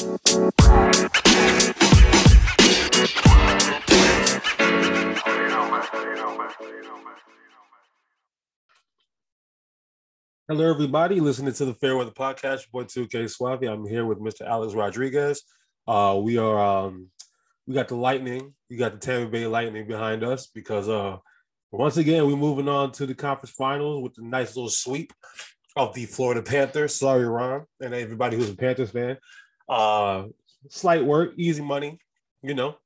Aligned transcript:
Hello, 0.00 0.16
everybody. 10.48 11.20
Listening 11.20 11.52
to 11.52 11.66
the 11.66 11.74
Fairweather 11.74 12.12
Podcast, 12.12 12.70
boy 12.70 12.84
2K 12.84 13.28
Suave. 13.28 13.62
I'm 13.64 13.86
here 13.86 14.06
with 14.06 14.20
Mr. 14.20 14.46
Alex 14.46 14.72
Rodriguez. 14.72 15.42
Uh, 15.86 16.18
we 16.22 16.38
are 16.38 16.58
um, 16.58 17.10
we 17.66 17.74
got 17.74 17.88
the 17.88 17.96
Lightning, 17.96 18.54
we 18.70 18.78
got 18.78 18.92
the 18.92 18.98
Tampa 18.98 19.30
Bay 19.30 19.46
Lightning 19.46 19.86
behind 19.86 20.24
us 20.24 20.46
because 20.46 20.88
uh, 20.88 21.18
once 21.72 21.98
again 21.98 22.26
we're 22.26 22.36
moving 22.36 22.70
on 22.70 22.92
to 22.92 23.04
the 23.04 23.14
conference 23.14 23.54
finals 23.54 24.02
with 24.02 24.16
a 24.16 24.26
nice 24.26 24.56
little 24.56 24.70
sweep 24.70 25.12
of 25.76 25.92
the 25.92 26.06
Florida 26.06 26.40
Panthers. 26.40 26.94
Sorry, 26.94 27.26
Ron, 27.26 27.66
and 27.82 27.92
everybody 27.92 28.38
who's 28.38 28.48
a 28.48 28.56
Panthers 28.56 28.92
fan. 28.92 29.18
Uh, 29.70 30.24
slight 30.68 31.04
work, 31.04 31.32
easy 31.36 31.62
money. 31.62 32.00
You 32.42 32.54
know, 32.54 32.76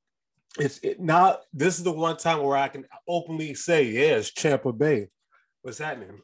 it's 0.59 0.77
it, 0.83 0.99
now. 0.99 1.39
This 1.51 1.79
is 1.79 1.83
the 1.83 1.91
one 1.91 2.15
time 2.17 2.43
where 2.43 2.55
I 2.55 2.67
can 2.67 2.85
openly 3.07 3.55
say, 3.55 3.85
"Yeah, 3.85 4.17
it's 4.17 4.31
Tampa 4.31 4.71
Bay." 4.71 5.07
What's 5.63 5.79
happening? 5.79 6.21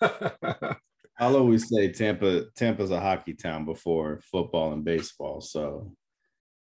I'll 1.18 1.36
always 1.36 1.68
say 1.68 1.90
Tampa. 1.90 2.44
Tampa's 2.54 2.92
a 2.92 3.00
hockey 3.00 3.34
town 3.34 3.64
before 3.64 4.20
football 4.30 4.72
and 4.72 4.84
baseball. 4.84 5.40
So, 5.40 5.92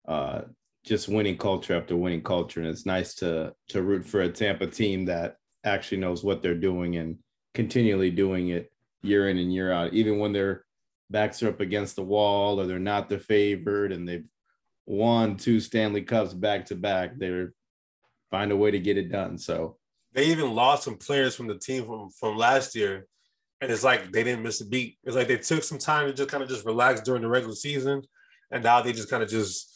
uh, 0.07 0.43
just 0.85 1.09
winning 1.09 1.37
culture 1.37 1.77
after 1.77 1.97
winning 1.97 2.23
culture, 2.23 2.61
and 2.61 2.69
it's 2.69 2.87
nice 2.87 3.15
to 3.17 3.55
to 3.71 3.83
root 3.83 4.07
for 4.07 4.21
a 4.21 4.29
Tampa 4.29 4.69
team 4.69 5.07
that 5.07 5.37
actually 5.65 5.99
knows 5.99 6.23
what 6.23 6.43
they're 6.43 6.55
doing 6.55 6.97
and 6.97 7.19
continually 7.55 8.11
doing 8.11 8.51
it 8.51 8.71
year 9.03 9.29
in 9.29 9.39
and 9.39 9.53
year 9.53 9.73
out, 9.73 9.93
even 9.93 10.21
when 10.21 10.33
their 10.33 10.65
backs 11.13 11.43
are 11.43 11.51
up 11.51 11.61
against 11.61 11.97
the 11.97 12.03
wall 12.03 12.61
or 12.61 12.67
they're 12.67 12.79
not 12.79 13.09
the 13.09 13.19
favorite 13.19 13.93
and 13.93 14.09
they've 14.09 14.27
won 14.87 15.37
two 15.37 15.61
Stanley 15.61 16.03
Cups 16.03 16.35
back 16.35 16.67
to 16.67 16.75
back. 16.75 17.13
They're 17.17 17.53
find 18.31 18.51
a 18.51 18.57
way 18.57 18.71
to 18.71 18.81
get 18.81 18.99
it 18.99 19.13
done. 19.13 19.39
So 19.39 19.77
they 20.15 20.27
even 20.27 20.55
lost 20.55 20.85
some 20.85 20.97
players 20.97 21.37
from 21.37 21.47
the 21.47 21.59
team 21.59 21.85
from 21.85 22.11
from 22.11 22.37
last 22.37 22.75
year, 22.75 23.07
and 23.61 23.71
it's 23.71 23.85
like 23.85 24.11
they 24.11 24.25
didn't 24.25 24.43
miss 24.43 24.61
a 24.61 24.67
beat. 24.67 24.99
It's 25.05 25.17
like 25.17 25.29
they 25.29 25.39
took 25.39 25.63
some 25.63 25.79
time 25.79 26.07
to 26.07 26.13
just 26.13 26.29
kind 26.29 26.43
of 26.43 26.49
just 26.49 26.67
relax 26.67 27.01
during 27.03 27.23
the 27.23 27.29
regular 27.29 27.55
season, 27.55 28.03
and 28.51 28.65
now 28.65 28.83
they 28.83 28.93
just 28.93 29.11
kind 29.11 29.23
of 29.23 29.29
just 29.29 29.69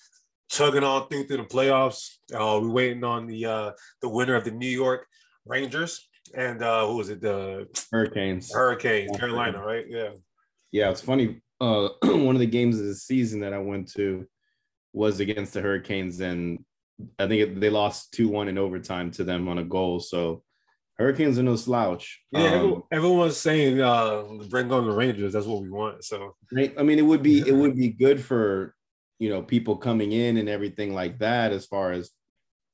chugging 0.50 0.84
on 0.84 1.08
through 1.08 1.26
through 1.26 1.38
the 1.38 1.44
playoffs. 1.44 2.16
Uh, 2.32 2.58
we're 2.60 2.70
waiting 2.70 3.04
on 3.04 3.26
the 3.26 3.46
uh, 3.46 3.70
the 4.00 4.08
winner 4.08 4.34
of 4.34 4.44
the 4.44 4.50
New 4.50 4.68
York 4.68 5.06
Rangers 5.44 6.08
and 6.34 6.62
uh, 6.62 6.86
who 6.86 6.96
was 6.96 7.08
it? 7.08 7.20
The 7.20 7.68
Hurricanes. 7.90 8.52
Hurricanes, 8.52 9.16
Carolina, 9.16 9.64
right? 9.64 9.84
Yeah. 9.88 10.10
Yeah, 10.76 10.90
it's 10.90 11.00
funny. 11.00 11.40
Uh, 11.58 11.88
one 12.02 12.36
of 12.36 12.38
the 12.38 12.46
games 12.46 12.78
of 12.78 12.84
the 12.84 12.94
season 12.94 13.40
that 13.40 13.54
I 13.54 13.58
went 13.58 13.90
to 13.94 14.26
was 14.92 15.20
against 15.20 15.54
the 15.54 15.62
Hurricanes, 15.62 16.20
and 16.20 16.62
I 17.18 17.26
think 17.26 17.60
they 17.60 17.70
lost 17.70 18.12
2 18.12 18.28
1 18.28 18.48
in 18.48 18.58
overtime 18.58 19.10
to 19.12 19.24
them 19.24 19.48
on 19.48 19.56
a 19.56 19.64
goal. 19.64 20.00
So 20.00 20.42
Hurricanes 20.98 21.38
are 21.38 21.42
no 21.42 21.56
slouch. 21.56 22.20
Yeah, 22.30 22.40
um, 22.40 22.46
everyone, 22.46 22.82
everyone's 22.92 23.36
saying 23.38 23.80
uh, 23.80 24.24
bring 24.50 24.70
on 24.70 24.86
the 24.86 24.92
Rangers. 24.92 25.32
That's 25.32 25.46
what 25.46 25.62
we 25.62 25.70
want. 25.70 26.04
So 26.04 26.36
I 26.54 26.82
mean, 26.82 26.98
it 26.98 27.06
would 27.06 27.22
be 27.22 27.38
it 27.38 27.52
would 27.54 27.74
be 27.74 27.88
good 27.88 28.22
for 28.22 28.74
you 29.18 29.30
know 29.30 29.40
people 29.40 29.78
coming 29.78 30.12
in 30.12 30.36
and 30.36 30.46
everything 30.46 30.92
like 30.92 31.20
that. 31.20 31.52
As 31.52 31.64
far 31.64 31.92
as 31.92 32.10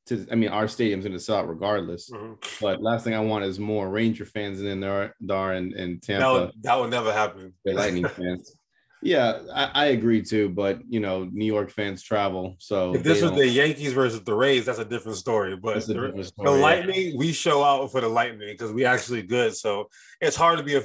to, 0.06 0.26
I 0.30 0.34
mean, 0.34 0.50
our 0.50 0.68
stadium's 0.68 1.04
going 1.04 1.16
to 1.16 1.22
sell 1.22 1.36
out 1.36 1.48
regardless. 1.48 2.10
Mm-hmm. 2.10 2.34
But 2.60 2.82
last 2.82 3.04
thing 3.04 3.14
I 3.14 3.20
want 3.20 3.44
is 3.44 3.58
more 3.58 3.88
Ranger 3.88 4.24
fans 4.24 4.60
than 4.60 4.80
there 4.80 5.14
are 5.30 5.54
in, 5.54 5.76
in 5.76 6.00
Tampa. 6.00 6.20
That 6.20 6.32
would, 6.32 6.52
that 6.62 6.80
would 6.80 6.90
never 6.90 7.12
happen. 7.12 7.54
The 7.64 7.74
Lightning 7.74 8.06
fans. 8.08 8.56
Yeah, 9.02 9.40
I, 9.52 9.70
I, 9.74 9.84
agree 9.86 10.22
too. 10.22 10.48
But 10.48 10.80
you 10.88 11.00
know, 11.00 11.24
New 11.24 11.44
York 11.44 11.70
fans 11.70 12.02
travel, 12.02 12.54
so 12.58 12.94
if 12.94 13.02
this 13.02 13.20
was 13.20 13.32
the 13.32 13.48
Yankees 13.48 13.92
versus 13.92 14.22
the 14.22 14.32
Rays, 14.34 14.64
that's 14.64 14.78
a 14.78 14.84
different 14.84 15.18
story. 15.18 15.56
But 15.56 15.84
the, 15.84 15.94
different 15.94 16.24
story, 16.24 16.50
the, 16.50 16.56
Lightning, 16.56 17.08
yeah. 17.08 17.16
we 17.16 17.32
show 17.32 17.64
out 17.64 17.90
for 17.90 18.00
the 18.00 18.08
Lightning 18.08 18.48
because 18.48 18.72
we 18.72 18.84
actually 18.84 19.22
good. 19.22 19.56
So 19.56 19.88
it's 20.20 20.36
hard 20.36 20.58
to 20.58 20.64
be 20.64 20.76
a 20.76 20.82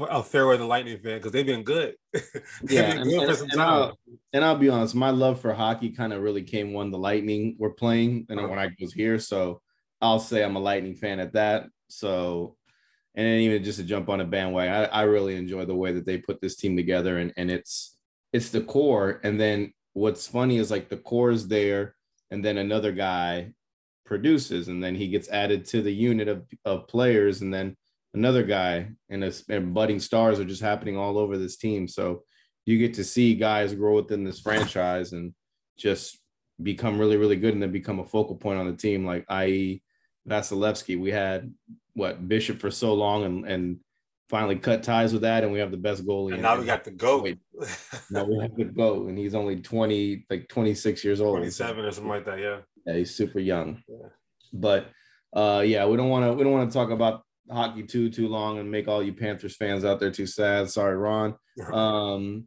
a 0.00 0.22
fairway, 0.22 0.56
the 0.56 0.64
Lightning 0.64 0.98
fan 0.98 1.18
because 1.18 1.32
they've 1.32 1.46
been 1.46 1.62
good. 1.62 1.94
they've 2.12 2.22
yeah, 2.68 2.94
been 2.94 3.04
good 3.04 3.28
and, 3.28 3.30
and, 3.30 3.52
and, 3.52 3.62
I'll, 3.62 3.98
and, 4.32 4.44
I'll, 4.44 4.56
be 4.56 4.68
honest, 4.68 4.94
my 4.94 5.10
love 5.10 5.40
for 5.40 5.52
hockey 5.52 5.90
kind 5.90 6.12
of 6.12 6.22
really 6.22 6.42
came 6.42 6.72
when 6.72 6.90
the 6.90 6.98
Lightning 6.98 7.56
were 7.58 7.72
playing 7.72 8.26
and 8.28 8.38
uh-huh. 8.38 8.48
when 8.48 8.58
I 8.58 8.70
was 8.80 8.92
here. 8.92 9.18
So 9.18 9.60
I'll 10.00 10.20
say 10.20 10.44
I'm 10.44 10.56
a 10.56 10.60
Lightning 10.60 10.94
fan 10.94 11.20
at 11.20 11.32
that. 11.34 11.66
So 11.88 12.56
and 13.14 13.26
then 13.26 13.40
even 13.40 13.64
just 13.64 13.78
to 13.78 13.84
jump 13.84 14.08
on 14.08 14.20
a 14.20 14.24
bandwagon, 14.24 14.72
I, 14.72 14.84
I 14.84 15.02
really 15.02 15.36
enjoy 15.36 15.64
the 15.64 15.74
way 15.74 15.92
that 15.92 16.06
they 16.06 16.18
put 16.18 16.40
this 16.40 16.56
team 16.56 16.76
together 16.76 17.18
and, 17.18 17.32
and 17.36 17.50
it's 17.50 17.96
it's 18.32 18.50
the 18.50 18.60
core. 18.60 19.20
And 19.24 19.40
then 19.40 19.72
what's 19.92 20.26
funny 20.26 20.58
is 20.58 20.70
like 20.70 20.88
the 20.88 20.96
core 20.96 21.30
is 21.30 21.48
there, 21.48 21.94
and 22.30 22.44
then 22.44 22.58
another 22.58 22.92
guy 22.92 23.52
produces, 24.04 24.68
and 24.68 24.82
then 24.82 24.94
he 24.94 25.08
gets 25.08 25.28
added 25.28 25.64
to 25.66 25.82
the 25.82 25.92
unit 25.92 26.28
of, 26.28 26.46
of 26.64 26.88
players, 26.88 27.42
and 27.42 27.52
then 27.52 27.76
another 28.14 28.42
guy 28.42 28.90
and, 29.08 29.24
a, 29.24 29.32
and 29.48 29.74
budding 29.74 30.00
stars 30.00 30.40
are 30.40 30.44
just 30.44 30.62
happening 30.62 30.96
all 30.96 31.18
over 31.18 31.36
this 31.36 31.56
team. 31.56 31.88
So 31.88 32.22
you 32.66 32.78
get 32.78 32.94
to 32.94 33.04
see 33.04 33.34
guys 33.34 33.74
grow 33.74 33.94
within 33.94 34.24
this 34.24 34.40
franchise 34.40 35.12
and 35.12 35.34
just 35.78 36.18
become 36.62 36.98
really, 36.98 37.16
really 37.16 37.36
good 37.36 37.54
and 37.54 37.62
then 37.62 37.72
become 37.72 38.00
a 38.00 38.06
focal 38.06 38.36
point 38.36 38.58
on 38.58 38.66
the 38.66 38.76
team, 38.76 39.04
like 39.04 39.24
i.e. 39.28 39.82
Vasilevskiy. 40.28 41.00
We 41.00 41.10
had 41.10 41.52
what 41.94 42.28
Bishop 42.28 42.60
for 42.60 42.70
so 42.70 42.94
long 42.94 43.24
and 43.24 43.46
and 43.46 43.80
finally 44.28 44.56
cut 44.56 44.82
ties 44.82 45.12
with 45.12 45.22
that, 45.22 45.42
and 45.42 45.52
we 45.52 45.58
have 45.58 45.70
the 45.70 45.76
best 45.76 46.06
goalie. 46.06 46.34
And 46.34 46.42
now 46.42 46.58
we 46.58 46.66
got 46.66 46.84
the 46.84 46.90
goat. 46.90 47.38
now 48.10 48.24
we 48.24 48.38
have 48.40 48.54
the 48.56 48.64
goat, 48.64 49.08
and 49.08 49.18
he's 49.18 49.34
only 49.34 49.60
twenty, 49.60 50.26
like 50.30 50.48
twenty 50.48 50.74
six 50.74 51.04
years 51.04 51.20
old, 51.20 51.36
twenty 51.36 51.50
seven 51.50 51.84
or 51.84 51.90
something 51.90 52.10
like 52.10 52.26
that. 52.26 52.38
Yeah. 52.38 52.58
Yeah, 52.86 52.94
he's 52.94 53.14
super 53.14 53.38
young. 53.38 53.82
Yeah. 53.88 54.08
But 54.52 54.88
uh, 55.32 55.62
yeah, 55.64 55.86
we 55.86 55.96
don't 55.96 56.08
want 56.08 56.24
to 56.24 56.32
we 56.32 56.44
don't 56.44 56.52
want 56.52 56.70
to 56.70 56.74
talk 56.74 56.90
about 56.90 57.22
hockey 57.50 57.82
too 57.82 58.10
too 58.10 58.28
long 58.28 58.58
and 58.58 58.70
make 58.70 58.88
all 58.88 59.02
you 59.02 59.12
Panthers 59.12 59.56
fans 59.56 59.84
out 59.84 60.00
there 60.00 60.10
too 60.10 60.26
sad. 60.26 60.70
Sorry, 60.70 60.96
Ron. 60.96 61.34
Um, 61.72 62.44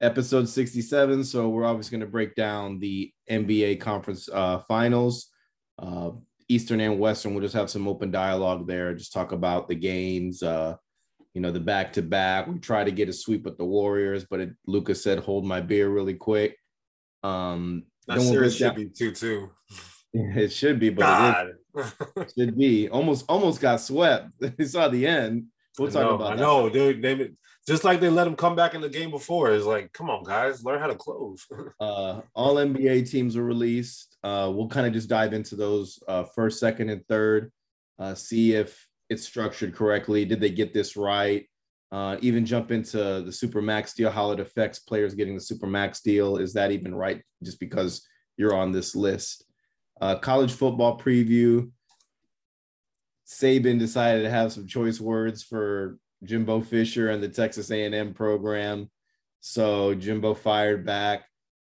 episode 0.00 0.48
67. 0.48 1.24
So 1.24 1.48
we're 1.48 1.64
obviously 1.64 1.96
going 1.96 2.06
to 2.06 2.12
break 2.12 2.34
down 2.34 2.78
the 2.78 3.12
NBA 3.30 3.80
conference 3.80 4.28
uh, 4.30 4.58
finals, 4.68 5.28
uh, 5.78 6.10
Eastern 6.48 6.80
and 6.80 6.98
Western. 6.98 7.34
We'll 7.34 7.42
just 7.42 7.54
have 7.54 7.70
some 7.70 7.88
open 7.88 8.10
dialogue 8.10 8.66
there. 8.66 8.94
Just 8.94 9.12
talk 9.12 9.32
about 9.32 9.68
the 9.68 9.74
games, 9.74 10.42
uh, 10.42 10.76
you 11.34 11.40
know, 11.40 11.52
the 11.52 11.60
back 11.60 11.94
to 11.94 12.02
back. 12.02 12.46
We 12.46 12.58
try 12.58 12.84
to 12.84 12.90
get 12.90 13.08
a 13.08 13.12
sweep 13.12 13.44
with 13.44 13.56
the 13.56 13.64
Warriors, 13.64 14.26
but 14.28 14.40
it, 14.40 14.50
Lucas 14.66 15.02
said, 15.02 15.20
"Hold 15.20 15.46
my 15.46 15.60
beer 15.60 15.88
really 15.88 16.14
quick." 16.14 16.58
Um, 17.22 17.84
that 18.06 18.18
we'll 18.18 18.50
should 18.50 18.58
down. 18.58 18.74
be 18.74 18.86
two 18.86 19.12
two. 19.12 19.50
It 20.14 20.52
should 20.52 20.78
be, 20.78 20.90
but 20.90 21.06
God. 21.06 21.46
it 21.46 21.56
should 22.36 22.56
be 22.56 22.88
almost 22.88 23.24
almost 23.28 23.60
got 23.60 23.80
swept. 23.80 24.30
we 24.58 24.64
saw 24.64 24.88
the 24.88 25.06
end. 25.06 25.46
We'll 25.78 25.90
talk 25.90 26.02
know, 26.02 26.14
about. 26.14 26.32
I 26.34 26.36
know, 26.36 26.68
dude. 26.68 27.02
They 27.02 27.30
just 27.66 27.84
like 27.84 28.00
they 28.00 28.10
let 28.10 28.26
him 28.26 28.36
come 28.36 28.56
back 28.56 28.74
in 28.74 28.80
the 28.80 28.88
game 28.88 29.10
before. 29.10 29.52
It's 29.52 29.64
like, 29.64 29.92
come 29.92 30.10
on, 30.10 30.24
guys, 30.24 30.64
learn 30.64 30.80
how 30.80 30.88
to 30.88 30.94
close. 30.94 31.46
uh, 31.80 32.20
all 32.34 32.56
NBA 32.56 33.10
teams 33.10 33.36
were 33.36 33.44
released. 33.44 34.16
Uh, 34.22 34.50
we'll 34.54 34.68
kind 34.68 34.86
of 34.86 34.92
just 34.92 35.08
dive 35.08 35.32
into 35.32 35.56
those 35.56 35.98
uh, 36.08 36.24
first, 36.24 36.60
second, 36.60 36.90
and 36.90 37.06
third. 37.06 37.50
Uh, 37.98 38.14
see 38.14 38.54
if 38.54 38.86
it's 39.08 39.24
structured 39.24 39.74
correctly. 39.74 40.24
Did 40.24 40.40
they 40.40 40.50
get 40.50 40.74
this 40.74 40.96
right? 40.96 41.46
Uh, 41.90 42.16
even 42.20 42.46
jump 42.46 42.70
into 42.70 43.22
the 43.22 43.32
super 43.32 43.60
max 43.60 43.92
deal, 43.92 44.10
how 44.10 44.32
it 44.32 44.40
affects 44.40 44.78
players 44.78 45.14
getting 45.14 45.34
the 45.34 45.40
super 45.40 45.66
max 45.66 46.00
deal. 46.00 46.38
Is 46.38 46.54
that 46.54 46.72
even 46.72 46.94
right? 46.94 47.22
Just 47.42 47.60
because 47.60 48.06
you're 48.36 48.54
on 48.54 48.72
this 48.72 48.96
list 48.96 49.44
uh, 50.02 50.16
college 50.16 50.52
football 50.52 50.98
preview. 50.98 51.70
Saban 53.24 53.78
decided 53.78 54.24
to 54.24 54.30
have 54.30 54.52
some 54.52 54.66
choice 54.66 55.00
words 55.00 55.44
for 55.44 55.96
Jimbo 56.24 56.60
Fisher 56.60 57.10
and 57.10 57.22
the 57.22 57.28
Texas 57.28 57.70
A&M 57.70 58.12
program. 58.12 58.90
So 59.40 59.94
Jimbo 59.94 60.34
fired 60.34 60.84
back. 60.84 61.24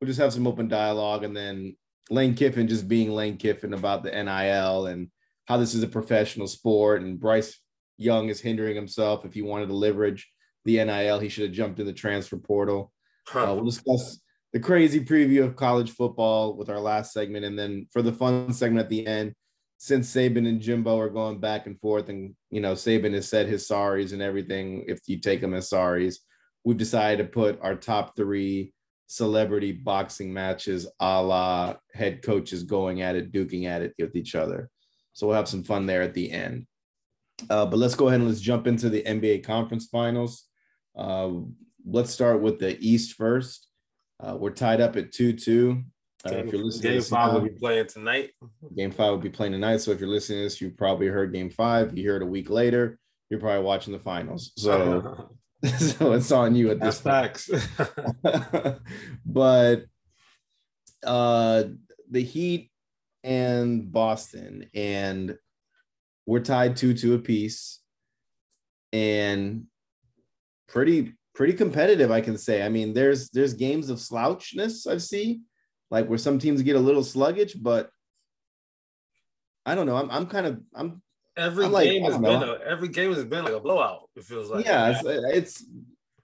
We'll 0.01 0.09
just 0.09 0.19
have 0.19 0.33
some 0.33 0.49
open 0.49 0.67
dialogue 0.67 1.23
and 1.23 1.37
then 1.37 1.77
Lane 2.11 2.35
Kiffin 2.35 2.67
just 2.67 2.89
being 2.89 3.13
Lane 3.13 3.37
Kiffin 3.37 3.75
about 3.75 4.03
the 4.03 4.11
NIL 4.11 4.87
and 4.87 5.09
how 5.45 5.57
this 5.57 5.75
is 5.75 5.85
a 5.85 5.89
professional 5.89 6.49
sport. 6.49 7.03
And 7.03 7.21
Bryce 7.21 7.61
Young 7.97 8.29
is 8.29 8.41
hindering 8.41 8.75
himself. 8.75 9.25
If 9.25 9.35
he 9.35 9.43
wanted 9.43 9.69
to 9.69 9.75
leverage 9.75 10.29
the 10.65 10.85
NIL, 10.85 11.21
he 11.21 11.29
should 11.29 11.45
have 11.45 11.53
jumped 11.53 11.79
in 11.79 11.87
the 11.87 11.93
transfer 11.93 12.39
portal. 12.39 12.93
Huh. 13.29 13.53
Uh, 13.53 13.55
we'll 13.55 13.65
discuss 13.65 14.19
the 14.53 14.61
crazy 14.61 15.05
preview 15.05 15.45
of 15.45 15.57
college 15.57 15.91
football 15.91 16.57
with 16.57 16.71
our 16.71 16.81
last 16.81 17.13
segment. 17.13 17.45
And 17.45 17.59
then 17.59 17.89
for 17.93 18.03
the 18.03 18.13
fun 18.13 18.53
segment 18.53 18.85
at 18.85 18.91
the 18.91 19.07
end, 19.07 19.35
since 19.79 20.13
Saban 20.13 20.49
and 20.49 20.61
Jimbo 20.61 20.99
are 20.99 21.11
going 21.11 21.39
back 21.39 21.67
and 21.67 21.79
forth, 21.81 22.09
and 22.09 22.35
you 22.51 22.61
know, 22.61 22.73
Saban 22.73 23.13
has 23.13 23.29
said 23.29 23.47
his 23.47 23.69
sorries 23.69 24.13
and 24.13 24.23
everything, 24.23 24.85
if 24.89 25.01
you 25.07 25.19
take 25.19 25.41
them 25.41 25.55
as 25.55 25.69
sorries, 25.69 26.17
we've 26.65 26.77
decided 26.77 27.23
to 27.23 27.31
put 27.31 27.61
our 27.61 27.75
top 27.75 28.17
three 28.17 28.73
celebrity 29.09 29.73
boxing 29.73 30.33
matches 30.33 30.87
a 30.99 31.23
la 31.23 31.75
head 31.93 32.23
coaches 32.23 32.63
going 32.63 33.03
at 33.03 33.17
it, 33.17 33.33
duking 33.33 33.67
at 33.67 33.83
it 33.83 33.95
with 33.99 34.17
each 34.17 34.35
other. 34.35 34.71
So 35.13 35.27
we'll 35.27 35.37
have 35.37 35.49
some 35.49 35.63
fun 35.63 35.87
there 35.87 36.03
at 36.03 36.15
the 36.15 36.31
end. 36.31 36.67
Uh, 37.51 37.67
but 37.67 37.79
let's 37.79 37.95
go 37.95 38.09
ahead 38.09 38.21
and 38.21 38.29
let's 38.29 38.41
jump 38.41 38.67
into 38.67 38.89
the 38.89 39.03
NBA 39.03 39.45
conference 39.45 39.87
finals. 39.87 40.45
Uh, 40.97 41.31
let's 41.87 42.11
start 42.11 42.41
with 42.41 42.59
the 42.59 42.79
East 42.81 43.15
first. 43.15 43.69
Uh, 44.21 44.37
we're 44.37 44.51
tied 44.51 44.81
up 44.81 44.97
at 44.97 45.13
2 45.13 45.35
2. 45.35 45.83
Uh, 46.25 46.35
if 46.35 46.53
you're 46.53 46.65
listening 46.65 46.93
game 46.95 47.03
to 47.03 47.09
five 47.09 47.33
will 47.33 47.41
be 47.41 47.51
playing 47.51 47.87
tonight. 47.87 48.31
game 48.77 48.91
five 48.91 49.11
will 49.11 49.19
be 49.19 49.31
playing 49.31 49.53
tonight. 49.53 49.79
So 49.79 49.91
if 49.91 50.01
you're 50.01 50.09
listening 50.09 50.39
to 50.39 50.45
this, 50.45 50.61
you 50.61 50.71
probably 50.71 51.07
heard 51.07 51.33
game 51.33 51.51
five. 51.51 51.97
You 51.97 52.03
hear 52.03 52.17
it 52.17 52.23
a 52.23 52.27
week 52.27 52.51
later, 52.51 52.99
you're 53.31 53.41
probably 53.41 53.65
watching 53.65 53.93
the 53.93 53.99
finals. 53.99 54.53
So, 54.57 55.31
so 55.79 56.13
it's 56.13 56.33
on 56.33 56.55
you 56.55 56.71
at 56.71 56.81
that's 56.81 56.99
this 56.99 57.03
facts. 57.03 57.51
but 59.27 59.85
uh 61.05 61.65
the 62.11 62.23
Heat 62.23 62.71
and 63.23 63.91
Boston, 63.93 64.71
and 64.75 65.37
we're 66.25 66.41
tied 66.41 66.77
two 66.77 66.95
to 66.95 67.15
a 67.15 67.19
piece, 67.19 67.81
and 68.93 69.65
pretty 70.69 71.15
pretty 71.37 71.53
competitive, 71.53 72.11
I 72.11 72.23
can 72.23 72.37
say. 72.37 72.63
I 72.63 72.69
mean, 72.69 72.95
there's 72.95 73.29
there's 73.31 73.55
games 73.55 73.91
of 73.91 73.99
slouchness 73.99 74.87
I've 74.87 75.03
seen, 75.03 75.43
like 75.91 76.09
where 76.09 76.19
some 76.19 76.39
teams 76.39 76.63
get 76.63 76.75
a 76.75 76.81
little 76.81 77.05
sluggish, 77.05 77.55
but 77.55 77.91
I 79.65 79.75
don't 79.75 79.87
know. 79.87 79.97
I'm 79.97 80.11
I'm 80.11 80.27
kind 80.27 80.47
of 80.47 80.61
I'm 80.75 81.03
every 81.37 81.67
I'm 81.67 81.73
like, 81.73 81.89
game 81.89 82.05
I 82.05 82.07
has 82.07 82.19
been 82.19 82.43
a, 82.43 82.59
every 82.67 82.89
game 82.89 83.13
has 83.13 83.25
been 83.25 83.45
like 83.45 83.53
a 83.53 83.61
blowout. 83.61 84.09
It 84.17 84.25
feels 84.25 84.51
like 84.51 84.65
yeah, 84.65 84.99
it's, 84.99 85.05
it's 85.05 85.65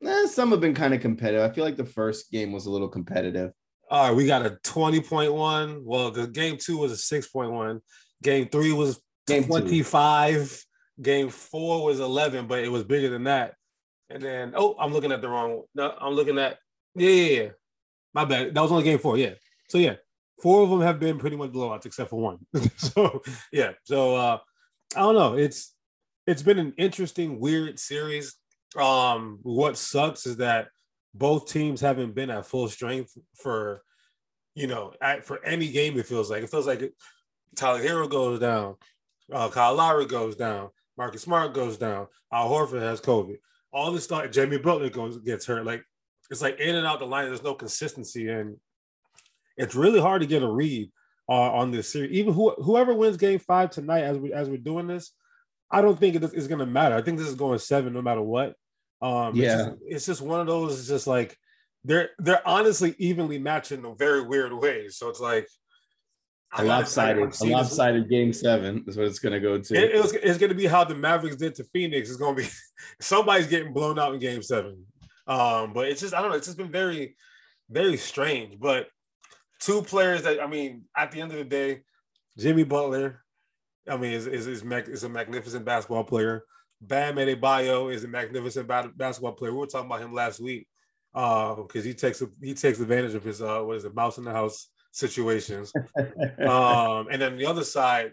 eh, 0.05 0.27
some 0.27 0.51
have 0.51 0.61
been 0.61 0.75
kind 0.75 0.95
of 0.95 1.01
competitive. 1.01 1.49
I 1.49 1.55
feel 1.55 1.65
like 1.65 1.77
the 1.77 1.85
first 1.85 2.31
game 2.33 2.51
was 2.51 2.67
a 2.67 2.71
little 2.71 2.89
competitive. 2.89 3.53
All 3.91 4.09
right, 4.09 4.17
we 4.17 4.27
got 4.27 4.47
a 4.47 4.59
20.1. 4.65 5.83
Well, 5.85 6.11
the 6.11 6.27
game 6.27 6.57
two 6.57 6.79
was 6.79 6.93
a 6.93 7.21
6.1. 7.21 7.81
Game 8.23 8.49
three 8.49 8.73
was 8.73 8.99
Game 9.27 9.43
two. 9.43 9.49
25. 9.49 10.65
Game 11.03 11.29
four 11.29 11.85
was 11.85 12.01
11, 12.01 12.47
but 12.47 12.61
it 12.61 12.73
was 12.73 12.85
bigger 12.85 13.11
than 13.11 13.25
that. 13.25 13.55
And 14.13 14.23
then, 14.23 14.53
oh, 14.57 14.77
I'm 14.79 14.93
looking 14.93 15.13
at 15.13 15.23
the 15.23 15.29
wrong. 15.29 15.63
No, 15.75 15.95
I'm 16.01 16.13
looking 16.13 16.39
at, 16.39 16.59
yeah, 16.95 17.11
yeah, 17.11 17.43
yeah. 17.43 17.49
My 18.15 18.25
bad. 18.25 18.55
That 18.55 18.61
was 18.61 18.71
only 18.71 18.85
game 18.85 18.99
four. 18.99 19.17
Yeah. 19.17 19.35
So, 19.69 19.79
yeah, 19.79 19.95
four 20.43 20.63
of 20.63 20.71
them 20.71 20.83
have 20.83 21.01
been 21.01 21.19
pretty 21.19 21.37
much 21.37 21.51
blowouts 21.51 21.87
except 21.87 22.11
for 22.11 22.21
one. 22.21 22.39
so, 22.77 23.23
yeah. 23.53 23.73
So, 23.85 24.17
uh, 24.17 24.39
I 24.95 25.01
don't 25.01 25.15
know. 25.15 25.35
It's, 25.35 25.75
it's 26.27 26.43
been 26.43 26.59
an 26.59 26.75
interesting, 26.77 27.41
weird 27.41 27.79
series. 27.79 28.35
Um, 28.77 29.39
what 29.43 29.79
sucks 29.79 30.27
is 30.27 30.37
that 30.39 30.69
both 31.15 31.51
teams 31.51 31.81
haven't 31.81 32.15
been 32.15 32.31
at 32.31 32.47
full 32.47 32.69
strength 32.69 33.17
for, 33.35 33.83
you 34.55 34.67
know, 34.67 34.93
at, 35.01 35.25
for 35.25 35.45
any 35.45 35.71
game. 35.71 35.99
It 35.99 36.07
feels 36.07 36.31
like 36.31 36.43
it 36.43 36.51
feels 36.51 36.67
like 36.67 36.93
Tyler 37.57 37.83
Herro 37.83 38.09
goes 38.09 38.39
down, 38.39 38.77
uh, 39.33 39.49
Kyle 39.49 39.75
Lowry 39.75 40.07
goes 40.07 40.37
down, 40.37 40.71
Marcus 40.97 41.23
Smart 41.23 41.55
goes 41.55 41.77
down, 41.77 42.07
Al 42.33 42.49
Horford 42.49 42.81
has 42.81 43.01
COVID. 43.01 43.37
All 43.73 43.91
this 43.93 44.05
stuff, 44.05 44.31
Jimmy 44.31 44.59
Butler 44.59 44.91
goes 44.91 45.19
gets 45.19 45.47
hurt. 45.47 45.65
Like 45.65 45.83
it's 46.31 46.43
like 46.43 46.61
in 46.61 46.75
and 46.75 46.87
out 46.87 46.99
the 46.99 47.07
line. 47.07 47.27
There's 47.27 47.43
no 47.43 47.55
consistency, 47.55 48.29
and 48.29 48.57
it's 49.57 49.75
really 49.75 50.01
hard 50.01 50.21
to 50.23 50.27
get 50.27 50.43
a 50.43 50.49
read 50.49 50.91
uh, 51.29 51.53
on 51.53 51.71
this 51.71 51.91
series. 51.93 52.13
Even 52.13 52.35
who, 52.35 52.51
whoever 52.63 52.95
wins 52.95 53.17
Game 53.17 53.39
Five 53.39 53.71
tonight, 53.71 54.03
as 54.03 54.19
we 54.19 54.33
as 54.33 54.49
we're 54.49 54.59
doing 54.59 54.87
this, 54.87 55.13
I 55.71 55.81
don't 55.83 55.99
think 55.99 56.17
it 56.17 56.25
is 56.35 56.49
going 56.49 56.61
to 56.61 56.67
matter. 56.67 56.95
I 56.95 57.03
think 57.03 57.19
this 57.19 57.29
is 57.29 57.35
going 57.35 57.59
seven 57.59 57.93
no 57.93 58.03
matter 58.03 58.23
what. 58.23 58.55
Um, 59.01 59.35
Yeah. 59.35 59.55
it's 59.55 59.65
just, 59.65 59.79
it's 59.87 60.07
just 60.07 60.21
one 60.23 60.41
of 60.41 60.47
those. 60.47 60.79
It's 60.79 60.89
just 60.89 61.07
like 61.07 61.37
they're 61.85 62.11
they're 62.19 62.47
honestly 62.47 62.95
evenly 62.99 63.39
matched 63.39 63.73
in 63.73 63.85
a 63.85 63.95
very 63.95 64.23
weird 64.23 64.53
way. 64.53 64.89
So 64.89 65.09
it's 65.09 65.21
like 65.21 65.49
A 66.55 66.65
lopsided, 66.65 67.35
a 67.41 67.45
lopsided 67.47 68.11
game 68.11 68.33
seven 68.33 68.85
is 68.87 68.97
what 68.97 69.07
it's 69.07 69.19
gonna 69.19 69.41
go 69.41 69.59
to. 69.59 69.75
It, 69.75 69.97
it 69.97 70.03
was, 70.03 70.13
it's 70.13 70.37
going 70.37 70.51
to 70.51 70.55
be 70.55 70.67
how 70.67 70.85
the 70.85 70.95
Mavericks 70.95 71.37
did 71.37 71.55
to 71.55 71.65
Phoenix. 71.65 72.11
It's 72.11 72.19
going 72.19 72.37
to 72.37 72.43
be 72.43 72.49
somebody's 73.01 73.47
getting 73.47 73.73
blown 73.73 73.99
out 73.99 74.13
in 74.13 74.21
Game 74.21 74.43
Seven. 74.43 74.85
Um, 75.27 75.73
but 75.73 75.89
it's 75.89 76.01
just 76.01 76.13
I 76.13 76.21
don't 76.21 76.31
know. 76.31 76.37
It's 76.37 76.47
just 76.47 76.59
been 76.59 76.71
very, 76.71 77.17
very 77.71 77.97
strange. 77.97 78.61
But 78.61 78.89
two 79.61 79.81
players 79.81 80.25
that 80.25 80.43
I 80.43 80.47
mean, 80.47 80.83
at 80.95 81.11
the 81.11 81.23
end 81.23 81.33
of 81.33 81.39
the 81.39 81.45
day, 81.45 81.83
Jimmy 82.37 82.65
Butler, 82.65 83.23
I 83.89 83.97
mean, 83.97 84.13
is 84.13 84.27
is 84.27 84.47
is, 84.47 84.63
mag- 84.63 84.89
is 84.89 85.05
a 85.05 85.09
magnificent 85.09 85.65
basketball 85.65 86.05
player. 86.05 86.45
Bam 86.83 87.17
Adebayo 87.17 87.91
is 87.93 88.05
a 88.05 88.09
magnificent 88.09 88.69
ba- 88.69 88.93
basketball 88.95 89.33
player. 89.33 89.53
We 89.53 89.59
were 89.59 89.67
talking 89.67 89.87
about 89.87 90.03
him 90.03 90.13
last 90.13 90.39
week 90.39 90.67
because 91.15 91.85
he 91.85 91.95
takes 91.95 92.23
he 92.43 92.53
takes 92.53 92.79
advantage 92.81 93.15
of 93.15 93.25
his 93.25 93.41
uh 93.41 93.61
what 93.61 93.77
is 93.77 93.85
it 93.85 93.95
mouse 93.95 94.19
in 94.19 94.25
the 94.25 94.33
house 94.33 94.69
situations. 94.93 95.73
um, 96.47 97.09
and 97.11 97.21
then 97.21 97.37
the 97.37 97.47
other 97.47 97.65
side, 97.65 98.13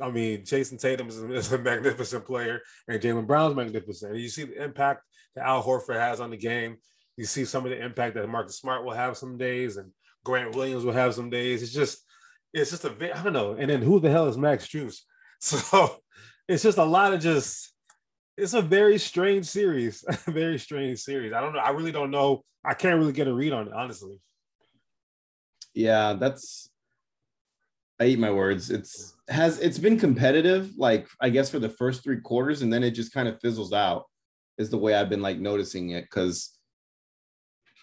I 0.00 0.10
mean, 0.10 0.44
Jayson 0.44 0.78
Tatum 0.78 1.08
is 1.08 1.20
a, 1.20 1.32
is 1.32 1.52
a 1.52 1.58
magnificent 1.58 2.26
player, 2.26 2.60
and 2.86 3.00
Jaylen 3.00 3.26
Brown's 3.26 3.56
magnificent. 3.56 4.12
And 4.12 4.20
you 4.20 4.28
see 4.28 4.44
the 4.44 4.62
impact 4.62 5.02
that 5.34 5.46
Al 5.46 5.62
Horford 5.62 5.98
has 5.98 6.20
on 6.20 6.30
the 6.30 6.36
game. 6.36 6.76
You 7.16 7.24
see 7.24 7.44
some 7.44 7.64
of 7.64 7.70
the 7.70 7.82
impact 7.82 8.14
that 8.14 8.28
Marcus 8.28 8.58
Smart 8.58 8.84
will 8.84 8.92
have 8.92 9.16
some 9.16 9.38
days, 9.38 9.76
and 9.76 9.90
Grant 10.24 10.54
Williams 10.54 10.84
will 10.84 10.92
have 10.92 11.14
some 11.14 11.30
days. 11.30 11.62
It's 11.62 11.72
just, 11.72 11.98
it's 12.52 12.70
just 12.70 12.84
a 12.84 12.90
bit, 12.90 13.16
I 13.16 13.22
don't 13.22 13.32
know. 13.32 13.52
And 13.52 13.70
then 13.70 13.82
who 13.82 13.98
the 13.98 14.10
hell 14.10 14.28
is 14.28 14.36
Max 14.36 14.68
Juice? 14.68 15.04
So 15.40 15.98
it's 16.48 16.64
just 16.64 16.78
a 16.78 16.84
lot 16.84 17.14
of 17.14 17.20
just. 17.20 17.72
It's 18.36 18.54
a 18.54 18.62
very 18.62 18.98
strange 18.98 19.46
series, 19.46 20.04
very 20.26 20.58
strange 20.58 20.98
series. 20.98 21.32
I 21.32 21.40
don't 21.40 21.52
know. 21.52 21.60
I 21.60 21.70
really 21.70 21.92
don't 21.92 22.10
know. 22.10 22.42
I 22.64 22.74
can't 22.74 22.98
really 22.98 23.12
get 23.12 23.28
a 23.28 23.32
read 23.32 23.52
on 23.52 23.68
it, 23.68 23.72
honestly. 23.72 24.18
Yeah, 25.78 26.14
that's 26.14 26.68
I 28.00 28.06
eat 28.06 28.18
my 28.18 28.32
words. 28.32 28.68
It's 28.68 29.14
has 29.28 29.60
it's 29.60 29.78
been 29.78 29.96
competitive, 29.96 30.72
like 30.76 31.06
I 31.20 31.28
guess 31.30 31.50
for 31.50 31.60
the 31.60 31.68
first 31.68 32.02
three 32.02 32.20
quarters, 32.20 32.62
and 32.62 32.72
then 32.72 32.82
it 32.82 32.90
just 32.90 33.12
kind 33.12 33.28
of 33.28 33.40
fizzles 33.40 33.72
out, 33.72 34.06
is 34.58 34.70
the 34.70 34.76
way 34.76 34.94
I've 34.94 35.08
been 35.08 35.22
like 35.22 35.38
noticing 35.38 35.90
it 35.90 36.02
because 36.02 36.58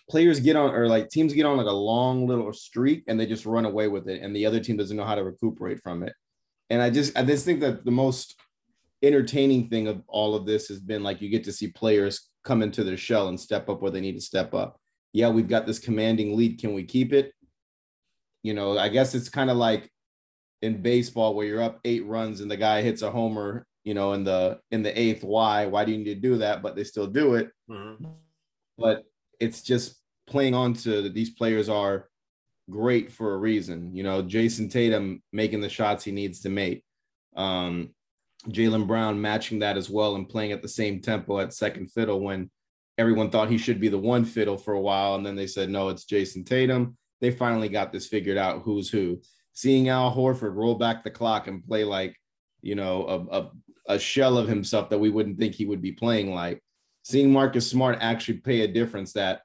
players 0.09 0.41
get 0.41 0.57
on 0.57 0.71
or 0.71 0.89
like 0.89 1.07
teams 1.07 1.31
get 1.31 1.45
on 1.45 1.55
like 1.55 1.67
a 1.67 1.71
long 1.71 2.27
little 2.27 2.51
streak 2.51 3.05
and 3.07 3.17
they 3.17 3.25
just 3.25 3.45
run 3.45 3.63
away 3.63 3.87
with 3.87 4.09
it, 4.09 4.21
and 4.21 4.35
the 4.35 4.45
other 4.45 4.59
team 4.59 4.75
doesn't 4.75 4.97
know 4.97 5.05
how 5.05 5.15
to 5.15 5.23
recuperate 5.23 5.79
from 5.81 6.03
it. 6.03 6.11
And 6.69 6.81
I 6.81 6.89
just 6.89 7.17
I 7.17 7.23
just 7.23 7.45
think 7.45 7.61
that 7.61 7.85
the 7.85 7.91
most 7.91 8.35
entertaining 9.03 9.69
thing 9.69 9.87
of 9.87 10.01
all 10.07 10.35
of 10.35 10.45
this 10.45 10.67
has 10.67 10.81
been 10.81 11.01
like 11.01 11.21
you 11.21 11.29
get 11.29 11.45
to 11.45 11.53
see 11.53 11.67
players 11.67 12.29
come 12.43 12.61
into 12.61 12.83
their 12.83 12.97
shell 12.97 13.29
and 13.29 13.39
step 13.39 13.69
up 13.69 13.81
where 13.81 13.91
they 13.91 14.01
need 14.01 14.15
to 14.15 14.21
step 14.21 14.53
up. 14.53 14.81
Yeah, 15.13 15.29
we've 15.29 15.47
got 15.47 15.65
this 15.65 15.79
commanding 15.79 16.35
lead. 16.35 16.59
Can 16.59 16.73
we 16.73 16.83
keep 16.83 17.13
it? 17.13 17.31
You 18.45 18.53
know, 18.53 18.77
I 18.77 18.89
guess 18.89 19.15
it's 19.15 19.27
kind 19.27 19.49
of 19.49 19.57
like 19.57 19.89
in 20.61 20.83
baseball 20.83 21.33
where 21.33 21.47
you're 21.47 21.63
up 21.63 21.79
eight 21.83 22.05
runs 22.05 22.41
and 22.41 22.51
the 22.51 22.55
guy 22.55 22.83
hits 22.83 23.01
a 23.01 23.09
homer, 23.09 23.65
you 23.83 23.95
know, 23.95 24.13
in 24.13 24.23
the 24.23 24.59
in 24.69 24.83
the 24.83 24.99
eighth. 24.99 25.23
Why? 25.23 25.65
Why 25.65 25.83
do 25.83 25.91
you 25.91 25.97
need 25.97 26.13
to 26.13 26.29
do 26.29 26.37
that? 26.37 26.61
But 26.61 26.75
they 26.75 26.83
still 26.83 27.07
do 27.07 27.33
it. 27.33 27.49
Mhm. 27.67 28.05
But 28.77 29.03
it's 29.39 29.63
just 29.63 29.99
playing 30.27 30.53
on 30.53 30.75
to 30.75 31.01
that 31.01 31.15
these 31.15 31.31
players 31.31 31.69
are 31.69 32.07
great 32.69 33.11
for 33.11 33.33
a 33.33 33.37
reason. 33.37 33.95
You 33.95 34.03
know, 34.03 34.21
Jayson 34.21 34.69
Tatum 34.69 35.23
making 35.33 35.61
the 35.61 35.69
shots 35.69 36.03
he 36.03 36.11
needs 36.11 36.41
to 36.41 36.49
make. 36.49 36.83
Um, 37.35 37.95
Jaylen 38.49 38.85
Brown 38.85 39.19
matching 39.19 39.57
that 39.59 39.75
as 39.75 39.89
well 39.89 40.13
and 40.15 40.29
playing 40.29 40.51
at 40.51 40.61
the 40.61 40.67
same 40.67 41.01
tempo 41.01 41.39
at 41.39 41.51
second 41.51 41.91
fiddle 41.91 42.19
when 42.19 42.51
everyone 42.99 43.31
thought 43.31 43.49
he 43.49 43.57
should 43.57 43.79
be 43.79 43.89
the 43.89 43.97
one 43.97 44.23
fiddle 44.23 44.59
for 44.59 44.75
a 44.75 44.79
while. 44.79 45.15
And 45.15 45.25
then 45.25 45.35
they 45.35 45.47
said, 45.47 45.71
no, 45.71 45.89
it's 45.89 46.05
Jayson 46.05 46.45
Tatum. 46.45 46.95
They 47.21 47.31
finally 47.31 47.69
got 47.69 47.91
this 47.91 48.07
figured 48.07 48.37
out 48.37 48.61
who's 48.63 48.89
who. 48.89 49.21
Seeing 49.53 49.89
Al 49.89 50.13
Horford 50.13 50.55
roll 50.55 50.75
back 50.75 51.03
the 51.03 51.11
clock 51.11 51.47
and 51.47 51.65
play 51.65 51.83
like, 51.83 52.19
you 52.61 52.75
know, 52.75 53.05
a, 53.07 53.37
a, 53.37 53.51
a 53.95 53.99
shell 53.99 54.37
of 54.37 54.47
himself 54.47 54.89
that 54.89 54.99
we 54.99 55.09
wouldn't 55.09 55.39
think 55.39 55.55
he 55.55 55.65
would 55.65 55.81
be 55.81 55.93
playing 55.93 56.33
like. 56.33 56.61
Seeing 57.03 57.31
Marcus 57.31 57.69
Smart 57.69 57.99
actually 58.01 58.39
pay 58.39 58.61
a 58.61 58.67
difference 58.67 59.13
that 59.13 59.41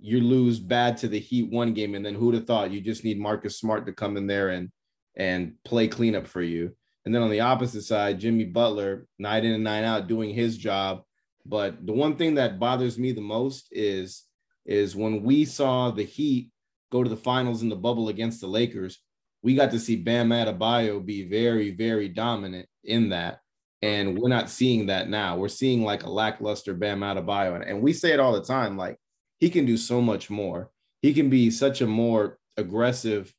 you 0.00 0.20
lose 0.20 0.58
bad 0.58 0.96
to 0.98 1.08
the 1.08 1.20
Heat 1.20 1.50
one 1.50 1.74
game, 1.74 1.94
and 1.94 2.04
then 2.04 2.14
who'd 2.14 2.34
have 2.34 2.46
thought 2.46 2.70
you 2.70 2.80
just 2.80 3.04
need 3.04 3.20
Marcus 3.20 3.58
Smart 3.58 3.86
to 3.86 3.92
come 3.92 4.16
in 4.16 4.26
there 4.26 4.48
and 4.48 4.70
and 5.16 5.54
play 5.64 5.88
cleanup 5.88 6.26
for 6.26 6.42
you. 6.42 6.74
And 7.04 7.14
then 7.14 7.22
on 7.22 7.30
the 7.30 7.40
opposite 7.40 7.82
side, 7.82 8.20
Jimmy 8.20 8.44
Butler, 8.44 9.06
night 9.18 9.44
in 9.44 9.52
and 9.52 9.64
night 9.64 9.84
out, 9.84 10.06
doing 10.06 10.34
his 10.34 10.56
job. 10.56 11.02
But 11.46 11.86
the 11.86 11.92
one 11.92 12.16
thing 12.16 12.34
that 12.34 12.58
bothers 12.58 12.98
me 12.98 13.12
the 13.12 13.20
most 13.20 13.68
is 13.70 14.24
is 14.66 14.94
when 14.94 15.22
we 15.22 15.44
saw 15.44 15.90
the 15.90 16.04
Heat 16.04 16.50
go 16.90 17.02
to 17.02 17.08
the 17.10 17.16
finals 17.16 17.62
in 17.62 17.68
the 17.68 17.76
bubble 17.76 18.08
against 18.08 18.40
the 18.40 18.46
Lakers, 18.46 18.98
we 19.42 19.54
got 19.54 19.70
to 19.70 19.78
see 19.78 19.96
Bam 19.96 20.30
Adebayo 20.30 21.04
be 21.04 21.24
very, 21.28 21.70
very 21.70 22.08
dominant 22.08 22.68
in 22.84 23.08
that. 23.10 23.40
And 23.82 24.18
we're 24.18 24.28
not 24.28 24.50
seeing 24.50 24.86
that 24.86 25.08
now. 25.08 25.36
We're 25.38 25.48
seeing 25.48 25.84
like 25.84 26.02
a 26.02 26.10
lackluster 26.10 26.74
Bam 26.74 27.00
Adebayo. 27.00 27.54
And- 27.54 27.64
And 27.64 27.82
we 27.82 27.92
say 27.94 28.12
it 28.12 28.20
all 28.20 28.32
the 28.32 28.42
time, 28.42 28.76
like 28.76 28.98
he 29.38 29.48
can 29.48 29.64
do 29.64 29.76
so 29.78 30.02
much 30.02 30.28
more. 30.28 30.70
He 31.00 31.14
can 31.14 31.30
be 31.30 31.50
such 31.50 31.80
a 31.80 31.86
more 31.86 32.38
aggressive 32.58 33.32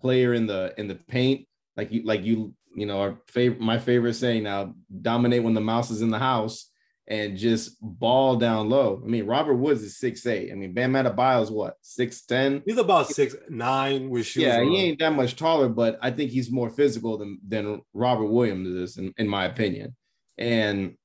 player 0.00 0.34
in 0.34 0.46
the 0.46 0.74
in 0.76 0.88
the 0.88 0.96
paint. 0.96 1.46
Like 1.76 1.92
you, 1.92 2.02
like 2.02 2.24
you, 2.24 2.54
you 2.74 2.86
know, 2.86 3.00
our 3.00 3.18
favorite 3.28 3.60
my 3.60 3.78
favorite 3.78 4.14
saying 4.14 4.42
now, 4.42 4.74
dominate 5.02 5.44
when 5.44 5.54
the 5.54 5.60
mouse 5.60 5.90
is 5.90 6.02
in 6.02 6.10
the 6.10 6.18
house 6.18 6.68
and 7.08 7.36
just 7.36 7.76
ball 7.80 8.36
down 8.36 8.68
low. 8.68 9.00
I 9.02 9.06
mean, 9.06 9.26
Robert 9.26 9.54
Woods 9.54 9.82
is 9.82 9.98
six 9.98 10.26
eight. 10.26 10.50
I 10.50 10.54
mean, 10.54 10.72
Bam 10.72 10.92
Adebayo 10.92 11.42
is 11.42 11.50
what, 11.50 11.76
6'10? 11.84 12.62
He's 12.66 12.78
about 12.78 13.08
six 13.08 13.34
nine 13.48 14.10
with 14.10 14.26
shoes. 14.26 14.42
Yeah, 14.42 14.58
on. 14.58 14.70
he 14.70 14.76
ain't 14.84 14.98
that 14.98 15.12
much 15.12 15.36
taller, 15.36 15.68
but 15.68 15.98
I 16.02 16.10
think 16.10 16.30
he's 16.30 16.50
more 16.50 16.70
physical 16.70 17.18
than 17.18 17.38
than 17.46 17.82
Robert 17.92 18.26
Williams 18.26 18.68
is, 18.68 18.98
in, 18.98 19.14
in 19.16 19.28
my 19.28 19.44
opinion. 19.44 19.94
And 20.38 20.96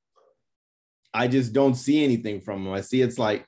I 1.14 1.28
just 1.28 1.54
don't 1.54 1.76
see 1.76 2.04
anything 2.04 2.42
from 2.42 2.66
him. 2.66 2.74
I 2.74 2.82
see 2.82 3.02
it's 3.02 3.20
like 3.20 3.46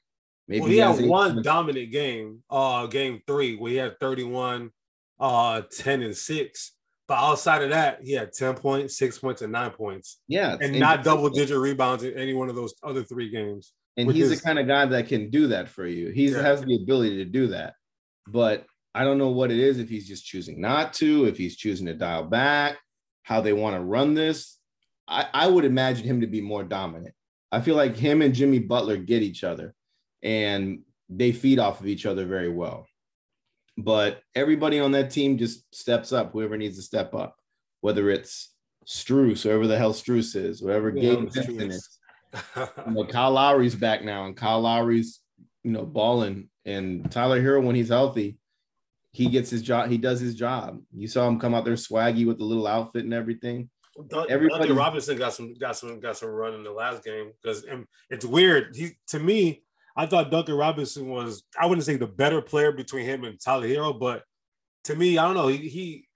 Maybe 0.47 0.61
well, 0.61 0.69
he, 0.69 0.75
he 0.75 0.81
had 0.81 1.05
one 1.05 1.41
dominant 1.43 1.91
game, 1.91 2.43
uh, 2.49 2.87
game 2.87 3.21
three, 3.25 3.55
where 3.55 3.71
he 3.71 3.77
had 3.77 3.99
31, 3.99 4.71
uh, 5.19 5.61
10 5.71 6.01
and 6.01 6.15
6. 6.15 6.71
But 7.13 7.19
outside 7.19 7.61
of 7.61 7.69
that, 7.69 7.99
he 8.03 8.13
had 8.13 8.33
10 8.33 8.55
points, 8.55 8.97
six 8.97 9.19
points, 9.19 9.43
and 9.43 9.51
nine 9.51 9.69
points. 9.69 10.19
Yeah. 10.27 10.57
And 10.59 10.79
not 10.79 11.03
double 11.03 11.29
digit 11.29 11.59
rebounds 11.59 12.03
in 12.03 12.17
any 12.17 12.33
one 12.33 12.49
of 12.49 12.55
those 12.55 12.73
other 12.81 13.03
three 13.03 13.29
games. 13.29 13.73
And 13.97 14.11
he's 14.11 14.31
his... 14.31 14.39
the 14.39 14.43
kind 14.43 14.57
of 14.57 14.65
guy 14.65 14.87
that 14.87 15.09
can 15.09 15.29
do 15.29 15.45
that 15.49 15.69
for 15.69 15.85
you. 15.85 16.09
He 16.09 16.29
yeah. 16.29 16.41
has 16.41 16.63
the 16.63 16.75
ability 16.75 17.17
to 17.17 17.25
do 17.25 17.49
that. 17.49 17.75
But 18.27 18.65
I 18.95 19.03
don't 19.03 19.19
know 19.19 19.29
what 19.29 19.51
it 19.51 19.59
is 19.59 19.77
if 19.77 19.89
he's 19.89 20.07
just 20.07 20.25
choosing 20.25 20.59
not 20.59 20.93
to, 20.93 21.25
if 21.25 21.37
he's 21.37 21.55
choosing 21.55 21.85
to 21.85 21.93
dial 21.93 22.23
back, 22.23 22.77
how 23.21 23.41
they 23.41 23.53
want 23.53 23.75
to 23.75 23.81
run 23.83 24.15
this. 24.15 24.57
I, 25.07 25.27
I 25.31 25.45
would 25.45 25.65
imagine 25.65 26.07
him 26.07 26.21
to 26.21 26.27
be 26.27 26.41
more 26.41 26.63
dominant. 26.63 27.13
I 27.51 27.61
feel 27.61 27.75
like 27.75 27.95
him 27.95 28.23
and 28.23 28.33
Jimmy 28.33 28.57
Butler 28.57 28.97
get 28.97 29.21
each 29.21 29.43
other 29.43 29.75
and 30.23 30.79
they 31.09 31.31
feed 31.31 31.59
off 31.59 31.79
of 31.79 31.85
each 31.85 32.07
other 32.07 32.25
very 32.25 32.49
well. 32.49 32.87
But 33.77 34.21
everybody 34.35 34.79
on 34.79 34.91
that 34.91 35.11
team 35.11 35.37
just 35.37 35.73
steps 35.73 36.11
up, 36.11 36.31
whoever 36.31 36.57
needs 36.57 36.77
to 36.77 36.83
step 36.83 37.13
up, 37.15 37.37
whether 37.81 38.09
it's 38.09 38.53
Strus, 38.85 39.43
whoever 39.43 39.67
the 39.67 39.77
hell 39.77 39.93
Strus 39.93 40.35
is, 40.35 40.59
whoever 40.59 40.89
yeah, 40.89 41.15
Gabe 41.15 41.27
is. 41.27 41.99
you 42.85 42.93
know, 42.93 43.05
Kyle 43.05 43.31
Lowry's 43.31 43.75
back 43.75 44.03
now, 44.03 44.25
and 44.25 44.35
Kyle 44.35 44.61
Lowry's, 44.61 45.21
you 45.63 45.71
know, 45.71 45.85
balling. 45.85 46.49
And 46.65 47.11
Tyler 47.11 47.41
Herro, 47.41 47.63
when 47.63 47.75
he's 47.75 47.89
healthy, 47.89 48.37
he 49.11 49.27
gets 49.27 49.49
his 49.49 49.61
job. 49.61 49.89
He 49.89 49.97
does 49.97 50.19
his 50.19 50.35
job. 50.35 50.81
You 50.95 51.07
saw 51.07 51.27
him 51.27 51.39
come 51.39 51.53
out 51.53 51.65
there 51.65 51.75
swaggy 51.75 52.25
with 52.25 52.39
the 52.39 52.45
little 52.45 52.67
outfit 52.67 53.03
and 53.03 53.13
everything. 53.13 53.69
Everybody 54.27 54.71
Robinson 54.71 55.17
got 55.17 55.33
some 55.33 55.53
got 55.53 55.77
some 55.77 55.99
got 55.99 56.17
some 56.17 56.29
run 56.29 56.55
in 56.55 56.63
the 56.63 56.71
last 56.71 57.03
game 57.03 57.31
because 57.41 57.63
it's 58.09 58.25
weird. 58.25 58.75
He 58.75 58.93
to 59.09 59.19
me, 59.19 59.63
I 59.95 60.05
thought 60.05 60.31
Duncan 60.31 60.55
Robinson 60.55 61.07
was 61.07 61.43
I 61.59 61.65
wouldn't 61.65 61.85
say 61.85 61.97
the 61.97 62.07
better 62.07 62.41
player 62.41 62.71
between 62.71 63.05
him 63.05 63.23
and 63.23 63.39
Tyler 63.39 63.67
Herro, 63.67 63.99
but 63.99 64.23
to 64.85 64.95
me, 64.95 65.17
I 65.17 65.25
don't 65.25 65.35
know. 65.35 65.47
He, 65.47 65.57
he 65.69 66.07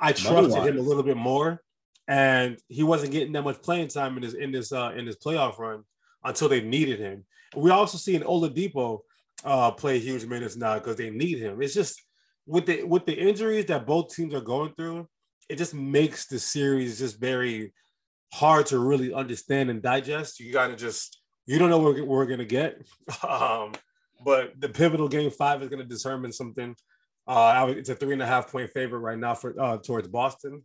I 0.00 0.12
trusted 0.12 0.64
him 0.64 0.78
a 0.78 0.82
little 0.82 1.02
bit 1.02 1.16
more, 1.16 1.62
and 2.06 2.58
he 2.68 2.82
wasn't 2.82 3.12
getting 3.12 3.32
that 3.32 3.42
much 3.42 3.62
playing 3.62 3.88
time 3.88 4.16
in 4.16 4.22
this 4.22 4.34
in 4.34 4.52
this 4.52 4.72
uh, 4.72 4.92
in 4.96 5.04
this 5.04 5.16
playoff 5.16 5.58
run 5.58 5.84
until 6.24 6.48
they 6.48 6.60
needed 6.60 6.98
him. 6.98 7.24
We 7.56 7.70
also 7.70 7.98
see 7.98 8.16
an 8.16 8.22
Oladipo 8.22 9.00
uh, 9.44 9.70
play 9.72 9.98
huge 9.98 10.24
minutes 10.24 10.56
now 10.56 10.74
because 10.74 10.96
they 10.96 11.10
need 11.10 11.38
him. 11.38 11.60
It's 11.62 11.74
just 11.74 12.02
with 12.46 12.66
the 12.66 12.82
with 12.84 13.06
the 13.06 13.14
injuries 13.14 13.66
that 13.66 13.86
both 13.86 14.14
teams 14.14 14.34
are 14.34 14.40
going 14.40 14.72
through, 14.74 15.08
it 15.48 15.56
just 15.56 15.74
makes 15.74 16.26
the 16.26 16.38
series 16.38 16.98
just 16.98 17.20
very 17.20 17.72
hard 18.32 18.66
to 18.66 18.78
really 18.78 19.12
understand 19.12 19.70
and 19.70 19.82
digest. 19.82 20.40
You 20.40 20.52
got 20.52 20.68
to 20.68 20.76
just 20.76 21.17
you 21.48 21.58
don't 21.58 21.70
know 21.70 21.78
what 21.78 22.06
we're 22.06 22.26
going 22.26 22.38
to 22.38 22.44
get. 22.44 22.86
Um, 23.26 23.72
but 24.24 24.52
the 24.60 24.68
pivotal 24.68 25.08
game 25.08 25.30
five 25.30 25.62
is 25.62 25.68
going 25.68 25.78
to 25.78 25.84
determine 25.84 26.32
something. 26.32 26.74
Uh, 27.26 27.72
it's 27.76 27.88
a 27.88 27.94
three 27.94 28.12
and 28.12 28.22
a 28.22 28.26
half 28.26 28.50
point 28.50 28.70
favorite 28.72 28.98
right 28.98 29.18
now 29.18 29.34
for 29.34 29.54
uh, 29.60 29.78
towards 29.78 30.08
Boston, 30.08 30.64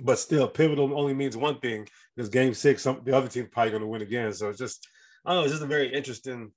but 0.00 0.18
still, 0.18 0.48
pivotal 0.48 0.98
only 0.98 1.14
means 1.14 1.36
one 1.36 1.58
thing: 1.60 1.86
because 2.16 2.28
game 2.30 2.54
six, 2.54 2.82
some, 2.82 3.02
the 3.04 3.16
other 3.16 3.28
team's 3.28 3.48
probably 3.52 3.70
going 3.70 3.82
to 3.82 3.88
win 3.88 4.02
again. 4.02 4.32
So 4.32 4.48
it's 4.48 4.58
just, 4.58 4.86
I 5.24 5.30
don't 5.30 5.40
know, 5.40 5.44
it's 5.44 5.52
just 5.52 5.64
a 5.64 5.66
very 5.66 5.92
interesting 5.92 6.50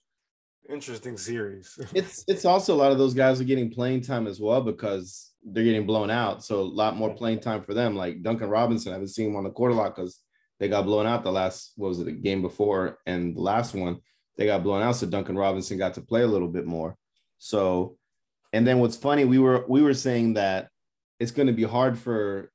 interesting 0.70 1.18
series. 1.18 1.78
it's 1.94 2.24
it's 2.28 2.46
also 2.46 2.74
a 2.74 2.78
lot 2.78 2.92
of 2.92 2.98
those 2.98 3.14
guys 3.14 3.42
are 3.42 3.46
getting 3.46 3.70
playing 3.70 4.02
time 4.02 4.26
as 4.26 4.40
well 4.40 4.62
because 4.62 5.32
they're 5.44 5.64
getting 5.64 5.86
blown 5.86 6.10
out. 6.10 6.44
So 6.44 6.62
a 6.62 6.64
lot 6.64 6.96
more 6.96 7.14
playing 7.14 7.42
time 7.42 7.62
for 7.62 7.74
them. 7.74 7.96
Like 7.96 8.24
Duncan 8.24 8.50
Robinson, 8.50 8.92
I 8.92 8.96
haven't 8.96 9.10
seen 9.10 9.30
him 9.30 9.36
on 9.36 9.44
the 9.44 9.52
court 9.52 9.72
a 9.72 9.76
lot 9.76 9.96
because 9.96 10.20
they 10.62 10.70
got 10.70 10.86
blown 10.86 11.08
out 11.08 11.24
the 11.24 11.32
last 11.32 11.74
what 11.76 11.90
was 11.90 12.00
it 12.00 12.06
the 12.06 12.12
game 12.12 12.44
before 12.44 13.00
and 13.08 13.36
the 13.36 13.42
last 13.42 13.74
one 13.74 14.00
they 14.38 14.46
got 14.46 14.64
blown 14.64 14.82
out. 14.84 14.96
So 14.96 15.08
Duncan 15.08 15.36
Robinson 15.38 15.78
got 15.78 15.96
to 15.96 16.02
play 16.02 16.22
a 16.22 16.28
little 16.28 16.48
bit 16.48 16.66
more. 16.66 16.96
So 17.40 17.98
and 18.54 18.66
then 18.66 18.80
what's 18.80 18.96
funny, 18.96 19.26
we 19.26 19.40
were 19.40 19.66
we 19.68 19.82
were 19.82 19.96
saying 19.96 20.36
that 20.36 20.70
it's 21.20 21.32
going 21.32 21.48
to 21.48 21.54
be 21.54 21.64
hard 21.64 21.98
for 21.98 22.52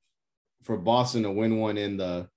for 0.63 0.77
Boston 0.77 1.25
to 1.25 1.33
win 1.33 1.59
one 1.59 1.77
in 1.77 1.97
the 1.97 2.29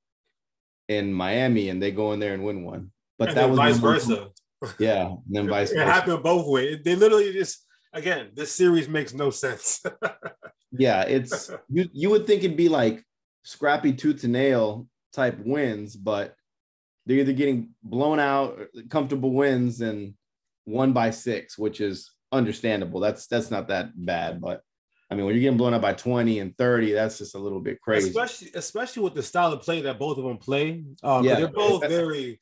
in 0.88 1.14
Miami 1.14 1.70
and 1.70 1.82
they 1.82 1.92
go 1.92 2.14
in 2.14 2.20
there 2.20 2.34
and 2.34 2.44
win 2.44 2.64
one. 2.64 2.92
But 3.20 3.30
and 3.30 3.38
that 3.38 3.50
was 3.50 3.60
vice 3.60 3.78
versa. 3.78 4.30
Yeah, 4.80 5.06
and 5.06 5.20
then 5.30 5.48
vice 5.48 5.70
it 5.70 5.76
versa. 5.76 5.86
happened 5.92 6.24
both 6.24 6.48
ways. 6.48 6.80
They 6.84 6.96
literally 6.96 7.32
just 7.32 7.64
again, 7.94 8.32
this 8.34 8.52
series 8.56 8.90
makes 8.90 9.14
no 9.14 9.30
sense. 9.30 9.84
yeah, 10.72 11.04
it's 11.04 11.52
you. 11.70 11.88
You 11.94 12.10
would 12.10 12.26
think 12.26 12.44
it'd 12.44 12.58
be 12.58 12.70
like 12.70 13.06
scrappy 13.44 13.94
tooth 13.94 14.22
to 14.22 14.28
nail 14.28 14.88
type 15.14 15.40
wins, 15.40 15.96
but 15.96 16.36
they're 17.06 17.18
either 17.18 17.34
getting 17.34 17.70
blown 17.84 18.20
out, 18.20 18.60
comfortable 18.90 19.34
wins, 19.34 19.82
and 19.82 20.14
one 20.66 20.94
by 20.94 21.12
six, 21.12 21.58
which 21.58 21.82
is 21.82 22.12
understandable. 22.32 23.00
That's 23.00 23.28
that's 23.28 23.52
not 23.52 23.68
that 23.70 23.92
bad, 23.96 24.42
but 24.42 24.62
I 25.12 25.16
mean, 25.16 25.26
when 25.26 25.34
you're 25.34 25.42
getting 25.42 25.58
blown 25.58 25.74
out 25.74 25.82
by 25.82 25.94
20 25.94 26.40
and 26.40 26.56
30, 26.56 26.92
that's 26.92 27.18
just 27.18 27.34
a 27.34 27.40
little 27.40 27.60
bit 27.60 27.82
crazy. 27.82 28.10
Especially, 28.10 28.50
especially 28.54 29.04
with 29.04 29.16
the 29.16 29.24
style 29.24 29.52
of 29.52 29.62
play 29.62 29.82
that 29.82 29.98
both 29.98 30.20
of 30.20 30.24
them 30.24 30.38
play. 30.38 30.84
Um, 31.02 31.26
yeah, 31.26 31.36
they're 31.36 31.48
both 31.48 31.82
very 31.88 32.40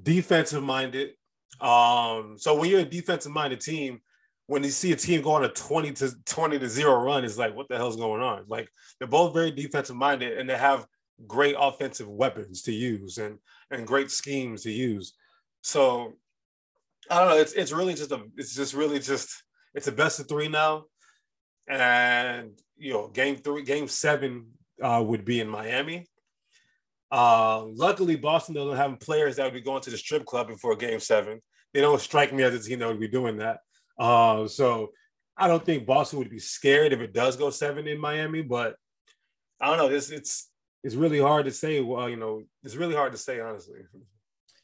defensive 0.00 0.62
minded. 0.62 1.12
Um, 1.58 2.36
so 2.38 2.54
when 2.58 2.68
you're 2.68 2.80
a 2.80 2.84
defensive 2.84 3.32
minded 3.32 3.60
team, 3.60 4.00
when 4.46 4.62
you 4.62 4.70
see 4.70 4.92
a 4.92 4.96
team 4.96 5.22
go 5.22 5.32
on 5.32 5.44
a 5.44 5.48
20 5.48 5.92
to 5.92 6.12
20 6.26 6.58
to 6.58 6.68
0 6.68 7.02
run, 7.02 7.24
it's 7.24 7.38
like, 7.38 7.54
what 7.54 7.68
the 7.68 7.76
hell's 7.76 7.96
going 7.96 8.20
on? 8.20 8.44
Like 8.46 8.68
they're 8.98 9.08
both 9.08 9.32
very 9.32 9.50
defensive 9.50 9.96
minded 9.96 10.36
and 10.36 10.50
they 10.50 10.58
have 10.58 10.86
great 11.26 11.56
offensive 11.58 12.08
weapons 12.08 12.62
to 12.62 12.72
use 12.72 13.18
and 13.18 13.38
and 13.70 13.86
great 13.86 14.10
schemes 14.10 14.62
to 14.62 14.70
use. 14.70 15.14
So 15.62 16.14
I 17.10 17.20
don't 17.20 17.28
know. 17.28 17.40
It's 17.40 17.52
it's 17.52 17.72
really 17.72 17.94
just 17.94 18.12
a 18.12 18.22
it's 18.36 18.54
just 18.54 18.74
really 18.74 18.98
just 18.98 19.42
it's 19.74 19.88
a 19.88 19.92
best 19.92 20.20
of 20.20 20.28
three 20.28 20.48
now. 20.48 20.84
And 21.68 22.58
you 22.76 22.92
know, 22.92 23.08
game 23.08 23.36
three, 23.36 23.62
game 23.62 23.88
seven 23.88 24.46
uh, 24.82 25.02
would 25.06 25.24
be 25.24 25.40
in 25.40 25.48
Miami. 25.48 26.06
Uh, 27.12 27.64
luckily, 27.64 28.16
Boston 28.16 28.54
doesn't 28.54 28.76
have 28.76 29.00
players 29.00 29.36
that 29.36 29.44
would 29.44 29.54
be 29.54 29.60
going 29.60 29.82
to 29.82 29.90
the 29.90 29.98
strip 29.98 30.24
club 30.24 30.48
before 30.48 30.76
Game 30.76 31.00
Seven. 31.00 31.40
They 31.74 31.80
don't 31.80 32.00
strike 32.00 32.32
me 32.32 32.42
as 32.42 32.54
a 32.54 32.68
team 32.68 32.78
that 32.78 32.88
would 32.88 33.00
be 33.00 33.08
doing 33.08 33.38
that. 33.38 33.58
Uh, 33.98 34.46
so 34.46 34.90
I 35.36 35.48
don't 35.48 35.64
think 35.64 35.86
Boston 35.86 36.18
would 36.20 36.30
be 36.30 36.38
scared 36.38 36.92
if 36.92 37.00
it 37.00 37.12
does 37.12 37.36
go 37.36 37.50
seven 37.50 37.88
in 37.88 38.00
Miami. 38.00 38.42
But 38.42 38.76
I 39.60 39.66
don't 39.66 39.78
know. 39.78 39.94
It's 39.94 40.10
it's 40.10 40.49
it's 40.82 40.94
really 40.94 41.18
hard 41.18 41.46
to 41.46 41.52
say. 41.52 41.80
Well, 41.80 42.08
you 42.08 42.16
know, 42.16 42.42
it's 42.62 42.76
really 42.76 42.94
hard 42.94 43.12
to 43.12 43.18
say 43.18 43.40
honestly. 43.40 43.80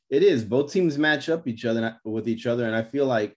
It 0.08 0.22
is. 0.22 0.44
Both 0.44 0.72
teams 0.72 0.98
match 0.98 1.28
up 1.28 1.48
each 1.48 1.64
other 1.64 1.98
with 2.04 2.28
each 2.28 2.46
other, 2.46 2.66
and 2.66 2.76
I 2.76 2.82
feel 2.82 3.06
like 3.06 3.36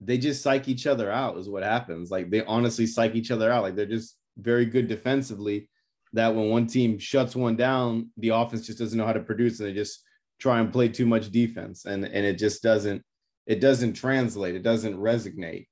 they 0.00 0.18
just 0.18 0.42
psych 0.42 0.68
each 0.68 0.86
other 0.86 1.10
out. 1.10 1.38
Is 1.38 1.48
what 1.48 1.62
happens. 1.62 2.10
Like 2.10 2.30
they 2.30 2.44
honestly 2.44 2.86
psych 2.86 3.14
each 3.14 3.30
other 3.30 3.50
out. 3.50 3.62
Like 3.62 3.76
they're 3.76 3.86
just 3.86 4.16
very 4.36 4.66
good 4.66 4.88
defensively 4.88 5.68
that 6.14 6.34
when 6.34 6.48
one 6.48 6.66
team 6.66 6.98
shuts 6.98 7.36
one 7.36 7.56
down, 7.56 8.10
the 8.16 8.28
offense 8.28 8.66
just 8.66 8.78
doesn't 8.78 8.96
know 8.96 9.06
how 9.06 9.12
to 9.12 9.20
produce 9.20 9.58
and 9.58 9.68
they 9.68 9.74
just 9.74 10.02
try 10.38 10.60
and 10.60 10.72
play 10.72 10.88
too 10.88 11.06
much 11.06 11.30
defense. 11.30 11.84
And, 11.84 12.04
and 12.04 12.24
it 12.24 12.38
just 12.38 12.62
doesn't, 12.62 13.02
it 13.46 13.60
doesn't 13.60 13.94
translate. 13.94 14.54
It 14.54 14.62
doesn't 14.62 14.96
resonate. 14.96 15.66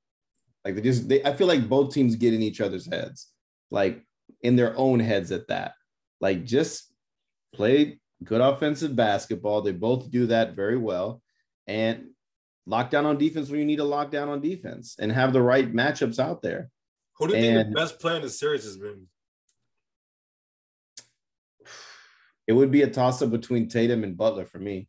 Like 0.64 0.74
they 0.74 0.82
just, 0.82 1.08
they, 1.08 1.22
I 1.24 1.32
feel 1.32 1.46
like 1.46 1.68
both 1.68 1.94
teams 1.94 2.16
get 2.16 2.34
in 2.34 2.42
each 2.42 2.60
other's 2.60 2.90
heads, 2.90 3.28
like 3.70 4.02
in 4.42 4.56
their 4.56 4.76
own 4.76 4.98
heads 4.98 5.30
at 5.30 5.46
that. 5.48 5.74
Like 6.22 6.44
just 6.44 6.90
play 7.52 8.00
good 8.24 8.40
offensive 8.40 8.96
basketball. 8.96 9.60
They 9.60 9.72
both 9.72 10.10
do 10.10 10.26
that 10.28 10.54
very 10.54 10.78
well. 10.78 11.20
And 11.66 12.10
lock 12.66 12.90
down 12.90 13.04
on 13.04 13.18
defense 13.18 13.50
when 13.50 13.58
you 13.58 13.66
need 13.66 13.76
to 13.76 13.84
lock 13.84 14.10
down 14.12 14.28
on 14.28 14.40
defense 14.40 14.96
and 14.98 15.10
have 15.12 15.32
the 15.32 15.42
right 15.42 15.70
matchups 15.70 16.18
out 16.18 16.40
there. 16.40 16.70
Who 17.18 17.28
do 17.28 17.34
you 17.34 17.40
and, 17.40 17.56
think 17.56 17.68
the 17.68 17.80
best 17.80 17.98
player 18.00 18.16
in 18.16 18.22
the 18.22 18.30
series 18.30 18.64
has 18.64 18.78
been? 18.78 19.08
It 22.46 22.52
would 22.52 22.70
be 22.70 22.82
a 22.82 22.90
toss 22.90 23.20
up 23.22 23.30
between 23.30 23.68
Tatum 23.68 24.04
and 24.04 24.16
Butler 24.16 24.46
for 24.46 24.58
me. 24.58 24.88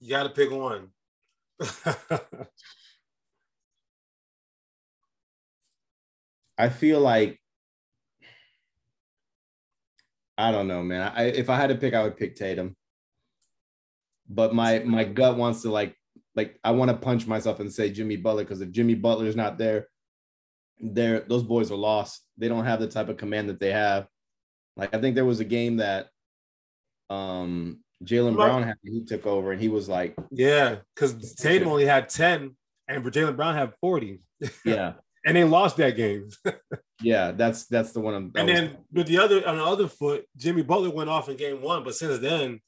You 0.00 0.10
got 0.10 0.24
to 0.24 0.30
pick 0.30 0.50
one. 0.50 0.88
I 6.58 6.68
feel 6.68 7.00
like 7.00 7.40
I 10.38 10.52
don't 10.52 10.68
know, 10.68 10.84
man. 10.84 11.12
I, 11.14 11.24
if 11.24 11.50
I 11.50 11.56
had 11.56 11.66
to 11.66 11.74
pick, 11.74 11.94
I 11.94 12.04
would 12.04 12.16
pick 12.16 12.36
Tatum. 12.36 12.76
But 14.28 14.54
my 14.54 14.78
my 14.80 15.02
gut 15.04 15.36
wants 15.36 15.62
to 15.62 15.70
like 15.70 15.96
like 16.36 16.58
I 16.62 16.70
want 16.70 16.90
to 16.90 16.96
punch 16.96 17.26
myself 17.26 17.58
and 17.58 17.72
say 17.72 17.90
Jimmy 17.90 18.16
Butler 18.16 18.44
because 18.44 18.60
if 18.60 18.70
Jimmy 18.70 18.94
Butler 18.94 19.26
is 19.26 19.34
not 19.34 19.58
there, 19.58 19.88
there 20.80 21.20
those 21.20 21.42
boys 21.42 21.72
are 21.72 21.76
lost. 21.76 22.22
They 22.36 22.46
don't 22.46 22.64
have 22.64 22.78
the 22.78 22.86
type 22.86 23.08
of 23.08 23.16
command 23.16 23.48
that 23.48 23.58
they 23.58 23.72
have. 23.72 24.06
Like 24.76 24.94
I 24.94 25.00
think 25.00 25.16
there 25.16 25.24
was 25.24 25.40
a 25.40 25.44
game 25.44 25.78
that 25.78 26.08
um 27.10 27.80
Jaylen 28.04 28.36
Brown 28.36 28.62
had 28.62 28.76
he 28.84 29.04
took 29.04 29.26
over 29.26 29.50
and 29.50 29.60
he 29.60 29.68
was 29.68 29.88
like 29.88 30.14
yeah 30.30 30.76
because 30.94 31.34
Tatum 31.34 31.68
only 31.68 31.86
had 31.86 32.08
10 32.08 32.54
and 32.86 33.02
for 33.02 33.10
Jaylen 33.10 33.34
Brown 33.34 33.56
had 33.56 33.72
40 33.80 34.20
yeah 34.64 34.92
and 35.26 35.36
they 35.36 35.44
lost 35.44 35.76
that 35.76 35.96
game 35.96 36.28
yeah 37.02 37.32
that's 37.32 37.66
that's 37.66 37.92
the 37.92 38.00
one 38.00 38.14
I'm, 38.14 38.32
and 38.36 38.48
then 38.48 38.76
with 38.92 39.06
the 39.06 39.18
other 39.18 39.46
on 39.46 39.56
the 39.56 39.64
other 39.64 39.88
foot 39.88 40.26
Jimmy 40.36 40.62
Butler 40.62 40.90
went 40.90 41.10
off 41.10 41.28
in 41.28 41.36
game 41.36 41.62
one 41.62 41.84
but 41.84 41.94
since 41.94 42.18
then 42.18 42.60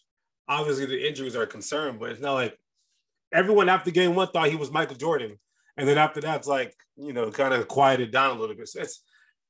obviously 0.48 0.86
the 0.86 1.06
injuries 1.06 1.36
are 1.36 1.42
a 1.42 1.46
concern 1.46 1.96
but 1.98 2.10
it's 2.10 2.20
not 2.20 2.34
like 2.34 2.56
everyone 3.32 3.68
after 3.68 3.90
game 3.90 4.14
one 4.14 4.28
thought 4.28 4.48
he 4.48 4.56
was 4.56 4.70
Michael 4.70 4.96
Jordan, 4.96 5.38
and 5.76 5.88
then 5.88 5.98
after 5.98 6.20
that, 6.20 6.38
it's 6.38 6.48
like 6.48 6.74
you 6.96 7.12
know, 7.12 7.30
kind 7.30 7.54
of 7.54 7.68
quieted 7.68 8.10
down 8.10 8.36
a 8.36 8.40
little 8.40 8.56
bit. 8.56 8.68
So 8.68 8.80
it's 8.80 9.02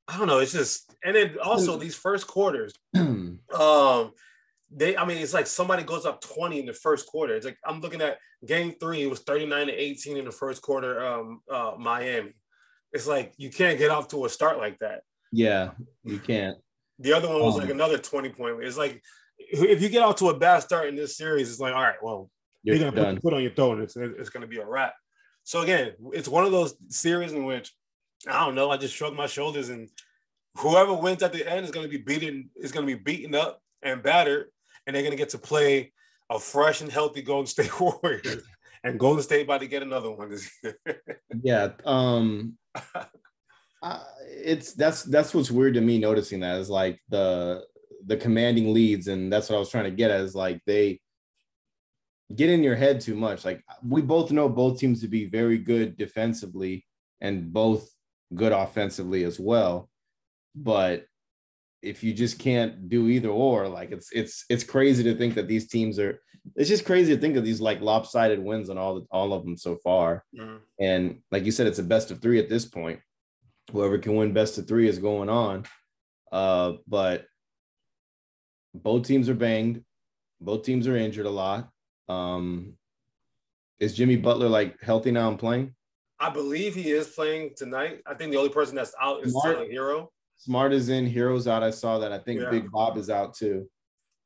I 0.07 0.17
don't 0.17 0.27
know. 0.27 0.39
It's 0.39 0.53
just 0.53 0.93
and 1.03 1.15
then 1.15 1.37
also 1.43 1.77
these 1.77 1.95
first 1.95 2.27
quarters, 2.27 2.73
um, 2.95 3.41
they 4.73 4.97
I 4.97 5.05
mean 5.05 5.17
it's 5.17 5.33
like 5.33 5.47
somebody 5.47 5.83
goes 5.83 6.05
up 6.05 6.21
20 6.21 6.59
in 6.59 6.65
the 6.65 6.73
first 6.73 7.07
quarter. 7.07 7.35
It's 7.35 7.45
like 7.45 7.57
I'm 7.65 7.81
looking 7.81 8.01
at 8.01 8.17
game 8.45 8.75
three, 8.79 9.03
it 9.03 9.09
was 9.09 9.19
39 9.19 9.67
to 9.67 9.73
18 9.73 10.17
in 10.17 10.25
the 10.25 10.31
first 10.31 10.61
quarter, 10.61 11.05
um, 11.05 11.41
uh, 11.49 11.73
Miami. 11.77 12.33
It's 12.93 13.07
like 13.07 13.33
you 13.37 13.49
can't 13.49 13.77
get 13.77 13.91
off 13.91 14.09
to 14.09 14.25
a 14.25 14.29
start 14.29 14.57
like 14.57 14.79
that. 14.79 15.01
Yeah, 15.31 15.71
you 16.03 16.19
can't. 16.19 16.57
The 16.99 17.13
other 17.13 17.27
one 17.27 17.41
was 17.41 17.55
um, 17.55 17.61
like 17.61 17.69
another 17.69 17.97
20 17.97 18.29
point. 18.29 18.63
It's 18.63 18.77
like 18.77 19.01
if 19.39 19.81
you 19.81 19.89
get 19.89 20.03
off 20.03 20.17
to 20.17 20.29
a 20.29 20.37
bad 20.37 20.59
start 20.59 20.87
in 20.87 20.95
this 20.95 21.17
series, 21.17 21.49
it's 21.49 21.59
like, 21.59 21.73
all 21.73 21.81
right, 21.81 21.95
well, 22.01 22.29
you're, 22.63 22.75
you're 22.75 22.91
gonna 22.91 23.13
put, 23.13 23.23
put, 23.23 23.33
on 23.33 23.41
your 23.41 23.51
throat 23.51 23.73
and 23.73 23.83
it's, 23.83 23.95
it's 23.95 24.29
gonna 24.29 24.47
be 24.47 24.59
a 24.59 24.65
wrap. 24.65 24.93
So 25.43 25.61
again, 25.61 25.93
it's 26.13 26.27
one 26.27 26.45
of 26.45 26.51
those 26.51 26.75
series 26.89 27.33
in 27.33 27.45
which 27.45 27.73
I 28.27 28.45
don't 28.45 28.55
know, 28.55 28.69
I 28.69 28.77
just 28.77 28.95
shrug 28.95 29.15
my 29.15 29.25
shoulders 29.25 29.69
and 29.69 29.89
whoever 30.57 30.93
wins 30.93 31.23
at 31.23 31.33
the 31.33 31.49
end 31.49 31.65
is 31.65 31.71
gonna 31.71 31.87
be 31.87 31.97
beaten, 31.97 32.49
is 32.55 32.71
gonna 32.71 32.85
be 32.85 32.95
beaten 32.95 33.33
up 33.33 33.61
and 33.81 34.03
battered, 34.03 34.47
and 34.85 34.95
they're 34.95 35.03
gonna 35.03 35.15
get 35.15 35.29
to 35.29 35.39
play 35.39 35.91
a 36.29 36.39
fresh 36.39 36.81
and 36.81 36.91
healthy 36.91 37.21
Golden 37.21 37.47
State 37.47 37.79
Warriors. 37.79 38.43
and 38.83 38.99
Golden 38.99 39.23
State 39.23 39.45
about 39.45 39.61
to 39.61 39.67
get 39.67 39.81
another 39.81 40.11
one 40.11 40.29
this 40.29 40.49
year. 40.63 40.77
yeah. 41.43 41.69
Um 41.85 42.57
uh, 43.83 44.03
it's 44.25 44.73
that's 44.73 45.03
that's 45.03 45.33
what's 45.33 45.51
weird 45.51 45.73
to 45.75 45.81
me 45.81 45.97
noticing 45.97 46.39
that 46.39 46.59
is 46.59 46.69
like 46.69 46.99
the 47.09 47.63
the 48.05 48.17
commanding 48.17 48.73
leads 48.73 49.07
and 49.07 49.31
that's 49.31 49.49
what 49.49 49.55
I 49.55 49.59
was 49.59 49.69
trying 49.69 49.83
to 49.85 49.91
get 49.91 50.11
at 50.11 50.21
is 50.21 50.35
like 50.35 50.61
they 50.65 50.99
get 52.35 52.49
in 52.49 52.63
your 52.63 52.75
head 52.75 53.01
too 53.01 53.15
much. 53.15 53.45
Like 53.45 53.63
we 53.87 54.01
both 54.01 54.31
know 54.31 54.49
both 54.49 54.79
teams 54.79 55.01
to 55.01 55.07
be 55.07 55.25
very 55.25 55.57
good 55.57 55.97
defensively 55.97 56.85
and 57.19 57.51
both 57.51 57.89
good 58.33 58.51
offensively 58.51 59.23
as 59.23 59.39
well. 59.39 59.89
But 60.55 61.05
if 61.81 62.03
you 62.03 62.13
just 62.13 62.39
can't 62.39 62.89
do 62.89 63.07
either 63.07 63.29
or 63.29 63.67
like 63.67 63.91
it's 63.91 64.09
it's 64.11 64.45
it's 64.49 64.63
crazy 64.63 65.03
to 65.03 65.15
think 65.15 65.33
that 65.35 65.47
these 65.47 65.67
teams 65.67 65.97
are 65.97 66.21
it's 66.55 66.69
just 66.69 66.85
crazy 66.85 67.13
to 67.13 67.21
think 67.21 67.35
of 67.35 67.43
these 67.43 67.61
like 67.61 67.81
lopsided 67.81 68.43
wins 68.43 68.69
on 68.69 68.77
all 68.77 68.95
the, 68.95 69.05
all 69.11 69.33
of 69.33 69.43
them 69.43 69.55
so 69.55 69.75
far 69.77 70.23
mm-hmm. 70.35 70.57
and 70.79 71.19
like 71.31 71.45
you 71.45 71.51
said 71.51 71.67
it's 71.67 71.79
a 71.79 71.83
best 71.83 72.11
of 72.11 72.21
3 72.21 72.39
at 72.39 72.49
this 72.49 72.65
point 72.65 72.99
whoever 73.71 73.97
can 73.97 74.15
win 74.15 74.33
best 74.33 74.57
of 74.57 74.67
three 74.67 74.87
is 74.87 74.99
going 74.99 75.29
on. 75.29 75.65
Uh, 76.31 76.73
but 76.87 77.25
both 78.73 79.05
teams 79.05 79.29
are 79.29 79.35
banged. 79.35 79.83
Both 80.39 80.63
teams 80.63 80.87
are 80.87 80.95
injured 80.95 81.25
a 81.25 81.31
lot. 81.31 81.69
Um, 82.09 82.73
is 83.79 83.95
Jimmy 83.95 84.15
Butler 84.15 84.49
like 84.49 84.81
healthy 84.81 85.11
now 85.11 85.29
and 85.29 85.39
playing? 85.39 85.75
I 86.19 86.29
believe 86.29 86.75
he 86.75 86.91
is 86.91 87.07
playing 87.07 87.51
tonight. 87.55 88.01
I 88.05 88.13
think 88.13 88.31
the 88.31 88.37
only 88.37 88.51
person 88.51 88.75
that's 88.75 88.93
out 89.01 89.25
is 89.25 89.31
Smart, 89.31 89.69
Herro. 89.71 90.07
Smart 90.37 90.73
is 90.73 90.89
in, 90.89 91.11
Herro's 91.11 91.47
out. 91.47 91.63
I 91.63 91.71
saw 91.71 91.99
that. 91.99 92.11
I 92.11 92.19
think 92.19 92.41
yeah. 92.41 92.49
Big 92.49 92.69
Bob 92.71 92.97
is 92.97 93.09
out 93.09 93.33
too. 93.33 93.67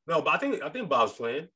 No, 0.07 0.21
but 0.21 0.33
I 0.33 0.37
think 0.37 0.61
I 0.61 0.69
think 0.69 0.89
Bob's 0.89 1.13
playing. 1.13 1.47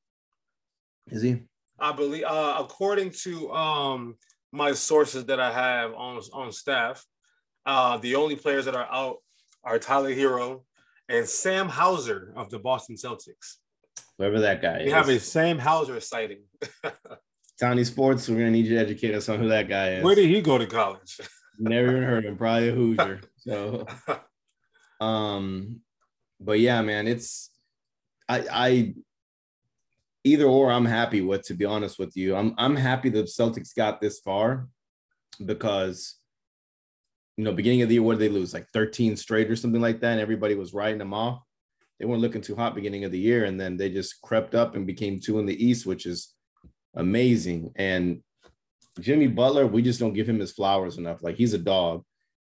Is 1.10 1.22
he? 1.22 1.44
I 1.80 1.92
believe, 1.92 2.24
uh, 2.24 2.58
according 2.60 3.12
to 3.24 3.52
um, 3.52 4.16
my 4.52 4.74
sources 4.74 5.26
that 5.26 5.40
I 5.40 5.52
have 5.52 5.94
on 5.94 6.22
on 6.34 6.52
staff, 6.52 7.06
uh, 7.66 7.98
the 7.98 8.16
only 8.16 8.36
players 8.36 8.66
that 8.66 8.76
are 8.76 8.88
out 8.92 9.18
are 9.64 9.80
Tyler 9.80 10.14
Herro 10.14 10.64
and 11.08 11.28
Sam 11.28 11.68
Hauser 11.68 12.34
of 12.36 12.50
the 12.50 12.60
Boston 12.60 12.96
Celtics. 12.96 13.58
Whoever 14.18 14.40
that 14.42 14.62
guy 14.62 14.78
we 14.78 14.84
is. 14.84 14.86
We 14.86 14.92
have 14.92 15.10
a 15.10 15.20
Sam 15.20 15.60
Hauser 15.60 16.00
sighting. 16.00 16.44
Townie 17.62 17.86
Sports, 17.86 18.30
we're 18.30 18.38
gonna 18.38 18.52
need 18.52 18.66
you 18.66 18.76
to 18.76 18.82
educate 18.82 19.14
us 19.14 19.28
on 19.28 19.40
who 19.40 19.50
that 19.50 19.68
guy 19.68 19.94
is. 19.94 20.04
Where 20.04 20.16
did 20.16 20.30
he 20.30 20.42
go 20.42 20.58
to 20.58 20.66
college? 20.66 21.20
Never 21.60 21.92
even 21.92 22.04
heard 22.04 22.26
of 22.26 22.32
him. 22.32 22.38
Probably 22.38 22.70
a 22.70 22.72
Hoosier. 22.72 23.22
So, 23.38 23.86
um, 25.02 25.82
but 26.40 26.60
yeah, 26.60 26.82
man, 26.82 27.08
it's 27.08 27.50
I 28.30 28.46
I 28.52 28.94
either 30.30 30.46
or 30.46 30.72
I'm 30.72 30.86
happy 30.86 31.22
with. 31.22 31.44
To 31.44 31.54
be 31.54 31.66
honest 31.66 32.00
with 32.00 32.16
you, 32.16 32.36
I'm 32.36 32.54
I'm 32.58 32.76
happy 32.76 33.10
the 33.10 33.24
Celtics 33.24 33.76
got 33.76 34.00
this 34.00 34.20
far 34.20 34.68
because 35.46 36.20
you 37.40 37.46
know, 37.46 37.54
beginning 37.54 37.82
of 37.82 37.88
the 37.88 37.96
year, 37.96 38.04
what 38.04 38.20
did 38.20 38.30
they 38.30 38.34
lose? 38.34 38.54
Like 38.54 38.68
13 38.74 39.16
straight 39.16 39.50
or 39.50 39.56
something 39.56 39.80
like 39.80 40.02
that. 40.02 40.12
And 40.12 40.20
everybody 40.20 40.56
was 40.56 40.74
writing 40.74 40.98
them 40.98 41.14
off. 41.14 41.42
They 41.98 42.06
weren't 42.06 42.20
looking 42.22 42.42
too 42.42 42.54
hot 42.54 42.76
beginning 42.76 43.06
of 43.06 43.14
the 43.14 43.18
year. 43.18 43.46
And 43.46 43.58
then 43.58 43.78
they 43.78 43.90
just 43.90 44.22
crept 44.22 44.56
up 44.56 44.76
and 44.76 44.86
became 44.86 45.22
two 45.22 45.40
in 45.40 45.46
the 45.46 45.66
East, 45.66 45.86
which 45.86 46.06
is 46.06 46.34
amazing. 46.96 47.72
And 47.78 48.24
Jimmy 49.00 49.28
Butler, 49.28 49.66
we 49.66 49.82
just 49.82 50.02
don't 50.02 50.12
give 50.12 50.28
him 50.28 50.38
his 50.38 50.52
flowers 50.52 50.98
enough. 50.98 51.24
Like 51.24 51.38
he's 51.38 51.54
a 51.54 51.58
dog 51.58 52.04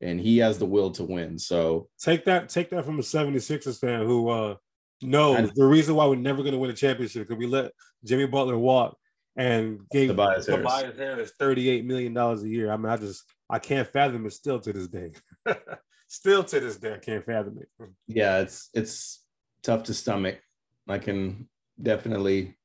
and 0.01 0.21
he 0.21 0.37
has 0.37 0.59
the 0.59 0.67
will 0.67 0.91
to 0.91 1.03
win. 1.03 1.39
So 1.39 1.89
take 1.99 2.25
that, 2.25 2.49
take 2.49 2.69
that 2.69 2.85
from 2.85 2.99
a 2.99 3.01
76ers 3.01 3.79
fan 3.79 4.05
who 4.05 4.29
uh 4.29 4.55
knows 5.01 5.51
the 5.51 5.65
reason 5.65 5.95
why 5.95 6.05
we're 6.05 6.15
never 6.15 6.41
going 6.41 6.53
to 6.53 6.57
win 6.57 6.71
a 6.71 6.73
championship 6.73 7.27
because 7.27 7.39
we 7.39 7.47
let 7.47 7.71
Jimmy 8.03 8.27
Butler 8.27 8.57
walk 8.57 8.97
and 9.35 9.81
gave 9.91 10.09
Tobias, 10.09 10.45
Tobias 10.45 10.97
Harris 10.97 11.31
$38 11.39 11.85
million 11.85 12.15
a 12.15 12.35
year. 12.43 12.71
I 12.71 12.77
mean, 12.77 12.87
I 12.87 12.97
just 12.97 13.23
I 13.49 13.59
can't 13.59 13.87
fathom 13.87 14.25
it 14.25 14.31
still 14.31 14.59
to 14.59 14.73
this 14.73 14.87
day. 14.87 15.11
still 16.07 16.43
to 16.43 16.59
this 16.59 16.77
day, 16.77 16.93
I 16.93 16.97
can't 16.97 17.25
fathom 17.25 17.59
it. 17.59 17.89
Yeah, 18.07 18.39
it's 18.39 18.69
it's 18.73 19.23
tough 19.63 19.83
to 19.83 19.93
stomach. 19.93 20.39
I 20.87 20.99
can 20.99 21.49
definitely 21.81 22.57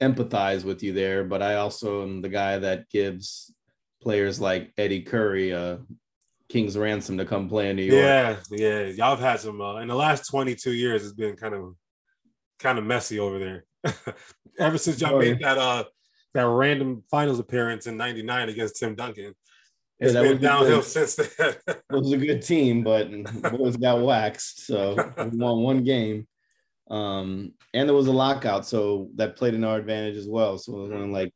empathize 0.00 0.64
with 0.64 0.82
you 0.82 0.92
there, 0.92 1.24
but 1.24 1.42
I 1.42 1.56
also 1.56 2.02
am 2.02 2.22
the 2.22 2.28
guy 2.28 2.58
that 2.58 2.88
gives 2.90 3.54
players 4.02 4.40
like 4.40 4.72
Eddie 4.76 5.02
Curry 5.02 5.50
a 5.50 5.80
king's 6.52 6.76
ransom 6.76 7.16
to 7.16 7.24
come 7.24 7.48
play 7.48 7.70
in 7.70 7.76
New 7.76 7.84
York. 7.84 7.98
Yeah, 7.98 8.36
yeah. 8.50 8.84
Y'all 8.88 9.16
have 9.16 9.20
had 9.20 9.40
some 9.40 9.60
uh, 9.60 9.76
in 9.76 9.88
the 9.88 9.94
last 9.94 10.28
22 10.28 10.72
years. 10.72 11.02
It's 11.02 11.14
been 11.14 11.34
kind 11.34 11.54
of 11.54 11.74
kind 12.58 12.78
of 12.78 12.84
messy 12.84 13.18
over 13.18 13.38
there. 13.38 13.64
Ever 14.58 14.76
since 14.76 15.00
y'all 15.00 15.18
made 15.18 15.40
that 15.40 15.56
uh 15.58 15.84
that 16.34 16.46
random 16.46 17.02
finals 17.10 17.38
appearance 17.38 17.86
in 17.86 17.96
'99 17.96 18.50
against 18.50 18.76
Tim 18.76 18.94
Duncan. 18.94 19.34
It's 19.98 20.14
yeah, 20.14 20.22
been 20.22 20.40
downhill 20.40 20.80
good, 20.80 20.84
since 21.08 21.16
then. 21.16 21.54
it 21.66 21.82
was 21.90 22.12
a 22.12 22.18
good 22.18 22.42
team, 22.42 22.82
but 22.82 23.08
boys 23.52 23.76
got 23.76 24.02
waxed. 24.02 24.66
So 24.66 24.96
we 25.16 25.24
won 25.38 25.62
one 25.62 25.84
game. 25.84 26.26
Um, 26.90 27.54
and 27.72 27.88
there 27.88 27.96
was 27.96 28.08
a 28.08 28.12
lockout, 28.12 28.66
so 28.66 29.08
that 29.14 29.36
played 29.36 29.54
in 29.54 29.64
our 29.64 29.78
advantage 29.78 30.16
as 30.16 30.28
well. 30.28 30.58
So 30.58 30.76
it 30.76 30.82
was 30.82 30.90
only 30.92 31.08
like 31.08 31.34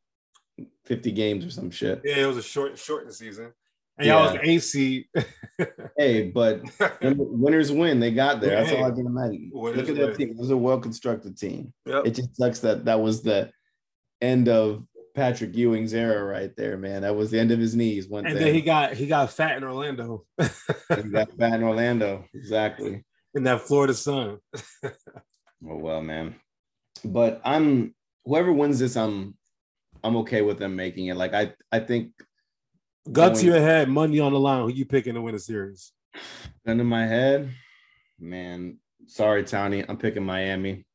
50 0.85 1.11
games 1.13 1.45
or 1.45 1.49
some 1.49 1.71
shit. 1.71 2.01
Yeah, 2.03 2.17
it 2.17 2.25
was 2.27 2.37
a 2.37 2.43
short 2.43 2.77
shortened 2.77 3.15
season. 3.15 3.53
And 3.97 4.07
yeah. 4.07 4.23
y'all 4.23 4.33
was 4.33 4.41
AC. 4.43 5.09
hey, 5.97 6.29
but 6.29 6.61
winners 7.01 7.71
win. 7.71 7.99
They 7.99 8.11
got 8.11 8.41
there. 8.41 8.51
That's 8.51 8.69
hey, 8.69 8.77
all 8.77 8.91
I 8.91 8.91
can 8.91 9.07
imagine. 9.07 9.51
Look 9.53 9.89
at 9.89 9.95
that 9.95 10.17
team. 10.17 10.31
It 10.31 10.37
was 10.37 10.51
a 10.51 10.57
well 10.57 10.79
constructed 10.79 11.37
team. 11.37 11.73
Yep. 11.85 12.05
It 12.05 12.11
just 12.11 12.35
sucks 12.35 12.59
that 12.59 12.85
that 12.85 12.99
was 12.99 13.23
the 13.23 13.51
end 14.21 14.49
of 14.49 14.83
Patrick 15.15 15.55
Ewing's 15.55 15.95
era 15.95 16.23
right 16.23 16.55
there, 16.55 16.77
man. 16.77 17.01
That 17.01 17.15
was 17.15 17.31
the 17.31 17.39
end 17.39 17.49
of 17.49 17.57
his 17.57 17.75
knees. 17.75 18.07
One 18.07 18.27
and 18.27 18.35
thing. 18.35 18.45
then 18.45 18.53
he 18.53 18.61
got 18.61 18.93
he 18.93 19.07
got 19.07 19.31
fat 19.31 19.57
in 19.57 19.63
Orlando. 19.63 20.25
he 20.39 21.03
got 21.09 21.35
fat 21.39 21.53
in 21.53 21.63
Orlando, 21.63 22.25
exactly. 22.35 23.03
In 23.33 23.43
that 23.43 23.61
Florida 23.61 23.95
sun. 23.95 24.37
oh 24.83 24.91
well, 25.61 26.01
man. 26.01 26.35
But 27.03 27.41
I'm 27.43 27.95
whoever 28.25 28.53
wins 28.53 28.77
this, 28.77 28.95
I'm 28.95 29.35
I'm 30.03 30.17
okay 30.17 30.43
with 30.43 30.59
them 30.59 30.75
making 30.75 31.07
it. 31.07 31.17
Like 31.17 31.33
I 31.33 31.53
I 31.71 31.79
think 31.79 32.11
gun 33.11 33.33
to 33.33 33.45
your 33.45 33.59
head, 33.59 33.89
money 33.89 34.19
on 34.19 34.33
the 34.33 34.39
line. 34.39 34.63
Who 34.63 34.69
you 34.69 34.85
picking 34.85 35.15
to 35.15 35.21
win 35.21 35.35
a 35.35 35.39
series? 35.39 35.91
Gun 36.65 36.77
to 36.77 36.83
my 36.83 37.05
head, 37.05 37.51
man. 38.19 38.77
Sorry, 39.07 39.43
Tony. 39.43 39.83
I'm 39.87 39.97
picking 39.97 40.23
Miami. 40.23 40.85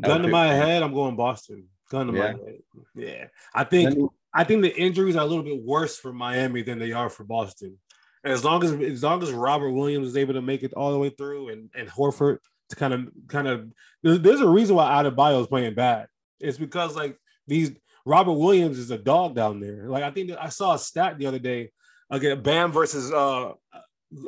Gun 0.00 0.22
to 0.22 0.28
my 0.28 0.48
head, 0.48 0.82
I'm 0.82 0.94
going 0.94 1.16
Boston. 1.16 1.68
Gun 1.90 2.08
to 2.08 2.12
yeah. 2.12 2.18
my 2.18 2.26
head. 2.28 2.58
Yeah. 2.94 3.24
I 3.54 3.64
think 3.64 4.10
I 4.32 4.44
think 4.44 4.62
the 4.62 4.76
injuries 4.76 5.16
are 5.16 5.22
a 5.22 5.26
little 5.26 5.44
bit 5.44 5.62
worse 5.62 5.98
for 5.98 6.12
Miami 6.12 6.62
than 6.62 6.78
they 6.78 6.92
are 6.92 7.10
for 7.10 7.24
Boston. 7.24 7.78
And 8.22 8.32
as 8.32 8.44
long 8.44 8.62
as 8.64 8.72
as 8.72 9.02
long 9.02 9.22
as 9.22 9.32
Robert 9.32 9.70
Williams 9.70 10.08
is 10.08 10.16
able 10.16 10.34
to 10.34 10.42
make 10.42 10.62
it 10.62 10.74
all 10.74 10.92
the 10.92 10.98
way 10.98 11.10
through 11.10 11.48
and, 11.48 11.70
and 11.74 11.88
Horford 11.88 12.38
to 12.68 12.76
kind 12.76 12.94
of 12.94 13.08
kind 13.28 13.48
of 13.48 13.68
there's, 14.02 14.20
there's 14.20 14.40
a 14.40 14.48
reason 14.48 14.76
why 14.76 14.90
Adebayo 14.90 15.40
is 15.40 15.46
playing 15.46 15.74
bad. 15.74 16.06
It's 16.38 16.58
because 16.58 16.94
like 16.94 17.16
these 17.46 17.72
Robert 18.04 18.32
Williams 18.32 18.78
is 18.78 18.90
a 18.90 18.98
dog 18.98 19.34
down 19.34 19.60
there. 19.60 19.88
Like 19.88 20.02
I 20.02 20.10
think 20.10 20.32
I 20.40 20.48
saw 20.48 20.74
a 20.74 20.78
stat 20.78 21.18
the 21.18 21.26
other 21.26 21.38
day 21.38 21.70
against 22.10 22.42
Bam 22.42 22.72
versus 22.72 23.12
uh 23.12 23.52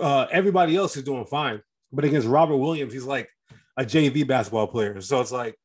uh 0.00 0.26
everybody 0.30 0.76
else 0.76 0.96
is 0.96 1.04
doing 1.04 1.24
fine. 1.24 1.60
But 1.92 2.04
against 2.04 2.28
Robert 2.28 2.56
Williams, 2.56 2.92
he's 2.92 3.04
like 3.04 3.28
a 3.76 3.84
JV 3.84 4.26
basketball 4.26 4.66
player. 4.66 5.00
So 5.00 5.20
it's 5.20 5.32
like 5.32 5.56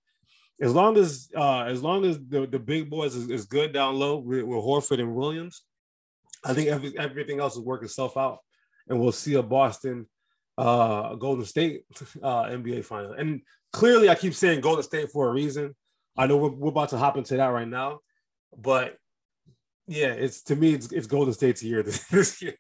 as 0.62 0.74
long 0.74 0.98
as 0.98 1.30
uh, 1.36 1.64
as 1.64 1.84
long 1.84 2.06
as 2.06 2.20
the, 2.28 2.48
the 2.48 2.60
big 2.60 2.90
boys 2.90 3.16
is, 3.16 3.30
is 3.30 3.46
good 3.46 3.74
down 3.74 3.96
low 3.96 4.18
with, 4.18 4.44
with, 4.44 4.58
Horford 4.58 5.00
and 5.00 5.16
Williams, 5.16 5.64
I 6.44 6.54
think 6.54 6.70
every, 6.70 6.98
everything 6.98 7.40
else 7.40 7.56
will 7.56 7.66
work 7.66 7.84
itself 7.84 8.18
out, 8.18 8.40
and 8.88 9.00
we'll 9.00 9.12
see 9.12 9.36
a 9.36 9.44
Boston, 9.44 10.08
uh, 10.58 11.16
Golden 11.16 11.46
State 11.46 11.84
uh, 12.24 12.46
NBA 12.46 12.86
final. 12.86 13.14
And 13.14 13.42
clearly, 13.72 14.10
I 14.10 14.16
keep 14.16 14.34
saying 14.34 14.62
Golden 14.62 14.84
State 14.84 15.10
for 15.12 15.30
a 15.30 15.32
reason. 15.32 15.76
I 16.18 16.28
know 16.28 16.38
we're, 16.38 16.50
we're 16.52 16.70
about 16.70 16.90
to 16.90 16.98
hop 16.98 17.18
into 17.18 17.38
that 17.38 17.48
right 17.48 17.68
now, 17.68 18.00
but 18.58 18.98
Yeah, 19.88 20.08
it's 20.12 20.44
to 20.44 20.56
me, 20.56 20.74
it's, 20.74 20.92
it's 20.92 21.08
Golden 21.08 21.34
State's 21.34 21.64
year 21.64 21.82
this, 21.88 22.04
this 22.08 22.42
year. 22.42 22.58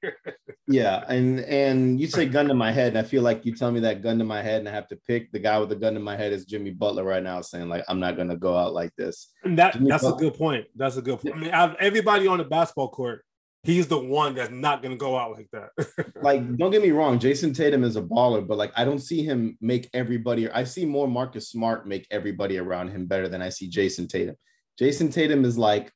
yeah, 0.67 1.03
and 1.09 1.39
and 1.41 1.99
you 1.99 2.07
say 2.07 2.25
gun 2.25 2.47
to 2.47 2.53
my 2.53 2.71
head, 2.71 2.89
and 2.89 2.97
I 2.97 3.03
feel 3.03 3.21
like 3.23 3.45
you 3.45 3.53
tell 3.55 3.71
me 3.71 3.81
that 3.81 4.01
gun 4.01 4.17
to 4.19 4.23
my 4.25 4.41
head, 4.41 4.59
and 4.59 4.69
I 4.69 4.71
have 4.71 4.87
to 4.89 4.95
pick 5.07 5.31
the 5.31 5.39
guy 5.39 5.59
with 5.59 5.69
the 5.69 5.75
gun 5.75 5.93
to 5.95 5.99
my 5.99 6.15
head 6.15 6.31
is 6.33 6.45
Jimmy 6.45 6.71
Butler 6.71 7.03
right 7.03 7.23
now, 7.23 7.41
saying 7.41 7.67
like 7.67 7.83
I'm 7.89 7.99
not 7.99 8.15
gonna 8.15 8.37
go 8.37 8.55
out 8.55 8.73
like 8.73 8.95
this. 8.95 9.33
And 9.43 9.57
that 9.59 9.73
Jimmy 9.73 9.89
that's 9.89 10.03
Butler. 10.03 10.17
a 10.27 10.29
good 10.29 10.37
point. 10.37 10.65
That's 10.75 10.97
a 10.97 11.01
good 11.01 11.19
point. 11.19 11.35
I 11.35 11.67
mean, 11.67 11.75
everybody 11.79 12.27
on 12.27 12.37
the 12.37 12.45
basketball 12.45 12.89
court, 12.89 13.25
he's 13.67 13.87
the 13.87 13.99
one 13.99 14.33
that's 14.33 14.49
not 14.49 14.81
gonna 14.81 14.95
go 14.95 15.17
out 15.17 15.33
like 15.33 15.49
that. 15.51 16.13
like, 16.21 16.57
don't 16.57 16.71
get 16.71 16.81
me 16.81 16.91
wrong, 16.91 17.19
Jayson 17.19 17.53
Tatum 17.53 17.83
is 17.83 17.97
a 17.97 18.01
baller, 18.01 18.47
but 18.47 18.57
like 18.57 18.71
I 18.75 18.85
don't 18.85 18.99
see 18.99 19.23
him 19.23 19.57
make 19.61 19.89
everybody. 19.93 20.49
I 20.49 20.63
see 20.63 20.85
more 20.85 21.07
Marcus 21.07 21.49
Smart 21.49 21.85
make 21.87 22.07
everybody 22.09 22.57
around 22.57 22.89
him 22.89 23.05
better 23.05 23.27
than 23.27 23.41
I 23.41 23.49
see 23.49 23.69
Jayson 23.69 24.07
Tatum. 24.07 24.35
Jayson 24.79 25.11
Tatum 25.11 25.43
is 25.43 25.57
like 25.57 25.91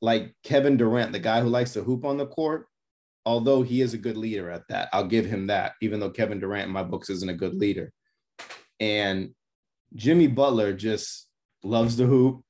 like 0.00 0.34
Kevin 0.42 0.76
Durant, 0.76 1.12
the 1.12 1.18
guy 1.18 1.40
who 1.40 1.48
likes 1.48 1.74
to 1.74 1.82
hoop 1.82 2.04
on 2.04 2.16
the 2.16 2.26
court, 2.26 2.66
although 3.26 3.62
he 3.62 3.80
is 3.80 3.94
a 3.94 3.98
good 3.98 4.16
leader 4.16 4.50
at 4.50 4.66
that. 4.68 4.88
I'll 4.92 5.06
give 5.06 5.26
him 5.26 5.46
that, 5.48 5.72
even 5.82 6.00
though 6.00 6.10
Kevin 6.10 6.40
Durant 6.40 6.66
in 6.66 6.72
my 6.72 6.82
books 6.82 7.10
isn't 7.10 7.30
a 7.30 7.34
good 7.34 7.54
leader. 7.54 7.92
And 8.80 9.34
Jimmy 9.94 10.26
Butler 10.26 10.72
just 10.72 11.28
loves 11.62 11.96
the 11.96 12.06
hoop, 12.06 12.42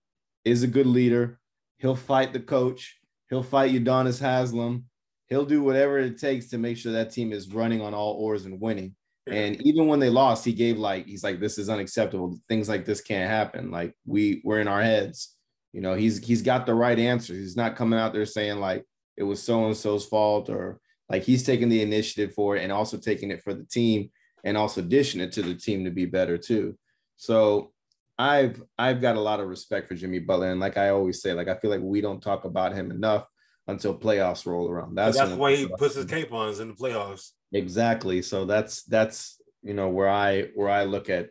is 0.45 0.63
a 0.63 0.69
good 0.69 0.87
leader. 0.87 1.39
He'll 1.79 1.97
fight 1.97 2.33
the 2.33 2.41
coach. 2.41 2.99
He'll 3.35 3.43
fight 3.43 3.73
Udonis 3.73 4.21
Haslem. 4.21 4.85
He'll 5.27 5.45
do 5.45 5.61
whatever 5.61 5.99
it 5.99 6.21
takes 6.21 6.51
to 6.51 6.59
make 6.59 6.77
sure 6.77 6.93
that 6.93 7.11
team 7.11 7.33
is 7.33 7.53
running 7.53 7.81
on 7.81 7.93
all 7.93 8.13
oars 8.13 8.45
and 8.45 8.61
winning. 8.61 8.95
And 9.27 9.61
even 9.63 9.89
when 9.89 9.99
they 9.99 10.09
lost, 10.09 10.45
he 10.45 10.53
gave 10.53 10.79
like 10.79 11.07
he's 11.07 11.25
like, 11.25 11.41
this 11.41 11.59
is 11.59 11.69
unacceptable. 11.69 12.39
Things 12.49 12.69
like 12.69 12.85
this 12.85 13.01
can't 13.01 13.29
happen. 13.29 13.73
Like 13.73 13.93
we 14.07 14.41
we're 14.45 14.61
in 14.61 14.69
our 14.69 14.81
heads. 14.81 15.35
You 15.73 15.81
know, 15.81 15.95
he's 15.95 16.25
he's 16.25 16.43
got 16.43 16.65
the 16.65 16.75
right 16.75 16.97
answers. 16.97 17.39
He's 17.39 17.57
not 17.57 17.75
coming 17.75 17.99
out 17.99 18.13
there 18.13 18.25
saying 18.25 18.61
like 18.61 18.85
it 19.17 19.25
was 19.25 19.43
so 19.43 19.67
and 19.67 19.77
so's 19.77 20.07
fault 20.07 20.49
or 20.49 20.79
like 21.09 21.25
he's 21.25 21.43
taking 21.43 21.69
the 21.69 21.83
initiative 21.83 22.35
for 22.35 22.55
it 22.55 22.63
and 22.63 22.71
also 22.71 22.99
taking 22.99 23.33
it 23.33 23.43
for 23.43 23.53
the 23.53 23.65
team 23.65 24.13
and 24.45 24.57
also 24.57 24.81
dishing 24.81 25.21
it 25.21 25.33
to 25.33 25.43
the 25.43 25.57
team 25.57 25.87
to 25.87 25.91
be 25.91 26.07
better 26.07 26.39
too. 26.39 26.79
So 27.17 27.73
I've 28.19 28.63
I've 28.79 29.01
got 29.01 29.17
a 29.17 29.21
lot 29.21 29.41
of 29.41 29.49
respect 29.49 29.89
for 29.89 29.95
Jimmy 29.95 30.21
Butler 30.21 30.51
and 30.51 30.61
like 30.61 30.77
I 30.77 30.91
always 30.91 31.21
say, 31.21 31.33
like 31.33 31.49
I 31.49 31.57
feel 31.57 31.71
like 31.71 31.81
we 31.83 32.01
don't 32.01 32.23
talk 32.23 32.45
about 32.45 32.75
him 32.75 32.91
enough 32.91 33.27
until 33.67 33.97
playoffs 33.99 34.47
roll 34.47 34.69
around. 34.69 34.95
That's, 34.95 35.17
that's 35.17 35.33
why 35.33 35.57
he 35.57 35.67
puts 35.67 35.95
his 35.95 36.05
cape 36.05 36.33
on 36.33 36.61
in 36.61 36.69
the 36.69 36.75
playoffs. 36.75 37.31
Exactly. 37.53 38.23
So 38.23 38.45
that's 38.45 38.83
that's 38.85 39.41
you 39.63 39.75
know 39.75 39.89
where 39.89 40.09
I 40.09 40.49
where 40.55 40.69
I 40.69 40.85
look 40.85 41.11
at 41.11 41.31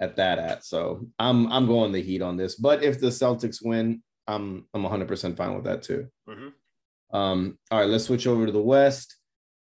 at 0.00 0.16
that 0.16 0.38
at. 0.38 0.64
So 0.64 1.06
I'm 1.18 1.50
I'm 1.52 1.66
going 1.66 1.92
the 1.92 2.02
Heat 2.02 2.22
on 2.22 2.36
this. 2.36 2.56
But 2.56 2.82
if 2.82 3.00
the 3.00 3.08
Celtics 3.08 3.58
win, 3.62 4.02
I'm 4.26 4.66
I'm 4.74 4.82
100 4.82 5.08
percent 5.08 5.36
fine 5.36 5.54
with 5.54 5.64
that 5.64 5.82
too. 5.82 6.08
Mm-hmm. 6.28 7.16
Um, 7.16 7.58
all 7.70 7.80
right, 7.80 7.88
let's 7.88 8.04
switch 8.04 8.26
over 8.26 8.46
to 8.46 8.52
the 8.52 8.60
West. 8.60 9.16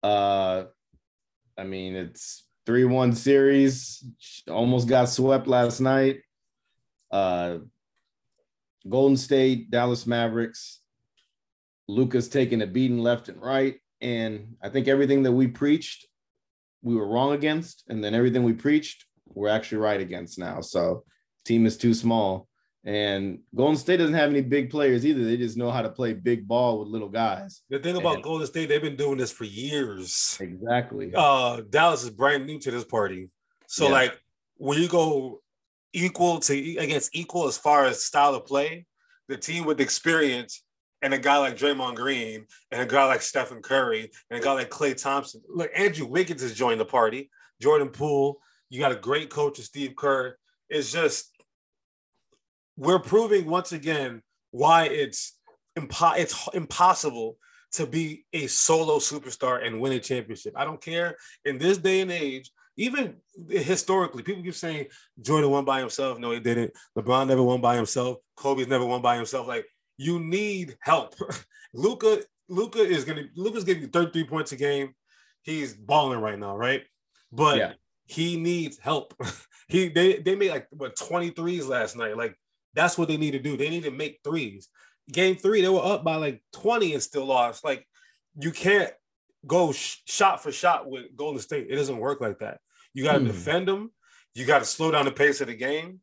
Uh, 0.04 0.64
I 1.58 1.64
mean, 1.64 1.96
it's 1.96 2.46
three 2.66 2.86
one 2.86 3.14
series. 3.14 4.04
Almost 4.50 4.88
got 4.88 5.10
swept 5.10 5.48
last 5.48 5.80
night. 5.80 6.22
Uh, 7.12 7.60
Golden 8.88 9.18
State, 9.18 9.70
Dallas 9.70 10.08
Mavericks. 10.08 10.82
Luka's 11.88 12.30
taking 12.30 12.62
a 12.62 12.68
beating 12.68 13.00
left 13.00 13.30
and 13.30 13.42
right, 13.42 13.76
and 14.00 14.56
I 14.62 14.70
think 14.70 14.88
everything 14.88 15.24
that 15.24 15.32
we 15.32 15.48
preached, 15.48 16.08
we 16.84 16.96
were 16.96 17.08
wrong 17.08 17.34
against, 17.34 17.84
and 17.90 18.04
then 18.04 18.14
everything 18.14 18.44
we 18.44 18.54
preached, 18.54 19.06
we're 19.26 19.50
actually 19.50 19.80
right 19.80 20.00
against 20.00 20.38
now. 20.38 20.62
So 20.62 21.04
team 21.46 21.66
is 21.66 21.78
too 21.78 21.96
small. 21.96 22.48
And 22.86 23.40
Golden 23.54 23.76
State 23.76 23.98
doesn't 23.98 24.16
have 24.16 24.30
any 24.30 24.42
big 24.42 24.70
players 24.70 25.06
either. 25.06 25.24
They 25.24 25.36
just 25.36 25.58
know 25.58 25.70
how 25.70 25.82
to 25.82 25.90
play 25.90 26.14
big 26.14 26.48
ball 26.48 26.80
with 26.80 26.88
little 26.88 27.10
guys. 27.10 27.62
The 27.70 27.80
thing 27.80 27.98
about 27.98 28.16
and, 28.16 28.24
Golden 28.24 28.48
State, 28.48 28.70
they've 28.70 28.82
been 28.82 28.96
doing 28.96 29.18
this 29.18 29.32
for 29.32 29.44
years. 29.44 30.38
Exactly. 30.40 31.12
Uh, 31.14 31.62
Dallas 31.70 32.04
is 32.04 32.10
brand 32.10 32.46
new 32.46 32.58
to 32.60 32.72
this 32.72 32.86
party. 32.86 33.30
So 33.68 33.86
yeah. 33.86 33.92
like 33.92 34.22
when 34.56 34.82
you 34.82 34.88
go 34.88 35.42
equal 35.94 36.40
to 36.40 36.78
against 36.78 37.16
equal 37.16 37.48
as 37.48 37.58
far 37.58 37.86
as 37.86 38.04
style 38.04 38.36
of 38.36 38.46
play, 38.46 38.86
the 39.28 39.38
team 39.38 39.66
with 39.66 39.80
experience 39.80 40.64
and 41.02 41.14
a 41.14 41.18
guy 41.18 41.38
like 41.38 41.58
Draymond 41.58 41.96
Green 41.96 42.46
and 42.72 42.82
a 42.82 42.86
guy 42.86 43.06
like 43.06 43.22
Stephen 43.22 43.62
Curry 43.62 44.12
and 44.30 44.40
a 44.40 44.44
guy 44.44 44.54
like 44.54 44.70
Klay 44.70 45.02
Thompson, 45.02 45.42
Look, 45.48 45.72
Andrew 45.74 46.06
Wiggins 46.06 46.42
has 46.42 46.54
joined 46.54 46.80
the 46.80 46.86
party, 46.86 47.30
Jordan 47.62 47.90
Poole, 47.90 48.40
you 48.70 48.80
got 48.80 48.92
a 48.92 48.96
great 48.96 49.30
coach, 49.30 49.60
Steve 49.60 49.96
Kerr. 49.96 50.38
It's 50.70 50.92
just 50.92 51.32
we're 52.78 53.00
proving 53.00 53.48
once 53.48 53.72
again 53.72 54.22
why 54.52 54.86
it's 54.86 55.38
impo- 55.78 56.18
it's 56.18 56.48
impossible 56.54 57.38
to 57.72 57.86
be 57.86 58.26
a 58.34 58.48
solo 58.48 58.98
superstar 58.98 59.66
and 59.66 59.80
win 59.80 59.94
a 59.94 60.00
championship. 60.00 60.54
I 60.56 60.66
don't 60.66 60.82
care 60.82 61.18
in 61.46 61.58
this 61.58 61.78
day 61.78 62.02
and 62.02 62.12
age. 62.12 62.52
Even 62.80 63.18
historically, 63.50 64.24
people 64.24 64.44
keep 64.44 64.56
saying 64.56 64.88
Jordan 65.22 65.52
won 65.52 65.66
by 65.66 65.80
himself. 65.80 66.18
No, 66.18 66.32
he 66.32 66.40
didn't. 66.40 66.72
LeBron 66.98 67.28
never 67.28 67.44
won 67.44 67.62
by 67.62 67.76
himself. 67.76 68.18
Kobe's 68.36 68.68
never 68.68 68.86
won 68.86 69.02
by 69.02 69.16
himself. 69.16 69.48
Like 69.48 69.66
you 69.98 70.20
need 70.20 70.78
help. 70.82 71.16
Luka, 71.74 72.22
Luka 72.48 72.80
is 72.80 73.06
gonna 73.06 73.26
Luka's 73.36 73.64
getting 73.64 73.90
33 73.90 74.24
points 74.26 74.52
a 74.52 74.56
game. 74.56 74.94
He's 75.44 75.74
balling 75.74 76.20
right 76.20 76.40
now, 76.40 76.58
right? 76.58 76.84
But 77.32 77.58
yeah 77.58 77.74
he 78.10 78.38
needs 78.38 78.80
help. 78.80 79.14
he 79.68 79.88
they 79.88 80.18
they 80.18 80.36
made 80.36 80.50
like 80.50 80.68
what 80.72 80.98
23s 80.98 81.68
last 81.68 81.96
night. 81.96 82.18
Like 82.18 82.36
that's 82.74 82.98
what 82.98 83.08
they 83.08 83.18
need 83.18 83.32
to 83.32 83.40
do. 83.40 83.56
They 83.56 83.70
need 83.70 83.84
to 83.84 83.92
make 83.92 84.20
threes. 84.24 84.68
Game 85.12 85.36
three, 85.36 85.62
they 85.62 85.70
were 85.70 85.86
up 85.86 86.04
by 86.04 86.16
like 86.16 86.42
20 86.54 86.94
and 86.94 87.04
still 87.04 87.26
lost. 87.26 87.64
Like 87.64 87.88
you 88.40 88.52
can't 88.52 88.92
go 89.46 89.72
sh- 89.72 89.98
shot 90.06 90.42
for 90.42 90.52
shot 90.52 90.90
with 90.90 91.16
Golden 91.16 91.40
State. 91.40 91.68
It 91.70 91.76
doesn't 91.76 91.98
work 91.98 92.20
like 92.20 92.40
that. 92.40 92.60
You 92.94 93.04
got 93.04 93.14
to 93.14 93.20
mm. 93.20 93.28
defend 93.28 93.68
them. 93.68 93.92
You 94.34 94.46
got 94.46 94.60
to 94.60 94.66
slow 94.66 94.92
down 94.92 95.06
the 95.06 95.12
pace 95.12 95.42
of 95.42 95.48
the 95.48 95.56
game. 95.56 96.00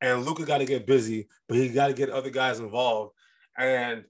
And 0.00 0.24
Luka 0.24 0.44
got 0.44 0.58
to 0.58 0.64
get 0.64 0.86
busy, 0.86 1.28
but 1.46 1.58
he 1.58 1.68
got 1.68 1.88
to 1.88 1.92
get 1.92 2.08
other 2.08 2.30
guys 2.30 2.58
involved. 2.58 3.12
And 3.58 4.04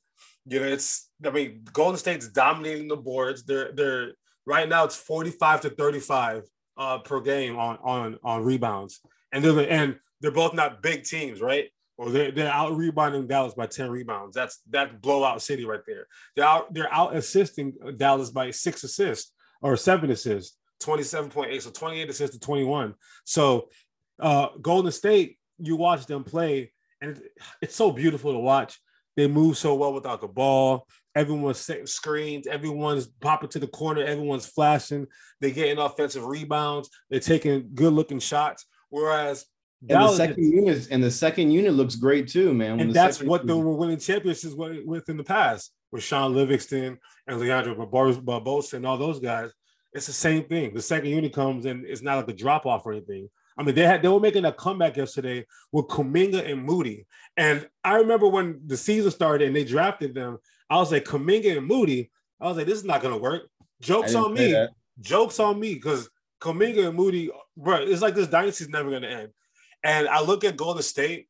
you 0.46 0.60
know, 0.60 0.66
it's 0.66 1.10
I 1.24 1.30
mean, 1.30 1.64
Golden 1.72 1.98
State's 1.98 2.28
dominating 2.28 2.88
the 2.88 2.96
boards. 2.96 3.44
They're 3.44 3.72
they're 3.72 4.12
right 4.46 4.68
now 4.68 4.84
it's 4.84 4.96
45 4.96 5.62
to 5.62 5.70
35 5.70 6.44
uh, 6.76 6.98
per 6.98 7.20
game 7.20 7.58
on 7.58 7.78
on 7.82 8.18
on 8.22 8.44
rebounds, 8.44 9.00
and 9.32 9.44
they're 9.44 9.70
and 9.70 9.98
they're 10.20 10.30
both 10.30 10.54
not 10.54 10.82
big 10.82 11.04
teams, 11.04 11.40
right? 11.40 11.68
Or 11.96 12.10
they're, 12.10 12.30
they're 12.30 12.50
out 12.50 12.76
rebounding 12.76 13.26
Dallas 13.26 13.52
by 13.52 13.66
10 13.66 13.90
rebounds. 13.90 14.34
That's 14.34 14.60
that 14.70 15.02
blowout 15.02 15.42
city 15.42 15.66
right 15.66 15.82
there. 15.86 16.06
They're 16.34 16.46
out 16.46 16.72
they're 16.72 16.92
out 16.92 17.14
assisting 17.14 17.74
Dallas 17.96 18.30
by 18.30 18.50
six 18.50 18.84
assists 18.84 19.32
or 19.60 19.76
seven 19.76 20.10
assists, 20.10 20.56
27.8. 20.80 21.62
So 21.62 21.70
28 21.70 22.10
assists 22.10 22.36
to 22.36 22.40
21. 22.40 22.94
So 23.24 23.68
uh 24.18 24.48
Golden 24.60 24.92
State, 24.92 25.38
you 25.58 25.76
watch 25.76 26.06
them 26.06 26.24
play, 26.24 26.72
and 27.00 27.20
it's 27.62 27.76
so 27.76 27.90
beautiful 27.92 28.32
to 28.32 28.38
watch. 28.38 28.78
They 29.16 29.26
move 29.26 29.58
so 29.58 29.74
well 29.74 29.92
without 29.92 30.20
the 30.20 30.28
ball. 30.28 30.86
Everyone's 31.14 31.58
setting 31.58 31.86
screens. 31.86 32.46
Everyone's 32.46 33.06
popping 33.06 33.50
to 33.50 33.58
the 33.58 33.66
corner. 33.66 34.02
Everyone's 34.02 34.46
flashing. 34.46 35.06
They're 35.40 35.50
getting 35.50 35.78
offensive 35.78 36.24
rebounds. 36.24 36.88
They're 37.10 37.20
taking 37.20 37.70
good 37.74 37.92
looking 37.92 38.20
shots. 38.20 38.66
Whereas 38.90 39.44
and 39.88 40.02
the 40.02 40.12
second 40.12 40.52
unit 40.52 40.88
and 40.90 41.02
the 41.02 41.10
second 41.10 41.50
unit 41.52 41.72
looks 41.72 41.96
great 41.96 42.28
too, 42.28 42.52
man. 42.52 42.72
When 42.72 42.80
and 42.80 42.94
that's 42.94 43.22
what 43.22 43.46
they 43.46 43.54
were 43.54 43.74
winning 43.74 43.98
championships 43.98 44.54
with 44.54 45.08
in 45.08 45.16
the 45.16 45.24
past 45.24 45.72
with 45.90 46.02
Shaun 46.02 46.34
Livingston 46.34 46.98
and 47.26 47.40
Leandro 47.40 47.74
Barbosa 47.74 48.74
and 48.74 48.86
all 48.86 48.98
those 48.98 49.20
guys. 49.20 49.50
It's 49.92 50.06
the 50.06 50.12
same 50.12 50.44
thing. 50.44 50.72
The 50.72 50.82
second 50.82 51.10
unit 51.10 51.32
comes 51.32 51.66
and 51.66 51.84
it's 51.84 52.02
not 52.02 52.16
like 52.16 52.28
a 52.28 52.32
drop 52.32 52.66
off 52.66 52.86
or 52.86 52.92
anything. 52.92 53.28
I 53.58 53.62
mean, 53.62 53.74
they 53.74 53.84
had 53.84 54.02
they 54.02 54.08
were 54.08 54.20
making 54.20 54.44
a 54.44 54.52
comeback 54.52 54.96
yesterday 54.96 55.44
with 55.72 55.88
Kuminga 55.88 56.50
and 56.50 56.64
Moody. 56.64 57.06
And 57.36 57.68
I 57.84 57.96
remember 57.96 58.28
when 58.28 58.60
the 58.66 58.76
season 58.76 59.10
started 59.10 59.46
and 59.46 59.56
they 59.56 59.64
drafted 59.64 60.14
them, 60.14 60.38
I 60.70 60.76
was 60.76 60.92
like, 60.92 61.04
Kuminga 61.04 61.58
and 61.58 61.66
Moody. 61.66 62.10
I 62.40 62.46
was 62.46 62.56
like, 62.56 62.66
this 62.66 62.78
is 62.78 62.84
not 62.84 63.02
gonna 63.02 63.18
work. 63.18 63.48
Jokes 63.80 64.14
on 64.14 64.34
me. 64.34 64.66
Jokes 65.00 65.40
on 65.40 65.58
me, 65.58 65.74
because 65.74 66.08
Kuminga 66.40 66.88
and 66.88 66.96
Moody, 66.96 67.30
bro, 67.56 67.76
it's 67.76 68.02
like 68.02 68.14
this 68.14 68.28
dynasty's 68.28 68.68
never 68.68 68.90
gonna 68.90 69.08
end. 69.08 69.28
And 69.82 70.08
I 70.08 70.22
look 70.22 70.44
at 70.44 70.56
Golden 70.56 70.82
State 70.82 71.28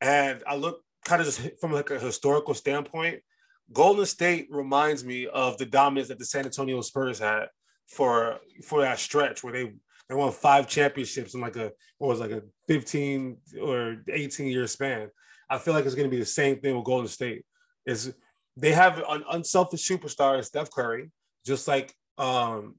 and 0.00 0.42
I 0.46 0.56
look 0.56 0.82
kind 1.04 1.20
of 1.20 1.26
just 1.26 1.40
from 1.60 1.72
like 1.72 1.90
a 1.90 1.98
historical 1.98 2.54
standpoint. 2.54 3.20
Golden 3.72 4.06
State 4.06 4.48
reminds 4.50 5.04
me 5.04 5.26
of 5.26 5.58
the 5.58 5.66
dominance 5.66 6.08
that 6.08 6.18
the 6.18 6.24
San 6.24 6.44
Antonio 6.44 6.80
Spurs 6.82 7.18
had 7.18 7.46
for 7.86 8.38
for 8.62 8.82
that 8.82 8.98
stretch 8.98 9.42
where 9.42 9.52
they 9.52 9.72
they 10.08 10.14
won 10.14 10.32
five 10.32 10.68
championships 10.68 11.34
in 11.34 11.40
like 11.40 11.56
a 11.56 11.72
what 11.98 12.08
was 12.08 12.20
like 12.20 12.30
a 12.30 12.42
15 12.68 13.36
or 13.62 13.96
18 14.08 14.46
year 14.46 14.66
span. 14.66 15.08
I 15.48 15.58
feel 15.58 15.74
like 15.74 15.84
it's 15.84 15.94
going 15.94 16.08
to 16.08 16.14
be 16.14 16.20
the 16.20 16.26
same 16.26 16.60
thing 16.60 16.76
with 16.76 16.84
Golden 16.84 17.08
State. 17.08 17.44
Is 17.86 18.14
they 18.56 18.72
have 18.72 18.98
an 19.08 19.24
unselfish 19.30 19.88
superstar, 19.88 20.42
Steph 20.44 20.70
Curry, 20.70 21.10
just 21.44 21.68
like 21.68 21.94
um, 22.18 22.76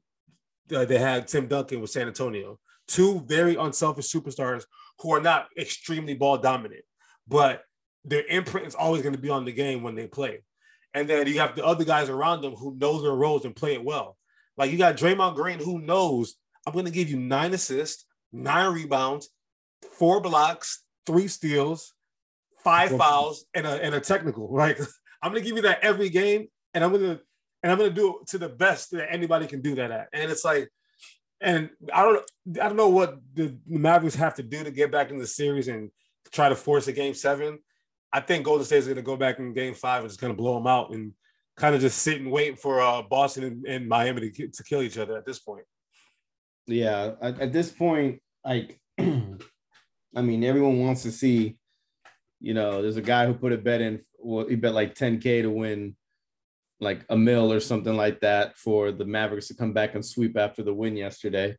they 0.67 0.97
had 0.97 1.27
Tim 1.27 1.47
Duncan 1.47 1.81
with 1.81 1.91
San 1.91 2.07
Antonio. 2.07 2.59
Two 2.87 3.21
very 3.27 3.55
unselfish 3.55 4.11
superstars 4.11 4.63
who 4.99 5.13
are 5.13 5.21
not 5.21 5.47
extremely 5.57 6.13
ball 6.13 6.37
dominant, 6.37 6.83
but 7.27 7.63
their 8.03 8.25
imprint 8.27 8.67
is 8.67 8.75
always 8.75 9.01
going 9.01 9.15
to 9.15 9.21
be 9.21 9.29
on 9.29 9.45
the 9.45 9.51
game 9.51 9.81
when 9.81 9.95
they 9.95 10.07
play. 10.07 10.43
And 10.93 11.09
then 11.09 11.27
you 11.27 11.39
have 11.39 11.55
the 11.55 11.65
other 11.65 11.83
guys 11.83 12.09
around 12.09 12.41
them 12.41 12.53
who 12.53 12.75
know 12.75 13.01
their 13.01 13.11
roles 13.11 13.43
and 13.43 13.55
play 13.55 13.73
it 13.73 13.83
well. 13.83 14.17
Like 14.57 14.71
you 14.71 14.77
got 14.77 14.97
Draymond 14.97 15.35
Green 15.35 15.59
who 15.59 15.79
knows 15.79 16.35
I'm 16.65 16.73
going 16.73 16.85
to 16.85 16.91
give 16.91 17.09
you 17.09 17.17
nine 17.17 17.53
assists, 17.53 18.05
nine 18.31 18.73
rebounds, 18.73 19.29
four 19.97 20.21
blocks, 20.21 20.83
three 21.05 21.27
steals, 21.27 21.93
five 22.63 22.97
fouls, 22.97 23.45
and 23.53 23.67
a, 23.67 23.83
and 23.83 23.95
a 23.95 23.99
technical. 23.99 24.47
Like 24.55 24.79
I'm 25.21 25.31
going 25.31 25.43
to 25.43 25.47
give 25.47 25.57
you 25.57 25.63
that 25.63 25.79
every 25.81 26.09
game, 26.09 26.47
and 26.73 26.83
I'm 26.83 26.91
going 26.91 27.03
to 27.03 27.21
and 27.63 27.71
I'm 27.71 27.77
going 27.79 27.89
to 27.89 27.95
do 27.95 28.19
it 28.21 28.27
to 28.27 28.37
the 28.37 28.49
best 28.49 28.91
that 28.91 29.11
anybody 29.11 29.47
can 29.47 29.61
do 29.61 29.73
that 29.75 29.89
at. 29.89 30.09
And 30.13 30.31
it's 30.31 30.45
like, 30.45 30.69
and 31.41 31.69
I 31.91 32.03
don't 32.03 32.23
I 32.61 32.67
don't 32.67 32.75
know 32.75 32.89
what 32.89 33.19
the 33.33 33.57
Mavericks 33.67 34.15
have 34.15 34.35
to 34.35 34.43
do 34.43 34.63
to 34.63 34.71
get 34.71 34.91
back 34.91 35.09
in 35.09 35.17
the 35.17 35.27
series 35.27 35.67
and 35.67 35.89
try 36.31 36.49
to 36.49 36.55
force 36.55 36.87
a 36.87 36.93
game 36.93 37.13
seven. 37.13 37.59
I 38.13 38.21
think 38.21 38.45
Golden 38.45 38.65
State 38.65 38.77
is 38.77 38.85
going 38.85 38.95
to 38.97 39.01
go 39.01 39.17
back 39.17 39.39
in 39.39 39.53
game 39.53 39.73
five 39.73 40.01
and 40.01 40.09
just 40.09 40.21
going 40.21 40.33
to 40.33 40.37
blow 40.37 40.55
them 40.55 40.67
out 40.67 40.91
and 40.91 41.13
kind 41.57 41.75
of 41.75 41.81
just 41.81 41.99
sit 41.99 42.19
and 42.19 42.31
wait 42.31 42.59
for 42.59 42.81
uh, 42.81 43.01
Boston 43.01 43.43
and, 43.43 43.65
and 43.65 43.87
Miami 43.87 44.29
to, 44.29 44.47
to 44.47 44.63
kill 44.63 44.81
each 44.81 44.97
other 44.97 45.17
at 45.17 45.25
this 45.25 45.39
point. 45.39 45.65
Yeah, 46.67 47.11
at, 47.21 47.39
at 47.39 47.53
this 47.53 47.71
point, 47.71 48.21
like, 48.43 48.79
I 48.99 50.21
mean, 50.21 50.43
everyone 50.43 50.79
wants 50.79 51.03
to 51.03 51.11
see, 51.11 51.57
you 52.39 52.53
know, 52.53 52.81
there's 52.81 52.97
a 52.97 53.01
guy 53.01 53.25
who 53.25 53.33
put 53.33 53.53
a 53.53 53.57
bet 53.57 53.81
in, 53.81 54.01
well, 54.19 54.47
he 54.47 54.55
bet 54.55 54.73
like 54.73 54.95
10K 54.95 55.43
to 55.43 55.49
win 55.49 55.95
like 56.79 57.05
a 57.09 57.15
mill 57.15 57.53
or 57.53 57.59
something 57.59 57.95
like 57.95 58.19
that 58.21 58.57
for 58.57 58.91
the 58.91 59.05
Mavericks 59.05 59.47
to 59.47 59.55
come 59.55 59.73
back 59.73 59.95
and 59.95 60.05
sweep 60.05 60.37
after 60.37 60.63
the 60.63 60.73
win 60.73 60.97
yesterday. 60.97 61.55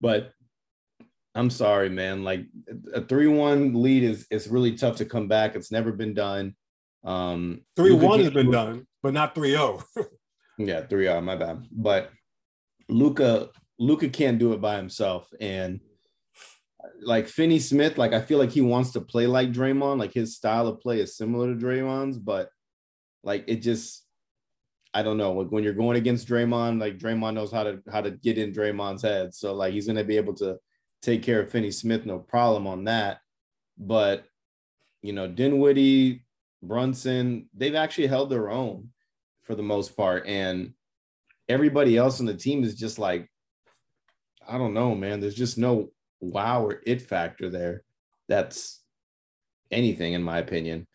But 0.00 0.32
I'm 1.34 1.50
sorry, 1.50 1.88
man. 1.88 2.24
Like 2.24 2.46
a 2.92 3.00
3-1 3.00 3.74
lead 3.80 4.02
is 4.02 4.26
is 4.30 4.48
really 4.48 4.76
tough 4.76 4.96
to 4.96 5.04
come 5.04 5.28
back. 5.28 5.54
It's 5.54 5.70
never 5.70 5.92
been 5.92 6.14
done. 6.14 6.56
Um 7.04 7.62
3-1 7.76 8.24
has 8.24 8.32
been 8.32 8.50
done, 8.50 8.86
but 9.02 9.14
not 9.14 9.34
3-0. 9.34 9.82
yeah, 10.58 10.82
3-0, 10.82 11.22
my 11.24 11.36
bad. 11.36 11.66
But 11.70 12.10
Luka 12.88 13.50
Luka 13.78 14.08
can't 14.08 14.38
do 14.38 14.52
it 14.52 14.60
by 14.60 14.76
himself. 14.76 15.28
And 15.40 15.80
like 17.02 17.28
Finney 17.28 17.58
Smith, 17.58 17.98
like 17.98 18.12
I 18.12 18.20
feel 18.20 18.38
like 18.38 18.50
he 18.50 18.60
wants 18.60 18.92
to 18.92 19.00
play 19.00 19.26
like 19.26 19.52
Draymond, 19.52 19.98
like 19.98 20.12
his 20.12 20.36
style 20.36 20.66
of 20.66 20.80
play 20.80 21.00
is 21.00 21.16
similar 21.16 21.54
to 21.54 21.58
Draymond's, 21.58 22.18
but 22.18 22.50
like 23.22 23.44
it 23.46 23.56
just 23.56 24.04
I 24.92 25.02
don't 25.02 25.16
know. 25.16 25.32
Like 25.32 25.52
when 25.52 25.62
you're 25.62 25.72
going 25.72 25.96
against 25.96 26.28
Draymond, 26.28 26.80
like 26.80 26.98
Draymond 26.98 27.34
knows 27.34 27.52
how 27.52 27.62
to 27.64 27.80
how 27.90 28.00
to 28.00 28.10
get 28.10 28.38
in 28.38 28.52
Draymond's 28.52 29.02
head. 29.02 29.34
So 29.34 29.54
like 29.54 29.72
he's 29.72 29.86
gonna 29.86 30.04
be 30.04 30.16
able 30.16 30.34
to 30.34 30.58
take 31.00 31.22
care 31.22 31.40
of 31.40 31.50
Finney 31.50 31.70
Smith, 31.70 32.04
no 32.04 32.18
problem 32.18 32.66
on 32.66 32.84
that. 32.84 33.20
But 33.78 34.24
you 35.02 35.12
know, 35.12 35.26
Dinwiddie, 35.26 36.24
Brunson, 36.62 37.48
they've 37.54 37.74
actually 37.74 38.08
held 38.08 38.30
their 38.30 38.50
own 38.50 38.88
for 39.42 39.54
the 39.54 39.62
most 39.62 39.96
part. 39.96 40.26
And 40.26 40.74
everybody 41.48 41.96
else 41.96 42.20
on 42.20 42.26
the 42.26 42.34
team 42.34 42.64
is 42.64 42.74
just 42.74 42.98
like, 42.98 43.30
I 44.46 44.58
don't 44.58 44.74
know, 44.74 44.94
man. 44.94 45.20
There's 45.20 45.34
just 45.34 45.58
no 45.58 45.90
wow 46.20 46.64
or 46.64 46.82
it 46.86 47.02
factor 47.02 47.50
there. 47.50 47.82
That's 48.28 48.80
anything, 49.70 50.12
in 50.12 50.22
my 50.22 50.38
opinion 50.38 50.86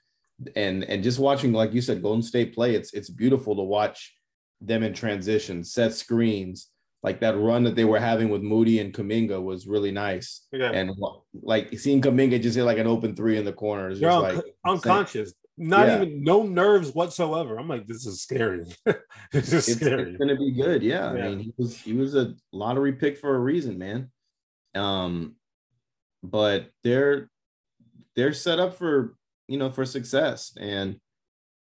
and 0.56 0.84
and 0.84 1.04
just 1.04 1.20
watching, 1.20 1.54
like 1.54 1.74
you 1.74 1.82
said, 1.82 2.02
Golden 2.02 2.22
State 2.22 2.54
play, 2.54 2.76
it's 2.76 2.94
it's 2.94 3.10
beautiful 3.10 3.56
to 3.56 3.62
watch 3.62 4.16
them 4.62 4.84
in 4.84 4.94
transition, 4.94 5.64
set 5.64 5.94
screens. 5.94 6.68
Like 7.04 7.20
that 7.20 7.38
run 7.38 7.64
that 7.64 7.76
they 7.76 7.86
were 7.86 8.00
having 8.00 8.30
with 8.30 8.42
Moody 8.42 8.80
and 8.80 8.92
Kuminga 8.92 9.42
was 9.42 9.68
really 9.68 9.92
nice. 9.92 10.48
Yeah. 10.52 10.72
And 10.72 10.92
like 11.34 11.78
seeing 11.78 12.02
Kuminga 12.02 12.42
just 12.42 12.58
hit 12.58 12.64
like 12.64 12.80
an 12.80 12.88
open 12.88 13.16
three 13.16 13.38
in 13.38 13.46
the 13.46 13.54
corner 13.54 13.90
is 13.90 14.00
just 14.00 14.12
un- 14.12 14.36
like 14.36 14.46
unconscious. 14.66 15.34
Not 15.58 15.88
yeah. 15.88 15.96
even 16.02 16.24
no 16.24 16.44
nerves 16.44 16.94
whatsoever. 16.94 17.58
I'm 17.58 17.70
like, 17.70 17.88
this 17.88 18.06
is 18.06 18.22
scary. 18.22 18.66
this 19.32 19.54
is 19.54 19.70
it's, 19.70 19.78
scary. 19.78 20.10
It's 20.12 20.18
gonna 20.18 20.36
be 20.36 20.52
good. 20.52 20.84
Yeah. 20.84 21.14
yeah. 21.14 21.26
I 21.26 21.30
mean, 21.30 21.40
he 21.40 21.54
was 21.58 21.78
he 21.78 21.94
was 21.94 22.16
a 22.16 22.36
lottery 22.52 22.94
pick 22.94 23.18
for 23.18 23.36
a 23.36 23.40
reason, 23.40 23.78
man. 23.78 24.12
Um, 24.76 25.36
but 26.24 26.70
they're 26.84 27.30
they're 28.16 28.34
set 28.34 28.60
up 28.60 28.78
for 28.78 29.16
you 29.48 29.58
know, 29.58 29.72
for 29.72 29.86
success. 29.86 30.54
And 30.60 31.00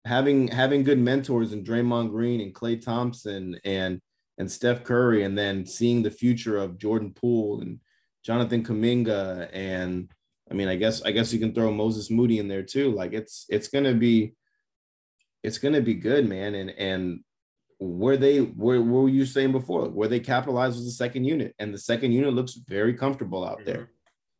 having 0.05 0.47
having 0.47 0.83
good 0.83 0.99
mentors 0.99 1.53
and 1.53 1.65
Draymond 1.65 2.09
Green 2.09 2.41
and 2.41 2.53
Klay 2.53 2.83
Thompson 2.83 3.59
and 3.63 3.99
and 4.37 4.51
Steph 4.51 4.83
Curry, 4.83 5.23
and 5.23 5.37
then 5.37 5.65
seeing 5.65 6.01
the 6.01 6.11
future 6.11 6.57
of 6.57 6.77
Jordan 6.77 7.13
Poole 7.13 7.61
and 7.61 7.79
Jonathan 8.23 8.63
Kuminga, 8.63 9.49
and 9.53 10.11
I 10.51 10.53
mean, 10.53 10.67
I 10.67 10.75
guess 10.75 11.01
I 11.01 11.11
guess 11.11 11.31
you 11.33 11.39
can 11.39 11.53
throw 11.53 11.71
Moses 11.71 12.11
Moody 12.11 12.37
in 12.39 12.47
there 12.47 12.63
too. 12.63 12.91
Like 12.91 13.13
it's 13.13 13.45
it's 13.49 13.69
gonna 13.69 13.93
be 13.93 14.35
it's 15.43 15.57
gonna 15.57 15.81
be 15.81 15.93
good, 15.95 16.27
man. 16.27 16.53
And 16.55 16.69
and 16.71 17.19
where 17.79 18.17
they 18.17 18.39
where 18.39 18.81
what 18.81 19.03
were 19.03 19.09
you 19.09 19.25
saying 19.25 19.53
before? 19.53 19.89
Where 19.89 20.09
they 20.09 20.19
capitalized 20.19 20.75
was 20.75 20.85
the 20.85 20.91
second 20.91 21.23
unit, 21.25 21.55
and 21.57 21.73
the 21.73 21.79
second 21.79 22.11
unit 22.11 22.33
looks 22.33 22.53
very 22.53 22.93
comfortable 22.93 23.43
out 23.43 23.65
there. 23.65 23.75
Mm-hmm 23.75 23.91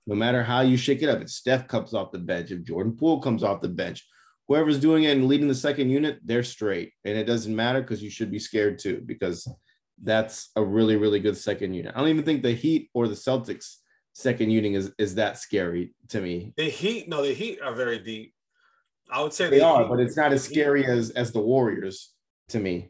no 0.07 0.15
matter 0.15 0.43
how 0.43 0.61
you 0.61 0.77
shake 0.77 1.01
it 1.01 1.09
up. 1.09 1.21
If 1.21 1.29
Steph 1.29 1.67
comes 1.67 1.93
off 1.93 2.11
the 2.11 2.19
bench, 2.19 2.51
if 2.51 2.63
Jordan 2.63 2.97
Poole 2.97 3.21
comes 3.21 3.43
off 3.43 3.61
the 3.61 3.69
bench, 3.69 4.07
whoever's 4.47 4.79
doing 4.79 5.03
it 5.03 5.11
and 5.11 5.27
leading 5.27 5.47
the 5.47 5.55
second 5.55 5.89
unit, 5.89 6.19
they're 6.23 6.43
straight. 6.43 6.93
And 7.05 7.17
it 7.17 7.25
doesn't 7.25 7.55
matter 7.55 7.81
because 7.81 8.01
you 8.01 8.09
should 8.09 8.31
be 8.31 8.39
scared 8.39 8.79
too, 8.79 9.01
because 9.05 9.47
that's 10.03 10.49
a 10.55 10.63
really, 10.63 10.95
really 10.95 11.19
good 11.19 11.37
second 11.37 11.73
unit. 11.73 11.93
I 11.95 11.99
don't 11.99 12.09
even 12.09 12.25
think 12.25 12.41
the 12.41 12.53
Heat 12.53 12.89
or 12.93 13.07
the 13.07 13.15
Celtics 13.15 13.77
second 14.13 14.49
unit 14.51 14.73
is, 14.73 14.91
is 14.97 15.15
that 15.15 15.37
scary 15.37 15.93
to 16.09 16.21
me. 16.21 16.53
The 16.57 16.69
Heat, 16.69 17.09
no, 17.09 17.21
the 17.21 17.33
Heat 17.33 17.59
are 17.61 17.73
very 17.73 17.99
deep. 17.99 18.33
I 19.09 19.21
would 19.21 19.33
say 19.33 19.49
they 19.49 19.59
the 19.59 19.65
are, 19.65 19.81
Heat, 19.81 19.89
but 19.89 19.99
it's 19.99 20.17
not 20.17 20.31
as 20.31 20.43
scary 20.43 20.85
as 20.85 21.11
as 21.11 21.31
the 21.31 21.41
Warriors 21.41 22.13
to 22.49 22.59
me. 22.59 22.89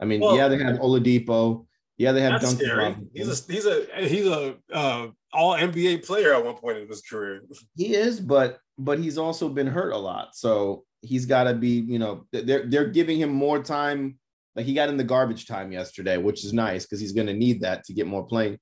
I 0.00 0.04
mean, 0.04 0.20
well, 0.20 0.36
yeah, 0.36 0.48
they 0.48 0.58
have 0.58 0.78
Oladipo. 0.78 1.66
Yeah, 1.98 2.12
they 2.12 2.22
have 2.22 2.40
Duncan. 2.40 2.70
Robinson. 2.70 3.10
He's 3.14 3.28
a 3.28 3.52
he's 3.52 3.66
a 3.66 3.86
he's 4.08 4.26
a 4.26 4.56
uh, 4.72 5.08
all 5.32 5.54
NBA 5.54 6.06
player 6.06 6.34
at 6.34 6.44
one 6.44 6.56
point 6.56 6.78
in 6.78 6.88
his 6.88 7.02
career. 7.02 7.42
He 7.76 7.94
is, 7.94 8.20
but 8.20 8.58
but 8.78 8.98
he's 8.98 9.18
also 9.18 9.48
been 9.48 9.66
hurt 9.66 9.92
a 9.92 9.98
lot. 9.98 10.34
So 10.34 10.84
he's 11.02 11.26
got 11.26 11.44
to 11.44 11.54
be, 11.54 11.84
you 11.86 11.98
know, 11.98 12.26
they're 12.32 12.66
they're 12.66 12.88
giving 12.88 13.20
him 13.20 13.30
more 13.30 13.62
time. 13.62 14.18
Like 14.56 14.66
he 14.66 14.74
got 14.74 14.88
in 14.88 14.96
the 14.96 15.04
garbage 15.04 15.46
time 15.46 15.72
yesterday, 15.72 16.16
which 16.16 16.44
is 16.44 16.52
nice 16.52 16.84
because 16.84 17.00
he's 17.00 17.12
going 17.12 17.28
to 17.28 17.34
need 17.34 17.60
that 17.60 17.84
to 17.84 17.92
get 17.92 18.06
more 18.06 18.24
playing, 18.24 18.58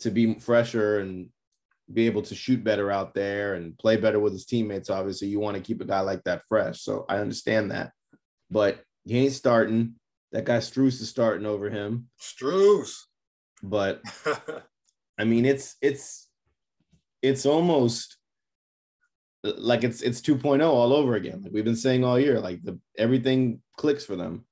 to 0.00 0.10
be 0.10 0.34
fresher 0.34 1.00
and 1.00 1.30
be 1.92 2.06
able 2.06 2.22
to 2.22 2.34
shoot 2.34 2.64
better 2.64 2.90
out 2.90 3.14
there 3.14 3.54
and 3.54 3.76
play 3.78 3.96
better 3.96 4.18
with 4.18 4.32
his 4.32 4.46
teammates. 4.46 4.90
Obviously, 4.90 5.28
you 5.28 5.40
want 5.40 5.56
to 5.56 5.62
keep 5.62 5.80
a 5.80 5.84
guy 5.84 6.00
like 6.00 6.22
that 6.24 6.42
fresh. 6.48 6.80
So 6.80 7.04
I 7.08 7.18
understand 7.18 7.70
that, 7.70 7.92
but 8.50 8.82
he 9.04 9.18
ain't 9.18 9.32
starting. 9.32 9.94
That 10.32 10.44
guy 10.44 10.58
Strus 10.58 11.00
is 11.00 11.08
starting 11.08 11.46
over 11.46 11.70
him. 11.70 12.08
Strus. 12.20 13.00
But 13.62 14.02
I 15.18 15.24
mean, 15.24 15.44
it's 15.44 15.76
it's 15.80 16.28
it's 17.22 17.46
almost 17.46 18.16
like 19.42 19.84
it's 19.84 20.00
it's 20.00 20.20
2.0 20.20 20.66
all 20.66 20.92
over 20.92 21.14
again. 21.14 21.42
Like 21.42 21.52
we've 21.52 21.64
been 21.64 21.76
saying 21.76 22.04
all 22.04 22.18
year, 22.18 22.40
like 22.40 22.62
the 22.62 22.78
everything 22.96 23.60
clicks 23.76 24.04
for 24.04 24.16
them. 24.16 24.46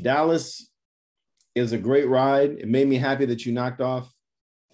Dallas 0.00 0.70
is 1.54 1.72
a 1.72 1.78
great 1.78 2.08
ride. 2.08 2.52
It 2.52 2.68
made 2.68 2.86
me 2.86 2.96
happy 2.96 3.24
that 3.26 3.44
you 3.44 3.52
knocked 3.52 3.80
off 3.80 4.12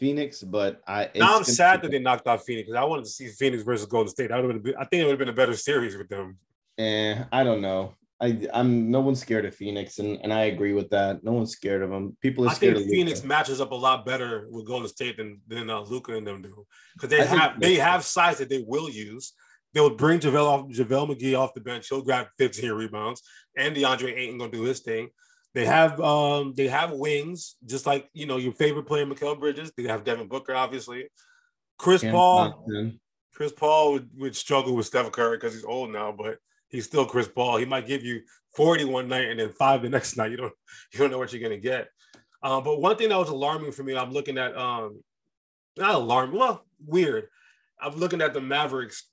Phoenix, 0.02 0.42
but 0.42 0.82
I 0.84 1.10
now 1.14 1.36
I'm 1.36 1.44
sad 1.44 1.80
that 1.82 1.92
they 1.92 2.00
knocked 2.00 2.26
off 2.26 2.42
Phoenix 2.42 2.66
because 2.66 2.80
I 2.80 2.84
wanted 2.84 3.04
to 3.04 3.10
see 3.12 3.28
Phoenix 3.28 3.62
versus 3.62 3.86
Golden 3.86 4.08
State. 4.08 4.32
I 4.32 4.40
would 4.40 4.52
have 4.52 4.62
been, 4.64 4.74
I 4.74 4.84
think 4.84 5.00
it 5.00 5.04
would 5.04 5.12
have 5.12 5.18
been 5.20 5.28
a 5.28 5.32
better 5.32 5.54
series 5.54 5.96
with 5.96 6.08
them. 6.08 6.38
Eh, 6.76 7.22
I 7.30 7.44
don't 7.44 7.62
know. 7.62 7.94
I 8.20 8.48
I'm 8.52 8.90
no 8.90 8.98
one's 9.00 9.20
scared 9.20 9.44
of 9.44 9.54
Phoenix, 9.54 10.00
and, 10.00 10.18
and 10.24 10.32
I 10.32 10.46
agree 10.46 10.72
with 10.72 10.90
that. 10.90 11.22
No 11.22 11.30
one's 11.34 11.52
scared 11.52 11.82
of 11.82 11.90
them. 11.90 12.16
People 12.20 12.46
are 12.46 12.50
I 12.50 12.54
scared 12.54 12.78
think 12.78 12.86
of 12.86 12.90
Phoenix 12.90 13.20
Luka. 13.20 13.28
matches 13.28 13.60
up 13.60 13.70
a 13.70 13.76
lot 13.76 14.04
better 14.04 14.48
with 14.50 14.66
Golden 14.66 14.88
State 14.88 15.18
than 15.18 15.40
than 15.46 15.70
uh, 15.70 15.82
Luka 15.82 16.16
and 16.16 16.26
them 16.26 16.42
do 16.42 16.66
because 16.94 17.08
they 17.08 17.20
I 17.20 17.24
have 17.24 17.60
they 17.60 17.76
have 17.76 18.02
size 18.02 18.38
that 18.38 18.48
they 18.48 18.64
will 18.66 18.90
use. 18.90 19.34
They'll 19.72 19.94
bring 19.94 20.18
JaVale 20.18 20.46
off 20.46 20.66
JaVale 20.66 21.10
McGee 21.10 21.38
off 21.38 21.54
the 21.54 21.60
bench. 21.60 21.86
He'll 21.88 22.02
grab 22.02 22.26
15 22.38 22.72
rebounds, 22.72 23.22
and 23.56 23.76
DeAndre 23.76 24.18
Ayton 24.18 24.38
gonna 24.38 24.50
do 24.50 24.62
his 24.62 24.80
thing. 24.80 25.10
They 25.54 25.66
have 25.66 26.00
um 26.00 26.54
they 26.56 26.68
have 26.68 26.92
wings, 26.92 27.56
just 27.66 27.86
like 27.86 28.08
you 28.14 28.26
know 28.26 28.38
your 28.38 28.52
favorite 28.52 28.86
player, 28.86 29.06
Mikal 29.06 29.38
Bridges. 29.38 29.72
They 29.76 29.84
have 29.84 30.04
Devin 30.04 30.28
Booker, 30.28 30.54
obviously. 30.54 31.08
Chris 31.78 32.02
Paul. 32.02 32.64
Chris 33.34 33.52
Paul 33.52 33.92
would, 33.92 34.10
would 34.16 34.36
struggle 34.36 34.74
with 34.76 34.86
Steph 34.86 35.10
Curry 35.10 35.38
because 35.38 35.54
he's 35.54 35.64
old 35.64 35.90
now, 35.90 36.12
but 36.12 36.36
he's 36.68 36.84
still 36.84 37.06
Chris 37.06 37.28
Paul. 37.28 37.56
He 37.56 37.64
might 37.64 37.86
give 37.86 38.04
you 38.04 38.20
40 38.54 38.84
one 38.84 39.08
night 39.08 39.30
and 39.30 39.40
then 39.40 39.50
five 39.50 39.80
the 39.82 39.88
next 39.88 40.16
night. 40.18 40.30
You 40.30 40.36
don't 40.36 40.52
you 40.92 40.98
don't 40.98 41.10
know 41.10 41.18
what 41.18 41.32
you're 41.32 41.42
gonna 41.42 41.60
get. 41.60 41.88
Um, 42.42 42.64
but 42.64 42.80
one 42.80 42.96
thing 42.96 43.10
that 43.10 43.18
was 43.18 43.28
alarming 43.28 43.72
for 43.72 43.82
me, 43.82 43.96
I'm 43.96 44.12
looking 44.12 44.38
at 44.38 44.56
um 44.56 45.02
not 45.76 45.94
alarming, 45.94 46.38
well, 46.38 46.64
weird. 46.84 47.28
I'm 47.80 47.96
looking 47.96 48.20
at 48.20 48.34
the 48.34 48.40
Mavericks. 48.40 49.08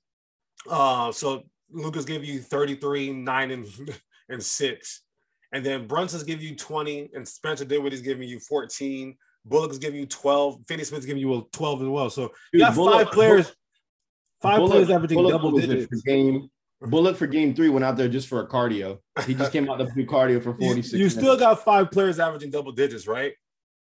Uh, 0.68 1.10
so 1.12 1.44
Lucas 1.70 2.04
gave 2.04 2.24
you 2.24 2.40
33, 2.40 3.12
9, 3.12 3.50
and, 3.50 3.66
and 4.28 4.42
6. 4.42 5.02
And 5.52 5.64
then 5.64 5.86
Brunson's 5.86 6.22
giving 6.22 6.46
you 6.46 6.56
20, 6.56 7.10
and 7.14 7.26
Spencer 7.26 7.64
Dinwiddie's 7.64 8.02
giving 8.02 8.28
you 8.28 8.38
14. 8.40 9.16
Bullock's 9.44 9.78
giving 9.78 9.98
you 9.98 10.06
12. 10.06 10.60
Finney 10.68 10.84
Smith's 10.84 11.06
giving 11.06 11.20
you 11.20 11.34
a 11.34 11.42
12 11.52 11.82
as 11.82 11.88
well. 11.88 12.10
So 12.10 12.32
you 12.52 12.60
got 12.60 12.74
Bullock, 12.74 13.06
five 13.06 13.12
players, 13.12 13.52
five 14.40 14.58
Bullock, 14.58 14.72
players 14.72 14.90
averaging 14.90 15.28
double 15.28 15.52
digits. 15.52 16.02
Game 16.02 16.48
Bullock 16.82 17.16
for 17.16 17.26
game 17.26 17.54
three 17.54 17.68
went 17.68 17.84
out 17.84 17.96
there 17.96 18.08
just 18.08 18.28
for 18.28 18.40
a 18.40 18.46
cardio. 18.46 18.98
He 19.26 19.34
just 19.34 19.52
came 19.52 19.68
out 19.68 19.78
to 19.78 19.86
do 19.94 20.06
cardio 20.06 20.42
for 20.42 20.54
46. 20.54 20.92
You, 20.94 21.00
you 21.00 21.10
still 21.10 21.36
got 21.36 21.62
five 21.62 21.90
players 21.90 22.18
averaging 22.18 22.50
double 22.50 22.72
digits, 22.72 23.06
right? 23.06 23.34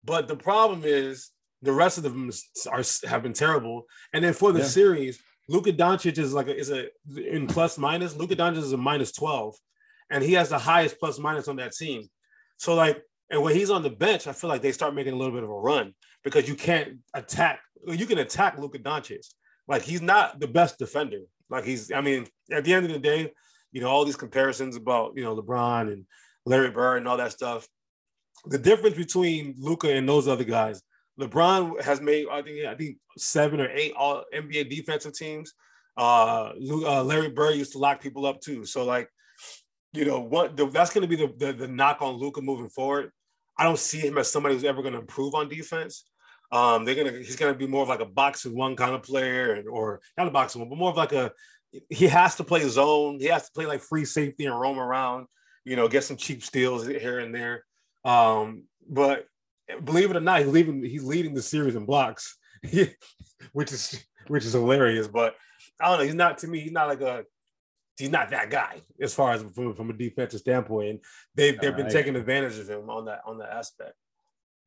But 0.05 0.29
the 0.29 0.37
problem 0.37 0.83
is 0.85 1.31
the 1.63 1.73
rest 1.73 1.99
of 1.99 2.05
them 2.05 2.31
are 2.71 2.83
have 3.09 3.23
been 3.23 3.33
terrible. 3.33 3.87
And 4.13 4.25
then 4.25 4.33
for 4.33 4.53
the 4.53 4.61
yeah. 4.61 4.67
series, 4.67 5.21
Luka 5.49 5.73
Doncic 5.73 6.19
is 6.19 6.33
like 6.33 6.47
a, 6.47 6.57
is 6.57 6.71
a 6.71 6.89
in 7.17 7.49
plus 7.49 7.79
minus. 7.79 8.17
Luka 8.17 8.37
Doncic 8.37 8.59
is 8.59 8.73
a 8.73 8.77
minus 8.77 9.11
12, 9.13 9.57
and 10.11 10.23
he 10.23 10.35
has 10.35 10.51
the 10.51 10.59
highest 10.59 10.99
plus 10.99 11.19
minus 11.19 11.49
on 11.49 11.57
that 11.57 11.73
team. 11.73 12.09
So 12.57 12.75
like, 12.75 13.03
and 13.31 13.43
when 13.43 13.55
he's 13.55 13.71
on 13.71 13.83
the 13.83 13.91
bench, 13.91 14.27
I 14.27 14.33
feel 14.33 14.51
like 14.51 14.63
they 14.63 14.73
start 14.73 14.95
making 14.95 15.13
a 15.13 15.17
little 15.17 15.35
bit 15.35 15.45
of 15.45 15.51
a 15.51 15.55
run 15.55 15.95
because 16.23 16.49
you 16.49 16.55
can't 16.55 16.99
attack. 17.15 17.61
You 17.87 18.07
can 18.07 18.19
attack 18.19 18.59
Luka 18.59 18.79
Doncic. 18.79 19.27
Like 19.67 19.83
he's 19.83 20.03
not 20.03 20.41
the 20.41 20.49
best 20.49 20.79
defender. 20.79 21.21
Like 21.51 21.65
he's, 21.65 21.91
I 21.93 22.01
mean, 22.01 22.27
at 22.53 22.65
the 22.65 22.73
end 22.73 22.87
of 22.87 22.93
the 22.93 22.99
day, 22.99 23.33
you 23.73 23.81
know, 23.81 23.89
all 23.89 24.05
these 24.05 24.17
comparisons 24.17 24.77
about, 24.77 25.13
you 25.17 25.25
know, 25.25 25.37
LeBron 25.37 25.93
and 25.93 26.05
Larry 26.47 26.71
Bird 26.71 26.99
and 26.99 27.09
all 27.09 27.17
that 27.17 27.33
stuff. 27.33 27.67
The 28.47 28.59
difference 28.59 28.97
between 28.97 29.55
Luka 29.59 29.91
and 29.91 30.09
those 30.09 30.29
other 30.29 30.45
guys, 30.45 30.83
LeBron 31.19 31.81
has 31.83 32.01
made, 32.01 32.27
I 32.31 32.43
think, 32.43 32.67
I 32.67 32.75
think 32.75 32.99
seven 33.17 33.61
or 33.61 33.69
eight 33.71 33.93
all 33.97 34.25
NBA 34.35 34.71
defensive 34.71 35.15
teams. 35.15 35.53
Uh, 35.97 36.53
uh 36.85 37.05
Larry 37.05 37.31
Bird 37.31 37.57
used 37.57 37.73
to 37.73 37.79
lock 37.79 38.01
people 38.01 38.27
up 38.27 38.41
too. 38.41 38.67
So 38.67 38.85
like, 38.85 39.09
you 39.95 40.05
know, 40.05 40.21
what 40.21 40.57
the, 40.57 40.67
that's 40.67 40.93
going 40.93 41.03
to 41.03 41.09
be 41.09 41.17
the, 41.17 41.33
the, 41.37 41.53
the 41.53 41.69
knock 41.69 42.03
on 42.03 42.15
Luka 42.15 42.41
moving 42.41 42.69
forward. 42.69 43.11
I 43.57 43.65
don't 43.65 43.79
see 43.79 44.01
him 44.01 44.19
as 44.19 44.31
somebody 44.31 44.55
who's 44.55 44.65
ever 44.65 44.83
going 44.83 44.95
to 44.95 45.01
improve 45.01 45.35
on 45.35 45.49
defense. 45.49 46.05
Um, 46.53 46.85
they're 46.85 46.95
gonna 46.95 47.11
he's 47.11 47.37
gonna 47.37 47.55
be 47.55 47.67
more 47.67 47.83
of 47.83 47.89
like 47.89 48.01
a 48.01 48.05
box-and-one 48.05 48.77
kind 48.77 48.95
of 48.95 49.03
player, 49.03 49.55
and, 49.55 49.67
or 49.67 50.01
not 50.17 50.29
a 50.29 50.31
box-and-one, 50.31 50.69
but 50.69 50.79
more 50.79 50.91
of 50.91 50.97
like 50.97 51.13
a 51.13 51.33
he 51.91 52.07
has 52.07 52.37
to 52.37 52.45
play 52.45 52.61
zone. 52.69 53.19
He 53.19 53.27
has 53.27 53.47
to 53.47 53.53
play 53.53 53.67
like 53.67 53.81
free 53.81 54.05
safety 54.05 54.47
and 54.47 54.59
roam 54.59 54.79
around. 54.79 55.27
You 55.65 55.77
know, 55.77 55.89
get 55.89 56.05
some 56.05 56.17
cheap 56.17 56.45
steals 56.45 56.87
here 56.87 57.19
and 57.19 57.35
there. 57.35 57.65
Um, 58.05 58.65
but 58.89 59.27
believe 59.83 60.11
it 60.11 60.17
or 60.17 60.21
not, 60.21 60.41
he's 60.41 60.49
leaving. 60.49 60.85
He's 60.85 61.03
leading 61.03 61.35
the 61.35 61.43
series 61.43 61.75
in 61.75 61.87
blocks, 61.87 62.37
which 63.53 63.73
is 63.73 64.05
which 64.29 64.45
is 64.45 64.53
hilarious. 64.53 65.09
But 65.09 65.35
I 65.81 65.89
don't 65.89 65.99
know. 65.99 66.05
He's 66.05 66.15
not 66.15 66.39
to 66.39 66.49
me. 66.49 66.61
He's 66.61 66.73
not 66.73 66.89
like 66.89 67.01
a. 67.01 67.25
He's 67.97 68.11
not 68.11 68.31
that 68.31 68.51
guy 68.51 68.83
as 69.01 69.15
far 69.15 69.33
as 69.33 69.43
from, 69.55 69.75
from 69.75 69.91
a 69.91 69.93
defensive 69.93 70.41
standpoint. 70.41 70.89
And 70.89 71.01
they've 71.35 71.59
they've 71.61 71.77
been 71.77 71.91
taking 71.91 72.17
advantage 72.17 72.59
of 72.59 72.69
him 72.69 72.91
on 72.91 73.05
that 73.07 73.23
on 73.27 73.39
that 73.39 73.51
aspect. 73.51 73.95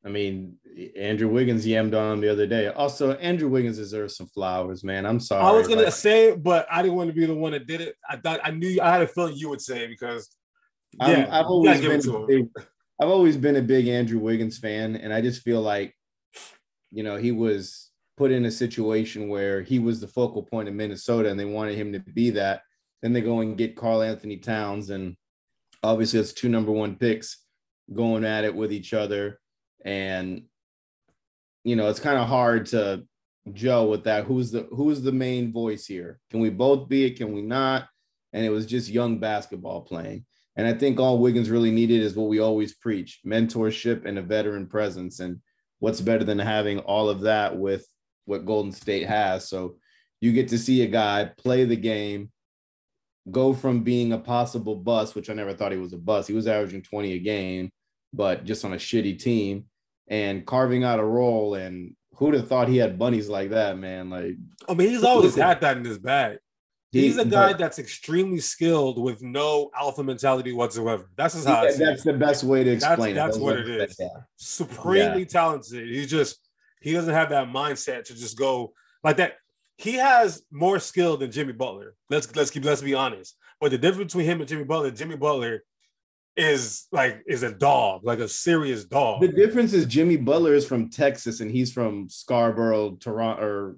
I 0.04 0.08
mean, 0.08 0.56
Andrew 0.96 1.28
Wiggins 1.28 1.66
yammed 1.66 1.98
on 1.98 2.14
him 2.14 2.20
the 2.20 2.30
other 2.30 2.46
day. 2.46 2.68
Also, 2.68 3.14
Andrew 3.14 3.48
Wiggins 3.48 3.78
deserves 3.78 4.16
some 4.16 4.28
flowers, 4.28 4.84
man. 4.84 5.04
I'm 5.04 5.18
sorry. 5.18 5.44
I 5.44 5.50
was 5.50 5.66
gonna 5.66 5.82
like, 5.82 5.92
say, 5.92 6.36
but 6.36 6.66
I 6.70 6.82
didn't 6.82 6.96
want 6.96 7.10
to 7.10 7.14
be 7.14 7.26
the 7.26 7.34
one 7.34 7.52
that 7.52 7.66
did 7.66 7.80
it. 7.80 7.96
I 8.08 8.16
thought 8.16 8.40
I 8.44 8.52
knew 8.52 8.80
I 8.80 8.90
had 8.90 9.02
a 9.02 9.08
feeling 9.08 9.36
you 9.36 9.48
would 9.50 9.60
say 9.60 9.86
because 9.86 10.28
yeah, 11.00 11.28
i 11.30 11.36
have 11.38 11.46
always 11.46 11.80
been 11.80 12.26
big, 12.26 12.48
I've 13.00 13.08
always 13.08 13.36
been 13.36 13.56
a 13.56 13.62
big 13.62 13.88
Andrew 13.88 14.18
Wiggins 14.18 14.58
fan, 14.58 14.96
and 14.96 15.12
I 15.12 15.20
just 15.20 15.42
feel 15.42 15.60
like, 15.60 15.94
you 16.90 17.02
know, 17.02 17.16
he 17.16 17.32
was 17.32 17.90
put 18.16 18.32
in 18.32 18.44
a 18.46 18.50
situation 18.50 19.28
where 19.28 19.62
he 19.62 19.78
was 19.78 20.00
the 20.00 20.08
focal 20.08 20.42
point 20.42 20.68
of 20.68 20.74
Minnesota, 20.74 21.30
and 21.30 21.38
they 21.38 21.44
wanted 21.44 21.76
him 21.76 21.92
to 21.92 22.00
be 22.00 22.30
that. 22.30 22.62
Then 23.02 23.12
they 23.12 23.20
go 23.20 23.40
and 23.40 23.56
get 23.56 23.76
Karl 23.76 24.02
Anthony 24.02 24.38
Towns, 24.38 24.90
and 24.90 25.16
obviously 25.82 26.20
it's 26.20 26.32
two 26.32 26.48
number 26.48 26.72
one 26.72 26.96
picks 26.96 27.44
going 27.94 28.24
at 28.24 28.44
it 28.44 28.54
with 28.54 28.72
each 28.72 28.92
other 28.92 29.38
and 29.84 30.42
you 31.64 31.76
know 31.76 31.88
it's 31.88 32.00
kind 32.00 32.18
of 32.18 32.28
hard 32.28 32.66
to 32.66 33.04
Joe 33.52 33.86
with 33.86 34.04
that. 34.04 34.24
Who's 34.24 34.50
the 34.50 34.68
who's 34.70 35.02
the 35.02 35.12
main 35.12 35.52
voice 35.52 35.86
here? 35.86 36.20
Can 36.30 36.40
we 36.40 36.50
both 36.50 36.88
be 36.88 37.06
it? 37.06 37.16
Can 37.16 37.32
we 37.32 37.42
not? 37.42 37.88
And 38.32 38.44
it 38.44 38.50
was 38.50 38.66
just 38.66 38.90
young 38.90 39.18
basketball 39.18 39.82
playing. 39.82 40.26
And 40.56 40.66
I 40.66 40.74
think 40.74 40.98
all 40.98 41.18
Wiggins 41.18 41.50
really 41.50 41.70
needed 41.70 42.02
is 42.02 42.16
what 42.16 42.28
we 42.28 42.40
always 42.40 42.74
preach: 42.74 43.20
mentorship 43.26 44.04
and 44.04 44.18
a 44.18 44.22
veteran 44.22 44.66
presence. 44.66 45.20
And 45.20 45.40
what's 45.78 46.00
better 46.00 46.24
than 46.24 46.38
having 46.38 46.80
all 46.80 47.08
of 47.08 47.22
that 47.22 47.56
with 47.56 47.86
what 48.24 48.44
Golden 48.44 48.72
State 48.72 49.06
has? 49.06 49.48
So 49.48 49.76
you 50.20 50.32
get 50.32 50.48
to 50.48 50.58
see 50.58 50.82
a 50.82 50.88
guy 50.88 51.30
play 51.38 51.64
the 51.64 51.76
game, 51.76 52.30
go 53.30 53.52
from 53.52 53.82
being 53.82 54.12
a 54.12 54.18
possible 54.18 54.76
bust, 54.76 55.14
which 55.14 55.30
I 55.30 55.34
never 55.34 55.54
thought 55.54 55.72
he 55.72 55.78
was 55.78 55.92
a 55.92 55.98
bust. 55.98 56.28
He 56.28 56.34
was 56.34 56.46
averaging 56.46 56.82
20 56.82 57.12
a 57.12 57.18
game, 57.18 57.70
but 58.12 58.44
just 58.44 58.64
on 58.64 58.72
a 58.72 58.76
shitty 58.76 59.18
team 59.18 59.66
and 60.08 60.46
carving 60.46 60.84
out 60.84 60.98
a 60.98 61.04
role. 61.04 61.54
And 61.54 61.94
who'd 62.14 62.34
have 62.34 62.48
thought 62.48 62.68
he 62.68 62.76
had 62.76 62.98
bunnies 62.98 63.28
like 63.28 63.50
that, 63.50 63.78
man? 63.78 64.10
Like, 64.10 64.36
I 64.68 64.74
mean, 64.74 64.90
he's 64.90 65.04
always 65.04 65.34
had 65.34 65.60
that 65.60 65.76
in 65.76 65.84
his 65.84 65.98
bag. 65.98 66.38
He's 66.90 67.18
a 67.18 67.24
guy 67.24 67.48
but, 67.48 67.58
that's 67.58 67.78
extremely 67.78 68.40
skilled 68.40 69.00
with 69.00 69.22
no 69.22 69.70
alpha 69.78 70.02
mentality 70.02 70.52
whatsoever. 70.52 71.10
That's 71.16 71.44
yeah, 71.44 71.70
that's 71.76 72.02
the 72.02 72.14
best 72.14 72.44
way 72.44 72.64
to 72.64 72.70
explain 72.70 73.14
that's, 73.14 73.36
it. 73.36 73.38
That's 73.38 73.38
what 73.38 73.58
it 73.58 73.68
is. 73.68 73.96
Yeah. 73.98 74.08
Supremely 74.36 75.20
yeah. 75.20 75.26
talented. 75.26 75.86
He 75.86 76.06
just 76.06 76.38
he 76.80 76.92
doesn't 76.92 77.12
have 77.12 77.28
that 77.28 77.48
mindset 77.48 78.04
to 78.04 78.14
just 78.14 78.38
go 78.38 78.72
like 79.04 79.18
that. 79.18 79.34
He 79.78 79.94
has 79.94 80.42
more 80.50 80.78
skill 80.80 81.16
than 81.16 81.30
Jimmy 81.30 81.52
Butler. 81.52 81.94
Let's 82.10 82.34
let's 82.36 82.50
keep 82.50 82.64
let's 82.64 82.82
be 82.82 82.94
honest. 82.94 83.36
But 83.60 83.70
the 83.70 83.78
difference 83.78 84.12
between 84.12 84.26
him 84.26 84.40
and 84.40 84.48
Jimmy 84.48 84.64
Butler, 84.64 84.90
Jimmy 84.90 85.16
Butler 85.16 85.62
is 86.36 86.86
like 86.92 87.22
is 87.26 87.44
a 87.44 87.52
dog, 87.52 88.02
like 88.04 88.18
a 88.18 88.28
serious 88.28 88.84
dog. 88.84 89.20
The 89.20 89.28
difference 89.28 89.72
is 89.72 89.86
Jimmy 89.86 90.16
Butler 90.16 90.54
is 90.54 90.66
from 90.66 90.90
Texas 90.90 91.40
and 91.40 91.50
he's 91.50 91.72
from 91.72 92.08
Scarborough, 92.08 92.96
Toronto, 93.00 93.42
or 93.42 93.76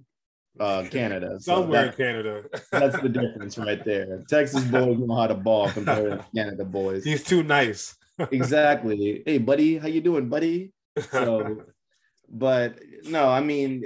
uh, 0.59 0.85
Canada. 0.91 1.39
So 1.39 1.57
Somewhere 1.57 1.85
that, 1.85 1.99
in 1.99 2.07
Canada. 2.07 2.45
that's 2.73 3.01
the 3.01 3.09
difference 3.09 3.59
right 3.59 3.85
there. 3.85 4.23
Texas 4.29 4.65
boys 4.65 4.99
know 4.99 5.15
how 5.15 5.27
to 5.27 5.35
ball 5.35 5.71
compared 5.71 6.21
to 6.21 6.27
Canada 6.35 6.65
boys. 6.65 7.05
He's 7.05 7.23
too 7.23 7.43
nice. 7.43 7.95
exactly. 8.31 9.23
Hey, 9.25 9.39
buddy, 9.39 9.79
how 9.79 9.89
you 9.89 10.01
doing, 10.01 10.29
buddy? 10.29 10.73
So, 11.11 11.63
but 12.29 12.79
no, 13.05 13.29
I 13.29 13.41
mean, 13.41 13.85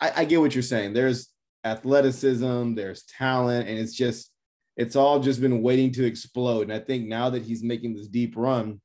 I, 0.00 0.12
I 0.16 0.24
get 0.24 0.40
what 0.40 0.54
you're 0.54 0.62
saying. 0.62 0.94
There's 0.94 1.28
athleticism, 1.66 2.74
there's 2.74 3.04
talent, 3.04 3.68
and 3.68 3.78
it's 3.78 3.94
just 3.94 4.30
it's 4.76 4.96
all 4.96 5.20
just 5.20 5.40
been 5.40 5.62
waiting 5.62 5.90
to 5.92 6.04
explode. 6.04 6.62
And 6.62 6.72
I 6.72 6.78
think 6.78 7.06
now 7.06 7.30
that 7.30 7.42
he's 7.42 7.62
making 7.62 7.94
this 7.94 8.08
deep 8.08 8.34
run, 8.36 8.80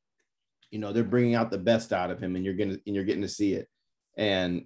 you 0.70 0.80
know, 0.80 0.94
they're 0.94 1.04
bringing 1.04 1.36
out 1.36 1.52
the 1.52 1.58
best 1.58 1.94
out 1.94 2.12
of 2.12 2.20
him, 2.20 2.36
and 2.36 2.44
you're 2.44 2.56
gonna 2.56 2.78
and 2.86 2.96
you're 2.96 3.04
getting 3.04 3.22
to 3.22 3.28
see 3.28 3.54
it. 3.54 3.68
And 4.18 4.66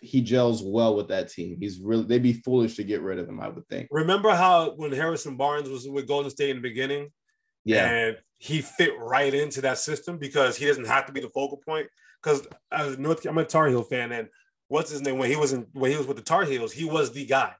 he 0.00 0.20
gels 0.20 0.62
well 0.62 0.94
with 0.94 1.08
that 1.08 1.28
team. 1.30 1.56
He's 1.60 1.78
really 1.80 2.04
they'd 2.04 2.22
be 2.22 2.32
foolish 2.32 2.76
to 2.76 2.84
get 2.84 3.02
rid 3.02 3.18
of 3.18 3.28
him, 3.28 3.40
I 3.40 3.48
would 3.48 3.68
think. 3.68 3.88
Remember 3.90 4.30
how 4.30 4.72
when 4.76 4.92
Harrison 4.92 5.36
Barnes 5.36 5.68
was 5.68 5.88
with 5.88 6.08
Golden 6.08 6.30
State 6.30 6.50
in 6.50 6.56
the 6.56 6.62
beginning? 6.62 7.10
Yeah. 7.64 7.88
And 7.88 8.16
he 8.38 8.60
fit 8.60 8.92
right 8.98 9.32
into 9.32 9.60
that 9.62 9.78
system 9.78 10.18
because 10.18 10.56
he 10.56 10.66
doesn't 10.66 10.86
have 10.86 11.06
to 11.06 11.12
be 11.12 11.20
the 11.20 11.30
focal 11.30 11.58
point. 11.66 11.88
Because 12.22 12.46
as 12.70 12.94
uh, 12.94 12.96
North, 12.98 13.24
I'm 13.26 13.38
a 13.38 13.44
Tar 13.44 13.68
Heel 13.68 13.82
fan, 13.82 14.12
and 14.12 14.28
what's 14.68 14.90
his 14.90 15.02
name 15.02 15.18
when 15.18 15.30
he 15.30 15.36
was 15.36 15.52
in 15.52 15.66
when 15.72 15.90
he 15.90 15.96
was 15.96 16.06
with 16.06 16.16
the 16.16 16.22
Tar 16.22 16.44
Heels, 16.44 16.72
he 16.72 16.84
was 16.84 17.12
the 17.12 17.26
guy. 17.26 17.54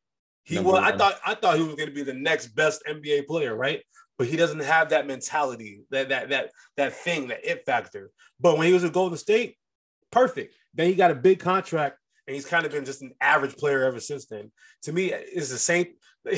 He 0.45 0.59
was. 0.59 0.81
I 0.81 0.97
thought. 0.97 1.19
I 1.27 1.35
thought 1.35 1.57
he 1.57 1.63
was 1.63 1.75
going 1.75 1.89
to 1.89 1.95
be 1.95 2.05
the 2.05 2.15
next 2.15 2.49
best 2.49 2.83
NBA 2.89 3.27
player, 3.27 3.55
right? 3.55 3.83
But 4.17 4.29
he 4.29 4.37
doesn't 4.37 4.61
have 4.61 4.91
that 4.91 5.07
mentality, 5.07 5.83
that 5.91 6.09
that 6.11 6.31
that 6.31 6.51
that 6.77 6.95
thing, 6.95 7.29
that 7.29 7.45
it 7.45 7.65
factor. 7.67 8.11
But 8.39 8.57
when 8.57 8.67
he 8.67 8.73
was 8.73 8.85
at 8.85 8.93
Golden 8.93 9.19
State, 9.19 9.57
perfect. 10.11 10.55
Then 10.73 10.87
he 10.87 10.95
got 10.95 11.11
a 11.11 11.17
big 11.17 11.41
contract, 11.41 11.99
and 12.27 12.35
he's 12.35 12.47
kind 12.47 12.65
of 12.65 12.73
been 12.73 12.85
just 12.85 13.03
an 13.03 13.13
average 13.21 13.57
player 13.57 13.85
ever 13.85 13.99
since 13.99 14.27
then. 14.27 14.53
To 14.83 14.93
me, 14.93 15.13
it's 15.13 15.51
the 15.51 15.59
same. 15.59 15.87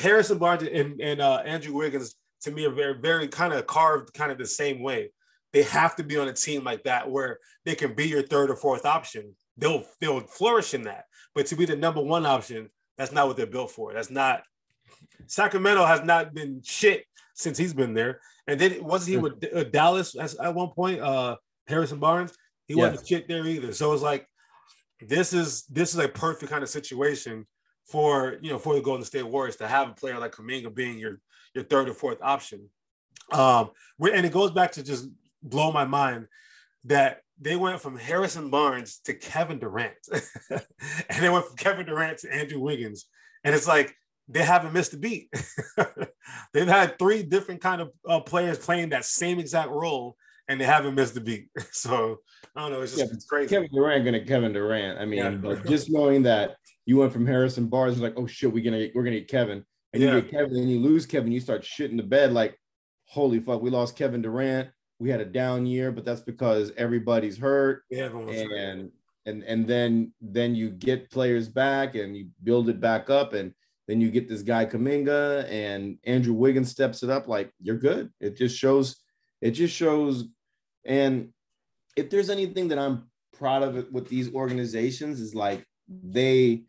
Harrison 0.01 0.39
Barnes 0.39 0.63
and, 0.63 1.01
and 1.01 1.21
uh, 1.21 1.43
Andrew 1.45 1.75
Wiggins, 1.75 2.15
to 2.43 2.51
me, 2.51 2.65
are 2.65 2.73
very, 2.73 2.95
very 2.95 3.29
kind 3.29 3.53
of 3.53 3.67
carved, 3.67 4.13
kind 4.15 4.31
of 4.31 4.39
the 4.39 4.47
same 4.47 4.83
way. 4.83 5.13
They 5.53 5.63
have 5.63 5.97
to 5.97 6.05
be 6.05 6.17
on 6.19 6.29
a 6.29 6.33
team 6.33 6.63
like 6.63 6.85
that 6.85 7.11
where 7.11 7.39
they 7.65 7.75
can 7.75 7.95
be 7.95 8.07
your 8.07 8.23
third 8.23 8.51
or 8.51 8.57
fourth 8.57 8.85
option. 8.85 9.35
They'll 9.59 9.85
they'll 10.01 10.21
flourish 10.21 10.75
in 10.75 10.83
that. 10.85 11.05
But 11.35 11.47
to 11.47 11.57
be 11.57 11.67
the 11.67 11.77
number 11.77 12.01
one 12.01 12.25
option, 12.25 12.71
that's 12.97 13.13
not 13.13 13.27
what 13.27 13.37
they're 13.37 13.47
built 13.47 13.71
for. 13.71 13.93
That's 13.93 14.11
not 14.11 14.43
Sacramento 15.27 15.85
has 15.85 16.03
not 16.03 16.35
been 16.35 16.63
shit 16.65 17.05
since 17.35 17.59
he's 17.59 17.75
been 17.75 17.95
there. 17.95 18.21
And 18.47 18.59
then 18.59 18.83
wasn't 18.83 19.11
he 19.11 19.17
hmm. 19.17 19.23
with 19.23 19.55
uh, 19.55 19.65
Dallas 19.65 20.17
at 20.17 20.55
one 20.55 20.71
point? 20.71 21.01
Uh, 21.01 21.37
Harrison 21.67 21.99
Barnes, 21.99 22.33
he 22.67 22.75
yeah. 22.75 22.89
wasn't 22.89 23.07
shit 23.07 23.29
there 23.29 23.47
either. 23.47 23.73
So 23.73 23.93
it's 23.93 24.03
like 24.03 24.27
this 25.01 25.33
is 25.33 25.65
this 25.65 25.93
is 25.93 26.01
a 26.01 26.09
perfect 26.09 26.51
kind 26.51 26.63
of 26.63 26.69
situation 26.69 27.47
for 27.85 28.39
you 28.41 28.51
know 28.51 28.59
for 28.59 28.75
the 28.75 28.81
Golden 28.81 29.05
State 29.05 29.27
Warriors 29.27 29.57
to 29.57 29.69
have 29.69 29.91
a 29.91 29.95
player 29.95 30.19
like 30.19 30.33
Kuminga 30.33 30.75
being 30.75 30.99
your 30.99 31.21
your 31.55 31.65
third 31.65 31.89
or 31.89 31.95
fourth 31.95 32.19
option. 32.23 32.69
Um, 33.33 33.71
and 34.01 34.25
it 34.25 34.33
goes 34.33 34.51
back 34.51 34.73
to 34.73 34.83
just 34.83 35.09
blow 35.43 35.71
my 35.71 35.85
mind 35.85 36.27
that 36.85 37.21
they 37.41 37.57
went 37.57 37.81
from 37.81 37.97
Harrison 37.97 38.51
Barnes 38.51 39.01
to 39.05 39.15
Kevin 39.15 39.59
Durant, 39.59 39.95
and 40.51 41.23
they 41.23 41.29
went 41.29 41.47
from 41.47 41.57
Kevin 41.57 41.87
Durant 41.87 42.19
to 42.19 42.35
Andrew 42.35 42.61
Wiggins, 42.61 43.07
and 43.45 43.55
it's 43.55 43.69
like 43.69 43.95
they 44.29 44.43
haven't 44.43 44.73
missed 44.73 44.95
a 44.95 44.99
beat. 44.99 45.33
They've 46.53 46.69
had 46.69 46.99
three 46.99 47.23
different 47.23 47.61
kind 47.61 47.81
of 47.81 47.91
uh, 48.07 48.21
players 48.21 48.59
playing 48.59 48.91
that 48.91 49.05
same 49.05 49.39
exact 49.39 49.71
role, 49.71 50.17
and 50.49 50.61
they 50.61 50.67
haven't 50.67 50.95
missed 50.95 51.17
a 51.17 51.21
beat. 51.21 51.49
So 51.73 52.19
I 52.57 52.63
don't 52.63 52.73
know. 52.73 52.83
It's 52.83 52.97
just 52.97 53.05
yeah, 53.05 53.15
it's 53.15 53.25
crazy. 53.25 53.55
Kevin 53.55 53.71
Durant 53.73 54.05
gonna 54.05 54.25
Kevin 54.25 54.53
Durant. 54.53 54.99
I 54.99 55.05
mean, 55.05 55.19
yeah. 55.19 55.31
but 55.31 55.67
just 55.67 55.91
knowing 55.91 56.25
that 56.25 56.57
you 56.87 56.97
went 56.97 57.13
from 57.13 57.27
Harrison 57.27 57.69
Barnes, 57.69 58.01
like, 58.01 58.15
oh 58.17 58.27
shit, 58.27 58.53
we're 58.53 58.65
gonna 58.65 58.89
we're 58.95 59.05
gonna 59.05 59.21
get 59.21 59.29
Kevin. 59.29 59.65
and 59.93 60.03
yeah. 60.03 60.15
you 60.15 60.21
get 60.23 60.31
Kevin 60.31 60.57
and 60.57 60.71
you 60.71 60.81
lose 60.81 61.07
Kevin, 61.07 61.33
you 61.33 61.41
start 61.41 61.63
shitting 61.63 61.97
the 61.97 62.03
bed 62.03 62.33
like, 62.33 62.59
holy 63.05 63.41
fuck, 63.41 63.63
we 63.63 63.71
lost 63.71 63.97
Kevin 63.97 64.23
Durant. 64.23 64.71
We 64.99 65.11
had 65.11 65.21
a 65.21 65.25
down 65.25 65.67
year, 65.67 65.93
but 65.93 66.05
that's 66.05 66.21
because 66.21 66.73
everybody's 66.77 67.39
hurt. 67.39 67.85
Yeah, 67.91 68.07
and 68.07 68.31
hurt. 68.31 68.91
and 69.27 69.43
and 69.45 69.67
then 69.67 70.13
then 70.21 70.55
you 70.55 70.71
get 70.71 71.11
players 71.11 71.49
back 71.49 71.95
and 71.95 72.17
you 72.17 72.29
build 72.43 72.69
it 72.69 72.81
back 72.81 73.11
up 73.11 73.33
and 73.35 73.53
then 73.89 74.01
you 74.03 74.11
get 74.11 74.29
this 74.29 74.43
guy 74.43 74.67
Kuminga 74.67 75.51
and 75.51 75.99
Andrew 76.05 76.35
Wiggins 76.35 76.71
steps 76.71 77.03
it 77.03 77.11
up. 77.11 77.27
Like 77.27 77.51
you're 77.61 77.79
good. 77.79 78.11
It 78.21 78.37
just 78.37 78.57
shows. 78.57 78.97
It 79.41 79.53
just 79.53 79.75
shows. 79.75 80.25
And 80.85 81.31
if 81.97 82.11
there's 82.11 82.31
anything 82.31 82.69
that 82.69 82.79
I'm 82.79 83.09
proud 83.33 83.63
of 83.63 83.77
it 83.77 83.91
with 83.91 84.09
these 84.09 84.33
organizations 84.33 85.21
is 85.21 85.35
like 85.35 85.67
they. 85.89 86.65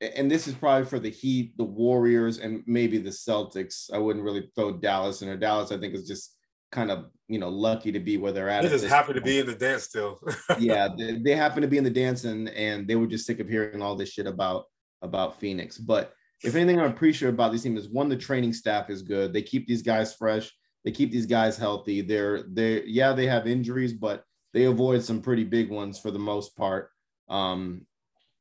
And 0.00 0.30
this 0.30 0.48
is 0.48 0.54
probably 0.54 0.86
for 0.86 0.98
the 0.98 1.10
Heat, 1.10 1.58
the 1.58 1.64
Warriors, 1.64 2.38
and 2.38 2.62
maybe 2.66 2.96
the 2.96 3.10
Celtics. 3.10 3.92
I 3.92 3.98
wouldn't 3.98 4.24
really 4.24 4.50
throw 4.54 4.72
Dallas 4.72 5.20
in 5.20 5.28
there. 5.28 5.36
Dallas, 5.36 5.72
I 5.72 5.76
think, 5.76 5.94
is 5.94 6.08
just 6.08 6.36
kind 6.72 6.90
of 6.90 7.06
you 7.28 7.38
know 7.38 7.48
lucky 7.48 7.92
to 7.92 8.00
be 8.00 8.16
where 8.16 8.32
they're 8.32 8.48
at. 8.48 8.62
They 8.62 8.68
just 8.68 8.86
happen 8.86 9.14
to 9.14 9.20
be 9.20 9.38
in 9.38 9.46
the 9.46 9.54
dance 9.54 9.84
still. 9.84 10.20
yeah, 10.58 10.88
they, 10.96 11.18
they 11.18 11.34
happen 11.34 11.62
to 11.62 11.68
be 11.68 11.78
in 11.78 11.84
the 11.84 11.90
dance, 11.90 12.24
and 12.24 12.48
and 12.50 12.86
they 12.86 12.96
were 12.96 13.06
just 13.06 13.26
sick 13.26 13.40
of 13.40 13.48
hearing 13.48 13.82
all 13.82 13.96
this 13.96 14.10
shit 14.10 14.26
about 14.26 14.64
about 15.02 15.38
Phoenix. 15.40 15.78
But 15.78 16.12
if 16.42 16.54
anything 16.54 16.80
I 16.80 16.86
appreciate 16.86 17.28
about 17.28 17.52
this 17.52 17.62
team 17.62 17.76
is 17.76 17.88
one, 17.88 18.08
the 18.08 18.16
training 18.16 18.52
staff 18.52 18.90
is 18.90 19.02
good. 19.02 19.32
They 19.32 19.42
keep 19.42 19.66
these 19.66 19.82
guys 19.82 20.14
fresh. 20.14 20.50
They 20.84 20.90
keep 20.90 21.12
these 21.12 21.26
guys 21.26 21.56
healthy. 21.56 22.00
They're 22.00 22.42
they 22.42 22.82
yeah, 22.84 23.12
they 23.12 23.26
have 23.26 23.46
injuries, 23.46 23.92
but 23.92 24.24
they 24.52 24.64
avoid 24.64 25.02
some 25.02 25.20
pretty 25.20 25.44
big 25.44 25.70
ones 25.70 25.98
for 25.98 26.10
the 26.10 26.18
most 26.18 26.56
part. 26.56 26.90
Um, 27.28 27.86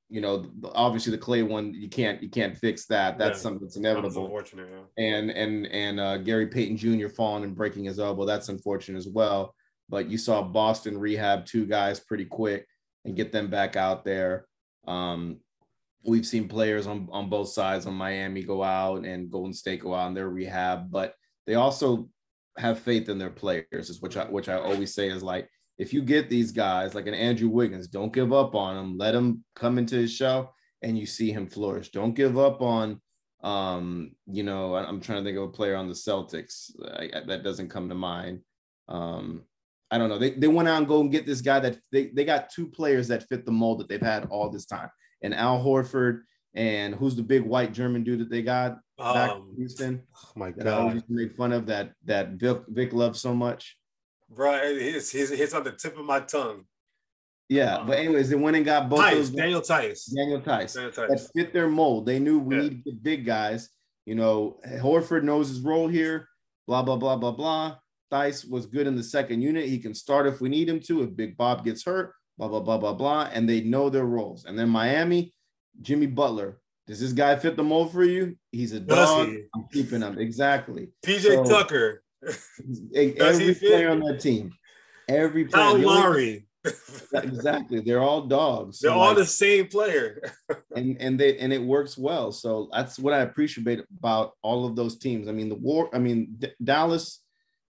you 0.10 0.22
know, 0.22 0.45
obviously 0.74 1.12
the 1.12 1.18
Klay 1.18 1.47
one, 1.47 1.74
you 1.74 1.88
can't 1.88 2.22
you 2.22 2.30
can't 2.30 2.57
fix 2.57 2.86
that. 2.88 3.18
That's 3.18 3.39
yeah, 3.39 3.43
something 3.43 3.62
that's 3.62 3.78
inevitable. 3.78 4.24
unfortunate. 4.26 4.68
Yeah. 4.72 5.03
And 5.03 5.30
and 5.30 5.68
and 5.68 5.99
uh, 5.99 6.18
Gary 6.18 6.47
Payton 6.47 6.78
Jr. 6.78 7.10
falling 7.10 7.43
and 7.43 7.55
breaking 7.55 7.86
his 7.86 7.99
elbow, 7.99 8.26
that's 8.26 8.49
unfortunate 8.49 8.97
as 8.97 9.07
well. 9.07 9.53
But 9.88 10.10
you 10.10 10.18
saw 10.18 10.41
Boston 10.41 10.97
rehab 10.97 11.45
two 11.45 11.66
guys 11.66 11.99
pretty 11.99 12.26
quick 12.26 12.68
and 13.05 13.16
get 13.16 13.32
them 13.32 13.49
back 13.49 13.76
out 13.76 14.03
there. 14.03 14.47
Um, 14.88 15.39
we've 16.03 16.26
seen 16.26 16.47
players 16.47 16.88
on, 16.88 17.07
on 17.12 17.30
both 17.30 17.49
sides 17.49 17.86
on 17.86 17.93
Miami 17.93 18.43
go 18.43 18.64
out 18.64 19.05
and 19.05 19.32
Golden 19.32 19.53
State 19.53 19.82
go 19.82 19.93
out 19.93 20.07
in 20.07 20.14
their 20.14 20.30
rehab, 20.30 20.91
but 20.91 21.14
they 21.45 21.55
also 21.55 22.10
have 22.57 22.80
faith 22.80 23.10
in 23.10 23.18
their 23.18 23.30
players, 23.30 23.89
is 23.89 24.01
which 24.01 24.18
I 24.18 24.26
which 24.26 24.49
I 24.49 24.57
always 24.57 24.93
say 24.93 25.10
is 25.10 25.24
like 25.24 25.49
if 25.80 25.93
you 25.93 26.01
get 26.01 26.30
these 26.30 26.51
guys 26.51 26.93
like 26.93 27.07
an 27.07 27.13
Andrew 27.13 27.49
Wiggins, 27.49 27.88
don't 27.88 28.13
give 28.13 28.32
up 28.32 28.53
on 28.53 28.77
him. 28.77 28.97
Let 28.97 29.15
him 29.15 29.43
come 29.55 29.77
into 29.77 29.95
his 29.95 30.13
show 30.13 30.51
and 30.82 30.97
you 30.97 31.05
see 31.05 31.32
him 31.32 31.47
flourish. 31.47 31.89
Don't 31.89 32.13
give 32.13 32.38
up 32.38 32.61
on 32.61 33.01
um, 33.41 34.11
you 34.27 34.43
know, 34.43 34.75
I'm 34.75 34.99
trying 34.99 35.23
to 35.23 35.23
think 35.23 35.38
of 35.38 35.45
a 35.45 35.47
player 35.47 35.77
on 35.77 35.88
the 35.88 35.93
Celtics 35.93 36.71
I, 36.84 37.21
that 37.25 37.41
doesn't 37.41 37.69
come 37.69 37.88
to 37.88 37.95
mind. 37.95 38.41
Um, 38.89 39.43
I 39.89 39.97
don't 39.97 40.09
know. 40.09 40.19
They, 40.19 40.32
they 40.32 40.49
went 40.49 40.67
out 40.67 40.80
and 40.80 40.88
go 40.88 40.99
and 40.99 41.09
get 41.09 41.25
this 41.25 41.39
guy 41.39 41.61
that 41.61 41.80
they, 41.91 42.07
they 42.07 42.25
got 42.25 42.49
two 42.49 42.67
players 42.67 43.07
that 43.07 43.30
fit 43.30 43.45
the 43.45 43.51
mold 43.51 43.80
that 43.80 43.88
they've 43.88 44.01
had 44.01 44.25
all 44.25 44.49
this 44.49 44.65
time 44.65 44.89
and 45.21 45.34
Al 45.34 45.63
Horford 45.63 46.21
and 46.53 46.95
who's 46.95 47.15
the 47.15 47.23
big 47.23 47.43
white 47.43 47.73
German 47.73 48.03
dude 48.03 48.19
that 48.19 48.30
they 48.30 48.41
got 48.41 48.80
back 48.97 49.32
um, 49.32 49.49
in 49.51 49.55
Houston? 49.55 50.03
Oh 50.15 50.32
my 50.36 50.49
god! 50.49 50.65
That 50.65 50.67
I 50.67 50.77
always 50.77 51.03
make 51.07 51.36
fun 51.36 51.53
of 51.53 51.67
that 51.67 51.93
that 52.05 52.32
Vic, 52.32 52.61
Vic 52.67 52.91
loves 52.91 53.21
so 53.21 53.34
much. 53.34 53.77
Bro, 54.30 54.59
it's, 54.63 55.13
it's, 55.15 55.32
it's 55.32 55.53
on 55.53 55.63
the 55.63 55.71
tip 55.71 55.97
of 55.97 56.05
my 56.05 56.19
tongue. 56.19 56.65
Yeah, 57.47 57.77
um, 57.77 57.88
but 57.88 57.97
anyways, 57.97 58.30
they 58.30 58.36
went 58.36 58.57
and 58.57 58.65
got 58.65 58.89
both 58.89 58.99
Theis, 58.99 59.15
those 59.15 59.30
Daniel 59.32 59.61
Theis. 59.61 60.05
Daniel 60.05 60.39
Theis. 60.39 60.73
Daniel 60.73 60.91
Theis. 60.91 61.07
That 61.09 61.30
fit 61.36 61.51
their 61.51 61.67
mold. 61.67 62.05
They 62.05 62.19
knew 62.19 62.38
we 62.38 62.55
yeah. 62.55 62.61
need 62.61 62.84
the 62.86 62.91
big 62.91 63.25
guys. 63.25 63.69
You 64.05 64.15
know, 64.15 64.59
Horford 64.67 65.23
knows 65.23 65.49
his 65.49 65.61
role 65.61 65.88
here. 65.88 66.27
Blah 66.67 66.84
blah 66.84 66.97
blah 66.97 67.15
blah 67.15 67.32
blah. 67.32 67.77
Theis 68.11 68.45
was 68.45 68.65
good 68.65 68.88
in 68.88 68.95
the 68.95 69.03
second 69.03 69.41
unit. 69.41 69.67
He 69.67 69.80
can 69.80 69.93
start 69.93 70.27
if 70.27 70.41
we 70.41 70.49
need 70.49 70.69
him 70.69 70.80
to. 70.82 71.03
If 71.03 71.15
Big 71.15 71.38
Bob 71.38 71.63
gets 71.63 71.84
hurt, 71.86 72.13
blah, 72.38 72.47
blah, 72.47 72.59
blah, 72.59 72.77
blah, 72.77 72.93
blah. 72.93 73.30
And 73.32 73.47
they 73.47 73.61
know 73.61 73.89
their 73.89 74.05
roles. 74.05 74.45
And 74.45 74.57
then 74.57 74.69
Miami, 74.69 75.34
Jimmy 75.82 76.07
Butler. 76.07 76.59
Does 76.88 76.99
this 76.99 77.13
guy 77.13 77.36
fit 77.36 77.55
the 77.55 77.63
mold 77.63 77.91
for 77.91 78.03
you? 78.03 78.36
He's 78.51 78.73
a 78.73 78.80
dog. 78.80 79.27
He? 79.27 79.43
I'm 79.53 79.67
keeping 79.71 80.01
him. 80.01 80.17
Exactly. 80.17 80.89
PJ 81.05 81.21
so, 81.21 81.43
Tucker. 81.43 82.01
Every 82.95 83.55
player 83.55 83.89
on 83.89 83.99
that 84.01 84.20
team. 84.20 84.53
Every 85.07 85.45
player. 85.45 85.63
Kyle 85.63 85.78
Lowry. 85.78 86.47
exactly. 87.13 87.80
They're 87.80 88.01
all 88.01 88.28
dogs. 88.28 88.80
They're 88.80 88.91
so 88.91 88.97
all 88.97 89.09
like, 89.09 89.17
the 89.17 89.26
same 89.26 89.67
player. 89.67 90.22
and 90.76 90.97
and 90.99 91.20
they 91.20 91.38
and 91.38 91.53
it 91.53 91.61
works 91.61 91.97
well. 91.97 92.32
So 92.32 92.70
that's 92.72 92.99
what 92.99 93.13
I 93.13 93.20
appreciate 93.20 93.82
about 93.97 94.34
all 94.41 94.65
of 94.65 94.76
those 94.76 94.97
teams. 94.97 95.28
I 95.28 95.32
mean, 95.32 95.49
the 95.49 95.55
war, 95.55 95.89
I 95.93 95.99
mean, 95.99 96.36
D- 96.38 96.51
Dallas, 96.63 97.24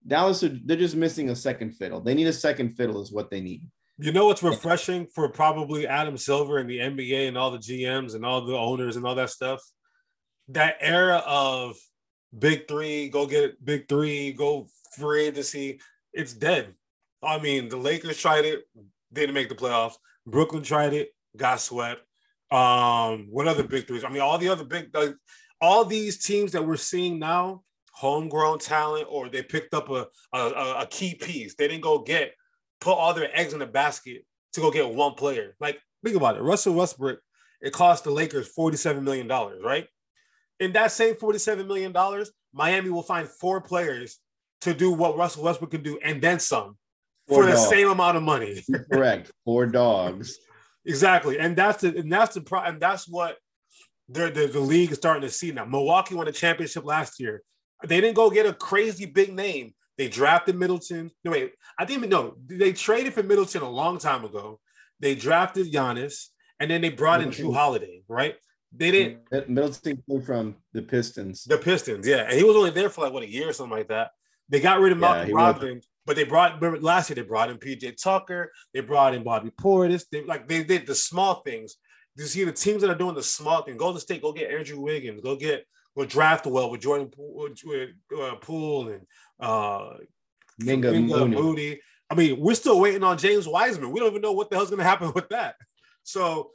Dallas 0.06 0.44
are 0.44 0.58
they're 0.64 0.78
just 0.78 0.96
missing 0.96 1.30
a 1.30 1.36
second 1.36 1.72
fiddle. 1.72 2.00
They 2.00 2.14
need 2.14 2.28
a 2.28 2.34
second 2.34 2.76
fiddle, 2.76 3.02
is 3.02 3.12
what 3.12 3.32
they 3.32 3.42
need. 3.42 3.64
You 3.98 4.12
know 4.12 4.26
what's 4.26 4.44
refreshing 4.44 5.08
for 5.08 5.30
probably 5.30 5.88
Adam 5.88 6.18
Silver 6.18 6.58
and 6.58 6.70
the 6.70 6.80
NBA 6.80 7.28
and 7.30 7.38
all 7.38 7.52
the 7.52 7.58
GMs 7.58 8.14
and 8.14 8.26
all 8.26 8.46
the 8.46 8.56
owners 8.56 8.98
and 8.98 9.06
all 9.06 9.16
that 9.16 9.30
stuff? 9.30 9.62
That 10.50 10.76
era 10.82 11.24
of 11.26 11.78
big 12.38 12.68
three, 12.68 13.10
go 13.10 13.26
get 13.26 13.64
big 13.64 13.88
three, 13.88 14.34
go 14.34 14.68
free 14.98 15.26
agency, 15.26 15.80
it's 16.14 16.34
dead. 16.34 16.74
I 17.24 17.40
mean, 17.40 17.70
the 17.70 17.78
Lakers 17.78 18.20
tried 18.20 18.46
it, 18.46 18.68
didn't 19.12 19.36
make 19.36 19.50
the 19.50 19.56
playoffs. 19.56 19.96
Brooklyn 20.28 20.64
tried 20.64 20.94
it, 20.94 21.10
got 21.36 21.60
swept. 21.60 22.02
Um, 22.52 23.28
what 23.30 23.48
other 23.48 23.64
big 23.64 23.88
threes? 23.88 24.04
I 24.04 24.10
mean, 24.10 24.22
all 24.22 24.38
the 24.38 24.50
other 24.50 24.64
big, 24.64 24.96
like, 24.96 25.16
all 25.62 25.86
these 25.86 26.24
teams 26.24 26.52
that 26.52 26.66
we're 26.66 26.78
seeing 26.78 27.20
now, 27.20 27.64
homegrown 27.94 28.60
talent, 28.60 29.08
or 29.10 29.30
they 29.30 29.42
picked 29.42 29.74
up 29.74 29.90
a, 29.90 30.08
a, 30.34 30.40
a 30.82 30.88
key 30.90 31.16
piece. 31.16 31.56
They 31.56 31.68
didn't 31.68 31.84
go 31.84 32.00
get 32.00 32.34
put 32.82 32.94
all 32.94 33.14
their 33.14 33.36
eggs 33.38 33.54
in 33.54 33.60
the 33.60 33.66
basket 33.66 34.26
to 34.54 34.62
go 34.62 34.72
get 34.72 34.94
one 34.94 35.14
player. 35.14 35.56
Like, 35.60 35.80
think 36.04 36.16
about 36.16 36.38
it. 36.38 36.42
Russell 36.42 36.76
Westbrook, 36.76 37.20
it 37.62 37.74
cost 37.74 38.04
the 38.04 38.12
Lakers 38.12 38.54
$47 38.54 39.02
million, 39.02 39.28
right? 39.28 39.88
In 40.60 40.74
that 40.74 40.92
same 40.92 41.16
$47 41.16 41.68
million, 41.68 41.94
Miami 42.54 42.90
will 42.90 43.04
find 43.04 43.28
four 43.28 43.62
players 43.62 44.20
to 44.62 44.74
do 44.74 44.92
what 44.92 45.18
Russell 45.18 45.44
Westbrook 45.44 45.72
can 45.72 45.84
do 45.84 46.00
and 46.04 46.22
then 46.22 46.40
some 46.40 46.78
four 47.28 47.44
for 47.44 47.50
dogs. 47.50 47.62
the 47.62 47.70
same 47.70 47.90
amount 47.90 48.18
of 48.18 48.24
money. 48.24 48.64
Correct. 48.92 49.32
Four 49.44 49.66
dogs. 49.66 50.38
Exactly. 50.86 51.40
And 51.40 51.56
that's 51.56 51.82
the 51.82 51.98
and 51.98 52.12
that's 52.12 52.36
the 52.36 52.42
pro 52.42 52.62
and 52.62 52.80
that's 52.80 53.08
what 53.08 53.38
the, 54.08 54.30
the, 54.30 54.48
the 54.48 54.60
league 54.60 54.92
is 54.92 54.98
starting 54.98 55.24
to 55.24 55.30
see 55.30 55.52
now. 55.52 55.66
Milwaukee 55.66 56.16
won 56.16 56.28
a 56.28 56.32
championship 56.32 56.86
last 56.86 57.20
year. 57.20 57.42
They 57.84 58.00
didn't 58.02 58.16
go 58.16 58.30
get 58.30 58.46
a 58.46 58.54
crazy 58.54 59.06
big 59.06 59.34
name. 59.34 59.74
They 59.98 60.08
drafted 60.08 60.56
Middleton. 60.56 61.12
No, 61.24 61.32
wait, 61.32 61.54
I 61.80 61.86
didn't 61.86 62.00
even 62.00 62.10
know. 62.10 62.36
they 62.46 62.74
traded 62.74 63.14
for 63.14 63.24
Middleton 63.24 63.62
a 63.62 63.70
long 63.70 63.98
time 63.98 64.26
ago. 64.26 64.60
They 65.00 65.16
drafted 65.16 65.72
Giannis, 65.72 66.28
and 66.60 66.70
then 66.70 66.82
they 66.82 66.90
brought 66.90 67.22
in 67.22 67.30
Jrue 67.30 67.46
mm-hmm. 67.46 67.54
Holiday, 67.54 68.04
right? 68.08 68.36
They 68.78 68.92
didn't. 68.92 69.50
Middleton 69.50 70.04
came 70.10 70.22
from 70.22 70.56
the 70.74 70.82
Pistons. 70.82 71.44
The 71.44 71.58
Pistons, 71.58 72.08
yeah, 72.08 72.28
and 72.30 72.34
he 72.34 72.44
was 72.44 72.56
only 72.56 72.72
there 72.72 72.90
for 72.90 73.02
like 73.02 73.14
what 73.14 73.24
a 73.24 73.30
year 73.30 73.50
or 73.50 73.54
something 73.54 73.78
like 73.78 73.88
that. 73.90 74.12
They 74.50 74.60
got 74.60 74.80
rid 74.80 74.92
of 74.92 74.98
Malcolm 75.00 75.30
yeah, 75.30 75.36
Brogdon, 75.36 75.84
but 76.06 76.16
they 76.16 76.24
brought 76.24 76.62
last 76.82 77.10
year 77.10 77.16
they 77.16 77.22
brought 77.22 77.50
in 77.50 77.58
PJ 77.58 78.02
Tucker, 78.02 78.52
they 78.74 78.82
brought 78.82 79.16
in 79.16 79.24
Bobby 79.24 79.50
Portis. 79.50 80.06
They 80.12 80.24
like 80.24 80.48
they 80.48 80.64
did 80.64 80.86
the 80.86 80.96
small 80.96 81.36
things. 81.36 81.76
You 82.18 82.26
see 82.26 82.44
the 82.44 82.52
teams 82.52 82.82
that 82.82 82.90
are 82.90 82.98
doing 82.98 83.16
the 83.16 83.24
small 83.24 83.64
thing. 83.64 83.78
Go 83.78 83.88
to 83.88 83.94
the 83.94 84.00
state, 84.00 84.22
go 84.22 84.32
get 84.32 84.52
Andrew 84.52 84.80
Wiggins, 84.80 85.22
go 85.22 85.36
get 85.36 85.66
go 85.98 86.06
draft 86.06 86.46
well 86.46 86.70
with 86.70 86.82
Jordan 86.82 87.12
with, 87.18 87.60
with 87.64 87.90
uh, 88.20 88.36
Poole 88.36 88.90
and 88.90 89.08
uh, 89.40 89.96
Minga, 90.62 90.92
Minga 90.94 91.30
Moody. 91.30 91.82
I 92.10 92.16
mean, 92.16 92.40
we're 92.40 92.56
still 92.56 92.80
waiting 92.80 93.04
on 93.04 93.18
James 93.18 93.48
Wiseman. 93.48 93.92
We 93.92 94.00
don't 94.00 94.10
even 94.10 94.22
know 94.22 94.34
what 94.34 94.50
the 94.50 94.58
hell's 94.58 94.70
going 94.70 94.80
to 94.80 94.86
happen 94.86 95.12
with 95.16 95.30
that. 95.30 95.56
So 96.04 96.52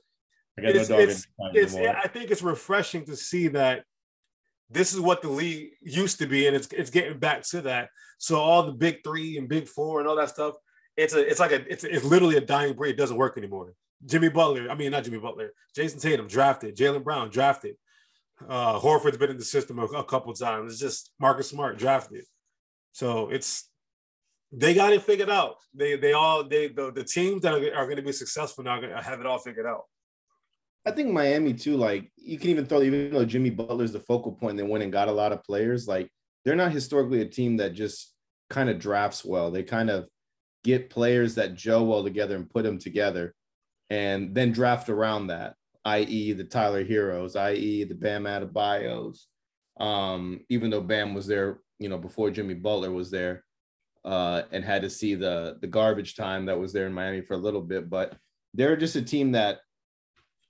it's, 0.65 0.89
no 0.89 0.99
it's, 0.99 1.27
it's, 1.55 1.75
I 1.77 2.09
think 2.09 2.31
it's 2.31 2.43
refreshing 2.43 3.05
to 3.07 3.17
see 3.17 3.49
that 3.49 3.85
this 4.71 4.95
is 4.95 5.01
what 5.01 5.23
the 5.23 5.29
league 5.29 5.71
used 5.83 6.19
to 6.19 6.27
be, 6.27 6.47
and 6.47 6.55
it's 6.55 6.69
it's 6.69 6.91
getting 6.91 7.19
back 7.19 7.43
to 7.49 7.63
that. 7.63 7.91
So 8.19 8.39
all 8.39 8.63
the 8.63 8.73
big 8.73 9.03
three 9.03 9.37
and 9.37 9.49
big 9.49 9.67
four 9.67 10.01
and 10.01 10.09
all 10.09 10.17
that 10.17 10.31
stuff, 10.31 10.55
it's 10.97 11.15
a 11.15 11.29
it's 11.29 11.41
like 11.41 11.53
a 11.53 11.71
it's, 11.71 11.85
it's 11.85 12.05
literally 12.05 12.37
a 12.37 12.41
dying 12.41 12.75
breed. 12.75 12.91
It 12.91 12.99
doesn't 12.99 13.17
work 13.17 13.37
anymore. 13.37 13.75
Jimmy 14.07 14.29
Butler, 14.29 14.71
I 14.71 14.75
mean 14.75 14.93
not 14.93 15.05
Jimmy 15.05 15.19
Butler, 15.19 15.53
Jayson 15.77 16.01
Tatum 16.01 16.27
drafted, 16.27 16.77
Jaylen 16.77 17.05
Brown 17.05 17.31
drafted, 17.31 17.77
uh, 18.49 18.79
Horford's 18.79 19.19
been 19.19 19.31
in 19.31 19.37
the 19.37 19.45
system 19.45 19.79
a, 19.79 19.85
a 19.85 20.05
couple 20.05 20.33
times. 20.35 20.73
It's 20.73 20.81
just 20.81 21.11
Marcus 21.19 21.51
Smart 21.51 21.79
drafted. 21.79 22.25
So 22.93 23.29
it's 23.29 23.69
they 24.53 24.75
got 24.75 24.93
it 24.93 25.03
figured 25.03 25.31
out. 25.31 25.57
They 25.75 25.97
they 25.97 26.13
all 26.13 26.45
they 26.45 26.69
the, 26.69 26.93
the 26.93 27.05
teams 27.05 27.43
that 27.43 27.55
are, 27.55 27.75
are 27.75 27.85
going 27.85 27.97
to 27.97 28.03
be 28.03 28.13
successful 28.13 28.65
now 28.65 28.81
have 29.01 29.21
it 29.21 29.27
all 29.27 29.39
figured 29.39 29.67
out. 29.67 29.85
I 30.87 30.91
think 30.93 31.11
Miami 31.11 31.55
too. 31.55 31.77
Like 31.77 32.11
you 32.17 32.39
can 32.39 32.51
even 32.51 32.67
throw 32.67 32.83
even 32.83 33.13
though 33.13 33.25
Jimmy 33.25 33.51
Butler's 33.51 33.93
the 33.93 34.01
focal 34.01 34.33
point, 34.33 34.57
they 34.57 34.63
went 34.63 34.83
and 34.83 34.93
got 34.93 35.09
a 35.09 35.13
lot 35.13 35.33
of 35.33 35.45
players. 35.45 35.87
Like 35.87 36.09
they're 36.45 36.57
not 36.57 36.73
historically 36.73 37.21
a 37.21 37.27
team 37.27 37.59
that 37.59 37.75
just 37.75 38.15
kind 38.49 38.71
of 38.71 38.79
drafts 38.79 39.25
well. 39.25 39.51
They 39.51 39.63
kind 39.63 39.91
of 39.91 40.07
get 40.65 40.91
players 40.91 41.35
that 41.35 41.55
gel 41.55 41.87
well 41.87 42.03
together 42.03 42.37
and 42.37 42.49
put 42.49 42.65
them 42.65 42.79
together, 42.79 43.35
and 43.91 44.35
then 44.35 44.53
draft 44.53 44.89
around 44.89 45.29
that. 45.29 45.55
i.e., 45.85 46.33
the 46.33 46.45
Tyler 46.45 46.85
Herros, 46.85 47.37
i.e., 47.37 47.85
the 47.85 47.95
Bam 47.95 48.25
Adebayos. 48.25 49.27
Um, 49.79 50.41
even 50.49 50.71
though 50.71 50.83
Bam 50.83 51.15
was 51.15 51.27
there, 51.27 51.61
you 51.79 51.89
know, 51.89 51.99
before 51.99 52.31
Jimmy 52.31 52.55
Butler 52.55 52.91
was 52.91 53.11
there, 53.11 53.45
uh, 54.05 54.43
and 54.51 54.65
had 54.65 54.83
to 54.83 54.91
see 54.91 55.15
the 55.15 55.59
the 55.61 55.67
garbage 55.67 56.17
time 56.17 56.47
that 56.47 56.59
was 56.59 56.73
there 56.73 56.87
in 56.87 56.93
Miami 56.95 57.21
for 57.21 57.35
a 57.35 57.39
little 57.39 57.63
bit. 57.63 57.91
But 57.91 58.17
they're 58.55 58.77
just 58.77 58.97
a 58.97 59.03
team 59.03 59.33
that 59.33 59.61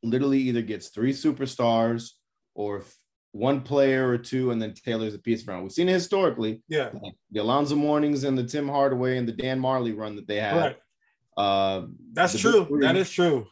literally 0.02 0.38
either 0.38 0.62
gets 0.62 0.88
three 0.88 1.12
superstars 1.12 2.10
or 2.54 2.84
one 3.32 3.60
player 3.60 4.08
or 4.08 4.18
two, 4.18 4.50
and 4.50 4.60
then 4.60 4.74
tailors 4.74 5.14
a 5.14 5.18
piece 5.18 5.46
around. 5.46 5.62
We've 5.62 5.72
seen 5.72 5.88
it 5.88 5.92
historically. 5.92 6.62
Yeah. 6.68 6.90
The 7.30 7.40
Alonzo 7.40 7.76
Mournings 7.76 8.24
and 8.24 8.36
the 8.36 8.44
Tim 8.44 8.68
Hardaway 8.68 9.18
and 9.18 9.28
the 9.28 9.32
Dan 9.32 9.60
Majerle 9.60 9.96
run 9.96 10.16
that 10.16 10.26
they 10.26 10.40
had. 10.40 10.56
Right. 10.56 10.76
Uh, 11.36 11.86
That's 12.12 12.38
true. 12.38 12.64
three- 12.66 12.80
That 12.80 12.96
is 12.96 13.08
true. 13.10 13.46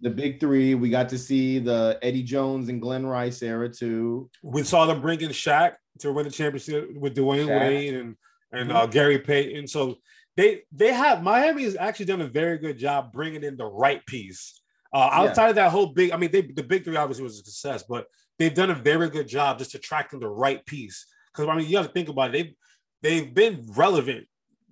the 0.00 0.10
big 0.10 0.40
three. 0.40 0.74
We 0.74 0.90
got 0.90 1.08
to 1.08 1.18
see 1.18 1.58
the 1.58 1.98
Eddie 2.02 2.22
Jones 2.22 2.68
and 2.68 2.80
Glenn 2.82 3.06
Rice 3.06 3.42
era 3.42 3.68
too. 3.68 4.30
We 4.42 4.62
saw 4.62 4.84
them 4.86 5.00
bring 5.00 5.20
in 5.22 5.30
Shaq 5.30 5.72
to 6.00 6.12
win 6.12 6.26
the 6.26 6.30
championship 6.30 6.90
with 6.96 7.16
Dwyane 7.16 7.46
Shaq. 7.48 7.60
Wade 7.60 7.94
and 7.94 8.16
and 8.52 8.70
uh, 8.70 8.86
Gary 8.86 9.18
Payton. 9.18 9.66
So 9.66 9.96
they 10.36 10.62
they 10.70 10.92
have 10.92 11.22
Miami 11.22 11.64
has 11.64 11.76
actually 11.76 12.06
done 12.06 12.20
a 12.20 12.28
very 12.28 12.58
good 12.58 12.78
job 12.78 13.10
bringing 13.10 13.42
in 13.42 13.56
the 13.56 13.64
right 13.64 14.04
piece. 14.06 14.60
Uh, 14.94 15.08
Yeah. 15.10 15.20
outside 15.28 15.48
of 15.50 15.54
that 15.56 15.70
whole 15.72 15.86
big, 15.88 16.12
I 16.12 16.16
mean, 16.16 16.30
they, 16.30 16.42
the 16.42 16.62
big 16.62 16.84
three 16.84 16.96
obviously 16.96 17.24
was 17.24 17.40
a 17.40 17.42
success, 17.42 17.82
but 17.88 18.06
they've 18.38 18.54
done 18.54 18.70
a 18.70 18.74
very 18.74 19.10
good 19.10 19.26
job 19.28 19.58
just 19.58 19.74
attracting 19.74 20.20
the 20.20 20.28
right 20.28 20.64
piece. 20.64 21.06
Because 21.32 21.48
I 21.48 21.56
mean, 21.56 21.66
you 21.66 21.72
got 21.72 21.82
to 21.82 21.92
think 21.92 22.08
about 22.08 22.32
it. 22.32 22.32
They've 22.32 22.54
they've 23.02 23.34
been 23.34 23.66
relevant 23.76 24.26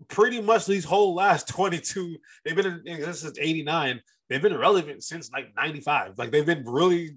pretty 0.09 0.41
much 0.41 0.67
these 0.67 0.85
whole 0.85 1.15
last 1.15 1.49
22. 1.57 2.17
They've 2.45 2.57
been 2.57 2.67
in 2.67 2.95
existence 2.95 3.21
since 3.37 3.39
89. 3.39 4.01
They've 4.29 4.41
been 4.41 4.57
relevant 4.57 5.03
since 5.05 5.31
like 5.33 5.55
95. 5.57 6.19
Like 6.19 6.31
they've 6.31 6.47
been 6.47 6.65
really 6.65 7.17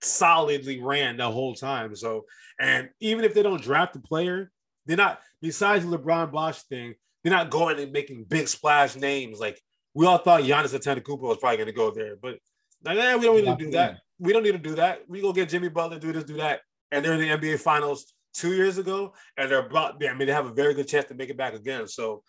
solidly 0.00 0.80
ran 0.80 1.16
the 1.16 1.30
whole 1.30 1.54
time. 1.54 1.94
So, 1.94 2.24
and 2.60 2.88
even 3.00 3.24
if 3.24 3.34
they 3.34 3.42
don't 3.42 3.62
draft 3.62 3.96
a 3.96 4.00
player, 4.00 4.50
they're 4.86 4.96
not, 4.96 5.20
besides 5.42 5.84
the 5.86 5.98
LeBron 5.98 6.32
Bosh 6.32 6.62
thing, 6.62 6.94
they're 7.22 7.32
not 7.32 7.50
going 7.50 7.78
and 7.78 7.92
making 7.92 8.24
big 8.24 8.48
splash 8.48 8.96
names. 8.96 9.38
Like 9.38 9.60
we 9.94 10.06
all 10.06 10.18
thought 10.18 10.42
Giannis 10.42 10.74
Antetokounmpo 10.78 11.20
was 11.20 11.38
probably 11.38 11.56
going 11.58 11.66
to 11.68 11.72
go 11.72 11.90
there, 11.90 12.16
but 12.20 12.38
like, 12.84 12.96
eh, 12.98 13.16
we 13.16 13.24
don't 13.26 13.36
need 13.36 13.58
to 13.58 13.64
do 13.64 13.70
that. 13.72 13.98
We 14.18 14.32
don't 14.32 14.42
need 14.42 14.52
to 14.52 14.58
do 14.58 14.74
that. 14.76 15.00
We 15.08 15.20
go 15.20 15.32
get 15.32 15.48
Jimmy 15.48 15.68
Butler, 15.68 15.98
do 15.98 16.12
this, 16.12 16.24
do 16.24 16.36
that. 16.36 16.60
And 16.92 17.04
they're 17.04 17.14
in 17.14 17.20
the 17.20 17.28
NBA 17.28 17.60
finals 17.60 18.12
two 18.34 18.52
years 18.54 18.78
ago, 18.78 19.12
and 19.36 19.50
they're 19.50 19.68
brought, 19.68 20.02
I 20.04 20.14
mean, 20.14 20.26
they 20.26 20.32
have 20.32 20.46
a 20.46 20.52
very 20.52 20.74
good 20.74 20.88
chance 20.88 21.06
to 21.06 21.14
make 21.14 21.30
it 21.30 21.36
back 21.36 21.54
again. 21.54 21.86
So, 21.88 22.22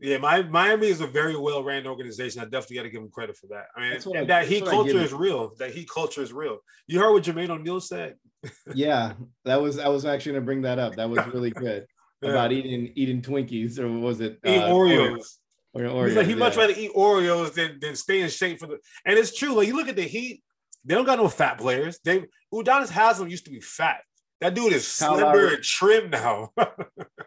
yeah, 0.00 0.18
my, 0.18 0.42
Miami 0.42 0.86
is 0.88 1.00
a 1.00 1.06
very 1.06 1.36
well 1.36 1.62
ran 1.64 1.86
organization. 1.86 2.40
I 2.40 2.44
definitely 2.44 2.76
got 2.76 2.82
to 2.84 2.90
give 2.90 3.00
them 3.00 3.10
credit 3.10 3.36
for 3.36 3.48
that. 3.48 3.64
I 3.76 3.80
mean, 3.80 3.90
That's 3.92 4.06
what 4.06 4.18
I- 4.18 4.24
that 4.24 4.46
heat 4.46 4.64
culture 4.64 4.98
is 4.98 5.12
real. 5.12 5.52
That 5.58 5.72
heat 5.72 5.88
culture 5.92 6.22
is 6.22 6.32
real. 6.32 6.58
You 6.86 7.00
heard 7.00 7.12
what 7.12 7.24
Jermaine 7.24 7.50
O'Neal 7.50 7.80
said? 7.80 8.14
Yeah, 8.74 9.14
that 9.44 9.60
was 9.60 9.78
I 9.80 9.88
was 9.88 10.04
actually 10.04 10.32
gonna 10.32 10.44
bring 10.44 10.62
that 10.62 10.78
up. 10.78 10.94
That 10.94 11.10
was 11.10 11.26
really 11.34 11.50
good 11.50 11.84
Yeah. 12.22 12.30
about 12.30 12.52
eating 12.52 12.92
eating 12.94 13.20
Twinkies 13.22 13.78
or 13.80 13.88
was 13.90 14.20
it? 14.20 14.38
Uh, 14.44 14.68
Oreos. 14.70 15.37
Or, 15.74 15.82
He's 15.82 15.92
Oreos, 15.92 16.16
like 16.16 16.26
he 16.26 16.34
much 16.34 16.56
rather 16.56 16.74
eat 16.76 16.92
Oreos 16.94 17.52
than 17.52 17.78
than 17.80 17.94
stay 17.94 18.22
in 18.22 18.30
shape 18.30 18.58
for 18.58 18.66
the. 18.66 18.78
And 19.04 19.18
it's 19.18 19.36
true. 19.36 19.54
Like 19.54 19.68
you 19.68 19.76
look 19.76 19.88
at 19.88 19.96
the 19.96 20.02
Heat, 20.02 20.42
they 20.84 20.94
don't 20.94 21.04
got 21.04 21.18
no 21.18 21.28
fat 21.28 21.58
players. 21.58 21.98
They 22.04 22.24
Udonis 22.52 22.90
Haslem 22.90 23.28
used 23.28 23.44
to 23.44 23.50
be 23.50 23.60
fat. 23.60 24.00
That 24.40 24.54
dude 24.54 24.72
is 24.72 24.98
Kyle 24.98 25.16
slender 25.16 25.38
Lowry. 25.38 25.54
and 25.54 25.62
trim 25.62 26.10
now. 26.10 26.50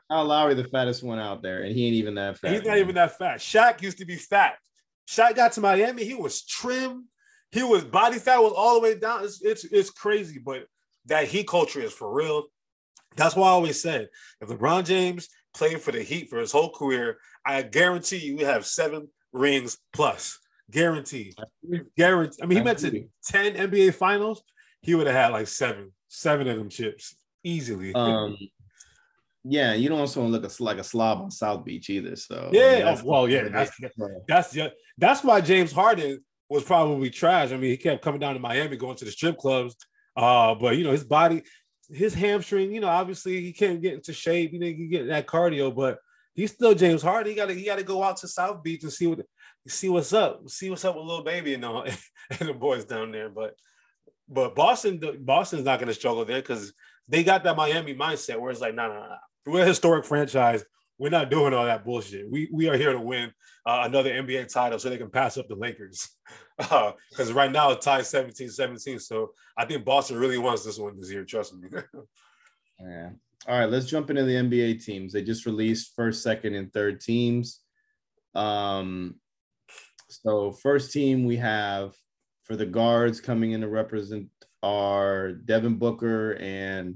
Kyle 0.10 0.26
Lowry, 0.26 0.54
the 0.54 0.64
fattest 0.64 1.04
one 1.04 1.20
out 1.20 1.42
there, 1.42 1.64
and 1.64 1.76
he 1.76 1.86
ain't 1.86 1.96
even 1.96 2.16
that 2.16 2.40
fat. 2.40 2.52
He's 2.52 2.64
not 2.64 2.72
man. 2.72 2.80
even 2.80 2.96
that 2.96 3.18
fat. 3.18 3.40
Shaq 3.40 3.82
used 3.82 3.98
to 3.98 4.06
be 4.06 4.16
fat. 4.16 4.56
Shaq 5.08 5.36
got 5.36 5.52
to 5.54 5.62
Miami. 5.62 6.06
He 6.06 6.16
was 6.16 6.44
trim. 6.44 7.08
He 7.52 7.64
was 7.64 7.84
body 7.84 8.18
fat 8.18 8.42
was 8.42 8.54
all 8.54 8.76
the 8.76 8.80
way 8.82 8.98
down. 8.98 9.26
It's 9.26 9.42
it's, 9.42 9.66
it's 9.66 9.90
crazy, 9.90 10.40
but 10.40 10.66
that 11.06 11.28
Heat 11.28 11.48
culture 11.48 11.82
is 11.82 11.94
for 11.94 12.12
real. 12.14 12.46
That's 13.18 13.36
why 13.36 13.48
I 13.48 13.52
always 13.52 13.82
said 13.82 14.08
if 14.40 14.48
LeBron 14.48 14.86
James 14.86 15.28
played 15.54 15.82
for 15.82 15.92
the 15.92 16.02
Heat 16.04 16.30
for 16.30 16.40
his 16.40 16.52
whole 16.52 16.70
career, 16.72 17.18
I 17.46 17.62
guarantee 17.62 18.18
you 18.18 18.38
we 18.38 18.44
have 18.44 18.66
seven 18.66 19.08
rings 19.34 19.78
plus. 19.94 20.40
Guaranteed. 20.70 21.36
Guarantee. 21.98 22.38
I 22.42 22.46
mean, 22.46 22.58
he 22.60 22.64
went 22.64 22.80
to 22.80 23.06
10 23.26 23.56
NBA 23.56 23.94
finals. 23.96 24.42
He 24.82 24.96
would 24.96 25.08
have 25.08 25.16
had 25.16 25.32
like 25.32 25.48
seven, 25.48 25.92
seven 26.08 26.48
of 26.48 26.58
them 26.58 26.70
chips 26.70 27.16
easily. 27.44 27.94
Um, 27.94 28.38
yeah, 29.44 29.74
you 29.74 29.90
don't 29.90 30.00
also 30.00 30.22
want 30.22 30.34
to 30.34 30.40
look 30.40 30.60
a, 30.60 30.64
like 30.64 30.78
a 30.78 30.84
slob 30.84 31.20
on 31.22 31.32
South 31.32 31.66
Beach 31.66 31.90
either. 31.90 32.16
So 32.16 32.50
I 32.54 32.56
Yeah, 32.56 32.70
mean, 32.76 32.80
that's- 32.80 33.02
oh, 33.04 33.10
well, 33.10 33.28
yeah, 33.30 33.44
that's- 33.50 33.72
That's 34.28 34.54
just 34.54 34.74
that's 34.98 35.24
why 35.24 35.42
James 35.42 35.72
Harden 35.72 36.24
was 36.50 36.64
probably 36.64 37.10
trash. 37.10 37.52
I 37.52 37.58
mean, 37.58 37.72
he 37.72 37.78
kept 37.78 38.04
coming 38.04 38.20
down 38.20 38.36
to 38.36 38.40
Miami, 38.40 38.78
going 38.78 38.96
to 38.98 39.06
the 39.06 39.12
strip 39.12 39.38
clubs. 39.38 39.76
Uh, 40.16 40.54
but 40.56 40.78
you 40.78 40.84
know, 40.84 40.92
his 40.92 41.04
body, 41.06 41.42
his 41.92 42.14
hamstring, 42.14 42.72
you 42.72 42.80
know, 42.80 42.88
obviously 42.88 43.42
he 43.42 43.54
can't 43.54 43.82
get 43.82 43.94
into 43.94 44.14
shape. 44.14 44.52
He 44.52 44.60
can 44.60 44.90
get 44.90 45.08
that 45.08 45.28
cardio, 45.28 45.76
but 45.76 46.00
he's 46.34 46.52
still 46.52 46.74
James 46.74 47.02
Harden. 47.02 47.32
He 47.32 47.36
gotta 47.36 47.54
he 47.54 47.66
gotta 47.66 47.84
go 47.84 48.04
out 48.04 48.18
to 48.18 48.28
South 48.28 48.64
Beach 48.64 48.84
and 48.84 48.92
see 48.92 49.08
what 49.08 49.20
see 49.68 49.90
what's 49.90 50.14
up, 50.14 50.50
see 50.50 50.70
what's 50.70 50.86
up 50.86 50.96
with 50.96 51.06
little 51.06 51.24
baby 51.24 51.54
and 51.54 51.66
all 51.66 51.84
and 52.40 52.50
the 52.50 52.54
boys 52.54 52.86
down 52.86 53.12
there. 53.12 53.30
But 53.30 53.56
but 54.30 54.56
Boston, 54.56 55.02
Boston's 55.20 55.66
not 55.66 55.80
gonna 55.80 55.94
struggle 55.94 56.26
there 56.26 56.42
because 56.42 56.74
they 57.08 57.24
got 57.24 57.44
that 57.44 57.58
Miami 57.58 57.94
mindset 57.94 58.40
where 58.40 58.52
it's 58.52 58.62
like, 58.62 58.76
no, 58.76 58.88
no, 58.88 59.00
no. 59.02 59.16
We're 59.46 59.64
a 59.64 59.68
historic 59.68 60.06
franchise. 60.06 60.64
We're 60.98 61.10
not 61.10 61.32
doing 61.32 61.54
all 61.54 61.66
that 61.66 61.84
bullshit. 61.84 62.30
We 62.30 62.50
we 62.54 62.70
are 62.70 62.78
here 62.78 62.94
to 62.94 63.00
win 63.00 63.32
uh, 63.66 63.84
another 63.86 64.12
NBA 64.12 64.52
title 64.52 64.80
so 64.80 64.90
they 64.90 64.98
can 64.98 65.10
pass 65.10 65.38
up 65.38 65.48
the 65.48 65.56
Lakers. 65.56 66.10
Because 67.10 67.34
right 67.34 67.52
now 67.52 67.72
it's 67.72 67.86
tied 67.86 68.06
17 68.06 68.50
17. 68.50 69.00
So 69.00 69.32
I 69.58 69.66
think 69.66 69.84
Boston 69.84 70.18
really 70.18 70.38
wants 70.38 70.64
this 70.64 70.78
one 70.78 71.00
this 71.00 71.12
year. 71.12 71.26
Trust 71.26 71.56
me. 71.56 71.70
Yeah. 72.84 73.12
All 73.48 73.60
right, 73.60 73.70
let's 73.70 73.86
jump 73.86 74.10
into 74.10 74.24
the 74.24 74.34
NBA 74.34 74.84
teams. 74.84 75.14
They 75.14 75.22
just 75.22 75.46
released 75.46 75.94
first, 75.96 76.24
second, 76.24 76.56
and 76.56 76.74
third 76.74 77.00
teams. 77.00 77.60
Um, 78.34 79.16
so 80.10 80.52
first 80.52 80.92
team 80.92 81.26
we 81.26 81.38
have 81.38 81.94
for 82.44 82.56
the 82.56 82.66
guards 82.66 83.22
coming 83.22 83.52
in 83.52 83.62
to 83.62 83.68
represent 83.68 84.30
are 84.64 85.32
Devin 85.32 85.76
Booker 85.76 86.34
and 86.40 86.96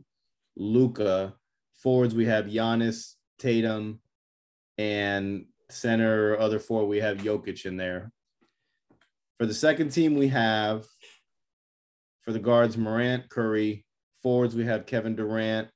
Luka. 0.55 1.35
Forwards 1.81 2.15
we 2.15 2.25
have 2.25 2.45
Giannis, 2.45 3.13
Tatum, 3.39 3.99
and 4.77 5.45
center 5.69 6.37
other 6.39 6.59
four 6.59 6.85
we 6.85 6.99
have 6.99 7.17
Jokic 7.17 7.65
in 7.65 7.77
there. 7.77 8.11
For 9.37 9.45
the 9.45 9.53
second 9.53 9.89
team 9.89 10.15
we 10.15 10.29
have 10.29 10.85
for 12.21 12.31
the 12.31 12.39
guards 12.39 12.77
Morant, 12.77 13.29
Curry. 13.29 13.85
Forwards 14.23 14.55
we 14.55 14.65
have 14.65 14.87
Kevin 14.87 15.15
Durant, 15.15 15.67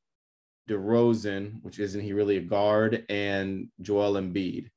DeRozan, 0.68 1.62
which 1.62 1.78
isn't 1.78 2.02
he 2.02 2.14
really 2.14 2.38
a 2.38 2.42
guard, 2.42 3.06
and 3.08 3.68
Joel 3.82 4.14
Embiid. 4.14 4.70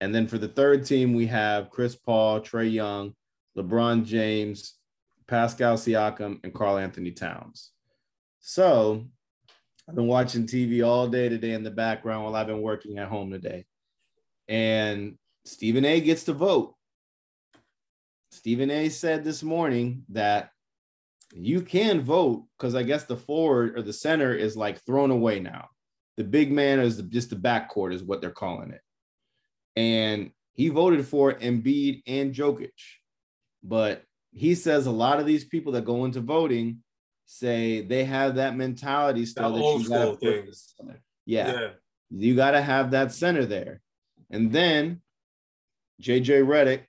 And 0.00 0.14
then 0.14 0.28
for 0.28 0.38
the 0.38 0.46
third 0.46 0.86
team, 0.86 1.12
we 1.14 1.26
have 1.26 1.70
Chris 1.70 1.96
Paul, 1.96 2.40
Trae 2.40 2.70
Young, 2.70 3.14
LeBron 3.58 4.04
James, 4.04 4.74
Pascal 5.26 5.76
Siakam, 5.76 6.38
and 6.44 6.54
Karl 6.54 6.78
Anthony 6.78 7.10
Towns. 7.10 7.72
So 8.38 9.04
I've 9.88 9.96
been 9.96 10.06
watching 10.06 10.46
TV 10.46 10.86
all 10.86 11.08
day 11.08 11.28
today 11.28 11.52
in 11.52 11.64
the 11.64 11.70
background 11.72 12.24
while 12.24 12.36
I've 12.36 12.46
been 12.46 12.62
working 12.62 12.98
at 12.98 13.08
home 13.08 13.32
today. 13.32 13.64
And 14.46 15.18
Stephen 15.44 15.84
A 15.84 16.00
gets 16.00 16.24
to 16.24 16.32
vote. 16.32 16.75
Stephen 18.36 18.70
A 18.70 18.90
said 18.90 19.24
this 19.24 19.42
morning 19.42 20.04
that 20.10 20.50
you 21.32 21.62
can 21.62 22.02
vote 22.02 22.44
because 22.56 22.74
I 22.74 22.82
guess 22.82 23.04
the 23.04 23.16
forward 23.16 23.78
or 23.78 23.82
the 23.82 23.92
center 23.92 24.34
is 24.34 24.56
like 24.56 24.84
thrown 24.84 25.10
away 25.10 25.40
now. 25.40 25.70
The 26.18 26.24
big 26.24 26.52
man 26.52 26.78
is 26.78 27.00
just 27.02 27.30
the 27.30 27.36
backcourt 27.36 27.94
is 27.94 28.02
what 28.02 28.20
they're 28.20 28.30
calling 28.30 28.72
it. 28.72 28.82
And 29.74 30.30
he 30.52 30.68
voted 30.68 31.06
for 31.06 31.32
Embiid 31.32 32.02
and 32.06 32.34
Jokic. 32.34 32.70
But 33.62 34.04
he 34.32 34.54
says 34.54 34.86
a 34.86 34.90
lot 34.90 35.18
of 35.18 35.26
these 35.26 35.44
people 35.44 35.72
that 35.72 35.84
go 35.84 36.04
into 36.04 36.20
voting 36.20 36.82
say 37.24 37.80
they 37.80 38.04
have 38.04 38.36
that 38.36 38.54
mentality 38.54 39.26
still 39.26 39.52
That 39.52 39.58
that, 39.58 39.82
you 39.82 39.88
gotta 39.88 40.04
school 40.04 40.12
put 40.12 40.20
thing. 40.20 40.46
the. 40.46 40.96
Yeah, 41.24 41.68
you 42.10 42.36
gotta 42.36 42.60
have 42.60 42.90
that 42.90 43.12
center 43.12 43.46
there. 43.46 43.80
And 44.30 44.52
then 44.52 45.00
JJ 46.02 46.44
Redick, 46.44 46.82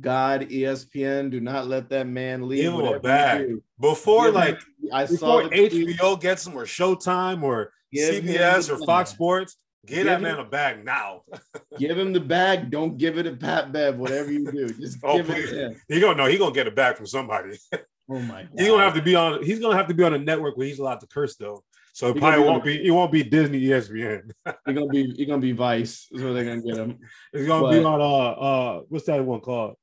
God, 0.00 0.42
ESPN, 0.50 1.30
do 1.30 1.40
not 1.40 1.66
let 1.66 1.88
that 1.90 2.06
man 2.06 2.48
leave. 2.48 2.62
Give 2.62 2.74
him 2.74 2.80
a 2.84 3.00
bag. 3.00 3.54
Before 3.80 4.26
Give 4.26 4.34
him- 4.34 4.40
like 4.40 4.58
I 4.92 5.06
saw 5.06 5.40
tweet. 5.40 5.72
HBO 5.72 6.20
gets 6.20 6.46
him 6.46 6.54
or 6.56 6.64
Showtime 6.64 7.42
or 7.42 7.72
CBS 7.94 8.70
or 8.70 8.84
Fox. 8.84 9.10
Sports, 9.10 9.56
get 9.86 9.96
Give 9.96 10.04
that 10.06 10.16
him- 10.16 10.22
man 10.24 10.38
a 10.38 10.44
bag 10.44 10.84
now. 10.84 11.22
Give 11.78 11.96
him 11.98 12.12
the 12.12 12.20
bag. 12.20 12.70
Don't 12.70 12.96
give 12.98 13.16
it 13.18 13.22
to 13.24 13.36
Pat 13.36 13.72
Bev. 13.72 13.96
Whatever 13.98 14.30
you 14.32 14.50
do, 14.50 14.68
just 14.68 14.98
Oh, 15.02 15.16
give 15.16 15.26
please. 15.26 15.50
it. 15.52 15.76
He 15.88 16.00
gonna 16.00 16.16
know 16.16 16.26
he 16.26 16.36
gonna 16.38 16.54
get 16.54 16.66
a 16.66 16.70
bag 16.70 16.96
from 16.96 17.06
somebody. 17.06 17.58
Oh 18.08 18.20
my 18.20 18.42
god. 18.42 18.50
He's 18.56 18.68
gonna 18.68 18.84
have 18.84 18.94
to 18.94 19.02
be 19.02 19.16
on. 19.16 19.42
He's 19.42 19.58
gonna 19.58 19.74
have 19.76 19.88
to 19.88 19.94
be 19.94 20.04
on 20.04 20.14
a 20.14 20.18
network 20.18 20.56
where 20.56 20.64
he's 20.68 20.78
allowed 20.78 21.00
to 21.00 21.08
curse 21.08 21.34
though. 21.34 21.64
So 21.92 22.06
it 22.10 22.16
probably 22.16 22.44
won't 22.46 22.62
be. 22.62 22.86
It 22.86 22.92
won't 22.92 23.10
be 23.10 23.24
Disney, 23.24 23.60
ESPN. 23.62 24.30
You're 24.64 24.74
gonna 24.76 24.86
be. 24.86 25.12
You're 25.16 25.26
gonna 25.26 25.40
be 25.42 25.50
Vice. 25.50 26.06
Is 26.12 26.22
where 26.22 26.32
they're 26.32 26.44
gonna 26.44 26.62
get 26.62 26.76
him. 26.76 27.00
It's 27.32 27.48
gonna 27.48 27.68
be 27.68 27.82
on 27.84 28.00
uh 28.00 28.04
uh 28.04 28.80
what's 28.90 29.06
that 29.06 29.24
one 29.24 29.40
called? 29.40 29.74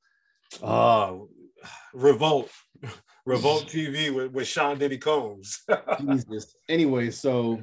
Uh 0.62 1.16
Revolt. 1.92 2.50
Revolt 3.26 3.66
TV 3.66 4.14
with, 4.14 4.32
with 4.32 4.46
Sean 4.46 4.78
Diddy 4.78 4.98
Combs. 4.98 5.62
Jesus. 6.00 6.54
Anyway, 6.68 7.10
so 7.10 7.58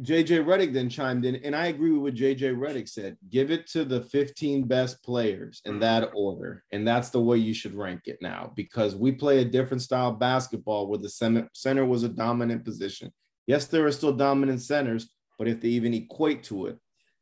JJ 0.00 0.44
Redick 0.44 0.72
then 0.72 0.88
chimed 0.88 1.24
in, 1.24 1.36
and 1.36 1.54
I 1.54 1.66
agree 1.66 1.92
with 1.92 2.02
what 2.02 2.14
JJ 2.14 2.56
Redick 2.56 2.88
said. 2.88 3.16
Give 3.30 3.50
it 3.50 3.66
to 3.68 3.84
the 3.84 4.00
15 4.00 4.64
best 4.64 5.02
players 5.04 5.60
in 5.64 5.78
that 5.80 6.10
order. 6.14 6.64
And 6.72 6.86
that's 6.86 7.10
the 7.10 7.20
way 7.20 7.36
you 7.36 7.54
should 7.54 7.74
rank 7.74 8.02
it 8.06 8.18
now 8.20 8.52
because 8.56 8.96
we 8.96 9.12
play 9.12 9.40
a 9.40 9.44
different 9.44 9.82
style 9.82 10.10
of 10.10 10.18
basketball 10.18 10.88
where 10.88 10.98
the 10.98 11.48
center 11.54 11.86
was 11.86 12.02
a 12.02 12.08
dominant 12.08 12.64
position. 12.64 13.12
Yes, 13.46 13.66
there 13.66 13.86
are 13.86 13.92
still 13.92 14.12
dominant 14.12 14.62
centers, 14.62 15.10
but 15.38 15.48
if 15.48 15.60
they 15.60 15.68
even 15.68 15.94
equate 15.94 16.44
to 16.44 16.66
it, 16.66 16.78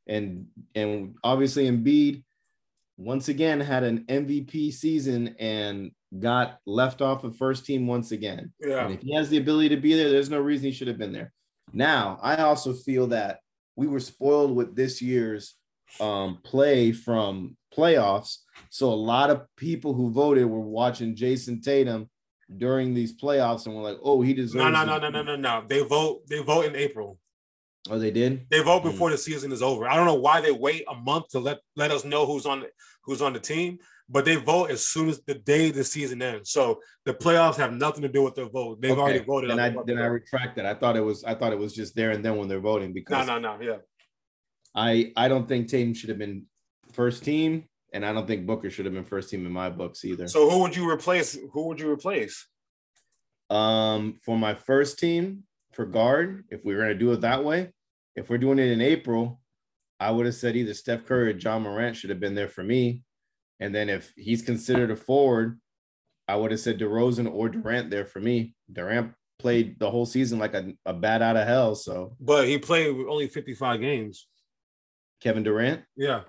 and 0.06 0.46
and 0.74 1.14
obviously 1.22 1.70
Embiid 1.70 2.24
once 3.00 3.28
again 3.28 3.60
had 3.60 3.82
an 3.82 4.04
MVP 4.08 4.72
season 4.74 5.34
and 5.38 5.90
got 6.18 6.58
left 6.66 7.00
off 7.00 7.24
of 7.24 7.34
first 7.34 7.64
team 7.64 7.86
once 7.86 8.12
again. 8.12 8.52
Yeah. 8.60 8.84
And 8.84 8.94
if 8.94 9.00
he 9.00 9.14
has 9.14 9.30
the 9.30 9.38
ability 9.38 9.70
to 9.70 9.78
be 9.78 9.94
there, 9.94 10.10
there's 10.10 10.28
no 10.28 10.38
reason 10.38 10.66
he 10.66 10.72
should 10.72 10.88
have 10.88 10.98
been 10.98 11.12
there. 11.12 11.32
Now, 11.72 12.18
I 12.22 12.36
also 12.36 12.74
feel 12.74 13.06
that 13.08 13.38
we 13.74 13.86
were 13.86 14.00
spoiled 14.00 14.54
with 14.54 14.76
this 14.76 15.00
year's 15.00 15.54
um, 15.98 16.40
play 16.44 16.92
from 16.92 17.56
playoffs. 17.74 18.38
So 18.68 18.90
a 18.90 18.94
lot 18.94 19.30
of 19.30 19.46
people 19.56 19.94
who 19.94 20.12
voted 20.12 20.44
were 20.44 20.60
watching 20.60 21.16
Jayson 21.16 21.62
Tatum 21.62 22.10
during 22.54 22.92
these 22.92 23.18
playoffs 23.18 23.64
and 23.66 23.74
were 23.74 23.82
like, 23.82 23.98
"Oh, 24.02 24.20
he 24.20 24.34
deserves." 24.34 24.56
No, 24.56 24.68
no, 24.68 24.84
no, 24.84 24.98
no, 24.98 25.08
no, 25.08 25.22
no, 25.22 25.36
no. 25.36 25.64
They 25.66 25.82
vote. 25.82 26.26
They 26.28 26.42
vote 26.42 26.66
in 26.66 26.76
April. 26.76 27.18
Oh, 27.88 27.98
they 27.98 28.10
did. 28.10 28.46
They 28.50 28.60
vote 28.60 28.82
before 28.82 29.08
mm. 29.08 29.12
the 29.12 29.18
season 29.18 29.52
is 29.52 29.62
over. 29.62 29.88
I 29.88 29.96
don't 29.96 30.06
know 30.06 30.14
why 30.14 30.40
they 30.40 30.50
wait 30.50 30.84
a 30.88 30.94
month 30.94 31.28
to 31.30 31.38
let 31.38 31.60
let 31.76 31.90
us 31.90 32.04
know 32.04 32.26
who's 32.26 32.44
on 32.44 32.64
who's 33.02 33.22
on 33.22 33.32
the 33.32 33.40
team, 33.40 33.78
but 34.08 34.24
they 34.24 34.36
vote 34.36 34.70
as 34.70 34.86
soon 34.86 35.08
as 35.08 35.20
the 35.26 35.34
day 35.34 35.70
the 35.70 35.84
season 35.84 36.20
ends. 36.20 36.50
So 36.50 36.80
the 37.04 37.14
playoffs 37.14 37.56
have 37.56 37.72
nothing 37.72 38.02
to 38.02 38.08
do 38.08 38.22
with 38.22 38.34
their 38.34 38.48
vote. 38.48 38.80
They've 38.80 38.92
okay. 38.92 39.00
already 39.00 39.18
voted. 39.20 39.50
And 39.50 39.60
I 39.60 39.74
then 39.86 39.98
I 39.98 40.06
retract 40.06 40.56
that. 40.56 40.66
I 40.66 40.74
thought 40.74 40.96
it 40.96 41.04
was 41.04 41.24
I 41.24 41.34
thought 41.34 41.52
it 41.52 41.58
was 41.58 41.74
just 41.74 41.94
there 41.94 42.10
and 42.10 42.24
then 42.24 42.36
when 42.36 42.48
they're 42.48 42.60
voting 42.60 42.92
because 42.92 43.26
no, 43.26 43.38
no, 43.38 43.56
no, 43.56 43.62
yeah. 43.62 43.76
I 44.74 45.12
I 45.16 45.28
don't 45.28 45.48
think 45.48 45.68
Tatum 45.68 45.94
should 45.94 46.10
have 46.10 46.18
been 46.18 46.46
first 46.92 47.24
team, 47.24 47.64
and 47.92 48.04
I 48.04 48.12
don't 48.12 48.26
think 48.26 48.46
Booker 48.46 48.70
should 48.70 48.84
have 48.84 48.94
been 48.94 49.04
first 49.04 49.30
team 49.30 49.46
in 49.46 49.52
my 49.52 49.70
books 49.70 50.04
either. 50.04 50.28
So 50.28 50.48
who 50.48 50.60
would 50.60 50.76
you 50.76 50.88
replace? 50.88 51.38
Who 51.52 51.68
would 51.68 51.80
you 51.80 51.90
replace? 51.90 52.46
Um, 53.48 54.18
for 54.22 54.38
my 54.38 54.54
first 54.54 54.98
team 54.98 55.44
for 55.72 55.84
guard, 55.84 56.44
if 56.50 56.64
we're 56.64 56.78
gonna 56.78 56.94
do 56.94 57.12
it 57.12 57.22
that 57.22 57.44
way, 57.44 57.72
if 58.14 58.30
we're 58.30 58.38
doing 58.38 58.58
it 58.58 58.70
in 58.70 58.80
April, 58.80 59.39
I 60.00 60.10
would 60.10 60.26
have 60.26 60.34
said 60.34 60.56
either 60.56 60.74
Steph 60.74 61.04
Curry 61.04 61.32
or 61.32 61.36
Ja 61.36 61.58
Morant 61.58 61.94
should 61.94 62.10
have 62.10 62.20
been 62.20 62.34
there 62.34 62.48
for 62.48 62.64
me. 62.64 63.02
And 63.60 63.74
then 63.74 63.90
if 63.90 64.12
he's 64.16 64.40
considered 64.40 64.90
a 64.90 64.96
forward, 64.96 65.60
I 66.26 66.36
would 66.36 66.50
have 66.50 66.60
said 66.60 66.78
DeRozan 66.78 67.30
or 67.30 67.50
Durant 67.50 67.90
there 67.90 68.06
for 68.06 68.20
me. 68.20 68.54
Durant 68.72 69.12
played 69.38 69.78
the 69.78 69.90
whole 69.90 70.06
season 70.06 70.38
like 70.38 70.54
a, 70.54 70.72
a 70.86 70.94
bat 70.94 71.20
out 71.20 71.36
of 71.36 71.46
hell. 71.46 71.74
So, 71.74 72.16
but 72.18 72.48
he 72.48 72.56
played 72.56 72.88
only 72.88 73.28
55 73.28 73.80
games. 73.80 74.26
Kevin 75.20 75.42
Durant? 75.42 75.82
Yeah. 75.96 76.22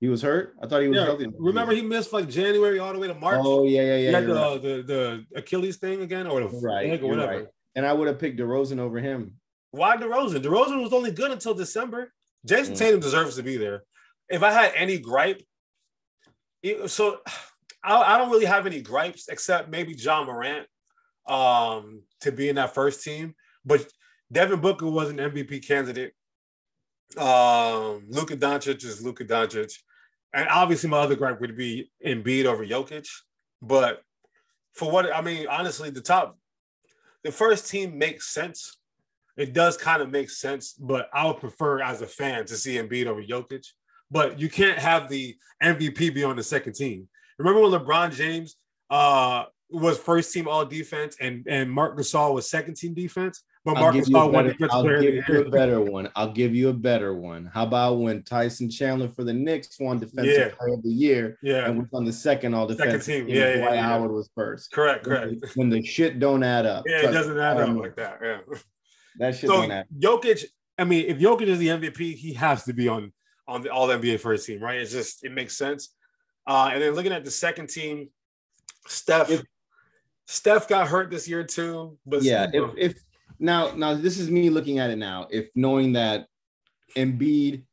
He 0.00 0.08
was 0.08 0.22
hurt. 0.22 0.54
I 0.62 0.66
thought 0.66 0.80
he 0.80 0.88
was 0.88 0.96
yeah. 0.96 1.04
healthy. 1.04 1.26
Remember, 1.38 1.74
he 1.74 1.82
missed 1.82 2.14
like 2.14 2.26
January 2.26 2.78
all 2.78 2.92
the 2.94 2.98
way 2.98 3.08
to 3.08 3.14
March. 3.14 3.40
Oh 3.42 3.66
yeah, 3.66 3.82
yeah, 3.82 3.96
yeah. 3.96 4.20
He 4.20 4.26
the, 4.26 4.34
right. 4.34 4.62
the, 4.62 4.82
the 4.82 5.38
Achilles 5.38 5.76
thing 5.76 6.00
again, 6.00 6.26
or 6.26 6.40
the 6.40 6.48
right, 6.48 7.02
or 7.02 7.06
whatever. 7.06 7.32
Right. 7.32 7.46
And 7.74 7.84
I 7.84 7.92
would 7.92 8.08
have 8.08 8.18
picked 8.18 8.40
DeRozan 8.40 8.78
over 8.78 8.98
him. 8.98 9.34
Why 9.72 9.98
DeRozan? 9.98 10.42
DeRozan 10.42 10.82
was 10.82 10.94
only 10.94 11.10
good 11.10 11.32
until 11.32 11.52
December. 11.52 12.12
Jayson 12.46 12.72
mm. 12.72 12.78
Tatum 12.78 13.00
deserves 13.00 13.36
to 13.36 13.42
be 13.42 13.56
there. 13.56 13.84
If 14.28 14.42
I 14.42 14.52
had 14.52 14.72
any 14.74 14.98
gripe, 14.98 15.42
so 16.86 17.18
I, 17.82 18.14
I, 18.14 18.18
don't 18.18 18.30
really 18.30 18.44
have 18.44 18.66
any 18.66 18.80
gripes 18.80 19.28
except 19.28 19.70
maybe 19.70 19.94
Ja 19.94 20.24
Morant 20.24 20.66
um, 21.26 22.02
to 22.20 22.32
be 22.32 22.48
in 22.48 22.56
that 22.56 22.74
first 22.74 23.02
team. 23.02 23.34
But 23.64 23.86
Devin 24.30 24.60
Booker 24.60 24.86
was 24.86 25.10
an 25.10 25.16
MVP 25.16 25.66
candidate. 25.66 26.12
Um, 27.16 28.06
Luka 28.08 28.36
Doncic 28.36 28.84
is 28.84 29.02
Luka 29.02 29.24
Doncic. 29.24 29.72
And 30.32 30.48
obviously, 30.48 30.88
my 30.88 30.98
other 30.98 31.16
gripe 31.16 31.40
would 31.40 31.56
be 31.56 31.90
Embiid 32.04 32.44
over 32.44 32.64
Jokic. 32.64 33.08
But 33.60 34.00
for 34.74 34.90
what 34.90 35.12
I 35.12 35.20
mean, 35.20 35.48
honestly, 35.48 35.90
the 35.90 36.00
top, 36.00 36.38
the 37.24 37.32
first 37.32 37.68
team 37.68 37.98
makes 37.98 38.32
sense 38.32 38.78
it 39.36 39.52
does 39.52 39.76
kind 39.76 40.02
of 40.02 40.10
make 40.10 40.30
sense, 40.30 40.72
but 40.72 41.08
I 41.12 41.26
would 41.26 41.38
prefer 41.38 41.80
as 41.80 42.02
a 42.02 42.06
fan 42.06 42.46
to 42.46 42.56
see 42.56 42.76
Embiid 42.76 43.06
over 43.06 43.22
Jokic. 43.22 43.66
But 44.10 44.40
you 44.40 44.48
can't 44.48 44.78
have 44.78 45.08
the 45.08 45.36
MVP 45.62 46.14
be 46.14 46.24
on 46.24 46.36
the 46.36 46.42
second 46.42 46.74
team. 46.74 47.08
Remember 47.38 47.60
when 47.60 47.70
LeBron 47.70 48.12
James 48.12 48.56
uh, 48.90 49.44
was 49.70 49.98
first 49.98 50.32
team 50.32 50.48
all 50.48 50.64
defense 50.64 51.16
and, 51.20 51.46
and 51.48 51.70
Marc 51.70 51.96
Gasol 51.96 52.34
was 52.34 52.50
second 52.50 52.76
team 52.76 52.92
defense? 52.92 53.42
But 53.64 53.74
Marc 53.74 53.94
Gasol 53.94 54.32
won 54.32 54.44
defensive 54.44 54.70
I'll 54.72 55.00
give 55.00 55.28
you 55.28 55.40
a 55.42 55.50
better 55.50 55.80
one. 55.80 56.08
I'll 56.16 56.32
give 56.32 56.54
you 56.54 56.70
a 56.70 56.72
better 56.72 57.14
one. 57.14 57.50
How 57.52 57.64
about 57.64 57.94
when 57.94 58.22
Tyson 58.22 58.70
Chandler 58.70 59.10
for 59.10 59.22
the 59.22 59.34
Knicks 59.34 59.78
won 59.78 59.98
defensive 59.98 60.34
yeah. 60.34 60.48
player 60.58 60.74
of 60.74 60.82
the 60.82 60.90
year? 60.90 61.38
Yeah. 61.42 61.66
And 61.66 61.78
was 61.78 61.88
on 61.92 62.06
the 62.06 62.12
second 62.12 62.54
all 62.54 62.66
defense. 62.66 63.04
second 63.04 63.26
team. 63.26 63.28
Yeah, 63.28 63.56
Dwight 63.58 63.74
yeah, 63.74 63.82
Howard 63.82 64.12
was 64.12 64.30
first. 64.34 64.72
Correct, 64.72 65.06
when 65.06 65.16
correct. 65.16 65.40
The, 65.40 65.48
when 65.56 65.68
the 65.68 65.84
shit 65.84 66.18
don't 66.18 66.42
add 66.42 66.64
up. 66.64 66.84
Yeah, 66.86 67.08
it 67.08 67.12
doesn't 67.12 67.38
add 67.38 67.58
up 67.58 67.76
like 67.76 67.96
that. 67.96 68.18
Yeah. 68.22 68.38
That 69.18 69.34
shit 69.34 69.48
so 69.48 69.68
Jokic, 69.98 70.44
I 70.78 70.84
mean, 70.84 71.06
if 71.06 71.18
Jokic 71.18 71.46
is 71.46 71.58
the 71.58 71.68
MVP, 71.68 72.14
he 72.14 72.32
has 72.34 72.64
to 72.64 72.72
be 72.72 72.88
on 72.88 73.12
on 73.46 73.62
the 73.62 73.70
All 73.70 73.88
NBA 73.88 74.20
first 74.20 74.46
team, 74.46 74.62
right? 74.62 74.78
It's 74.78 74.92
just 74.92 75.24
it 75.24 75.32
makes 75.32 75.56
sense. 75.56 75.94
Uh, 76.46 76.70
and 76.72 76.82
then 76.82 76.94
looking 76.94 77.12
at 77.12 77.24
the 77.24 77.30
second 77.30 77.68
team, 77.68 78.08
Steph. 78.86 79.30
If, 79.30 79.42
Steph 80.26 80.68
got 80.68 80.86
hurt 80.86 81.10
this 81.10 81.28
year 81.28 81.42
too, 81.42 81.98
but 82.06 82.22
yeah, 82.22 82.46
if, 82.52 82.70
if 82.76 83.02
now 83.40 83.72
now 83.72 83.94
this 83.94 84.18
is 84.18 84.30
me 84.30 84.48
looking 84.48 84.78
at 84.78 84.90
it 84.90 84.96
now. 84.96 85.26
If 85.30 85.48
knowing 85.56 85.94
that 85.94 86.26
Embiid 86.96 87.64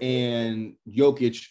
and 0.00 0.74
Jokic 0.88 1.46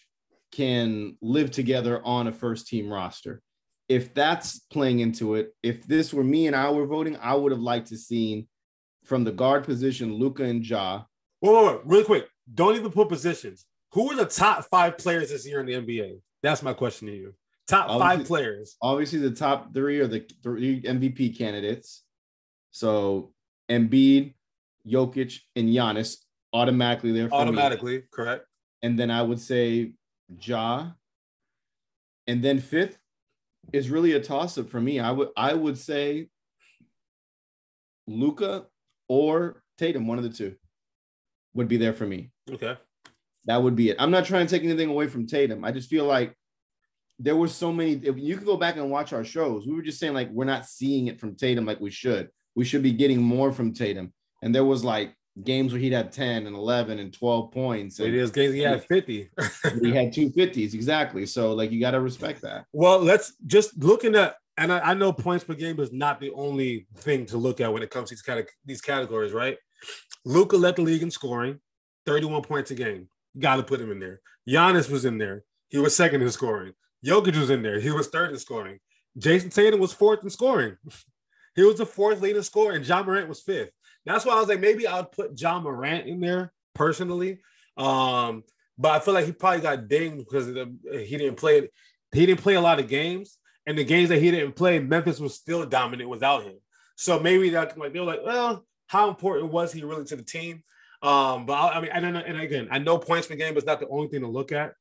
can 0.52 1.16
live 1.20 1.50
together 1.50 2.00
on 2.04 2.26
a 2.26 2.32
first 2.32 2.66
team 2.66 2.90
roster. 2.90 3.42
If 3.88 4.14
that's 4.14 4.58
playing 4.58 5.00
into 5.00 5.34
it, 5.34 5.54
if 5.62 5.86
this 5.86 6.12
were 6.12 6.24
me 6.24 6.46
and 6.46 6.56
I 6.56 6.70
were 6.70 6.86
voting, 6.86 7.16
I 7.20 7.34
would 7.34 7.52
have 7.52 7.60
liked 7.60 7.88
to 7.88 7.96
seen 7.96 8.48
from 9.06 9.24
the 9.24 9.32
guard 9.32 9.64
position, 9.64 10.12
Luka 10.12 10.44
and 10.44 10.66
Ja. 10.66 11.04
Whoa, 11.40 11.52
whoa, 11.52 11.64
whoa, 11.64 11.82
really 11.84 12.04
quick. 12.04 12.26
Don't 12.52 12.76
even 12.76 12.90
put 12.90 13.08
positions. 13.08 13.64
Who 13.92 14.10
are 14.10 14.16
the 14.16 14.26
top 14.26 14.64
five 14.66 14.98
players 14.98 15.30
this 15.30 15.46
year 15.46 15.60
in 15.60 15.66
the 15.66 15.74
NBA? 15.74 16.18
That's 16.42 16.62
my 16.62 16.72
question 16.72 17.08
to 17.08 17.14
you. 17.14 17.34
Top 17.66 17.88
obviously, 17.88 18.16
five 18.16 18.26
players. 18.26 18.76
Obviously, 18.82 19.18
the 19.20 19.30
top 19.30 19.72
three 19.74 20.00
are 20.00 20.06
the 20.06 20.24
three 20.42 20.82
MVP 20.82 21.36
candidates. 21.36 22.04
So 22.70 23.32
Embiid, 23.70 24.34
Jokic, 24.86 25.38
and 25.56 25.68
Giannis 25.68 26.18
automatically 26.52 27.12
there. 27.12 27.28
automatically, 27.32 27.98
me. 27.98 28.04
correct. 28.12 28.46
And 28.82 28.98
then 28.98 29.10
I 29.10 29.22
would 29.22 29.40
say 29.40 29.92
Ja. 30.40 30.90
And 32.26 32.42
then 32.42 32.60
fifth 32.60 32.98
is 33.72 33.90
really 33.90 34.12
a 34.12 34.20
toss 34.20 34.58
up 34.58 34.68
for 34.68 34.80
me. 34.80 35.00
I 35.00 35.10
would 35.10 35.28
I 35.36 35.54
would 35.54 35.78
say 35.78 36.28
Luka 38.06 38.66
or 39.08 39.62
Tatum, 39.78 40.06
one 40.06 40.18
of 40.18 40.24
the 40.24 40.30
two, 40.30 40.56
would 41.54 41.68
be 41.68 41.76
there 41.76 41.92
for 41.92 42.06
me. 42.06 42.30
Okay. 42.50 42.76
That 43.46 43.62
would 43.62 43.76
be 43.76 43.90
it. 43.90 43.96
I'm 43.98 44.10
not 44.10 44.24
trying 44.24 44.46
to 44.46 44.50
take 44.50 44.64
anything 44.64 44.90
away 44.90 45.06
from 45.06 45.26
Tatum. 45.26 45.64
I 45.64 45.72
just 45.72 45.88
feel 45.88 46.04
like 46.04 46.34
there 47.18 47.36
were 47.36 47.48
so 47.48 47.72
many. 47.72 47.92
If 47.92 48.18
you 48.18 48.36
could 48.36 48.46
go 48.46 48.56
back 48.56 48.76
and 48.76 48.90
watch 48.90 49.12
our 49.12 49.24
shows, 49.24 49.66
we 49.66 49.74
were 49.74 49.82
just 49.82 49.98
saying 49.98 50.14
like 50.14 50.30
we're 50.30 50.44
not 50.44 50.66
seeing 50.66 51.06
it 51.06 51.20
from 51.20 51.34
Tatum 51.34 51.64
like 51.64 51.80
we 51.80 51.90
should. 51.90 52.30
We 52.54 52.64
should 52.64 52.82
be 52.82 52.92
getting 52.92 53.22
more 53.22 53.52
from 53.52 53.72
Tatum. 53.72 54.12
And 54.42 54.54
there 54.54 54.64
was 54.64 54.84
like 54.84 55.14
games 55.42 55.72
where 55.72 55.80
he'd 55.80 55.92
had 55.92 56.12
10 56.12 56.46
and 56.46 56.56
11 56.56 56.98
and 56.98 57.12
12 57.12 57.52
points. 57.52 57.98
And 57.98 58.08
it 58.08 58.14
is 58.14 58.30
games 58.30 58.54
he 58.54 58.60
had 58.60 58.84
50. 58.84 59.30
he 59.82 59.92
had 59.92 60.12
two 60.12 60.30
50s, 60.30 60.74
exactly. 60.74 61.26
So 61.26 61.52
like 61.52 61.70
you 61.70 61.80
got 61.80 61.92
to 61.92 62.00
respect 62.00 62.42
that. 62.42 62.64
Well, 62.72 62.98
let's 62.98 63.34
just 63.46 63.78
looking 63.82 64.14
at 64.14 64.36
and 64.56 64.72
I, 64.72 64.78
I, 64.78 64.94
know 64.94 65.12
points 65.12 65.44
per 65.44 65.54
game 65.54 65.78
is 65.80 65.92
not 65.92 66.20
the 66.20 66.30
only 66.32 66.86
thing 66.96 67.26
to 67.26 67.36
look 67.36 67.60
at 67.60 67.72
when 67.72 67.82
it 67.82 67.90
comes 67.90 68.08
to 68.08 68.14
these 68.14 68.22
kind 68.22 68.40
of 68.40 68.46
these 68.64 68.80
categories, 68.80 69.32
right? 69.32 69.56
Luka 70.24 70.56
led 70.56 70.76
the 70.76 70.82
league 70.82 71.02
in 71.02 71.10
scoring, 71.10 71.60
31 72.06 72.42
points 72.42 72.70
a 72.70 72.74
game. 72.74 73.08
Got 73.38 73.56
to 73.56 73.62
put 73.62 73.80
him 73.80 73.92
in 73.92 74.00
there. 74.00 74.20
Giannis 74.48 74.90
was 74.90 75.04
in 75.04 75.18
there. 75.18 75.44
He 75.68 75.78
was 75.78 75.94
second 75.94 76.22
in 76.22 76.30
scoring. 76.30 76.72
Jokic 77.04 77.36
was 77.36 77.50
in 77.50 77.62
there. 77.62 77.78
He 77.80 77.90
was 77.90 78.08
third 78.08 78.30
in 78.30 78.38
scoring. 78.38 78.78
Jayson 79.18 79.50
Tatum 79.50 79.80
was 79.80 79.92
fourth 79.92 80.22
in 80.22 80.30
scoring. 80.30 80.76
he 81.54 81.62
was 81.62 81.76
the 81.76 81.86
fourth 81.86 82.20
leading 82.20 82.42
scorer, 82.42 82.74
and 82.74 82.86
Ja 82.86 83.02
Morant 83.02 83.28
was 83.28 83.42
fifth. 83.42 83.70
That's 84.04 84.24
why 84.24 84.34
I 84.34 84.40
was 84.40 84.48
like, 84.48 84.60
maybe 84.60 84.86
I'll 84.86 85.04
put 85.04 85.38
Ja 85.38 85.60
Morant 85.60 86.06
in 86.06 86.20
there 86.20 86.52
personally. 86.74 87.40
Um, 87.76 88.44
but 88.78 88.92
I 88.92 89.00
feel 89.00 89.14
like 89.14 89.26
he 89.26 89.32
probably 89.32 89.60
got 89.60 89.88
dinged 89.88 90.24
because 90.24 90.46
the, 90.46 90.74
he 91.06 91.16
didn't 91.16 91.36
play. 91.36 91.68
He 92.12 92.24
didn't 92.24 92.40
play 92.40 92.54
a 92.54 92.60
lot 92.60 92.78
of 92.78 92.88
games 92.88 93.38
and 93.66 93.76
the 93.76 93.84
games 93.84 94.08
that 94.10 94.22
he 94.22 94.30
didn't 94.30 94.56
play, 94.56 94.78
Memphis 94.78 95.20
was 95.20 95.34
still 95.34 95.66
dominant 95.66 96.08
without 96.08 96.44
him. 96.44 96.54
So 96.96 97.18
maybe 97.18 97.50
that 97.50 97.76
like 97.76 97.92
they 97.92 98.00
were 98.00 98.06
like, 98.06 98.24
well, 98.24 98.64
how 98.86 99.08
important 99.08 99.52
was 99.52 99.72
he 99.72 99.84
really 99.84 100.04
to 100.04 100.16
the 100.16 100.22
team? 100.22 100.62
Um, 101.02 101.46
but 101.46 101.54
I, 101.54 101.90
I 101.92 102.00
mean, 102.00 102.12
know. 102.12 102.20
And 102.20 102.40
again, 102.40 102.68
I 102.70 102.78
know 102.78 102.98
points 102.98 103.26
per 103.26 103.34
game 103.34 103.56
is 103.56 103.66
not 103.66 103.80
the 103.80 103.88
only 103.88 104.08
thing 104.08 104.20
to 104.20 104.28
look 104.28 104.52
at. 104.52 104.74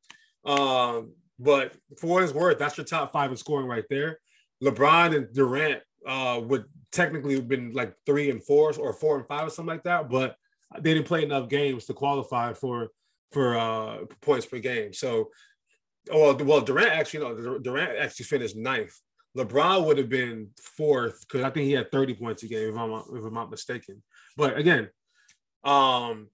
Um, 0.46 1.14
but 1.40 1.74
for 2.00 2.08
what 2.08 2.24
it's 2.24 2.34
worth, 2.34 2.60
that's 2.60 2.78
your 2.78 2.86
top 2.86 3.12
five 3.12 3.32
in 3.32 3.38
scoring 3.38 3.68
right 3.68 3.84
there. 3.90 4.20
LeBron 4.64 5.16
and 5.16 5.34
Durant 5.34 5.82
uh, 6.08 6.40
would 6.44 6.66
technically 6.92 7.36
have 7.36 7.48
been 7.48 7.74
like 7.74 7.94
three 8.06 8.30
and 8.30 8.44
fours 8.44 8.78
or 8.78 8.94
four 8.94 9.18
and 9.18 9.28
five 9.28 9.48
or 9.48 9.50
something 9.50 9.74
like 9.74 9.84
that, 9.84 10.10
but 10.10 10.38
they 10.80 10.94
didn't 10.94 11.08
play 11.08 11.24
enough 11.24 11.50
games 11.50 11.86
to 11.86 11.94
qualify 11.94 12.54
for 12.54 12.90
for 13.32 13.58
uh, 13.58 13.98
points 14.22 14.46
per 14.46 14.60
game. 14.60 14.94
So, 14.94 15.30
well, 16.12 16.36
well, 16.36 16.62
Durant 16.62 16.92
actually, 16.92 17.22
no, 17.22 17.58
Durant 17.60 17.98
actually 17.98 18.26
finished 18.26 18.56
ninth. 18.56 18.96
LeBron 19.38 19.86
would 19.86 19.98
have 19.98 20.10
been 20.10 20.50
fourth 20.78 21.22
because 21.22 21.44
I 21.44 21.50
think 21.50 21.66
he 21.66 21.74
had 21.74 21.92
30 21.92 22.14
points 22.16 22.44
a 22.44 22.48
game, 22.48 22.70
if 22.70 22.78
I'm 22.78 22.92
if 22.92 23.26
I'm 23.26 23.34
not 23.34 23.52
mistaken. 23.52 24.02
But 24.38 24.58
again, 24.58 24.90
um, 25.64 26.30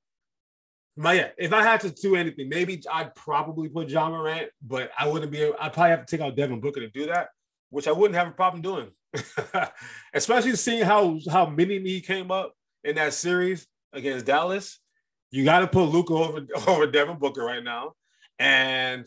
my 0.95 1.13
yeah, 1.13 1.29
if 1.37 1.53
I 1.53 1.63
had 1.63 1.81
to 1.81 1.89
do 1.89 2.15
anything, 2.15 2.49
maybe 2.49 2.81
I'd 2.91 3.15
probably 3.15 3.69
put 3.69 3.89
Ja 3.89 4.09
Morant, 4.09 4.49
but 4.61 4.91
I 4.97 5.07
wouldn't 5.07 5.31
be. 5.31 5.43
I'd 5.43 5.73
probably 5.73 5.91
have 5.91 6.05
to 6.05 6.17
take 6.17 6.23
out 6.23 6.35
Devin 6.35 6.59
Booker 6.59 6.81
to 6.81 6.89
do 6.89 7.07
that, 7.07 7.29
which 7.69 7.87
I 7.87 7.91
wouldn't 7.91 8.17
have 8.17 8.27
a 8.27 8.31
problem 8.31 8.61
doing. 8.61 8.91
Especially 10.13 10.55
seeing 10.55 10.83
how 10.83 11.17
how 11.29 11.45
many 11.47 11.79
he 11.79 12.01
came 12.01 12.29
up 12.29 12.53
in 12.83 12.95
that 12.95 13.13
series 13.13 13.65
against 13.93 14.25
Dallas. 14.25 14.79
You 15.31 15.45
got 15.45 15.59
to 15.59 15.67
put 15.67 15.85
Luka 15.85 16.13
over 16.13 16.45
over 16.67 16.87
Devin 16.87 17.17
Booker 17.17 17.43
right 17.43 17.63
now, 17.63 17.93
and 18.37 19.05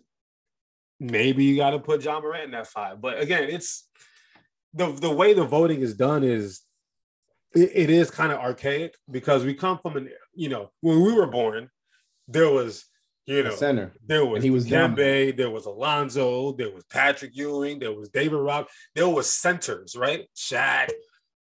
maybe 1.00 1.44
you 1.44 1.56
got 1.56 1.70
to 1.70 1.78
put 1.78 2.02
Ja 2.02 2.20
Morant 2.20 2.44
in 2.44 2.50
that 2.52 2.66
five. 2.66 3.00
But 3.00 3.20
again, 3.20 3.48
it's 3.48 3.88
the 4.72 4.92
the 4.92 5.10
way 5.10 5.34
the 5.34 5.44
voting 5.44 5.80
is 5.80 5.94
done 5.94 6.24
is 6.24 6.62
it, 7.54 7.70
it 7.74 7.90
is 7.90 8.10
kind 8.10 8.32
of 8.32 8.38
archaic 8.38 8.96
because 9.10 9.44
we 9.44 9.54
come 9.54 9.78
from 9.78 9.96
an 9.96 10.10
you 10.34 10.48
know 10.48 10.70
when 10.80 11.02
we 11.02 11.12
were 11.12 11.26
born 11.26 11.70
there 12.28 12.50
was, 12.50 12.84
you 13.26 13.42
know, 13.42 13.54
center. 13.54 13.92
There 14.06 14.24
was 14.24 14.36
and 14.36 14.44
he 14.44 14.50
was 14.50 14.66
Kemba, 14.66 15.36
there 15.36 15.50
was 15.50 15.66
Alonzo, 15.66 16.52
there 16.52 16.70
was 16.70 16.84
Patrick 16.84 17.36
Ewing, 17.36 17.78
there 17.78 17.92
was 17.92 18.08
David 18.08 18.36
Rob, 18.36 18.66
there 18.94 19.08
was 19.08 19.32
centers, 19.32 19.96
right? 19.96 20.28
Shaq, 20.36 20.90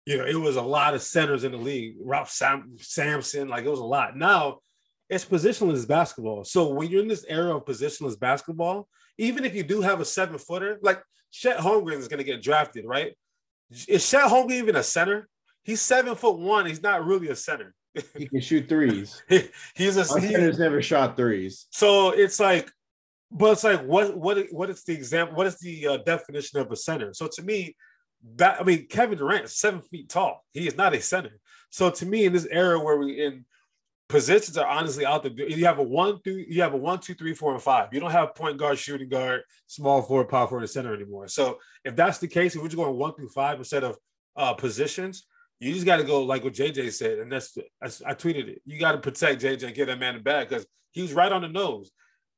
you 0.05 0.17
know, 0.17 0.25
it 0.25 0.35
was 0.35 0.55
a 0.55 0.61
lot 0.61 0.93
of 0.93 1.01
centers 1.01 1.43
in 1.43 1.51
the 1.51 1.57
league. 1.57 1.95
Ralph 2.01 2.29
Sam- 2.29 2.77
Sampson, 2.77 3.47
like 3.47 3.65
it 3.65 3.69
was 3.69 3.79
a 3.79 3.85
lot. 3.85 4.15
Now 4.15 4.59
it's 5.09 5.25
positionless 5.25 5.87
basketball. 5.87 6.43
So 6.43 6.69
when 6.69 6.89
you're 6.89 7.01
in 7.01 7.07
this 7.07 7.25
era 7.27 7.55
of 7.55 7.65
positionless 7.65 8.19
basketball, 8.19 8.87
even 9.17 9.45
if 9.45 9.55
you 9.55 9.63
do 9.63 9.81
have 9.81 9.99
a 9.99 10.05
seven 10.05 10.37
footer, 10.37 10.79
like 10.81 11.01
Chet 11.31 11.57
Holmgren 11.57 11.97
is 11.97 12.07
going 12.07 12.19
to 12.19 12.23
get 12.23 12.41
drafted, 12.41 12.85
right? 12.85 13.13
Is 13.87 14.09
Chet 14.09 14.29
Holmgren 14.29 14.51
even 14.51 14.75
a 14.75 14.83
center? 14.83 15.27
He's 15.63 15.81
seven 15.81 16.15
foot 16.15 16.39
one. 16.39 16.65
He's 16.65 16.81
not 16.81 17.05
really 17.05 17.27
a 17.29 17.35
center 17.35 17.75
he 18.15 18.27
can 18.27 18.41
shoot 18.41 18.67
threes. 18.67 19.21
he's 19.75 19.97
a 19.97 20.11
Our 20.11 20.19
he, 20.19 20.27
center's 20.27 20.59
never 20.59 20.81
shot 20.81 21.17
threes. 21.17 21.67
So 21.71 22.11
it's 22.11 22.39
like, 22.39 22.71
but 23.31 23.53
it's 23.53 23.63
like 23.63 23.83
what 23.83 24.17
what 24.17 24.45
what 24.51 24.69
is 24.69 24.83
the 24.83 24.93
example? 24.93 25.35
What 25.35 25.47
is 25.47 25.57
the 25.59 25.87
uh, 25.87 25.97
definition 25.97 26.59
of 26.59 26.71
a 26.71 26.75
center? 26.75 27.13
So 27.13 27.27
to 27.27 27.41
me, 27.41 27.75
that 28.35 28.61
I 28.61 28.63
mean, 28.63 28.87
Kevin 28.87 29.17
Durant 29.17 29.45
is 29.45 29.57
seven 29.57 29.81
feet 29.81 30.09
tall. 30.09 30.43
He 30.53 30.67
is 30.67 30.77
not 30.77 30.95
a 30.95 31.01
center. 31.01 31.39
So 31.69 31.89
to 31.89 32.05
me, 32.05 32.25
in 32.25 32.33
this 32.33 32.47
era 32.49 32.79
where 32.79 32.97
we 32.97 33.23
in 33.23 33.45
positions 34.09 34.57
are 34.57 34.67
honestly 34.67 35.05
out 35.05 35.23
there, 35.23 35.31
you 35.31 35.65
have 35.65 35.79
a 35.79 35.83
one 35.83 36.19
through 36.21 36.45
you 36.47 36.61
have 36.61 36.73
a 36.73 36.77
one, 36.77 36.99
two, 36.99 37.13
three, 37.13 37.33
four, 37.33 37.53
and 37.53 37.61
five. 37.61 37.89
You 37.93 37.99
don't 37.99 38.11
have 38.11 38.35
point 38.35 38.57
guard, 38.57 38.77
shooting 38.77 39.09
guard, 39.09 39.41
small 39.67 40.01
forward, 40.01 40.29
power 40.29 40.47
forward, 40.47 40.63
and 40.63 40.69
center 40.69 40.93
anymore. 40.93 41.27
So 41.27 41.59
if 41.83 41.95
that's 41.95 42.17
the 42.17 42.27
case, 42.27 42.55
if 42.55 42.61
we're 42.61 42.67
just 42.67 42.77
going 42.77 42.97
one 42.97 43.13
through 43.13 43.29
five 43.29 43.57
instead 43.57 43.83
of 43.83 43.97
uh, 44.35 44.53
positions, 44.53 45.25
you 45.59 45.73
just 45.73 45.85
got 45.85 45.97
to 45.97 46.03
go 46.03 46.23
like 46.23 46.43
what 46.43 46.53
JJ 46.53 46.93
said, 46.93 47.19
and 47.19 47.31
that's 47.31 47.57
I, 47.81 47.87
I 48.11 48.13
tweeted 48.13 48.47
it. 48.47 48.61
You 48.65 48.79
got 48.79 48.93
to 48.93 48.99
protect 48.99 49.41
JJ 49.41 49.63
and 49.63 49.75
get 49.75 49.87
that 49.87 49.99
man 49.99 50.15
the 50.15 50.21
bag 50.21 50.49
because 50.49 50.65
he 50.91 51.01
was 51.01 51.13
right 51.13 51.31
on 51.31 51.41
the 51.41 51.49
nose. 51.49 51.91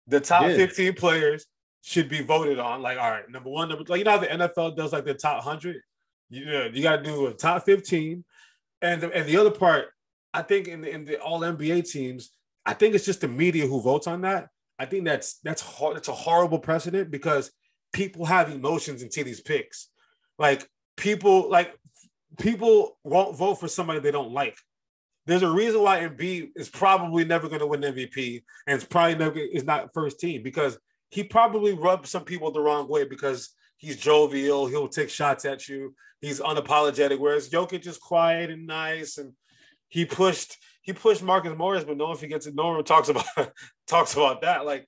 The 0.08 0.20
top 0.20 0.46
15 0.46 0.94
players 0.94 1.46
should 1.82 2.10
be 2.10 2.22
voted 2.22 2.60
on. 2.60 2.82
Like, 2.82 2.98
all 2.98 3.12
right, 3.12 3.30
number 3.30 3.50
one, 3.50 3.70
number 3.70 3.84
like 3.88 4.00
you 4.00 4.06
know 4.06 4.12
how 4.12 4.18
the 4.18 4.28
NFL 4.28 4.76
does 4.76 4.94
like 4.94 5.06
the 5.06 5.14
top 5.14 5.44
hundred. 5.44 5.82
You 6.30 6.46
know, 6.46 6.70
you 6.72 6.82
got 6.84 6.98
to 6.98 7.04
do 7.04 7.28
a 7.28 7.34
top 7.34 7.66
15, 7.66 8.24
and 8.82 9.02
the, 9.02 9.12
and 9.12 9.28
the 9.28 9.38
other 9.38 9.52
part, 9.52 9.88
I 10.34 10.42
think 10.42 10.68
in 10.68 10.82
the 10.82 10.90
in 10.90 11.06
the 11.06 11.20
All 11.20 11.42
NBA 11.42 11.90
teams, 11.90 12.32
I 12.66 12.74
think 12.74 12.96
it's 12.96 13.06
just 13.06 13.22
the 13.22 13.28
media 13.28 13.68
who 13.68 13.82
votes 13.82 14.08
on 14.08 14.22
that. 14.22 14.50
I 14.78 14.86
think 14.86 15.06
that's 15.06 15.40
that's 15.44 15.62
hard. 15.62 16.08
A 16.08 16.12
horrible 16.12 16.60
precedent 16.60 17.12
because 17.12 17.52
people 17.94 18.26
have 18.26 18.52
emotions 18.52 19.02
into 19.02 19.24
these 19.24 19.42
picks. 19.42 19.90
Like 20.38 20.68
people, 20.96 21.50
like 21.50 21.76
people 22.40 22.98
won't 23.04 23.38
vote 23.38 23.56
for 23.56 23.68
somebody 23.68 24.00
they 24.00 24.12
don't 24.12 24.32
like. 24.32 24.58
There's 25.26 25.44
a 25.44 25.52
reason 25.52 25.82
why 25.82 26.00
Embiid 26.00 26.52
is 26.56 26.70
probably 26.70 27.26
never 27.26 27.48
going 27.48 27.60
to 27.60 27.68
win 27.68 27.82
MVP, 27.82 28.44
and 28.68 28.76
it's 28.76 28.86
probably 28.86 29.16
never 29.16 29.38
is 29.38 29.66
not 29.66 29.94
first 29.94 30.20
team 30.20 30.42
because 30.44 30.78
he 31.10 31.24
probably 31.24 31.74
rubbed 31.74 32.08
some 32.08 32.24
people 32.24 32.52
the 32.52 32.62
wrong 32.62 32.88
way 32.88 33.04
because 33.04 33.50
he's 33.78 33.98
jovial, 33.98 34.68
he'll 34.68 34.88
take 34.88 35.10
shots 35.10 35.46
at 35.46 35.68
you, 35.68 35.94
he's 36.22 36.40
unapologetic. 36.40 37.20
Whereas 37.20 37.50
Jokic 37.50 37.86
is 37.86 37.98
quiet 37.98 38.50
and 38.50 38.66
nice, 38.66 39.18
and 39.18 39.34
he 39.90 40.06
pushed 40.06 40.56
he 40.82 40.94
pushed 40.94 41.22
Marcus 41.22 41.56
Morris, 41.56 41.84
but 41.84 41.98
no 41.98 42.08
one 42.08 42.18
forgets 42.18 42.48
it. 42.48 42.56
No 42.56 42.68
one 42.68 42.84
talks 42.84 43.10
about 43.10 43.26
talks 43.88 44.14
about 44.14 44.42
that. 44.42 44.66
Like 44.66 44.88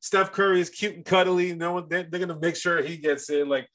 Steph 0.00 0.32
Curry 0.32 0.60
is 0.60 0.70
cute 0.70 0.94
and 0.94 1.04
cuddly. 1.04 1.54
No 1.54 1.74
one 1.74 1.86
they're, 1.88 2.04
they're 2.04 2.20
gonna 2.20 2.38
make 2.40 2.56
sure 2.56 2.82
he 2.82 2.96
gets 2.96 3.28
in. 3.30 3.48
Like 3.48 3.68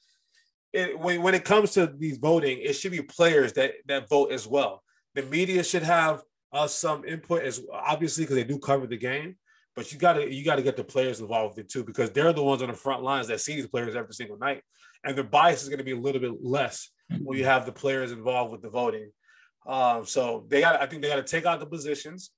it, 0.72 0.98
when, 0.98 1.22
when 1.22 1.34
it 1.34 1.44
comes 1.44 1.72
to 1.72 1.86
these 1.86 2.18
voting, 2.18 2.58
it 2.60 2.74
should 2.74 2.92
be 2.92 3.02
players 3.02 3.52
that 3.54 3.74
that 3.86 4.08
vote 4.08 4.32
as 4.32 4.46
well. 4.46 4.82
The 5.14 5.22
media 5.22 5.62
should 5.64 5.82
have 5.82 6.22
uh, 6.52 6.66
some 6.66 7.04
input 7.04 7.42
as 7.42 7.60
obviously 7.72 8.24
because 8.24 8.36
they 8.36 8.44
do 8.44 8.58
cover 8.58 8.86
the 8.86 8.96
game, 8.96 9.36
but 9.76 9.92
you 9.92 9.98
gotta 9.98 10.32
you 10.32 10.44
gotta 10.44 10.62
get 10.62 10.76
the 10.76 10.84
players 10.84 11.20
involved 11.20 11.56
with 11.56 11.66
it 11.66 11.70
too 11.70 11.84
because 11.84 12.10
they're 12.10 12.32
the 12.32 12.42
ones 12.42 12.62
on 12.62 12.68
the 12.68 12.74
front 12.74 13.02
lines 13.02 13.28
that 13.28 13.40
see 13.40 13.54
these 13.54 13.68
players 13.68 13.96
every 13.96 14.14
single 14.14 14.38
night, 14.38 14.62
and 15.04 15.16
the 15.16 15.24
bias 15.24 15.62
is 15.62 15.68
to 15.68 15.84
be 15.84 15.92
a 15.92 15.96
little 15.96 16.20
bit 16.20 16.42
less 16.42 16.90
when 17.22 17.38
you 17.38 17.44
have 17.44 17.66
the 17.66 17.72
players 17.72 18.12
involved 18.12 18.52
with 18.52 18.62
the 18.62 18.70
voting. 18.70 19.10
Um, 19.66 20.04
so 20.04 20.46
they 20.48 20.60
got 20.60 20.80
I 20.80 20.86
think 20.86 21.02
they 21.02 21.08
got 21.08 21.16
to 21.16 21.22
take 21.22 21.46
out 21.46 21.60
the 21.60 21.66
positions, 21.66 22.30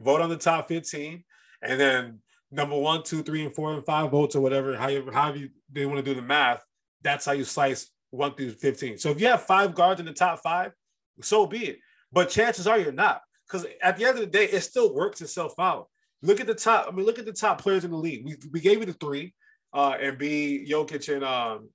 vote 0.00 0.20
on 0.20 0.28
the 0.28 0.36
top 0.36 0.68
fifteen, 0.68 1.24
and 1.62 1.80
then 1.80 2.20
number 2.50 2.76
one, 2.76 3.02
two, 3.02 3.22
three, 3.22 3.44
and 3.44 3.54
four 3.54 3.74
and 3.74 3.84
five 3.84 4.10
votes 4.10 4.34
or 4.34 4.40
whatever, 4.40 4.76
however, 4.76 5.12
however 5.12 5.36
you, 5.38 5.50
they 5.70 5.84
want 5.84 5.98
to 5.98 6.02
do 6.02 6.14
the 6.14 6.26
math 6.26 6.62
that's 7.02 7.26
how 7.26 7.32
you 7.32 7.44
slice 7.44 7.90
one 8.10 8.34
through 8.34 8.52
15. 8.52 8.98
So 8.98 9.10
if 9.10 9.20
you 9.20 9.26
have 9.28 9.42
five 9.42 9.74
guards 9.74 10.00
in 10.00 10.06
the 10.06 10.12
top 10.12 10.40
five, 10.42 10.72
so 11.20 11.46
be 11.46 11.66
it. 11.66 11.78
But 12.12 12.30
chances 12.30 12.66
are 12.66 12.78
you're 12.78 12.92
not. 12.92 13.22
Because 13.46 13.66
at 13.82 13.96
the 13.96 14.04
end 14.04 14.18
of 14.18 14.20
the 14.20 14.26
day, 14.26 14.44
it 14.44 14.60
still 14.60 14.94
works 14.94 15.20
itself 15.20 15.54
out. 15.58 15.88
Look 16.22 16.40
at 16.40 16.46
the 16.46 16.54
top. 16.54 16.86
I 16.88 16.94
mean, 16.94 17.06
look 17.06 17.18
at 17.18 17.26
the 17.26 17.32
top 17.32 17.60
players 17.60 17.84
in 17.84 17.90
the 17.90 17.96
league. 17.96 18.24
We, 18.24 18.36
we 18.52 18.60
gave 18.60 18.80
you 18.80 18.86
the 18.86 18.92
three, 18.94 19.34
uh, 19.72 19.92
Embiid, 19.94 20.68
Jokic 20.68 21.14
and 21.14 21.24
um 21.24 21.70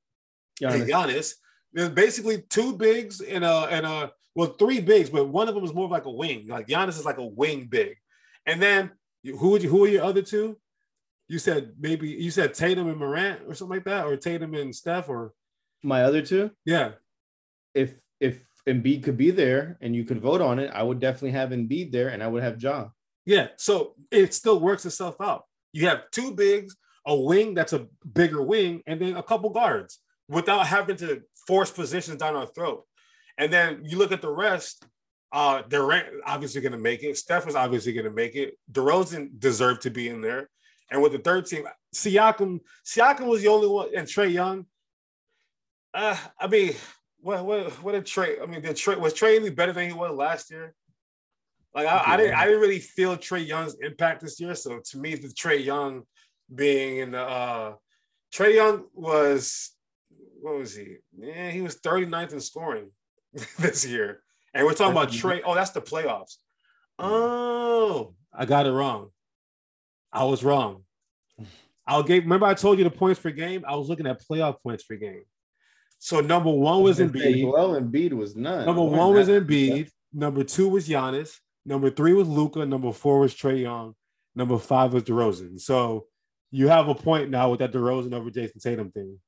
Giannis. 0.62 0.74
And 0.74 0.90
Giannis. 0.90 1.34
There's 1.72 1.90
basically 1.90 2.44
two 2.50 2.76
bigs 2.76 3.22
and 3.22 3.44
a 3.44 3.66
and 3.72 3.86
a 3.86 4.12
well, 4.36 4.56
three 4.60 4.82
bigs, 4.82 5.10
but 5.10 5.28
one 5.28 5.48
of 5.48 5.56
them 5.56 5.64
is 5.64 5.74
more 5.74 5.88
like 5.88 6.06
a 6.06 6.12
wing. 6.12 6.48
Like 6.48 6.68
Giannis 6.68 7.00
is 7.00 7.06
like 7.06 7.18
a 7.18 7.26
wing 7.26 7.68
big. 7.70 7.98
And 8.46 8.62
then 8.62 8.92
who 9.24 9.50
would 9.50 9.64
you, 9.64 9.70
who 9.70 9.86
are 9.86 9.88
your 9.88 10.04
other 10.04 10.22
two? 10.22 10.58
you 11.28 11.40
said 11.40 11.74
maybe 11.80 12.10
you 12.10 12.32
said 12.32 12.54
Tatum 12.54 12.90
and 12.90 12.98
Morant 12.98 13.42
or 13.48 13.54
something 13.54 13.78
like 13.78 13.86
that, 13.86 14.06
or 14.06 14.16
Tatum 14.18 14.54
and 14.54 14.76
Steph, 14.76 15.10
or 15.10 15.34
my 15.82 16.04
other 16.04 16.22
two. 16.22 16.52
Yeah. 16.66 16.92
If 17.74 17.96
if 18.20 18.44
Embiid 18.68 19.04
could 19.04 19.18
be 19.18 19.32
there 19.32 19.78
and 19.82 19.96
you 19.96 20.04
could 20.04 20.22
vote 20.22 20.42
on 20.42 20.60
it, 20.60 20.72
I 20.74 20.84
would 20.84 21.00
definitely 21.00 21.32
have 21.32 21.50
Embiid 21.50 21.92
there, 21.92 22.10
and 22.10 22.22
I 22.22 22.28
would 22.28 22.44
have 22.44 22.62
Ja. 22.62 22.90
Yeah. 23.26 23.48
So 23.58 23.96
it 24.12 24.34
still 24.34 24.60
works 24.60 24.86
itself 24.86 25.16
out. 25.22 25.46
You 25.72 25.88
have 25.88 26.12
two 26.12 26.36
bigs, 26.36 26.76
a 27.06 27.16
wing 27.16 27.54
that's 27.54 27.74
a 27.74 27.88
bigger 28.14 28.42
wing, 28.42 28.84
and 28.86 29.02
then 29.02 29.16
a 29.16 29.24
couple 29.24 29.50
guards 29.50 30.00
without 30.28 30.68
having 30.68 30.98
to 30.98 31.22
force 31.48 31.72
positions 31.72 32.18
down 32.18 32.36
our 32.36 32.48
throat. 32.48 32.86
And 33.38 33.52
then 33.52 33.82
you 33.84 33.98
look 33.98 34.12
at 34.12 34.22
the 34.22 34.32
rest. 34.32 34.86
Uh, 35.32 35.64
Durant 35.64 36.08
obviously 36.26 36.62
going 36.62 36.74
to 36.74 36.78
make 36.78 37.04
it. 37.04 37.18
Steph 37.18 37.48
is 37.48 37.56
obviously 37.56 37.94
going 37.94 38.06
to 38.06 38.12
make 38.12 38.36
it. 38.36 38.58
DeRozan 38.72 39.40
deserved 39.40 39.82
to 39.82 39.90
be 39.90 40.08
in 40.08 40.22
there. 40.22 40.50
And 40.92 41.02
with 41.02 41.12
the 41.12 41.18
third 41.18 41.48
team, 41.48 41.68
Siakam, 41.96 42.60
Siakam 42.86 43.26
was 43.26 43.42
the 43.42 43.48
only 43.48 43.68
one, 43.68 43.90
and 43.96 44.08
Trae 44.08 44.32
Young. 44.32 44.68
Uh, 45.94 46.16
I 46.40 46.48
mean, 46.48 46.76
what 47.18 47.44
what 47.46 47.72
what 47.84 47.92
did 47.94 48.06
Trae? 48.06 48.42
I 48.42 48.46
mean, 48.46 48.62
did 48.62 48.76
Trae 48.76 49.00
was 49.00 49.14
Trae 49.14 49.38
any 49.38 49.50
better 49.50 49.74
than 49.74 49.88
he 49.88 49.94
was 49.94 50.16
last 50.16 50.52
year? 50.52 50.76
Like 51.74 51.88
I, 51.88 52.14
I 52.14 52.18
didn't 52.18 52.36
I 52.36 52.46
didn't 52.46 52.62
really 52.62 52.80
feel 52.80 53.18
Trae 53.18 53.46
Young's 53.46 53.76
impact 53.82 54.22
this 54.22 54.40
year. 54.40 54.54
So 54.54 54.80
to 54.84 54.98
me, 55.00 55.16
the 55.16 55.30
Trae 55.30 55.64
Young 55.64 56.04
being 56.54 56.98
in 56.98 57.12
the 57.12 57.22
uh 57.22 57.74
Trae 58.32 58.54
Young 58.54 58.86
was 58.94 59.72
what 60.42 60.58
was 60.58 60.76
he? 60.76 60.98
Yeah, 61.18 61.50
he 61.50 61.62
was 61.62 61.80
39th 61.80 62.34
in 62.34 62.42
scoring 62.42 62.92
this 63.60 63.86
year. 63.86 64.22
And 64.54 64.66
we're 64.66 64.74
talking 64.74 64.92
about 64.92 65.10
Trae. 65.10 65.42
Oh, 65.44 65.56
that's 65.56 65.72
the 65.72 65.82
playoffs. 65.82 66.38
Oh, 67.00 68.14
I 68.32 68.46
got 68.46 68.68
it 68.68 68.72
wrong. 68.72 69.10
I 70.12 70.26
was 70.26 70.44
wrong. 70.44 70.84
I'll 71.88 72.04
give. 72.04 72.24
Remember, 72.24 72.46
I 72.46 72.54
told 72.54 72.78
you 72.78 72.84
the 72.84 72.92
points 72.92 73.20
per 73.20 73.32
game. 73.32 73.66
I 73.68 73.76
was 73.76 73.90
looking 73.90 74.08
at 74.08 74.22
playoff 74.22 74.62
points 74.62 74.84
per 74.84 74.96
game. 74.96 75.24
So 76.00 76.20
number 76.20 76.52
one 76.52 76.84
was 76.84 77.00
Embiid. 77.00 77.52
Well, 77.52 77.80
Embiid 77.80 78.14
was 78.14 78.36
none. 78.36 78.66
Number 78.66 78.84
one 78.84 79.14
was 79.14 79.28
Embiid. 79.28 79.90
Number 80.12 80.44
two 80.44 80.70
was 80.70 80.88
Giannis. 80.88 81.38
Number 81.66 81.90
three 81.90 82.14
was 82.14 82.28
Luka. 82.28 82.66
Number 82.66 82.92
four 82.92 83.22
was 83.22 83.34
Trae 83.34 83.62
Young. 83.62 83.96
Number 84.36 84.58
five 84.58 84.94
was 84.94 85.04
DeRozan. 85.04 85.60
So 85.60 86.08
you 86.52 86.68
have 86.68 86.88
a 86.88 86.96
point 86.96 87.30
now 87.30 87.50
with 87.50 87.60
that 87.60 87.72
DeRozan 87.72 88.14
over 88.14 88.30
Jayson 88.30 88.62
Tatum 88.62 88.92
thing. 88.92 89.20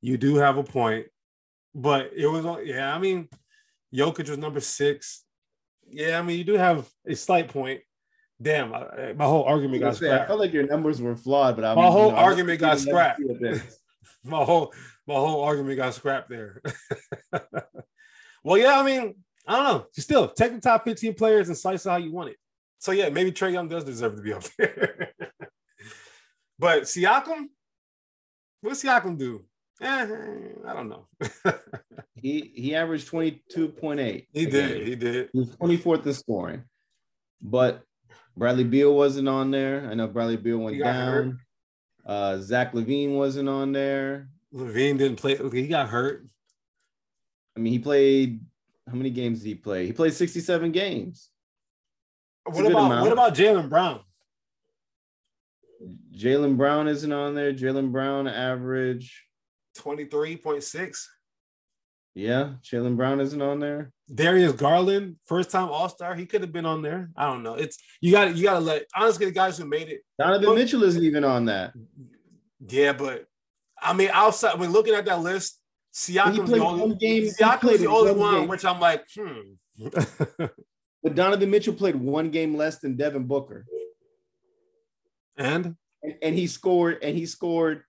You 0.00 0.16
do 0.16 0.36
have 0.36 0.56
a 0.56 0.62
point, 0.62 1.06
but 1.78 2.10
it 2.14 2.26
was 2.26 2.44
yeah. 2.64 2.94
I 2.94 2.98
mean, 2.98 3.28
Jokic 3.94 4.28
was 4.28 4.38
number 4.38 4.60
six. 4.60 5.24
Yeah, 5.88 6.18
I 6.18 6.22
mean, 6.22 6.36
you 6.38 6.44
do 6.44 6.54
have 6.54 6.86
a 7.06 7.14
slight 7.14 7.48
point. 7.48 7.80
Damn, 8.40 8.74
I, 8.74 9.14
my 9.16 9.24
whole 9.24 9.44
argument 9.44 9.82
got 9.82 9.96
Say, 9.96 10.06
I 10.06 10.10
scrapped. 10.10 10.28
felt 10.28 10.40
like 10.40 10.52
your 10.52 10.66
numbers 10.66 11.00
were 11.00 11.16
flawed, 11.16 11.56
but 11.56 11.64
I'm, 11.64 11.76
My 11.76 11.86
whole 11.86 12.06
you 12.06 12.12
know, 12.12 12.18
argument 12.18 12.60
got 12.60 12.74
just 12.74 12.86
looking 12.86 13.46
at 13.46 13.56
scrapped. 13.56 13.78
my 14.24 14.44
whole 14.44 14.72
my 15.06 15.14
whole 15.14 15.42
argument 15.42 15.76
got 15.76 15.94
scrapped 15.94 16.28
there. 16.28 16.60
well, 18.44 18.58
yeah, 18.58 18.78
I 18.78 18.82
mean, 18.84 19.14
I 19.46 19.56
don't 19.56 19.64
know. 19.64 19.86
You 19.96 20.02
still 20.02 20.28
take 20.28 20.52
the 20.52 20.60
top 20.60 20.84
15 20.84 21.14
players 21.14 21.48
and 21.48 21.56
slice 21.56 21.86
it 21.86 21.88
how 21.88 21.96
you 21.96 22.12
want 22.12 22.30
it. 22.30 22.36
So 22.78 22.92
yeah, 22.92 23.08
maybe 23.08 23.32
Trae 23.32 23.52
Young 23.52 23.68
does 23.68 23.84
deserve 23.84 24.16
to 24.16 24.22
be 24.22 24.32
up 24.32 24.44
there. 24.58 25.12
but 26.58 26.82
Siakam, 26.82 27.46
what 28.60 28.74
Siakam 28.74 29.18
do? 29.18 29.44
Eh, 29.80 30.06
I 30.66 30.72
don't 30.72 30.88
know. 30.88 31.06
He 32.20 32.50
he 32.56 32.74
averaged 32.74 33.08
22.8. 33.12 34.26
he 34.32 34.46
did, 34.46 34.88
he 34.88 34.96
did. 34.96 35.28
He 35.32 35.38
was 35.38 35.50
24th 35.56 36.04
in 36.04 36.12
scoring. 36.14 36.64
But 37.40 37.82
Bradley 38.36 38.64
Beal 38.64 38.92
wasn't 38.92 39.28
on 39.28 39.52
there. 39.52 39.88
I 39.88 39.94
know 39.94 40.08
Bradley 40.08 40.36
Beal 40.36 40.58
went 40.58 40.74
He 40.74 40.82
hurt. 40.82 41.22
down. 41.26 41.38
Uh, 42.04 42.38
Zach 42.38 42.72
LaVine 42.72 43.14
wasn't 43.14 43.48
on 43.48 43.70
there. 43.70 44.30
LaVine 44.52 44.98
didn't 44.98 45.16
play. 45.16 45.36
He 45.52 45.68
got 45.68 45.88
hurt. 45.88 46.26
I 47.56 47.60
mean, 47.60 47.72
he 47.72 47.78
played 47.78 48.40
how 48.88 48.96
many 48.96 49.10
games 49.10 49.38
did 49.42 49.48
he 49.50 49.54
play? 49.54 49.86
He 49.86 49.92
played 49.92 50.12
67 50.12 50.72
games. 50.72 51.30
a 52.48 52.50
What 52.50 52.66
about 52.66 52.86
amount. 52.86 53.02
what 53.02 53.12
about 53.12 53.34
Jaylen 53.36 53.68
Brown? 53.68 54.00
Jaylen 56.16 56.56
Brown 56.56 56.88
isn't 56.88 57.12
on 57.12 57.36
there. 57.36 57.52
Jaylen 57.52 57.92
Brown 57.92 58.26
average. 58.26 59.27
23.6. 59.78 61.04
Yeah, 62.14 62.54
Jaylen 62.64 62.96
Brown 62.96 63.20
isn't 63.20 63.40
on 63.40 63.60
there. 63.60 63.92
Darius 64.12 64.52
Garland, 64.52 65.16
first 65.26 65.50
time 65.50 65.68
All 65.68 65.88
Star. 65.88 66.14
He 66.16 66.26
could 66.26 66.40
have 66.40 66.52
been 66.52 66.66
on 66.66 66.82
there. 66.82 67.10
I 67.16 67.26
don't 67.26 67.42
know. 67.44 67.54
It's 67.54 67.78
you 68.00 68.10
got 68.10 68.24
to 68.26 68.32
you 68.32 68.42
got 68.44 68.54
to 68.54 68.60
let 68.60 68.86
honestly 68.94 69.26
the 69.26 69.32
guys 69.32 69.56
who 69.56 69.66
made 69.66 69.88
it. 69.88 70.00
Donovan 70.18 70.54
Mitchell 70.56 70.82
isn't 70.82 71.04
even 71.04 71.22
on 71.22 71.44
that. 71.44 71.74
Yeah, 72.68 72.92
but 72.94 73.26
I 73.80 73.92
mean, 73.92 74.10
outside 74.12 74.58
when 74.58 74.72
looking 74.72 74.94
at 74.94 75.04
that 75.04 75.20
list, 75.20 75.60
Siakam's 75.94 76.48
played 76.50 76.60
the 76.60 76.64
only 76.64 76.80
one 76.80 76.98
game- 76.98 77.24
Siakam's 77.24 77.78
the 77.80 77.86
only 77.86 78.10
one 78.12 78.18
one, 78.18 78.34
game. 78.40 78.48
which 78.48 78.64
I'm 78.64 78.80
like, 78.80 79.04
hmm. 79.16 79.40
But 81.02 81.14
Donovan 81.14 81.50
Mitchell 81.50 81.74
played 81.74 81.94
one 81.94 82.30
game 82.30 82.56
less 82.56 82.80
than 82.80 82.96
Devin 82.96 83.24
Booker. 83.24 83.64
and 85.36 85.76
and, 86.02 86.14
and 86.22 86.34
he 86.34 86.46
scored 86.48 86.98
and 87.02 87.16
he 87.16 87.26
scored 87.26 87.84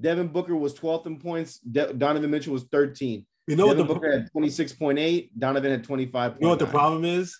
Devin 0.00 0.28
Booker 0.28 0.56
was 0.56 0.74
12th 0.74 1.06
in 1.06 1.18
points. 1.18 1.58
De- 1.58 1.92
Donovan 1.92 2.30
Mitchell 2.30 2.52
was 2.52 2.64
13. 2.64 3.26
you 3.46 3.56
know 3.56 3.66
what 3.66 3.76
Devin 3.76 3.86
the 3.86 3.94
Booker 3.94 4.12
had 4.12 4.30
26.8. 4.32 5.30
Donovan 5.38 5.70
had 5.70 5.84
25. 5.84 6.34
you 6.34 6.40
know 6.40 6.48
what 6.50 6.58
the 6.58 6.66
problem 6.66 7.04
is? 7.04 7.38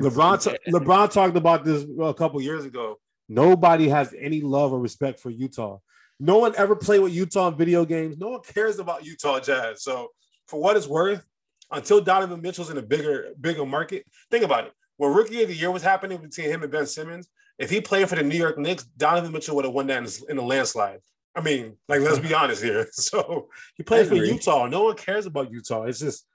LeBron 0.00 0.42
ta- 0.42 0.56
LeBron 0.68 1.10
talked 1.10 1.36
about 1.36 1.64
this 1.64 1.84
a 2.00 2.14
couple 2.14 2.40
years 2.40 2.64
ago. 2.64 2.98
Nobody 3.28 3.88
has 3.88 4.14
any 4.18 4.40
love 4.40 4.72
or 4.72 4.80
respect 4.80 5.20
for 5.20 5.30
Utah. 5.30 5.78
No 6.18 6.38
one 6.38 6.54
ever 6.56 6.76
played 6.76 7.00
with 7.00 7.12
Utah 7.12 7.48
in 7.48 7.56
video 7.56 7.84
games. 7.84 8.16
No 8.18 8.28
one 8.30 8.40
cares 8.42 8.78
about 8.78 9.04
Utah 9.04 9.40
Jazz. 9.40 9.82
So 9.82 10.08
for 10.46 10.60
what 10.60 10.76
it's 10.76 10.86
worth, 10.86 11.24
until 11.70 12.00
Donovan 12.00 12.40
Mitchell's 12.40 12.70
in 12.70 12.78
a 12.78 12.82
bigger 12.82 13.28
bigger 13.40 13.64
market, 13.66 14.04
think 14.30 14.44
about 14.44 14.66
it. 14.66 14.72
When 14.96 15.12
rookie 15.12 15.42
of 15.42 15.48
the 15.48 15.54
year 15.54 15.70
was 15.70 15.82
happening 15.82 16.18
between 16.18 16.48
him 16.48 16.62
and 16.62 16.70
Ben 16.72 16.86
Simmons, 16.86 17.28
if 17.58 17.70
he 17.70 17.80
played 17.80 18.08
for 18.08 18.16
the 18.16 18.22
New 18.22 18.36
York 18.36 18.58
Knicks, 18.58 18.84
Donovan 18.84 19.32
Mitchell 19.32 19.56
would 19.56 19.64
have 19.64 19.74
won 19.74 19.86
that 19.88 20.02
in, 20.02 20.30
in 20.30 20.38
a 20.38 20.42
landslide. 20.42 21.00
I 21.34 21.40
mean, 21.40 21.76
like 21.88 22.00
let's 22.00 22.18
be 22.18 22.34
honest 22.34 22.62
here. 22.62 22.86
So 22.92 23.48
he 23.76 23.82
plays 23.82 24.08
for. 24.08 24.14
Utah. 24.14 24.66
No 24.66 24.84
one 24.84 24.96
cares 24.96 25.26
about 25.26 25.50
Utah. 25.50 25.84
It's 25.84 26.00
just 26.00 26.26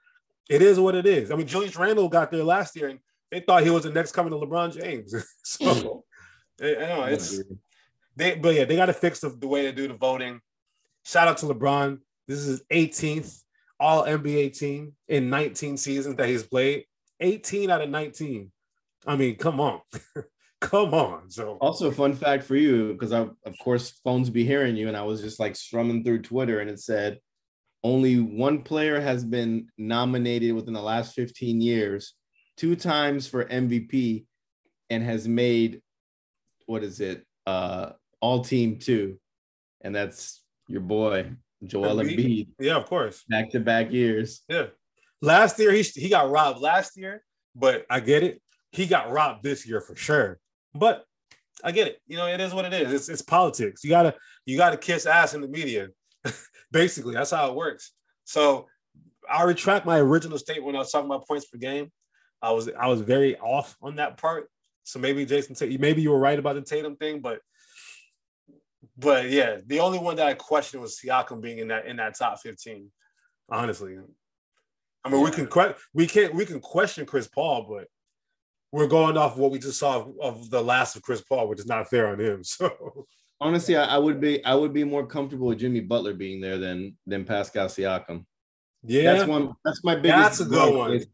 it 0.48 0.62
is 0.62 0.80
what 0.80 0.94
it 0.94 1.06
is. 1.06 1.30
I 1.30 1.36
mean, 1.36 1.46
Julius 1.46 1.76
Randle 1.76 2.08
got 2.08 2.30
there 2.30 2.42
last 2.42 2.74
year 2.76 2.88
and 2.88 2.98
they 3.30 3.40
thought 3.40 3.62
he 3.62 3.70
was 3.70 3.84
the 3.84 3.90
next 3.90 4.12
coming 4.12 4.32
to 4.32 4.38
LeBron 4.38 4.80
James. 4.80 5.14
so 5.44 6.04
I 6.60 6.66
I 6.76 6.88
know 6.88 7.04
it's 7.04 7.42
they, 8.16 8.34
but 8.34 8.54
yeah, 8.54 8.64
they 8.64 8.76
got 8.76 8.86
to 8.86 8.92
fix 8.92 9.20
the, 9.20 9.28
the 9.28 9.46
way 9.46 9.62
they 9.62 9.72
do 9.72 9.86
the 9.88 9.94
voting. 9.94 10.40
Shout 11.04 11.28
out 11.28 11.38
to 11.38 11.46
LeBron. 11.46 12.00
This 12.26 12.40
is 12.40 12.62
18th 12.70 13.42
All 13.78 14.04
NBA 14.04 14.58
team 14.58 14.94
in 15.06 15.30
19 15.30 15.76
seasons 15.76 16.16
that 16.16 16.28
he's 16.28 16.42
played. 16.42 16.84
18 17.20 17.70
out 17.70 17.80
of 17.80 17.90
19. 17.90 18.50
I 19.06 19.16
mean, 19.16 19.36
come 19.36 19.60
on, 19.60 19.80
come 20.60 20.94
on. 20.94 21.30
So 21.30 21.58
Also, 21.60 21.90
fun 21.90 22.14
fact 22.14 22.44
for 22.44 22.56
you, 22.56 22.92
because 22.92 23.12
I, 23.12 23.20
of 23.20 23.58
course, 23.60 23.90
phones 24.04 24.30
be 24.30 24.44
hearing 24.44 24.76
you, 24.76 24.88
and 24.88 24.96
I 24.96 25.02
was 25.02 25.20
just 25.20 25.40
like 25.40 25.56
strumming 25.56 26.04
through 26.04 26.22
Twitter, 26.22 26.60
and 26.60 26.70
it 26.70 26.80
said 26.80 27.18
only 27.84 28.18
one 28.18 28.62
player 28.62 29.00
has 29.00 29.24
been 29.24 29.68
nominated 29.78 30.54
within 30.54 30.74
the 30.74 30.82
last 30.82 31.14
15 31.14 31.60
years, 31.60 32.14
two 32.56 32.74
times 32.74 33.26
for 33.26 33.44
MVP, 33.44 34.26
and 34.90 35.02
has 35.02 35.28
made 35.28 35.80
what 36.66 36.84
is 36.84 37.00
it? 37.00 37.24
Uh, 37.46 37.92
all 38.20 38.44
team 38.44 38.78
two, 38.78 39.18
and 39.80 39.94
that's 39.94 40.42
your 40.68 40.82
boy 40.82 41.30
Joel 41.64 41.96
Embiid? 41.96 42.18
Embiid, 42.18 42.48
yeah, 42.60 42.76
of 42.76 42.86
course. 42.86 43.24
back 43.28 43.50
to 43.50 43.60
back 43.60 43.90
years. 43.90 44.42
Yeah. 44.48 44.66
Last 45.20 45.58
year 45.58 45.72
he 45.72 45.82
he 45.82 46.08
got 46.08 46.30
robbed 46.30 46.60
last 46.60 46.96
year, 46.96 47.24
but 47.54 47.86
I 47.90 48.00
get 48.00 48.22
it. 48.22 48.40
He 48.70 48.86
got 48.86 49.10
robbed 49.10 49.42
this 49.42 49.66
year 49.66 49.80
for 49.80 49.96
sure. 49.96 50.38
But 50.78 51.04
I 51.64 51.72
get 51.72 51.88
it. 51.88 52.00
You 52.06 52.16
know, 52.16 52.26
it 52.26 52.40
is 52.40 52.54
what 52.54 52.64
it 52.64 52.72
is. 52.72 52.92
It's, 52.92 53.08
it's 53.08 53.22
politics. 53.22 53.82
You 53.82 53.90
gotta 53.90 54.14
you 54.46 54.56
gotta 54.56 54.76
kiss 54.76 55.06
ass 55.06 55.34
in 55.34 55.40
the 55.40 55.48
media. 55.48 55.88
Basically, 56.72 57.14
that's 57.14 57.30
how 57.30 57.48
it 57.48 57.54
works. 57.54 57.92
So 58.24 58.66
I 59.28 59.42
retract 59.44 59.86
my 59.86 59.98
original 59.98 60.38
statement 60.38 60.66
when 60.66 60.76
I 60.76 60.80
was 60.80 60.90
talking 60.90 61.06
about 61.06 61.26
points 61.26 61.46
per 61.46 61.58
game. 61.58 61.90
I 62.40 62.52
was 62.52 62.70
I 62.78 62.86
was 62.86 63.00
very 63.00 63.36
off 63.38 63.76
on 63.82 63.96
that 63.96 64.16
part. 64.16 64.48
So 64.84 64.98
maybe 64.98 65.26
Jason, 65.26 65.56
maybe 65.80 66.02
you 66.02 66.10
were 66.10 66.18
right 66.18 66.38
about 66.38 66.54
the 66.54 66.62
Tatum 66.62 66.96
thing, 66.96 67.20
but 67.20 67.40
but 68.96 69.28
yeah, 69.30 69.58
the 69.66 69.80
only 69.80 69.98
one 69.98 70.16
that 70.16 70.26
I 70.26 70.34
questioned 70.34 70.82
was 70.82 70.98
Siakam 70.98 71.40
being 71.40 71.58
in 71.58 71.68
that 71.68 71.86
in 71.86 71.96
that 71.96 72.16
top 72.16 72.40
fifteen. 72.40 72.90
Honestly, 73.50 73.98
I 75.04 75.10
mean, 75.10 75.22
we 75.22 75.30
can 75.30 75.48
we 75.92 76.06
can't 76.06 76.34
we 76.34 76.46
can 76.46 76.60
question 76.60 77.06
Chris 77.06 77.28
Paul, 77.28 77.66
but 77.68 77.88
we're 78.72 78.86
going 78.86 79.16
off 79.16 79.36
what 79.36 79.50
we 79.50 79.58
just 79.58 79.78
saw 79.78 80.00
of, 80.00 80.12
of 80.20 80.50
the 80.50 80.62
last 80.62 80.96
of 80.96 81.02
Chris 81.02 81.22
Paul, 81.22 81.48
which 81.48 81.58
is 81.60 81.66
not 81.66 81.88
fair 81.88 82.08
on 82.08 82.20
him. 82.20 82.42
So 82.44 83.06
Honestly, 83.40 83.76
I, 83.76 83.94
I 83.94 83.98
would 83.98 84.20
be 84.20 84.44
I 84.44 84.52
would 84.54 84.72
be 84.72 84.82
more 84.82 85.06
comfortable 85.06 85.46
with 85.46 85.60
Jimmy 85.60 85.78
Butler 85.78 86.12
being 86.12 86.40
there 86.40 86.58
than 86.58 86.96
than 87.06 87.24
Pascal 87.24 87.66
Siakam. 87.68 88.24
yeah, 88.82 89.12
That's 89.14 89.28
one. 89.28 89.52
That's 89.64 89.84
my 89.84 89.94
biggest. 89.94 90.18
That's 90.18 90.40
a 90.40 90.44
good 90.44 90.72
gripe 90.72 90.74
one. 90.74 90.92
is- 90.94 91.06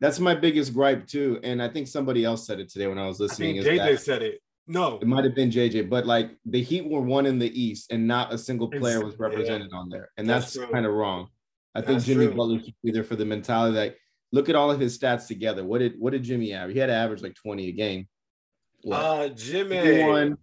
That's 0.00 0.18
my 0.18 0.34
biggest 0.34 0.72
gripe 0.72 1.06
too, 1.06 1.38
and 1.42 1.62
I 1.62 1.68
think 1.68 1.86
somebody 1.88 2.24
else 2.24 2.46
said 2.46 2.60
it 2.60 2.70
today 2.70 2.86
when 2.86 2.98
I 2.98 3.06
was 3.06 3.20
I 3.20 3.24
listening. 3.24 3.56
think 3.62 3.66
is 3.66 3.78
JJ 3.80 3.90
that- 3.92 4.00
said 4.00 4.22
it. 4.22 4.40
No, 4.66 4.98
it 5.00 5.06
might 5.06 5.24
have 5.24 5.34
been 5.34 5.50
JJ, 5.50 5.88
but 5.90 6.06
like 6.06 6.30
the 6.46 6.62
Heat 6.62 6.88
were 6.88 7.02
one 7.02 7.26
in 7.26 7.38
the 7.38 7.48
East, 7.62 7.92
and 7.92 8.08
not 8.08 8.32
a 8.32 8.38
single 8.38 8.68
player 8.68 9.04
was 9.04 9.14
yeah. 9.14 9.26
represented 9.26 9.70
on 9.74 9.90
there, 9.90 10.08
and 10.16 10.26
That's 10.28 10.54
that's, 10.54 10.72
kind 10.72 10.86
of 10.86 10.92
wrong. 10.94 11.28
I 11.74 11.82
think 11.82 12.02
Jimmy 12.04 12.26
true. 12.26 12.34
Butler 12.34 12.60
should 12.64 12.74
be 12.82 12.90
there 12.90 13.04
for 13.04 13.16
the 13.16 13.26
mentality 13.26 13.74
that 13.74 13.96
look 14.36 14.48
at 14.50 14.54
all 14.54 14.70
of 14.70 14.78
his 14.78 14.96
stats 14.96 15.26
together. 15.26 15.64
What 15.64 15.78
did 15.78 15.98
what 15.98 16.12
did 16.12 16.22
Jimmy 16.22 16.52
average? 16.52 16.74
He 16.74 16.80
had 16.80 16.90
average 16.90 17.22
like 17.22 17.34
twenty 17.34 17.68
a 17.68 17.72
game. 17.72 18.06
What? 18.82 18.96
uh, 18.96 19.28
Jimmy. 19.30 19.80
51. 19.80 20.38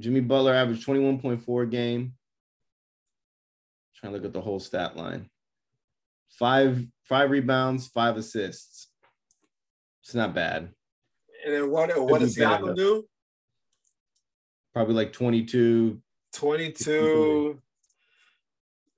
Jimmy 0.00 0.20
Butler 0.20 0.54
averaged 0.54 0.86
21.4 0.86 1.64
a 1.64 1.66
game. 1.66 2.14
Trying 3.96 4.12
to 4.12 4.16
look 4.16 4.24
at 4.24 4.32
the 4.32 4.40
whole 4.40 4.60
stat 4.60 4.96
line. 4.96 5.28
Five, 6.30 6.86
five 7.02 7.30
rebounds, 7.30 7.88
five 7.88 8.16
assists. 8.16 8.86
It's 10.04 10.14
not 10.14 10.34
bad. 10.34 10.70
And 11.44 11.54
then 11.54 11.70
what? 11.70 11.90
What 12.00 12.20
does 12.20 12.36
Siakam 12.36 12.76
do? 12.76 13.04
Probably 14.72 14.94
like 14.94 15.12
22. 15.12 16.00
Twenty-two. 16.32 17.60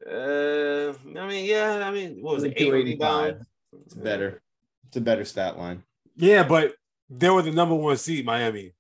Uh, 0.07 0.93
I 1.19 1.27
mean, 1.29 1.45
yeah. 1.45 1.83
I 1.85 1.91
mean, 1.91 2.19
what 2.23 2.35
was 2.35 2.45
it? 2.45 2.55
Eight 2.57 2.69
22, 2.69 2.73
rebounds. 2.73 3.45
It's 3.85 3.95
better. 3.95 4.43
It's 4.89 4.97
a 4.97 5.01
better 5.01 5.25
stat 5.25 5.59
line. 5.59 5.83
Yeah, 6.17 6.43
but 6.43 6.75
they 7.09 7.31
were 7.31 7.43
the 7.43 7.51
number 7.53 7.75
one 7.75 7.97
seed, 7.97 8.25
Miami. 8.25 8.75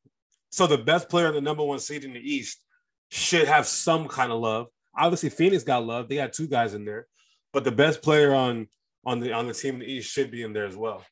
So 0.50 0.66
the 0.66 0.78
best 0.78 1.08
player 1.08 1.28
in 1.28 1.34
the 1.34 1.40
number 1.40 1.62
one 1.64 1.78
seed 1.78 2.04
in 2.04 2.12
the 2.12 2.20
East 2.20 2.58
should 3.08 3.46
have 3.46 3.66
some 3.66 4.08
kind 4.08 4.32
of 4.32 4.40
love. 4.40 4.66
Obviously, 4.96 5.30
Phoenix 5.30 5.62
got 5.62 5.84
love. 5.84 6.08
They 6.08 6.16
got 6.16 6.32
two 6.32 6.48
guys 6.48 6.74
in 6.74 6.84
there, 6.84 7.06
but 7.52 7.64
the 7.64 7.70
best 7.72 8.02
player 8.02 8.34
on 8.34 8.66
on 9.04 9.20
the 9.20 9.32
on 9.32 9.46
the 9.46 9.54
team 9.54 9.74
in 9.74 9.80
the 9.80 9.86
East 9.86 10.12
should 10.12 10.30
be 10.30 10.42
in 10.42 10.52
there 10.52 10.66
as 10.66 10.76
well. 10.76 11.04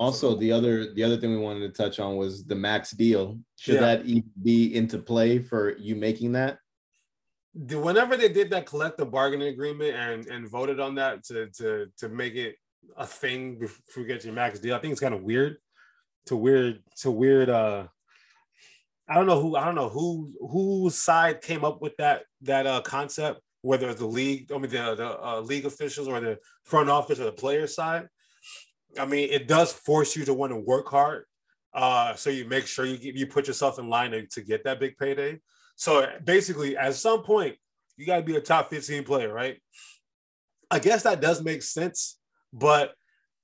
Also, 0.00 0.34
the 0.36 0.50
other 0.50 0.92
the 0.92 1.04
other 1.04 1.16
thing 1.16 1.30
we 1.30 1.38
wanted 1.38 1.60
to 1.60 1.82
touch 1.82 2.00
on 2.00 2.16
was 2.16 2.44
the 2.44 2.56
max 2.56 2.90
deal. 2.90 3.38
Should 3.56 3.74
Yeah. 3.76 3.80
that 3.80 4.06
even 4.06 4.30
be 4.42 4.74
into 4.74 4.98
play 4.98 5.38
for 5.38 5.76
you 5.78 5.94
making 5.94 6.32
that? 6.32 6.58
The- 7.54 7.78
Whenever 7.78 8.16
they 8.16 8.28
did 8.28 8.50
that 8.50 8.66
collective 8.66 9.10
bargaining 9.10 9.48
agreement 9.48 9.94
and 9.94 10.26
and 10.26 10.48
voted 10.48 10.80
on 10.80 10.94
that 10.96 11.24
to 11.24 11.48
to 11.58 11.86
to 11.98 12.08
make 12.08 12.34
it 12.34 12.56
a 12.96 13.06
thing 13.06 13.58
before 13.58 14.02
you 14.02 14.06
get 14.06 14.24
your 14.24 14.34
max 14.34 14.58
deal, 14.58 14.74
I 14.74 14.78
think 14.78 14.92
it's 14.92 15.00
kind 15.00 15.14
of 15.14 15.22
weird. 15.22 15.56
To 16.26 16.36
weird 16.36 16.82
to 17.00 17.10
weird. 17.10 17.48
Uh, 17.50 17.86
I 19.08 19.14
don't 19.14 19.26
know 19.26 19.40
who 19.40 19.56
I 19.56 19.64
don't 19.64 19.74
know 19.74 19.88
who 19.90 20.32
whose 20.50 20.96
side 20.96 21.40
came 21.42 21.64
up 21.64 21.80
with 21.82 21.96
that 21.98 22.24
that 22.42 22.66
uh 22.66 22.80
concept. 22.82 23.40
whether 23.62 23.88
it's 23.88 24.00
the 24.00 24.06
league, 24.06 24.50
I 24.52 24.58
mean 24.58 24.70
the, 24.70 24.94
the 24.94 25.08
uh, 25.26 25.40
league 25.40 25.64
officials 25.66 26.06
or 26.08 26.20
the 26.20 26.38
front 26.64 26.90
office 26.90 27.18
or 27.20 27.24
the 27.24 27.32
player 27.32 27.66
side. 27.66 28.08
I 28.98 29.06
mean, 29.06 29.28
it 29.30 29.48
does 29.48 29.72
force 29.72 30.14
you 30.16 30.24
to 30.26 30.34
want 30.34 30.52
to 30.52 30.58
work 30.58 30.88
hard. 30.88 31.24
Uh, 31.72 32.14
so 32.14 32.28
you 32.30 32.44
make 32.46 32.66
sure 32.66 32.84
you 32.84 32.98
you 33.00 33.26
put 33.26 33.46
yourself 33.48 33.78
in 33.78 33.88
line 33.88 34.10
to, 34.12 34.26
to 34.26 34.42
get 34.42 34.64
that 34.64 34.80
big 34.80 34.96
payday. 34.98 35.40
So 35.76 36.06
basically, 36.24 36.76
at 36.76 36.94
some 36.94 37.22
point, 37.22 37.56
you 37.96 38.06
got 38.06 38.16
to 38.16 38.22
be 38.22 38.36
a 38.36 38.40
top 38.40 38.70
15 38.70 39.04
player, 39.04 39.32
right? 39.32 39.60
I 40.70 40.78
guess 40.78 41.02
that 41.04 41.20
does 41.20 41.42
make 41.42 41.62
sense, 41.62 42.18
but 42.52 42.94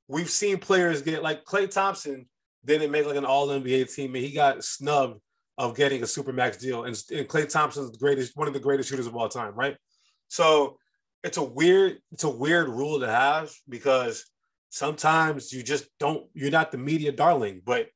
we've 0.09 0.31
seen 0.31 0.59
players 0.59 1.03
get 1.03 1.23
like 1.23 1.45
Klay 1.45 1.71
Thompson 1.71 2.29
didn't 2.65 2.91
make 2.91 3.07
like 3.07 3.17
an 3.17 3.25
all 3.25 3.49
NBA 3.49 3.95
team 3.95 4.15
and 4.15 4.25
he 4.25 4.33
got 4.33 4.65
snubbed 4.65 5.21
of 5.57 5.77
getting 5.77 6.03
a 6.03 6.07
super 6.07 6.33
max 6.33 6.57
deal. 6.57 6.85
And, 6.85 7.01
and 7.13 7.29
Klay 7.29 7.51
Thompson's 7.51 7.97
greatest, 7.97 8.37
one 8.37 8.49
of 8.49 8.55
the 8.55 8.61
greatest 8.61 8.89
shooters 8.89 9.07
of 9.07 9.17
all 9.17 9.29
time, 9.29 9.55
right? 9.55 9.77
So 10.29 10.79
it's 11.23 11.37
a 11.37 11.43
weird, 11.43 11.99
it's 12.13 12.25
a 12.25 12.31
weird 12.31 12.69
rule 12.69 13.01
to 13.01 13.07
have 13.07 13.53
because 13.69 14.25
sometimes 14.71 15.53
you 15.53 15.63
just 15.63 15.87
don't, 15.99 16.27
you're 16.35 16.51
not 16.51 16.73
the 16.73 16.79
media 16.79 17.13
darling. 17.13 17.63
But 17.65 17.89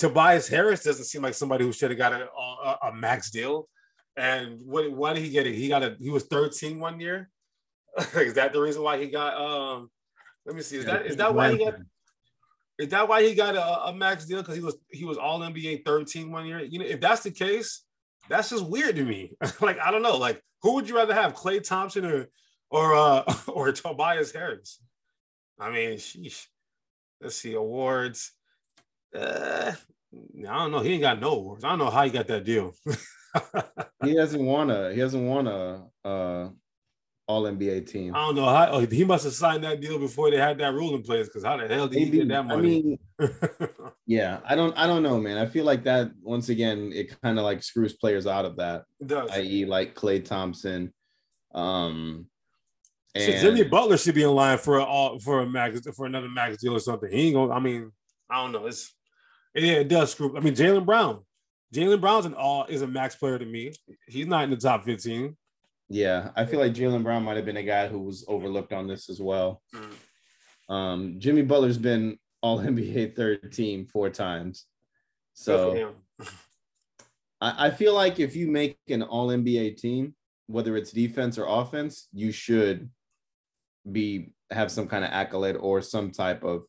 Tobias 0.00 0.48
Harris 0.48 0.82
doesn't 0.82 1.04
seem 1.04 1.20
like 1.20 1.34
somebody 1.34 1.62
who 1.64 1.72
should 1.72 1.90
have 1.90 1.98
got 1.98 2.14
a, 2.14 2.26
a, 2.26 2.78
a, 2.88 2.92
max 2.94 3.30
deal. 3.30 3.68
And 4.16 4.58
what, 4.64 4.90
why 4.90 5.12
did 5.12 5.22
he 5.22 5.28
get 5.28 5.46
it? 5.46 5.54
He 5.54 5.68
got 5.68 5.82
a, 5.82 5.94
he 6.00 6.08
was 6.08 6.24
13 6.24 6.80
one 6.80 6.98
year. 6.98 7.28
is 8.14 8.32
that 8.34 8.54
the 8.54 8.60
reason 8.60 8.82
why 8.82 8.98
he 8.98 9.08
got, 9.08 9.34
um, 9.38 9.90
let 10.46 10.56
me 10.56 10.62
see. 10.62 10.78
Is 10.78 10.86
that, 10.86 11.04
is 11.04 11.16
that 11.16 11.34
why 11.34 11.52
he 11.52 11.58
got, 11.58 11.74
is 12.78 12.88
that 12.88 13.08
why 13.08 13.22
he 13.22 13.34
got 13.34 13.56
a, 13.56 13.88
a 13.88 13.92
max 13.92 14.24
deal? 14.24 14.38
Because 14.38 14.56
he 14.56 14.62
was 14.62 14.76
he 14.88 15.04
was 15.04 15.18
all 15.18 15.40
NBA 15.40 15.84
13 15.84 16.32
one 16.32 16.46
year. 16.46 16.60
You 16.60 16.78
know, 16.78 16.86
if 16.86 16.98
that's 16.98 17.22
the 17.22 17.30
case, 17.30 17.84
that's 18.30 18.48
just 18.48 18.64
weird 18.64 18.96
to 18.96 19.04
me. 19.04 19.32
like 19.60 19.78
I 19.78 19.90
don't 19.90 20.00
know. 20.00 20.16
Like 20.16 20.42
who 20.62 20.76
would 20.76 20.88
you 20.88 20.96
rather 20.96 21.12
have, 21.12 21.34
Klay 21.34 21.62
Thompson 21.62 22.06
or 22.06 22.28
or 22.70 22.94
uh 22.94 23.34
or 23.48 23.70
Tobias 23.72 24.32
Harris? 24.32 24.80
I 25.58 25.70
mean, 25.70 25.98
sheesh. 25.98 26.46
Let's 27.20 27.36
see 27.36 27.52
awards. 27.52 28.32
Uh, 29.14 29.72
I 30.48 30.58
don't 30.58 30.70
know. 30.70 30.80
He 30.80 30.94
ain't 30.94 31.02
got 31.02 31.20
no 31.20 31.32
awards. 31.32 31.64
I 31.64 31.70
don't 31.70 31.78
know 31.78 31.90
how 31.90 32.04
he 32.04 32.10
got 32.10 32.26
that 32.28 32.44
deal. 32.44 32.74
he 34.04 34.16
hasn't 34.16 34.42
won 34.42 34.70
a. 34.70 34.92
He 34.92 35.00
hasn't 35.00 35.24
won 35.24 35.46
a. 35.46 35.86
Uh, 36.04 36.48
all 37.30 37.44
NBA 37.44 37.86
team. 37.86 38.14
I 38.14 38.26
don't 38.26 38.34
know 38.34 38.46
how 38.46 38.66
oh, 38.72 38.80
he 38.80 39.04
must 39.04 39.22
have 39.22 39.32
signed 39.32 39.62
that 39.62 39.80
deal 39.80 40.00
before 40.00 40.32
they 40.32 40.36
had 40.36 40.58
that 40.58 40.74
rule 40.74 40.96
in 40.96 41.02
place. 41.02 41.28
Because 41.28 41.44
how 41.44 41.56
the 41.56 41.68
hell 41.68 41.86
did 41.86 42.00
Maybe, 42.00 42.10
he 42.10 42.18
get 42.18 42.28
that 42.28 42.44
money? 42.44 42.98
I 43.20 43.26
mean, 43.28 43.68
yeah, 44.06 44.40
I 44.44 44.56
don't, 44.56 44.76
I 44.76 44.88
don't 44.88 45.04
know, 45.04 45.20
man. 45.20 45.38
I 45.38 45.46
feel 45.46 45.64
like 45.64 45.84
that 45.84 46.10
once 46.20 46.48
again, 46.48 46.90
it 46.92 47.20
kind 47.22 47.38
of 47.38 47.44
like 47.44 47.62
screws 47.62 47.92
players 47.92 48.26
out 48.26 48.44
of 48.44 48.56
that. 48.56 48.82
Does 49.06 49.30
I.e., 49.30 49.64
like 49.64 49.94
Klay 49.94 50.24
Thompson. 50.24 50.92
Um, 51.54 52.26
and 53.14 53.40
so 53.40 53.40
Jimmy 53.40 53.62
Butler 53.62 53.96
should 53.96 54.16
be 54.16 54.24
in 54.24 54.30
line 54.30 54.58
for 54.58 54.78
a 54.78 55.20
for 55.20 55.40
a 55.40 55.46
max 55.46 55.80
for 55.96 56.06
another 56.06 56.28
max 56.28 56.56
deal 56.60 56.74
or 56.74 56.80
something. 56.80 57.10
He 57.10 57.28
ain't 57.28 57.34
gonna. 57.34 57.52
I 57.52 57.60
mean, 57.60 57.92
I 58.28 58.42
don't 58.42 58.50
know. 58.50 58.66
It's 58.66 58.92
yeah, 59.54 59.74
it 59.74 59.88
does 59.88 60.12
screw. 60.12 60.36
I 60.36 60.40
mean, 60.40 60.54
Jaylen 60.54 60.86
Brown. 60.86 61.24
Jaylen 61.74 62.00
Brown's 62.00 62.26
an 62.26 62.34
all 62.34 62.64
is 62.66 62.82
a 62.82 62.86
max 62.86 63.14
player 63.14 63.38
to 63.38 63.44
me. 63.44 63.72
He's 64.06 64.26
not 64.26 64.44
in 64.44 64.50
the 64.50 64.56
top 64.56 64.84
fifteen. 64.84 65.36
Yeah, 65.88 66.30
I 66.36 66.44
feel 66.44 66.60
like 66.60 66.72
Jaylen 66.72 67.02
Brown 67.02 67.24
might 67.24 67.36
have 67.36 67.44
been 67.44 67.56
a 67.56 67.62
guy 67.62 67.88
who 67.88 67.98
was 67.98 68.24
overlooked 68.28 68.72
on 68.72 68.86
this 68.86 69.08
as 69.08 69.20
well. 69.20 69.62
Mm. 69.74 70.72
Um, 70.72 71.14
Jimmy 71.18 71.42
Butler's 71.42 71.78
been 71.78 72.18
All 72.42 72.58
NBA 72.60 73.16
third 73.16 73.52
team 73.52 73.86
four 73.86 74.10
times, 74.10 74.66
so 75.34 75.94
I, 77.40 77.66
I 77.66 77.70
feel 77.70 77.94
like 77.94 78.20
if 78.20 78.36
you 78.36 78.48
make 78.48 78.78
an 78.88 79.02
All 79.02 79.28
NBA 79.28 79.76
team, 79.78 80.14
whether 80.46 80.76
it's 80.76 80.92
defense 80.92 81.38
or 81.38 81.46
offense, 81.46 82.08
you 82.12 82.32
should 82.32 82.90
be 83.90 84.32
have 84.50 84.70
some 84.70 84.88
kind 84.88 85.04
of 85.04 85.10
accolade 85.10 85.56
or 85.56 85.80
some 85.80 86.10
type 86.10 86.42
of 86.42 86.64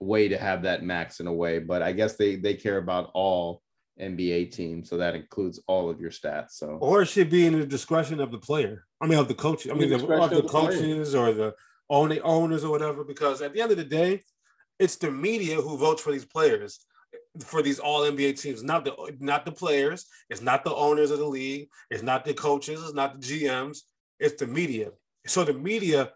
way 0.00 0.28
to 0.28 0.38
have 0.38 0.62
that 0.62 0.82
max 0.82 1.20
in 1.20 1.26
a 1.26 1.32
way. 1.32 1.58
But 1.58 1.82
I 1.82 1.92
guess 1.92 2.16
they 2.16 2.36
they 2.36 2.54
care 2.54 2.78
about 2.78 3.10
all 3.14 3.62
NBA 4.00 4.52
teams, 4.52 4.88
so 4.88 4.96
that 4.96 5.14
includes 5.14 5.60
all 5.66 5.90
of 5.90 6.00
your 6.00 6.10
stats. 6.10 6.52
So, 6.52 6.78
or 6.80 7.02
it 7.02 7.06
should 7.06 7.30
be 7.30 7.46
in 7.46 7.58
the 7.58 7.66
discretion 7.66 8.20
of 8.20 8.30
the 8.30 8.38
player. 8.38 8.84
I 9.00 9.06
mean, 9.06 9.18
of 9.18 9.28
the 9.28 9.34
coach. 9.34 9.68
I 9.68 9.74
mean, 9.74 9.90
the, 9.90 9.96
of 9.96 10.30
the, 10.30 10.42
the 10.42 10.48
coaches 10.48 11.10
player. 11.10 11.22
or 11.22 11.32
the 11.32 11.54
own 11.90 12.18
owners 12.22 12.64
or 12.64 12.70
whatever. 12.70 13.04
Because 13.04 13.42
at 13.42 13.52
the 13.52 13.60
end 13.60 13.70
of 13.70 13.76
the 13.76 13.84
day, 13.84 14.22
it's 14.78 14.96
the 14.96 15.10
media 15.10 15.56
who 15.56 15.76
votes 15.76 16.02
for 16.02 16.12
these 16.12 16.24
players, 16.24 16.84
for 17.40 17.62
these 17.62 17.78
All 17.78 18.02
NBA 18.02 18.40
teams. 18.40 18.62
Not 18.62 18.84
the 18.84 19.16
not 19.18 19.44
the 19.44 19.52
players. 19.52 20.06
It's 20.30 20.42
not 20.42 20.64
the 20.64 20.74
owners 20.74 21.10
of 21.10 21.18
the 21.18 21.26
league. 21.26 21.68
It's 21.90 22.02
not 22.02 22.24
the 22.24 22.34
coaches. 22.34 22.82
It's 22.82 22.94
not 22.94 23.20
the 23.20 23.26
GMs. 23.26 23.78
It's 24.20 24.38
the 24.40 24.46
media. 24.46 24.90
So 25.26 25.44
the 25.44 25.54
media 25.54 26.12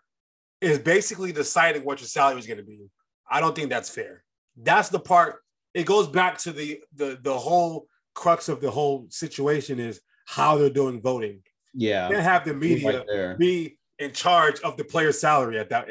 is 0.60 0.78
basically 0.78 1.32
deciding 1.32 1.84
what 1.84 2.00
your 2.00 2.08
salary 2.08 2.38
is 2.38 2.46
going 2.46 2.58
to 2.58 2.64
be. 2.64 2.88
I 3.32 3.40
don't 3.40 3.56
think 3.56 3.70
that's 3.70 3.88
fair. 3.88 4.22
That's 4.56 4.90
the 4.90 5.00
part 5.00 5.36
it 5.74 5.86
goes 5.86 6.06
back 6.06 6.38
to 6.38 6.52
the 6.52 6.80
the 6.94 7.18
the 7.22 7.36
whole 7.36 7.86
crux 8.14 8.48
of 8.50 8.60
the 8.60 8.70
whole 8.70 9.06
situation 9.08 9.80
is 9.80 10.00
how 10.26 10.58
they're 10.58 10.70
doing 10.70 11.00
voting. 11.00 11.40
Yeah, 11.74 12.08
you 12.08 12.14
can't 12.14 12.24
have 12.24 12.44
the 12.44 12.54
media 12.54 13.04
right 13.08 13.38
be 13.38 13.78
in 13.98 14.12
charge 14.12 14.60
of 14.60 14.76
the 14.76 14.84
player's 14.84 15.18
salary 15.18 15.58
at 15.58 15.70
that 15.70 15.88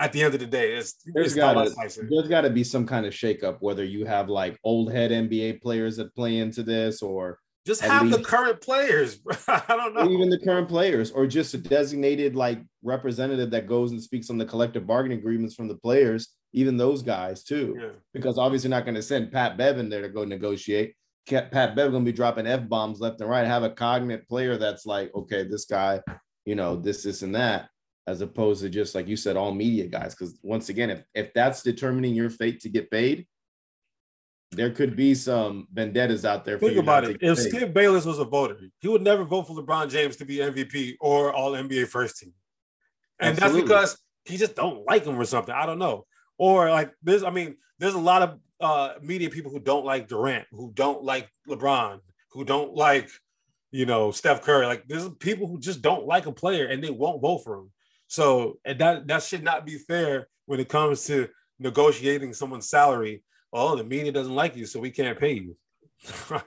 at 0.00 0.12
the 0.12 0.22
end 0.22 0.34
of 0.34 0.40
the 0.40 0.46
day. 0.46 0.74
It's, 0.74 0.94
there's 1.12 1.34
got 1.34 2.42
to 2.42 2.50
be 2.50 2.62
some 2.62 2.86
kind 2.86 3.04
of 3.04 3.12
shakeup, 3.12 3.56
whether 3.58 3.84
you 3.84 4.06
have 4.06 4.28
like 4.28 4.56
old 4.62 4.92
head 4.92 5.10
NBA 5.10 5.60
players 5.60 5.96
that 5.96 6.14
play 6.14 6.38
into 6.38 6.62
this 6.62 7.02
or 7.02 7.40
just 7.66 7.80
have 7.82 8.04
least, 8.04 8.18
the 8.18 8.24
current 8.24 8.60
players. 8.60 9.18
I 9.48 9.62
don't 9.66 9.94
know. 9.94 10.08
Even 10.08 10.30
the 10.30 10.38
current 10.38 10.68
players, 10.68 11.10
or 11.10 11.26
just 11.26 11.52
a 11.54 11.58
designated 11.58 12.36
like 12.36 12.62
representative 12.84 13.50
that 13.50 13.66
goes 13.66 13.90
and 13.90 14.00
speaks 14.00 14.30
on 14.30 14.38
the 14.38 14.46
collective 14.46 14.86
bargaining 14.86 15.18
agreements 15.18 15.56
from 15.56 15.66
the 15.66 15.74
players 15.74 16.28
even 16.52 16.76
those 16.76 17.02
guys 17.02 17.44
too, 17.44 17.76
yeah. 17.78 17.88
because 18.12 18.38
obviously 18.38 18.70
not 18.70 18.84
going 18.84 18.94
to 18.94 19.02
send 19.02 19.32
Pat 19.32 19.56
Bev 19.56 19.78
in 19.78 19.88
there 19.88 20.02
to 20.02 20.08
go 20.08 20.24
negotiate. 20.24 20.94
Pat 21.26 21.52
Bev 21.52 21.90
going 21.90 22.04
to 22.04 22.10
be 22.10 22.16
dropping 22.16 22.46
f 22.46 22.68
bombs 22.68 23.00
left 23.00 23.20
and 23.20 23.28
right. 23.28 23.46
Have 23.46 23.62
a 23.62 23.70
cognate 23.70 24.26
player 24.28 24.56
that's 24.56 24.86
like, 24.86 25.14
okay, 25.14 25.44
this 25.44 25.66
guy, 25.66 26.00
you 26.46 26.54
know, 26.54 26.76
this, 26.76 27.02
this, 27.02 27.20
and 27.20 27.34
that, 27.34 27.68
as 28.06 28.22
opposed 28.22 28.62
to 28.62 28.70
just 28.70 28.94
like 28.94 29.06
you 29.06 29.16
said, 29.16 29.36
all 29.36 29.52
media 29.52 29.86
guys. 29.86 30.14
Because 30.14 30.38
once 30.42 30.70
again, 30.70 30.88
if 30.88 31.02
if 31.14 31.34
that's 31.34 31.62
determining 31.62 32.14
your 32.14 32.30
fate 32.30 32.60
to 32.60 32.70
get 32.70 32.90
paid, 32.90 33.26
there 34.52 34.70
could 34.70 34.96
be 34.96 35.14
some 35.14 35.68
vendettas 35.72 36.24
out 36.24 36.46
there. 36.46 36.58
Think 36.58 36.78
about 36.78 37.04
it. 37.04 37.18
If 37.20 37.36
paid. 37.36 37.50
Skip 37.50 37.74
Bayless 37.74 38.06
was 38.06 38.18
a 38.18 38.24
voter, 38.24 38.56
he 38.80 38.88
would 38.88 39.02
never 39.02 39.24
vote 39.24 39.46
for 39.46 39.54
LeBron 39.54 39.90
James 39.90 40.16
to 40.16 40.24
be 40.24 40.36
MVP 40.36 40.96
or 41.00 41.32
All 41.34 41.52
NBA 41.52 41.88
first 41.88 42.18
team, 42.18 42.32
and 43.20 43.36
Absolutely. 43.36 43.68
that's 43.68 43.92
because 43.92 43.98
he 44.24 44.38
just 44.38 44.56
don't 44.56 44.86
like 44.86 45.04
him 45.04 45.20
or 45.20 45.26
something. 45.26 45.54
I 45.54 45.66
don't 45.66 45.78
know. 45.78 46.06
Or 46.38 46.70
like 46.70 46.92
there's, 47.02 47.22
I 47.22 47.30
mean, 47.30 47.56
there's 47.78 47.94
a 47.94 47.98
lot 47.98 48.22
of 48.22 48.38
uh, 48.60 48.94
media 49.02 49.30
people 49.30 49.50
who 49.50 49.60
don't 49.60 49.84
like 49.84 50.08
Durant, 50.08 50.46
who 50.52 50.72
don't 50.74 51.04
like 51.04 51.28
LeBron, 51.48 52.00
who 52.30 52.44
don't 52.44 52.74
like, 52.74 53.10
you 53.70 53.86
know, 53.86 54.10
Steph 54.10 54.42
Curry. 54.42 54.66
Like 54.66 54.84
there's 54.88 55.08
people 55.20 55.46
who 55.46 55.58
just 55.58 55.82
don't 55.82 56.06
like 56.06 56.26
a 56.26 56.32
player 56.32 56.66
and 56.66 56.82
they 56.82 56.90
won't 56.90 57.20
vote 57.20 57.38
for 57.44 57.58
him. 57.58 57.70
So 58.06 58.58
and 58.64 58.78
that 58.80 59.06
that 59.08 59.22
should 59.22 59.44
not 59.44 59.66
be 59.66 59.76
fair 59.76 60.28
when 60.46 60.60
it 60.60 60.68
comes 60.68 61.04
to 61.06 61.28
negotiating 61.58 62.32
someone's 62.32 62.70
salary. 62.70 63.22
Oh, 63.52 63.76
the 63.76 63.84
media 63.84 64.12
doesn't 64.12 64.34
like 64.34 64.56
you, 64.56 64.66
so 64.66 64.80
we 64.80 64.90
can't 64.90 65.18
pay 65.18 65.32
you. 65.32 65.56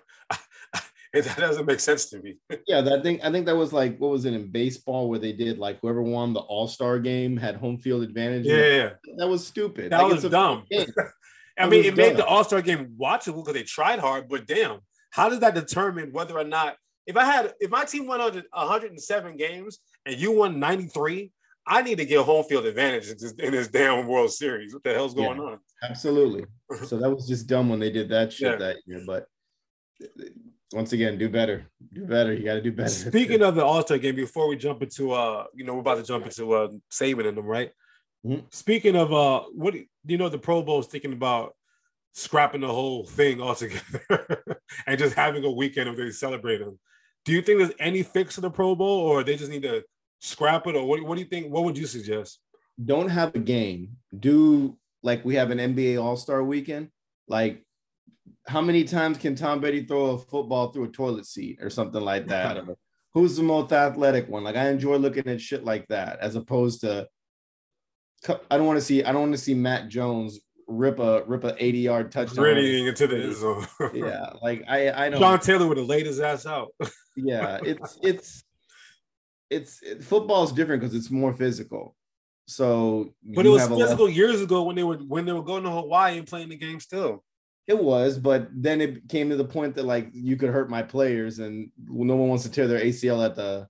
that 1.13 1.37
doesn't 1.37 1.65
make 1.65 1.81
sense 1.81 2.05
to 2.09 2.21
me. 2.21 2.37
yeah, 2.67 2.79
that 2.81 3.03
thing. 3.03 3.21
I 3.21 3.31
think 3.31 3.45
that 3.45 3.55
was 3.55 3.73
like 3.73 3.97
what 3.97 4.11
was 4.11 4.23
it 4.23 4.33
in 4.33 4.49
baseball 4.49 5.09
where 5.09 5.19
they 5.19 5.33
did 5.33 5.57
like 5.57 5.79
whoever 5.81 6.01
won 6.01 6.31
the 6.33 6.39
All 6.39 6.67
Star 6.67 6.99
game 6.99 7.35
had 7.35 7.55
home 7.55 7.77
field 7.77 8.03
advantage. 8.03 8.45
Yeah, 8.45 8.55
yeah. 8.57 8.89
that 9.17 9.27
was 9.27 9.45
stupid. 9.45 9.91
That 9.91 10.03
like, 10.03 10.13
was 10.13 10.23
dumb. 10.23 10.63
I 11.57 11.67
mean, 11.67 11.83
it 11.83 11.95
dumb. 11.95 11.97
made 11.97 12.17
the 12.17 12.25
All 12.25 12.45
Star 12.45 12.61
game 12.61 12.95
watchable 12.99 13.43
because 13.43 13.53
they 13.53 13.63
tried 13.63 13.99
hard, 13.99 14.29
but 14.29 14.47
damn, 14.47 14.79
how 15.09 15.27
does 15.27 15.39
that 15.39 15.53
determine 15.53 16.13
whether 16.13 16.37
or 16.37 16.45
not 16.45 16.77
if 17.05 17.17
I 17.17 17.25
had 17.25 17.53
if 17.59 17.69
my 17.69 17.83
team 17.83 18.07
won 18.07 18.21
on 18.21 18.43
107 18.53 19.35
games 19.35 19.79
and 20.05 20.15
you 20.15 20.31
won 20.31 20.59
93? 20.59 21.31
I 21.67 21.83
need 21.83 21.99
to 21.99 22.05
get 22.05 22.25
home 22.25 22.43
field 22.45 22.65
advantage 22.65 23.09
in 23.09 23.17
this, 23.19 23.33
in 23.33 23.51
this 23.51 23.67
damn 23.67 24.07
World 24.07 24.31
Series. 24.31 24.73
What 24.73 24.83
the 24.83 24.93
hell's 24.93 25.13
going 25.13 25.37
yeah, 25.37 25.43
on? 25.43 25.59
Absolutely. 25.83 26.45
so 26.85 26.97
that 26.97 27.09
was 27.09 27.27
just 27.27 27.45
dumb 27.45 27.69
when 27.69 27.79
they 27.79 27.91
did 27.91 28.09
that 28.09 28.33
shit 28.33 28.53
yeah. 28.53 28.55
that 28.55 28.77
year. 28.87 29.03
But 29.05 29.27
once 30.73 30.93
again, 30.93 31.17
do 31.17 31.29
better. 31.29 31.67
Do 31.93 32.05
better. 32.05 32.33
You 32.33 32.45
got 32.45 32.55
to 32.55 32.61
do 32.61 32.71
better. 32.71 32.89
Speaking 32.89 33.41
of 33.41 33.55
the 33.55 33.65
All 33.65 33.81
Star 33.81 33.97
game, 33.97 34.15
before 34.15 34.47
we 34.47 34.55
jump 34.55 34.81
into 34.81 35.11
uh, 35.11 35.45
you 35.53 35.63
know, 35.63 35.73
we're 35.73 35.81
about 35.81 35.97
to 35.97 36.03
jump 36.03 36.25
into 36.25 36.53
uh, 36.53 36.69
Saban 36.91 37.25
in 37.25 37.35
them, 37.35 37.45
right? 37.45 37.71
Mm-hmm. 38.25 38.45
Speaking 38.51 38.95
of 38.95 39.13
uh, 39.13 39.41
what 39.53 39.73
do 39.73 39.83
you 40.05 40.17
know, 40.17 40.29
the 40.29 40.37
Pro 40.37 40.61
Bowl 40.61 40.79
is 40.79 40.87
thinking 40.87 41.13
about 41.13 41.55
scrapping 42.13 42.61
the 42.61 42.67
whole 42.67 43.05
thing 43.05 43.41
altogether 43.41 44.43
and 44.87 44.99
just 44.99 45.15
having 45.15 45.43
a 45.43 45.51
weekend 45.51 45.89
of 45.89 45.97
they 45.97 46.11
celebrate 46.11 46.57
them. 46.57 46.77
Do 47.25 47.31
you 47.31 47.41
think 47.41 47.59
there's 47.59 47.73
any 47.79 48.03
fix 48.03 48.35
to 48.35 48.41
the 48.41 48.49
Pro 48.49 48.75
Bowl, 48.75 48.99
or 48.99 49.23
they 49.23 49.35
just 49.35 49.51
need 49.51 49.63
to 49.63 49.83
scrap 50.19 50.67
it, 50.67 50.75
or 50.75 50.87
what? 50.87 51.01
What 51.03 51.15
do 51.15 51.21
you 51.21 51.27
think? 51.27 51.51
What 51.51 51.63
would 51.63 51.77
you 51.77 51.85
suggest? 51.85 52.39
Don't 52.83 53.09
have 53.09 53.35
a 53.35 53.39
game. 53.39 53.97
Do 54.17 54.77
like 55.03 55.23
we 55.25 55.35
have 55.35 55.51
an 55.51 55.59
NBA 55.59 56.01
All 56.01 56.17
Star 56.17 56.43
weekend. 56.43 56.89
Like 57.27 57.63
how 58.47 58.61
many 58.61 58.83
times 58.83 59.17
can 59.17 59.35
Tom 59.35 59.61
Brady 59.61 59.83
throw 59.83 60.11
a 60.11 60.17
football 60.17 60.71
through 60.71 60.85
a 60.85 60.89
toilet 60.89 61.25
seat 61.25 61.59
or 61.61 61.69
something 61.69 62.01
like 62.01 62.27
that? 62.27 62.63
who's 63.13 63.35
the 63.35 63.43
most 63.43 63.71
athletic 63.71 64.27
one? 64.29 64.43
Like 64.43 64.55
I 64.55 64.69
enjoy 64.69 64.97
looking 64.97 65.27
at 65.27 65.41
shit 65.41 65.63
like 65.63 65.87
that, 65.87 66.19
as 66.19 66.35
opposed 66.35 66.81
to 66.81 67.07
I 68.29 68.57
don't 68.57 68.67
want 68.67 68.77
to 68.77 68.85
see 68.85 69.03
I 69.03 69.11
don't 69.11 69.21
want 69.21 69.33
to 69.33 69.37
see 69.37 69.53
Matt 69.53 69.89
Jones 69.89 70.39
rip 70.67 70.99
a 70.99 71.23
rip 71.25 71.43
a 71.43 71.55
80 71.63 71.77
yard 71.79 72.11
touchdown. 72.11 72.45
Grittying 72.45 72.87
into 72.87 73.07
the 73.07 73.23
end 73.23 73.35
zone. 73.35 73.67
yeah, 73.93 74.33
like 74.41 74.63
I 74.67 74.91
I 74.91 75.09
don't. 75.09 75.19
Sean 75.19 75.39
Taylor 75.39 75.67
would 75.67 75.77
have 75.77 75.87
laid 75.87 76.05
his 76.05 76.19
ass 76.19 76.45
out. 76.45 76.73
yeah, 77.15 77.59
it's 77.63 77.99
it's 78.01 78.43
it's 79.49 79.81
it, 79.83 80.03
football 80.03 80.43
is 80.43 80.51
different 80.51 80.81
because 80.81 80.95
it's 80.95 81.11
more 81.11 81.33
physical. 81.33 81.95
So, 82.47 83.13
but 83.23 83.45
it 83.45 83.49
was 83.49 83.67
physical 83.67 84.09
years 84.09 84.41
ago 84.41 84.63
when 84.63 84.75
they 84.75 84.83
were 84.83 84.97
when 84.97 85.25
they 85.25 85.31
were 85.31 85.43
going 85.43 85.63
to 85.63 85.69
Hawaii 85.69 86.17
and 86.17 86.27
playing 86.27 86.49
the 86.49 86.57
game 86.57 86.79
still. 86.79 87.23
It 87.67 87.77
was, 87.77 88.17
but 88.17 88.49
then 88.51 88.81
it 88.81 89.07
came 89.07 89.29
to 89.29 89.35
the 89.35 89.45
point 89.45 89.75
that 89.75 89.85
like 89.85 90.09
you 90.13 90.35
could 90.35 90.49
hurt 90.49 90.69
my 90.69 90.81
players, 90.81 91.39
and 91.39 91.69
no 91.87 92.15
one 92.15 92.27
wants 92.29 92.43
to 92.43 92.51
tear 92.51 92.67
their 92.67 92.83
ACL 92.83 93.25
at 93.25 93.35
the. 93.35 93.67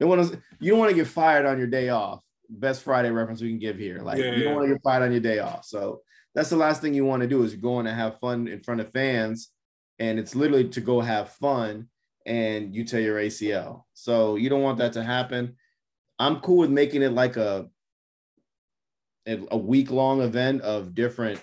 No 0.00 0.06
one 0.06 0.18
wants, 0.18 0.36
you 0.58 0.70
don't 0.70 0.78
want 0.78 0.90
to 0.90 0.96
get 0.96 1.06
fired 1.06 1.44
on 1.44 1.58
your 1.58 1.66
day 1.66 1.90
off. 1.90 2.22
Best 2.48 2.82
Friday 2.82 3.10
reference 3.10 3.42
we 3.42 3.50
can 3.50 3.58
give 3.58 3.76
here. 3.76 3.98
Like 3.98 4.18
yeah, 4.18 4.34
you 4.34 4.44
don't 4.44 4.54
want 4.54 4.68
to 4.68 4.74
get 4.74 4.82
fired 4.82 5.02
on 5.02 5.12
your 5.12 5.20
day 5.20 5.38
off. 5.38 5.64
So 5.64 6.00
that's 6.34 6.50
the 6.50 6.56
last 6.56 6.80
thing 6.80 6.94
you 6.94 7.04
want 7.04 7.22
to 7.22 7.28
do 7.28 7.42
is 7.42 7.54
go 7.54 7.78
and 7.78 7.86
have 7.86 8.18
fun 8.18 8.48
in 8.48 8.60
front 8.60 8.80
of 8.80 8.90
fans, 8.92 9.50
and 9.98 10.18
it's 10.18 10.34
literally 10.34 10.68
to 10.70 10.80
go 10.80 11.00
have 11.00 11.30
fun, 11.34 11.88
and 12.26 12.74
you 12.74 12.84
tear 12.84 13.00
your 13.00 13.18
ACL. 13.18 13.84
So 13.92 14.36
you 14.36 14.48
don't 14.48 14.62
want 14.62 14.78
that 14.78 14.94
to 14.94 15.02
happen. 15.02 15.56
I'm 16.18 16.40
cool 16.40 16.58
with 16.58 16.70
making 16.70 17.02
it 17.02 17.12
like 17.12 17.36
a 17.36 17.68
a 19.26 19.56
week 19.56 19.90
long 19.90 20.22
event 20.22 20.62
of 20.62 20.94
different 20.94 21.40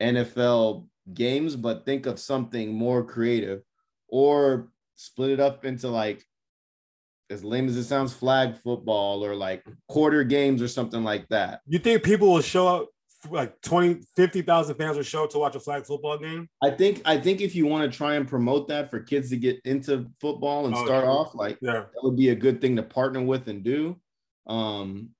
NFL 0.00 0.86
games, 1.12 1.56
but 1.56 1.84
think 1.84 2.06
of 2.06 2.18
something 2.18 2.72
more 2.72 3.04
creative 3.04 3.62
or 4.08 4.68
split 4.96 5.30
it 5.30 5.40
up 5.40 5.64
into 5.64 5.88
like 5.88 6.24
as 7.30 7.44
lame 7.44 7.68
as 7.68 7.76
it 7.76 7.84
sounds, 7.84 8.12
flag 8.12 8.56
football 8.62 9.24
or 9.24 9.34
like 9.34 9.64
quarter 9.88 10.24
games 10.24 10.62
or 10.62 10.68
something 10.68 11.02
like 11.02 11.28
that. 11.28 11.60
You 11.66 11.78
think 11.78 12.02
people 12.02 12.32
will 12.32 12.40
show 12.40 12.68
up 12.68 12.88
like 13.30 13.60
20, 13.62 14.02
50,000 14.16 14.74
fans 14.76 14.96
will 14.96 15.02
show 15.02 15.24
up 15.24 15.30
to 15.30 15.38
watch 15.38 15.56
a 15.56 15.60
flag 15.60 15.86
football 15.86 16.18
game? 16.18 16.48
I 16.62 16.70
think 16.70 17.02
I 17.04 17.18
think 17.18 17.40
if 17.40 17.54
you 17.54 17.66
want 17.66 17.90
to 17.90 17.96
try 17.96 18.14
and 18.14 18.28
promote 18.28 18.68
that 18.68 18.90
for 18.90 19.00
kids 19.00 19.30
to 19.30 19.36
get 19.36 19.60
into 19.64 20.10
football 20.20 20.66
and 20.66 20.74
oh, 20.74 20.84
start 20.84 21.04
off, 21.04 21.34
like 21.34 21.58
yeah. 21.60 21.72
that 21.72 22.02
would 22.02 22.16
be 22.16 22.30
a 22.30 22.34
good 22.34 22.60
thing 22.60 22.76
to 22.76 22.82
partner 22.82 23.22
with 23.22 23.48
and 23.48 23.64
do. 23.64 23.96
Um, 24.46 25.10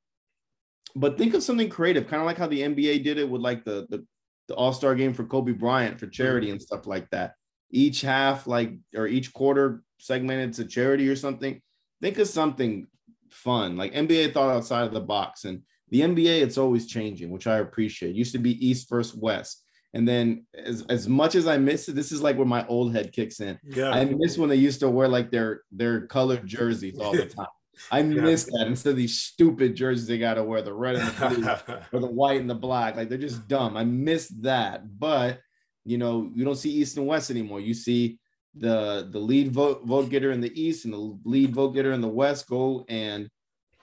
but 0.95 1.19
think 1.19 1.35
of 1.35 1.43
something 1.43 1.69
creative, 1.69 2.07
kind 2.07 2.21
of 2.21 2.27
like 2.27 2.39
how 2.39 2.47
the 2.47 2.61
NBA 2.61 3.03
did 3.03 3.19
it 3.19 3.29
with 3.29 3.41
like 3.41 3.65
the 3.65 3.87
the 3.89 4.07
the 4.49 4.55
All 4.55 4.73
Star 4.73 4.95
game 4.95 5.15
for 5.15 5.25
Kobe 5.25 5.53
Bryant 5.53 5.99
for 5.99 6.07
charity 6.07 6.51
and 6.51 6.59
mm-hmm. 6.59 6.65
stuff 6.65 6.87
like 6.87 7.09
that. 7.11 7.35
Each 7.71 8.01
half, 8.03 8.47
like, 8.47 8.73
or 8.95 9.07
each 9.07 9.33
quarter 9.33 9.83
segmented 9.99 10.55
to 10.55 10.65
charity 10.65 11.09
or 11.09 11.17
something. 11.17 11.61
Think 12.01 12.19
of 12.19 12.29
something 12.29 12.87
fun. 13.31 13.77
Like 13.77 13.95
NBA 13.95 14.33
thought 14.33 14.55
outside 14.55 14.87
of 14.87 14.93
the 14.93 15.01
box. 15.01 15.45
And 15.45 15.63
the 15.91 16.01
NBA, 16.01 16.43
it's 16.43 16.59
always 16.59 16.87
changing, 16.87 17.31
which 17.31 17.47
I 17.47 17.59
appreciate. 17.59 18.11
It 18.11 18.17
used 18.17 18.33
to 18.33 18.39
be 18.39 18.67
East 18.67 18.89
versus 18.89 19.15
West. 19.15 19.65
And 19.93 20.09
then 20.09 20.45
as, 20.55 20.85
as 20.89 21.09
much 21.09 21.37
as 21.37 21.47
I 21.47 21.57
miss 21.57 21.89
it, 21.89 21.95
this 21.95 22.11
is 22.11 22.21
like 22.21 22.37
where 22.37 22.47
my 22.47 22.67
old 22.67 22.95
head 22.95 23.13
kicks 23.13 23.41
in. 23.41 23.59
Yeah. 23.65 23.91
I 23.91 24.05
miss 24.05 24.37
when 24.37 24.49
they 24.49 24.57
used 24.57 24.81
to 24.81 24.91
wear 24.91 25.07
like 25.07 25.31
their 25.31 25.63
their 25.71 26.07
colored 26.07 26.47
jerseys 26.47 26.99
all 26.99 27.13
the 27.13 27.27
time. 27.37 27.47
I 27.91 28.03
miss 28.03 28.45
that 28.45 28.67
instead 28.67 28.91
of 28.91 28.97
these 28.97 29.21
stupid 29.21 29.75
jerseys 29.75 30.07
they 30.07 30.19
got 30.19 30.35
to 30.35 30.45
wear 30.45 30.63
the 30.63 30.73
red 30.73 30.97
and 30.97 31.09
the 31.09 31.63
blue 31.67 31.77
or 31.93 32.01
the 32.01 32.13
white 32.13 32.41
and 32.41 32.51
the 32.51 32.55
black. 32.55 32.97
Like 32.97 33.09
they're 33.09 33.19
just 33.19 33.47
dumb. 33.49 33.77
I 33.77 33.85
miss 33.85 34.29
that. 34.41 34.99
But 34.99 35.41
you 35.85 35.99
know, 35.99 36.31
you 36.35 36.45
don't 36.45 36.57
see 36.57 36.71
East 36.71 36.97
and 36.97 37.07
West 37.07 37.31
anymore. 37.31 37.61
You 37.61 37.75
see 37.75 38.19
the 38.57 39.09
the 39.11 39.19
lead 39.19 39.53
vote 39.53 39.85
vote 39.85 40.11
getter 40.11 40.31
in 40.31 40.41
the 40.41 40.61
East 40.61 40.85
and 40.85 40.95
the 40.95 41.19
lead 41.25 41.55
vote 41.55 41.71
getter 41.71 41.93
in 41.93 42.01
the 42.01 42.09
West 42.09 42.49
go 42.49 42.85
and 42.89 43.29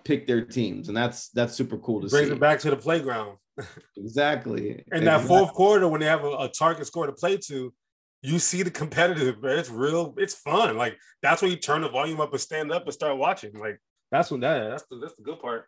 pick 0.04 0.28
their 0.28 0.44
teams, 0.44 0.88
and 0.88 0.98
that's 0.98 1.30
that's 1.30 1.54
super 1.54 1.78
cool 1.78 2.02
to 2.02 2.08
Brings 2.08 2.30
see. 2.30 2.34
it 2.34 2.40
back 2.40 2.60
to 2.60 2.70
the 2.70 2.78
playground. 2.78 3.38
exactly. 3.98 4.84
And 4.92 5.06
that 5.08 5.22
fourth 5.22 5.52
quarter, 5.54 5.88
when 5.88 6.02
they 6.02 6.08
have 6.08 6.24
a, 6.24 6.30
a 6.30 6.50
target 6.50 6.88
score 6.88 7.06
to 7.06 7.12
play 7.12 7.38
to, 7.48 7.74
you 8.22 8.40
see 8.40 8.62
the 8.64 8.72
competitive, 8.72 9.44
it's 9.44 9.70
real, 9.70 10.14
it's 10.18 10.36
fun. 10.36 10.78
Like 10.78 10.98
that's 11.22 11.42
when 11.42 11.52
you 11.52 11.58
turn 11.58 11.82
the 11.82 11.90
volume 11.90 12.22
up 12.22 12.32
and 12.32 12.42
stand 12.42 12.72
up 12.72 12.84
and 12.84 12.94
start 12.94 13.18
watching. 13.18 13.54
Like 13.58 13.80
that's 14.12 14.30
when 14.30 14.42
that 14.42 14.70
that's 14.70 14.84
the 14.90 14.98
that's 14.98 15.16
the 15.16 15.24
good 15.24 15.40
part. 15.40 15.66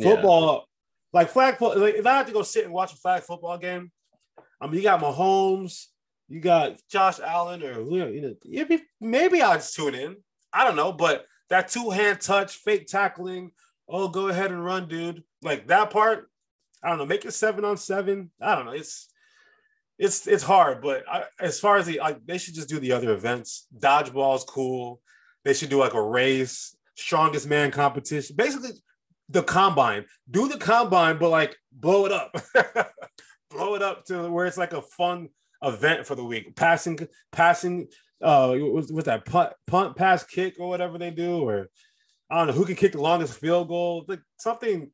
Football, 0.00 0.68
yeah. 1.12 1.20
like 1.20 1.30
flag 1.30 1.56
football. 1.56 1.80
Like 1.80 1.94
if 1.94 2.06
I 2.06 2.18
had 2.18 2.26
to 2.28 2.32
go 2.32 2.42
sit 2.42 2.64
and 2.64 2.72
watch 2.72 2.92
a 2.92 2.96
flag 2.96 3.22
football 3.22 3.58
game, 3.58 3.90
I 4.60 4.66
mean, 4.66 4.76
you 4.76 4.82
got 4.82 5.00
Mahomes, 5.00 5.86
you 6.28 6.40
got 6.40 6.80
Josh 6.88 7.18
Allen, 7.20 7.62
or 7.62 7.80
you 7.82 8.20
know, 8.20 8.78
maybe 9.00 9.42
I'll 9.42 9.54
just 9.54 9.74
tune 9.74 9.94
in. 9.94 10.16
I 10.52 10.64
don't 10.64 10.76
know, 10.76 10.92
but 10.92 11.26
that 11.50 11.68
two 11.68 11.90
hand 11.90 12.20
touch, 12.20 12.56
fake 12.56 12.86
tackling, 12.86 13.50
oh, 13.88 14.08
go 14.08 14.28
ahead 14.28 14.52
and 14.52 14.64
run, 14.64 14.88
dude. 14.88 15.24
Like 15.42 15.66
that 15.68 15.90
part, 15.90 16.30
I 16.82 16.90
don't 16.90 16.98
know. 16.98 17.06
Make 17.06 17.24
it 17.24 17.32
seven 17.32 17.64
on 17.64 17.76
seven. 17.76 18.30
I 18.40 18.54
don't 18.54 18.66
know. 18.66 18.72
It's 18.72 19.07
it's 19.98 20.26
it's 20.26 20.44
hard, 20.44 20.80
but 20.80 21.04
I, 21.10 21.24
as 21.40 21.58
far 21.58 21.76
as 21.76 21.86
the 21.86 21.98
like, 21.98 22.24
they 22.24 22.38
should 22.38 22.54
just 22.54 22.68
do 22.68 22.78
the 22.78 22.92
other 22.92 23.12
events. 23.12 23.66
Dodgeball's 23.76 24.44
cool. 24.44 25.00
They 25.44 25.54
should 25.54 25.70
do 25.70 25.78
like 25.78 25.94
a 25.94 26.02
race, 26.02 26.76
strongest 26.96 27.48
man 27.48 27.70
competition. 27.70 28.36
Basically, 28.36 28.70
the 29.28 29.42
combine. 29.42 30.04
Do 30.30 30.48
the 30.48 30.58
combine, 30.58 31.18
but 31.18 31.30
like 31.30 31.56
blow 31.72 32.06
it 32.06 32.12
up. 32.12 32.36
blow 33.50 33.74
it 33.74 33.82
up 33.82 34.04
to 34.06 34.30
where 34.30 34.46
it's 34.46 34.56
like 34.56 34.72
a 34.72 34.82
fun 34.82 35.30
event 35.62 36.06
for 36.06 36.14
the 36.14 36.24
week. 36.24 36.54
Passing, 36.54 36.98
passing. 37.32 37.88
Uh, 38.22 38.54
what's 38.56 39.06
that? 39.06 39.24
Punt, 39.24 39.52
punt, 39.66 39.96
pass, 39.96 40.24
kick, 40.24 40.56
or 40.60 40.68
whatever 40.68 40.96
they 40.96 41.10
do, 41.10 41.40
or 41.40 41.70
I 42.30 42.38
don't 42.38 42.48
know 42.48 42.52
who 42.52 42.64
can 42.64 42.76
kick 42.76 42.92
the 42.92 43.02
longest 43.02 43.38
field 43.40 43.66
goal. 43.66 44.04
Like 44.06 44.20
something 44.38 44.90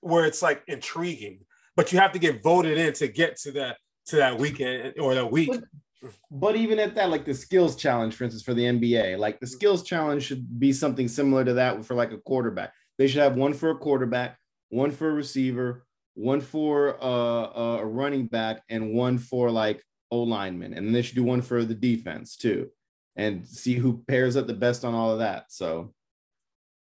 where 0.00 0.26
it's 0.26 0.42
like 0.42 0.62
intriguing, 0.68 1.40
but 1.76 1.92
you 1.92 1.98
have 1.98 2.12
to 2.12 2.20
get 2.20 2.42
voted 2.42 2.78
in 2.78 2.92
to 2.94 3.08
get 3.08 3.36
to 3.38 3.52
that 3.52 3.78
to 4.08 4.16
that 4.16 4.38
weekend 4.38 4.94
or 4.98 5.14
that 5.14 5.30
week. 5.30 5.50
But, 5.50 6.12
but 6.30 6.56
even 6.56 6.78
at 6.78 6.94
that, 6.94 7.10
like 7.10 7.24
the 7.24 7.34
skills 7.34 7.76
challenge, 7.76 8.14
for 8.14 8.24
instance, 8.24 8.42
for 8.42 8.54
the 8.54 8.64
NBA, 8.64 9.18
like 9.18 9.40
the 9.40 9.46
skills 9.46 9.82
challenge 9.82 10.24
should 10.24 10.58
be 10.58 10.72
something 10.72 11.08
similar 11.08 11.44
to 11.44 11.54
that 11.54 11.84
for 11.84 11.94
like 11.94 12.12
a 12.12 12.18
quarterback. 12.18 12.72
They 12.98 13.06
should 13.06 13.22
have 13.22 13.36
one 13.36 13.54
for 13.54 13.70
a 13.70 13.78
quarterback, 13.78 14.38
one 14.70 14.90
for 14.90 15.08
a 15.10 15.12
receiver, 15.12 15.84
one 16.14 16.40
for 16.40 16.96
a, 17.00 17.80
a 17.80 17.86
running 17.86 18.26
back, 18.26 18.62
and 18.68 18.92
one 18.92 19.18
for 19.18 19.50
like 19.50 19.82
O 20.10 20.22
lineman. 20.22 20.74
And 20.74 20.86
then 20.86 20.92
they 20.92 21.02
should 21.02 21.16
do 21.16 21.24
one 21.24 21.42
for 21.42 21.64
the 21.64 21.74
defense 21.74 22.36
too, 22.36 22.70
and 23.16 23.46
see 23.46 23.74
who 23.74 24.04
pairs 24.08 24.36
up 24.36 24.46
the 24.46 24.54
best 24.54 24.84
on 24.84 24.94
all 24.94 25.12
of 25.12 25.18
that. 25.20 25.46
So 25.50 25.94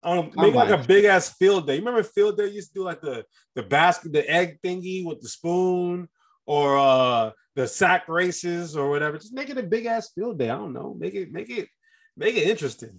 um, 0.03 0.31
make 0.37 0.55
like 0.55 0.71
a 0.71 0.87
big 0.87 1.05
ass 1.05 1.31
field 1.37 1.67
day. 1.67 1.75
You 1.75 1.81
remember 1.81 2.03
field 2.03 2.39
day 2.39 2.49
used 2.49 2.69
to 2.69 2.75
do 2.75 2.85
like 2.85 3.01
the 3.01 3.25
the 3.55 3.63
basket, 3.63 4.13
the 4.13 4.29
egg 4.29 4.59
thingy 4.65 5.05
with 5.05 5.21
the 5.21 5.29
spoon, 5.29 6.09
or 6.51 6.77
uh 6.77 7.31
the 7.55 7.69
sack 7.69 8.09
races 8.09 8.77
or 8.77 8.91
whatever. 8.91 9.17
Just 9.19 9.33
make 9.33 9.51
it 9.51 9.59
a 9.59 9.63
big 9.63 9.87
ass 9.87 10.11
field 10.13 10.41
day. 10.41 10.51
I 10.51 10.57
don't 10.57 10.73
know. 10.73 10.97
Make 10.99 11.15
it 11.15 11.31
make 11.31 11.49
it 11.49 11.69
make 12.17 12.35
it 12.35 12.49
interesting. 12.49 12.99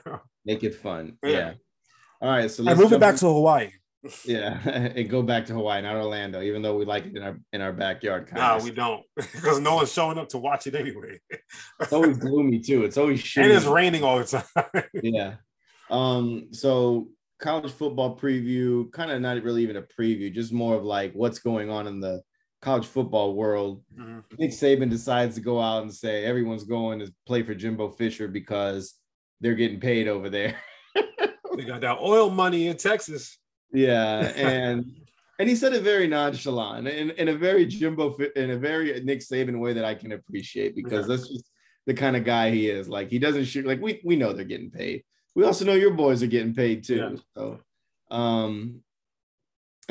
make 0.44 0.62
it 0.62 0.76
fun. 0.76 1.18
Yeah. 1.24 1.30
yeah. 1.30 1.52
All 2.20 2.30
right. 2.30 2.48
So 2.48 2.62
let's 2.62 2.78
move 2.78 2.92
it 2.92 3.00
back 3.00 3.14
in. 3.14 3.18
to 3.18 3.26
Hawaii. 3.26 3.70
Yeah, 4.24 4.58
and 4.68 5.08
go 5.08 5.22
back 5.22 5.46
to 5.46 5.52
Hawaii, 5.52 5.80
not 5.82 5.94
Orlando, 5.94 6.42
even 6.42 6.60
though 6.62 6.76
we 6.76 6.84
like 6.84 7.06
it 7.06 7.16
in 7.16 7.22
our 7.22 7.38
in 7.52 7.60
our 7.60 7.72
backyard. 7.72 8.30
No, 8.32 8.58
we 8.62 8.70
don't, 8.70 9.02
because 9.16 9.60
no 9.60 9.76
one's 9.76 9.92
showing 9.92 10.18
up 10.18 10.28
to 10.30 10.38
watch 10.38 10.66
it 10.68 10.74
anyway. 10.74 11.20
it's 11.80 11.92
always 11.92 12.18
gloomy 12.18 12.60
too. 12.60 12.84
It's 12.84 12.98
always 12.98 13.20
shitty. 13.20 13.44
and 13.44 13.52
it's 13.52 13.66
raining 13.66 14.04
all 14.04 14.18
the 14.18 14.24
time. 14.24 14.84
yeah. 14.94 15.34
Um. 15.90 16.48
So 16.52 17.08
college 17.40 17.72
football 17.72 18.16
preview, 18.16 18.90
kind 18.92 19.10
of 19.10 19.20
not 19.20 19.42
really 19.42 19.62
even 19.64 19.76
a 19.76 19.82
preview, 19.82 20.32
just 20.32 20.52
more 20.52 20.76
of 20.76 20.84
like 20.84 21.12
what's 21.14 21.40
going 21.40 21.70
on 21.70 21.86
in 21.88 22.00
the 22.00 22.22
college 22.62 22.86
football 22.86 23.34
world. 23.34 23.82
Mm-hmm. 23.98 24.20
Nick 24.38 24.52
Saban 24.52 24.88
decides 24.88 25.34
to 25.34 25.40
go 25.40 25.60
out 25.60 25.82
and 25.82 25.92
say 25.92 26.24
everyone's 26.24 26.64
going 26.64 27.00
to 27.00 27.12
play 27.26 27.42
for 27.42 27.54
Jimbo 27.54 27.90
Fisher 27.90 28.28
because 28.28 28.94
they're 29.40 29.56
getting 29.56 29.80
paid 29.80 30.08
over 30.08 30.30
there. 30.30 30.56
they 31.56 31.64
got 31.64 31.80
that 31.82 31.98
oil 31.98 32.30
money 32.30 32.68
in 32.68 32.76
Texas. 32.76 33.36
Yeah, 33.72 34.32
and 34.36 34.84
and 35.38 35.48
he 35.48 35.56
said 35.56 35.72
it 35.72 35.82
very 35.82 36.06
nonchalant 36.06 36.86
in, 36.86 37.10
in 37.10 37.28
a 37.28 37.34
very 37.34 37.66
Jimbo 37.66 38.16
in 38.36 38.50
a 38.50 38.56
very 38.56 39.02
Nick 39.02 39.20
Saban 39.20 39.58
way 39.58 39.72
that 39.72 39.84
I 39.84 39.94
can 39.94 40.12
appreciate 40.12 40.76
because 40.76 41.08
yeah. 41.08 41.16
that's 41.16 41.28
just 41.28 41.50
the 41.86 41.94
kind 41.94 42.16
of 42.16 42.24
guy 42.24 42.50
he 42.50 42.70
is. 42.70 42.88
Like 42.88 43.10
he 43.10 43.18
doesn't 43.18 43.44
shoot 43.44 43.66
like 43.66 43.82
we 43.82 44.00
we 44.04 44.14
know 44.14 44.32
they're 44.32 44.44
getting 44.44 44.70
paid. 44.70 45.02
We 45.34 45.44
also 45.44 45.64
know 45.64 45.74
your 45.74 45.94
boys 45.94 46.22
are 46.22 46.28
getting 46.28 46.54
paid 46.54 46.84
too. 46.84 46.96
Yeah. 46.96 47.16
So 47.34 47.60
um 48.10 48.82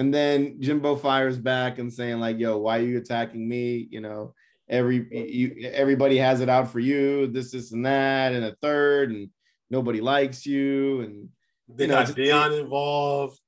and 0.02 0.12
then 0.12 0.60
Jimbo 0.60 0.96
fires 0.96 1.38
back 1.38 1.78
and 1.78 1.94
saying 1.94 2.20
like, 2.20 2.40
"Yo, 2.40 2.58
why 2.58 2.80
are 2.80 2.82
you 2.82 2.98
attacking 2.98 3.48
me?" 3.48 3.88
You 3.92 4.02
know, 4.02 4.34
every 4.68 5.08
you, 5.12 5.70
everybody 5.72 6.18
has 6.18 6.42
it 6.42 6.50
out 6.50 6.72
for 6.72 6.80
you. 6.80 7.28
This, 7.28 7.52
this, 7.52 7.72
and 7.72 7.86
that, 7.86 8.34
and 8.34 8.44
a 8.44 8.56
third, 8.64 9.12
and 9.12 9.30
nobody 9.70 10.02
likes 10.02 10.44
you. 10.44 11.02
And 11.02 11.30
they 11.70 11.86
got 11.86 12.08
Deion 12.08 12.60
involved. 12.60 13.40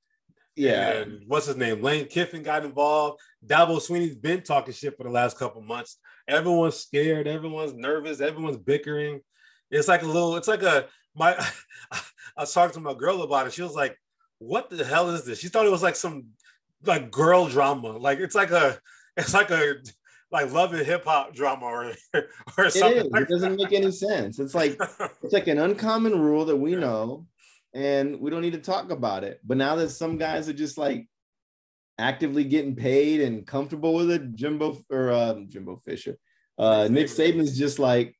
Yeah. 0.56 0.92
And 0.92 1.24
what's 1.26 1.48
his 1.48 1.58
name? 1.58 1.82
Lane 1.82 2.06
Kiffin 2.06 2.44
got 2.44 2.64
involved. 2.64 3.20
Dabo 3.44 3.82
Swinney's 3.82 4.16
been 4.16 4.44
talking 4.44 4.76
shit 4.76 4.96
for 4.96 5.06
the 5.06 5.10
last 5.10 5.40
couple 5.40 5.64
months. 5.64 5.98
Everyone's 6.28 6.76
scared. 6.76 7.28
Everyone's 7.28 7.74
nervous. 7.74 8.22
Everyone's 8.22 8.58
bickering. 8.58 9.22
It's 9.72 9.88
like 9.88 10.04
a 10.04 10.06
little, 10.06 10.36
it's 10.36 10.48
like 10.48 10.62
a 10.62 10.86
my 11.16 11.36
I 11.92 12.02
was 12.42 12.54
talking 12.54 12.76
to 12.76 12.80
my 12.80 12.94
girl 12.94 13.24
about 13.24 13.48
it. 13.48 13.54
She 13.54 13.64
was 13.64 13.74
like, 13.74 13.98
"What 14.38 14.70
the 14.70 14.86
hell 14.86 15.10
is 15.10 15.26
this?" 15.26 15.40
She 15.40 15.48
thought 15.48 15.66
it 15.66 15.72
was 15.72 15.84
like 15.84 15.96
some 15.96 16.28
like 16.86 17.12
girl 17.12 17.48
drama. 17.48 17.98
Like 17.98 18.20
it's 18.20 18.36
like 18.36 18.52
a 18.52 18.80
it's 19.18 19.34
like 19.34 19.52
a 19.52 19.76
like 20.32 20.52
love 20.52 20.74
and 20.74 20.86
hip 20.86 21.06
hop 21.06 21.34
drama 21.34 21.66
or 21.66 21.94
or 22.58 22.70
something. 22.70 23.06
It, 23.06 23.06
is. 23.06 23.22
it 23.22 23.30
doesn't 23.30 23.56
make 23.56 23.72
any 23.72 23.92
sense. 23.92 24.40
It's 24.40 24.56
like 24.56 24.78
it's 25.24 25.34
like 25.34 25.48
an 25.48 25.60
uncommon 25.60 26.20
rule 26.20 26.46
that 26.46 26.58
we 26.58 26.76
know, 26.76 27.28
and 27.74 28.20
we 28.20 28.30
don't 28.32 28.42
need 28.42 28.54
to 28.54 28.60
talk 28.60 28.92
about 28.92 29.24
it. 29.24 29.40
But 29.44 29.58
now 29.58 29.76
that 29.76 29.90
some 29.90 30.18
guys 30.18 30.50
are 30.50 30.54
just 30.54 30.78
like 30.78 31.08
actively 32.00 32.44
getting 32.44 32.76
paid 32.76 33.22
and 33.22 33.46
comfortable 33.46 33.94
with 33.94 34.12
it, 34.12 34.36
Jimbo 34.36 34.80
or 34.90 35.12
um, 35.12 35.48
Jimbo 35.50 35.78
Fisher, 35.78 36.18
uh, 36.58 36.88
Nick 36.90 37.08
Saban's 37.08 37.58
just 37.58 37.80
like, 37.80 38.16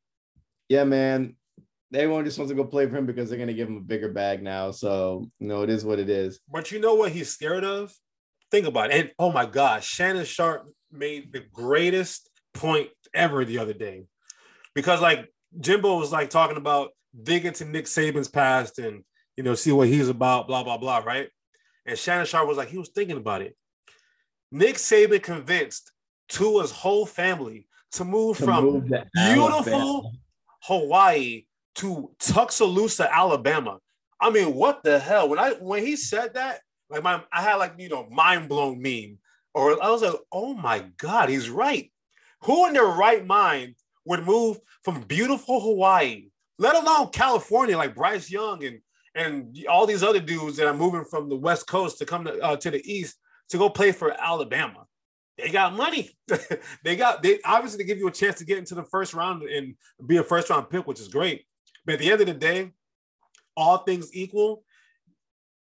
yeah, 0.70 0.84
man. 0.84 1.36
Everyone 1.96 2.26
just 2.26 2.40
wants 2.40 2.50
to 2.50 2.56
go 2.56 2.64
play 2.64 2.88
for 2.88 2.98
him 2.98 3.06
because 3.06 3.30
they're 3.30 3.38
gonna 3.38 3.54
give 3.54 3.68
him 3.68 3.78
a 3.78 3.82
bigger 3.82 4.12
bag 4.12 4.42
now. 4.42 4.72
So 4.72 5.30
you 5.40 5.48
know, 5.48 5.62
it 5.62 5.70
is 5.70 5.86
what 5.86 6.00
it 6.00 6.10
is. 6.10 6.40
But 6.52 6.72
you 6.72 6.80
know 6.80 6.96
what 6.96 7.12
he's 7.12 7.30
scared 7.30 7.64
of? 7.64 7.94
Think 8.54 8.68
about 8.68 8.92
it. 8.92 9.00
And 9.00 9.12
oh 9.18 9.32
my 9.32 9.48
gosh, 9.48 9.88
Shannon 9.88 10.26
Sharpe 10.26 10.72
made 10.92 11.34
the 11.34 11.40
greatest 11.40 12.30
point 12.54 12.90
ever 13.12 13.44
the 13.44 13.58
other 13.58 13.74
day. 13.74 14.04
Because 14.76 15.02
like 15.02 15.28
Jimbo 15.60 15.98
was 15.98 16.12
like 16.12 16.30
talking 16.30 16.58
about 16.58 16.92
dig 17.20 17.48
into 17.48 17.66
Nick 17.66 17.86
Saban's 17.86 18.28
past 18.28 18.78
and 18.78 19.04
you 19.36 19.42
know 19.42 19.56
see 19.56 19.72
what 19.72 19.88
he's 19.88 20.08
about, 20.08 20.48
blah 20.48 20.64
blah 20.64 20.78
blah, 20.78 21.00
right? 21.00 21.30
And 21.88 21.98
Shannon 21.98 22.28
Sharpe 22.28 22.48
was 22.48 22.58
like 22.58 22.68
he 22.68 22.78
was 22.78 22.90
thinking 22.90 23.18
about 23.18 23.42
it. 23.42 23.58
Nick 24.52 24.76
Saban 24.76 25.24
convinced 25.24 25.92
Tua's 26.30 26.70
whole 26.70 27.08
family 27.08 27.66
to 27.94 28.06
move 28.06 28.38
to 28.38 28.44
from 28.46 28.66
move 28.66 28.94
beautiful 29.16 30.14
Hawaii 30.62 31.46
to 31.78 32.12
Tuscaloosa, 32.20 33.12
Alabama. 33.12 33.80
I 34.22 34.30
mean, 34.30 34.54
what 34.54 34.84
the 34.84 35.00
hell? 35.00 35.28
When 35.28 35.40
I 35.40 35.54
when 35.54 35.84
he 35.84 35.96
said 35.96 36.36
that, 36.36 36.60
like 36.94 37.04
my 37.04 37.22
I 37.32 37.42
had 37.42 37.56
like 37.56 37.74
you 37.78 37.90
know 37.90 38.08
mind 38.10 38.48
blown 38.48 38.82
meme, 38.82 39.18
or 39.54 39.84
I 39.84 39.90
was 39.90 40.04
like, 40.04 40.14
oh 40.32 40.54
my 40.54 40.86
god, 40.98 41.30
he's 41.30 41.50
right. 41.50 41.92
Who 42.44 42.68
in 42.68 42.74
their 42.74 42.86
right 42.86 43.26
mind 43.26 43.76
would 44.06 44.26
move 44.26 44.60
from 44.84 45.02
beautiful 45.02 45.60
Hawaii, 45.60 46.28
let 46.60 46.76
alone 46.76 47.10
California, 47.10 47.78
like 47.78 47.96
Bryce 47.96 48.30
Young 48.30 48.64
and 48.64 48.80
and 49.16 49.58
all 49.70 49.86
these 49.86 50.04
other 50.04 50.20
dudes 50.20 50.58
that 50.58 50.68
are 50.68 50.74
moving 50.74 51.06
from 51.06 51.30
the 51.30 51.36
West 51.36 51.68
Coast 51.68 52.00
to 52.00 52.06
come 52.06 52.26
to, 52.26 52.40
uh, 52.40 52.56
to 52.58 52.72
the 52.72 52.82
East 52.92 53.18
to 53.50 53.58
go 53.58 53.70
play 53.70 53.92
for 53.92 54.12
Alabama. 54.20 54.86
They 55.38 55.50
got 55.50 55.76
money. 55.76 56.12
they 56.84 56.96
got 56.96 57.24
they 57.24 57.40
obviously 57.44 57.80
they 57.80 57.88
give 57.88 57.98
you 57.98 58.08
a 58.08 58.12
chance 58.12 58.38
to 58.38 58.46
get 58.46 58.60
into 58.60 58.76
the 58.76 58.84
first 58.84 59.14
round 59.16 59.44
and 59.44 59.76
be 60.06 60.18
a 60.18 60.24
first 60.24 60.50
round 60.50 60.70
pick, 60.70 60.86
which 60.86 61.00
is 61.00 61.08
great. 61.08 61.46
But 61.86 61.94
at 61.94 62.00
the 62.00 62.12
end 62.12 62.22
of 62.22 62.28
the 62.28 62.34
day, 62.34 62.72
all 63.58 63.80
things 63.80 64.10
equal, 64.14 64.64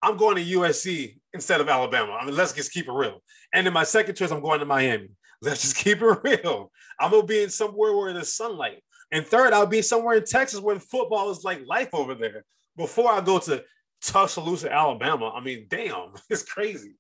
I'm 0.02 0.18
going 0.18 0.36
to 0.36 0.58
USC 0.60 1.18
instead 1.34 1.62
of 1.62 1.70
Alabama. 1.70 2.14
I 2.14 2.26
mean, 2.26 2.36
let's 2.36 2.54
just 2.54 2.74
keep 2.74 2.88
it 2.88 2.92
real. 2.92 3.22
And 3.54 3.68
in 3.68 3.74
my 3.74 3.84
second 3.84 4.16
choice, 4.16 4.32
I'm 4.32 4.42
going 4.42 4.60
to 4.60 4.66
Miami. 4.66 5.10
Let's 5.44 5.64
just 5.64 5.78
keep 5.78 6.04
it 6.04 6.20
real. 6.24 6.72
I'm 7.00 7.10
gonna 7.10 7.24
be 7.24 7.42
in 7.42 7.50
somewhere 7.50 7.98
where 7.98 8.14
there's 8.14 8.36
sunlight. 8.36 8.84
And 9.12 9.26
third, 9.26 9.54
I'll 9.54 9.66
be 9.66 9.82
somewhere 9.82 10.18
in 10.18 10.24
Texas 10.24 10.60
where 10.60 10.80
football 10.80 11.32
is 11.32 11.44
like 11.44 11.66
life 11.66 11.90
over 11.94 12.14
there. 12.14 12.46
Before 12.78 13.12
I 13.12 13.22
go 13.22 13.40
to 13.40 13.64
Tuscaloosa, 14.02 14.72
Alabama. 14.72 15.32
I 15.36 15.42
mean, 15.42 15.66
damn, 15.68 16.14
it's 16.30 16.44
crazy. 16.44 16.94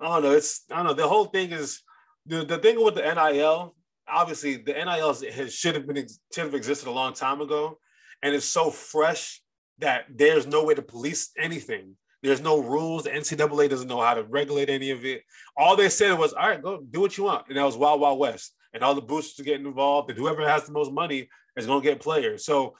I 0.00 0.06
don't 0.06 0.22
know. 0.22 0.32
It's 0.32 0.64
I 0.70 0.76
don't 0.76 0.86
know. 0.86 0.94
The 0.94 1.08
whole 1.08 1.26
thing 1.26 1.50
is 1.50 1.82
the, 2.26 2.44
the 2.44 2.58
thing 2.58 2.82
with 2.82 2.94
the 2.94 3.02
NIL. 3.02 3.74
Obviously, 4.08 4.56
the 4.56 4.72
NIL 4.72 5.14
has, 5.14 5.52
should 5.54 5.74
have 5.74 5.86
been 5.86 6.06
should 6.32 6.44
have 6.44 6.54
existed 6.54 6.88
a 6.88 6.92
long 6.92 7.12
time 7.12 7.40
ago, 7.40 7.78
and 8.22 8.34
it's 8.34 8.46
so 8.46 8.70
fresh 8.70 9.42
that 9.78 10.06
there's 10.08 10.46
no 10.46 10.64
way 10.64 10.74
to 10.74 10.82
police 10.82 11.30
anything. 11.36 11.96
There's 12.22 12.40
no 12.40 12.60
rules. 12.60 13.04
The 13.04 13.10
NCAA 13.10 13.68
doesn't 13.70 13.88
know 13.88 14.00
how 14.00 14.14
to 14.14 14.24
regulate 14.24 14.68
any 14.68 14.90
of 14.90 15.04
it. 15.04 15.22
All 15.56 15.76
they 15.76 15.88
said 15.88 16.18
was, 16.18 16.32
"All 16.32 16.48
right, 16.48 16.62
go 16.62 16.80
do 16.80 17.00
what 17.00 17.16
you 17.16 17.24
want," 17.24 17.46
and 17.48 17.56
that 17.56 17.64
was 17.64 17.76
Wild 17.76 18.00
Wild 18.00 18.18
West. 18.18 18.54
And 18.74 18.82
all 18.82 18.94
the 18.94 19.00
boosters 19.00 19.40
are 19.40 19.44
getting 19.44 19.66
involved, 19.66 20.10
and 20.10 20.18
whoever 20.18 20.46
has 20.46 20.66
the 20.66 20.72
most 20.72 20.92
money 20.92 21.28
is 21.56 21.66
going 21.66 21.82
to 21.82 21.88
get 21.88 22.00
players. 22.00 22.44
So, 22.44 22.76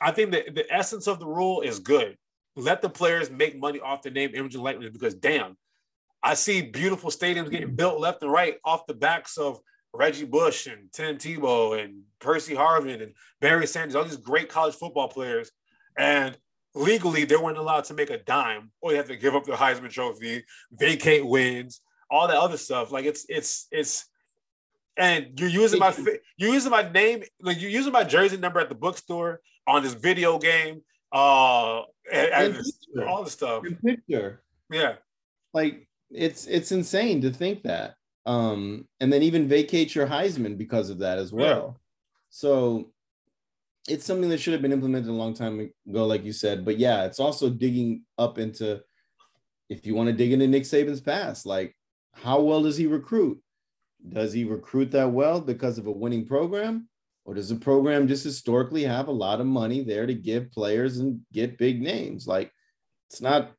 I 0.00 0.10
think 0.10 0.32
that 0.32 0.54
the 0.54 0.70
essence 0.72 1.06
of 1.06 1.20
the 1.20 1.26
rule 1.26 1.60
is 1.60 1.78
good. 1.78 2.16
Let 2.56 2.82
the 2.82 2.88
players 2.88 3.30
make 3.30 3.58
money 3.58 3.78
off 3.80 4.02
the 4.02 4.10
name, 4.10 4.30
image, 4.34 4.54
and 4.54 4.64
likeness. 4.64 4.90
Because 4.90 5.14
damn, 5.14 5.56
I 6.22 6.34
see 6.34 6.62
beautiful 6.62 7.10
stadiums 7.10 7.50
getting 7.50 7.76
built 7.76 8.00
left 8.00 8.22
and 8.22 8.32
right 8.32 8.56
off 8.64 8.86
the 8.86 8.94
backs 8.94 9.38
of 9.38 9.60
Reggie 9.92 10.24
Bush 10.24 10.66
and 10.66 10.92
Tim 10.92 11.16
Tebow 11.16 11.82
and 11.82 12.02
Percy 12.20 12.54
Harvin 12.54 13.02
and 13.02 13.14
Barry 13.40 13.66
Sanders, 13.66 13.94
all 13.94 14.04
these 14.04 14.16
great 14.16 14.48
college 14.48 14.74
football 14.74 15.08
players. 15.08 15.50
And 15.96 16.36
legally, 16.74 17.24
they 17.24 17.36
weren't 17.36 17.58
allowed 17.58 17.84
to 17.84 17.94
make 17.94 18.10
a 18.10 18.18
dime, 18.18 18.70
or 18.80 18.90
they 18.90 18.96
have 18.96 19.08
to 19.08 19.16
give 19.16 19.34
up 19.34 19.44
the 19.44 19.52
Heisman 19.52 19.90
Trophy, 19.90 20.44
vacate 20.72 21.26
wins, 21.26 21.80
all 22.10 22.28
that 22.28 22.36
other 22.36 22.56
stuff. 22.56 22.92
Like 22.92 23.04
it's 23.04 23.26
it's 23.28 23.66
it's, 23.70 24.06
and 24.96 25.38
you're 25.38 25.48
using 25.48 25.78
my 25.78 25.94
you're 26.36 26.52
using 26.52 26.70
my 26.70 26.90
name, 26.90 27.22
like 27.40 27.60
you're 27.60 27.70
using 27.70 27.92
my 27.92 28.04
jersey 28.04 28.36
number 28.36 28.60
at 28.60 28.68
the 28.68 28.74
bookstore 28.74 29.40
on 29.66 29.82
this 29.82 29.94
video 29.94 30.38
game, 30.38 30.82
uh, 31.12 31.82
and, 32.12 32.30
and 32.32 32.54
this, 32.54 32.78
all 33.06 33.24
the 33.24 33.30
stuff. 33.30 33.64
picture, 33.84 34.42
yeah. 34.70 34.94
Like 35.54 35.88
it's 36.10 36.46
it's 36.46 36.72
insane 36.72 37.22
to 37.22 37.30
think 37.30 37.62
that. 37.64 37.94
Um, 38.26 38.86
and 39.00 39.10
then 39.10 39.22
even 39.22 39.48
vacate 39.48 39.94
your 39.94 40.06
Heisman 40.06 40.58
because 40.58 40.90
of 40.90 40.98
that 40.98 41.16
as 41.16 41.32
well. 41.32 41.64
Yeah. 41.66 41.80
So 42.28 42.90
it's 43.88 44.04
something 44.04 44.28
that 44.30 44.40
should 44.40 44.52
have 44.52 44.62
been 44.62 44.72
implemented 44.72 45.08
a 45.08 45.12
long 45.12 45.34
time 45.34 45.70
ago, 45.88 46.06
like 46.06 46.24
you 46.24 46.32
said. 46.32 46.64
But 46.64 46.78
yeah, 46.78 47.04
it's 47.04 47.20
also 47.20 47.50
digging 47.50 48.02
up 48.16 48.38
into 48.38 48.80
if 49.68 49.86
you 49.86 49.94
want 49.94 50.08
to 50.08 50.14
dig 50.14 50.32
into 50.32 50.46
Nick 50.46 50.64
Saban's 50.64 51.00
past, 51.00 51.46
like 51.46 51.76
how 52.12 52.40
well 52.40 52.62
does 52.62 52.76
he 52.76 52.86
recruit? 52.86 53.40
Does 54.08 54.32
he 54.32 54.44
recruit 54.44 54.90
that 54.92 55.10
well 55.10 55.40
because 55.40 55.78
of 55.78 55.86
a 55.86 55.92
winning 55.92 56.26
program? 56.26 56.88
Or 57.24 57.34
does 57.34 57.50
the 57.50 57.56
program 57.56 58.08
just 58.08 58.24
historically 58.24 58.84
have 58.84 59.08
a 59.08 59.12
lot 59.12 59.40
of 59.40 59.46
money 59.46 59.82
there 59.82 60.06
to 60.06 60.14
give 60.14 60.50
players 60.50 60.98
and 60.98 61.20
get 61.32 61.58
big 61.58 61.82
names? 61.82 62.26
Like 62.26 62.52
it's 63.10 63.20
not 63.20 63.52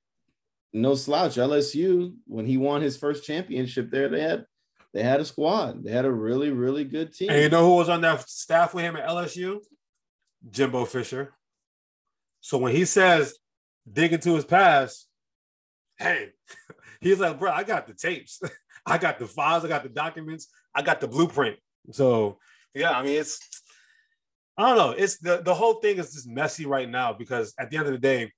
no 0.74 0.96
slouch. 0.96 1.36
LSU, 1.36 2.16
when 2.26 2.46
he 2.46 2.58
won 2.58 2.82
his 2.82 2.98
first 2.98 3.24
championship 3.24 3.92
there, 3.92 4.10
they 4.10 4.22
had 4.22 4.46
they 4.94 5.04
had 5.04 5.20
a 5.20 5.26
squad. 5.26 5.84
They 5.84 5.92
had 5.92 6.06
a 6.06 6.12
really, 6.12 6.50
really 6.50 6.84
good 6.84 7.14
team. 7.14 7.30
And 7.30 7.42
you 7.42 7.50
know 7.50 7.66
who 7.66 7.76
was 7.76 7.90
on 7.90 8.02
that 8.02 8.28
staff 8.28 8.74
with 8.74 8.84
him 8.84 8.96
at 8.96 9.08
LSU? 9.08 9.60
Jimbo 10.50 10.86
Fisher. 10.86 11.34
So 12.42 12.58
when 12.58 12.76
he 12.76 12.86
says 12.86 13.38
dig 13.92 14.14
into 14.14 14.36
his 14.36 14.46
past, 14.46 15.08
hey, 15.98 16.30
he's 17.02 17.20
like, 17.20 17.40
bro, 17.40 17.52
I 17.52 17.64
got 17.64 17.88
the 17.88 17.94
tapes, 17.94 18.42
I 18.86 18.98
got 18.98 19.20
the 19.20 19.28
files, 19.28 19.66
I 19.66 19.68
got 19.68 19.84
the 19.84 19.90
documents, 19.90 20.48
I 20.74 20.82
got 20.82 21.02
the 21.02 21.08
blueprint. 21.08 21.58
So 21.92 22.38
yeah, 22.74 22.92
I 22.92 23.04
mean, 23.04 23.20
it's 23.20 23.40
I 24.58 24.68
don't 24.68 24.78
know. 24.78 24.92
It's 24.92 25.18
the 25.20 25.42
the 25.42 25.54
whole 25.54 25.76
thing 25.76 25.98
is 25.98 26.14
just 26.14 26.28
messy 26.28 26.66
right 26.66 26.90
now 26.90 27.14
because 27.14 27.54
at 27.60 27.70
the 27.70 27.78
end 27.78 27.88
of 27.88 27.94
the 27.94 28.00
day, 28.00 28.32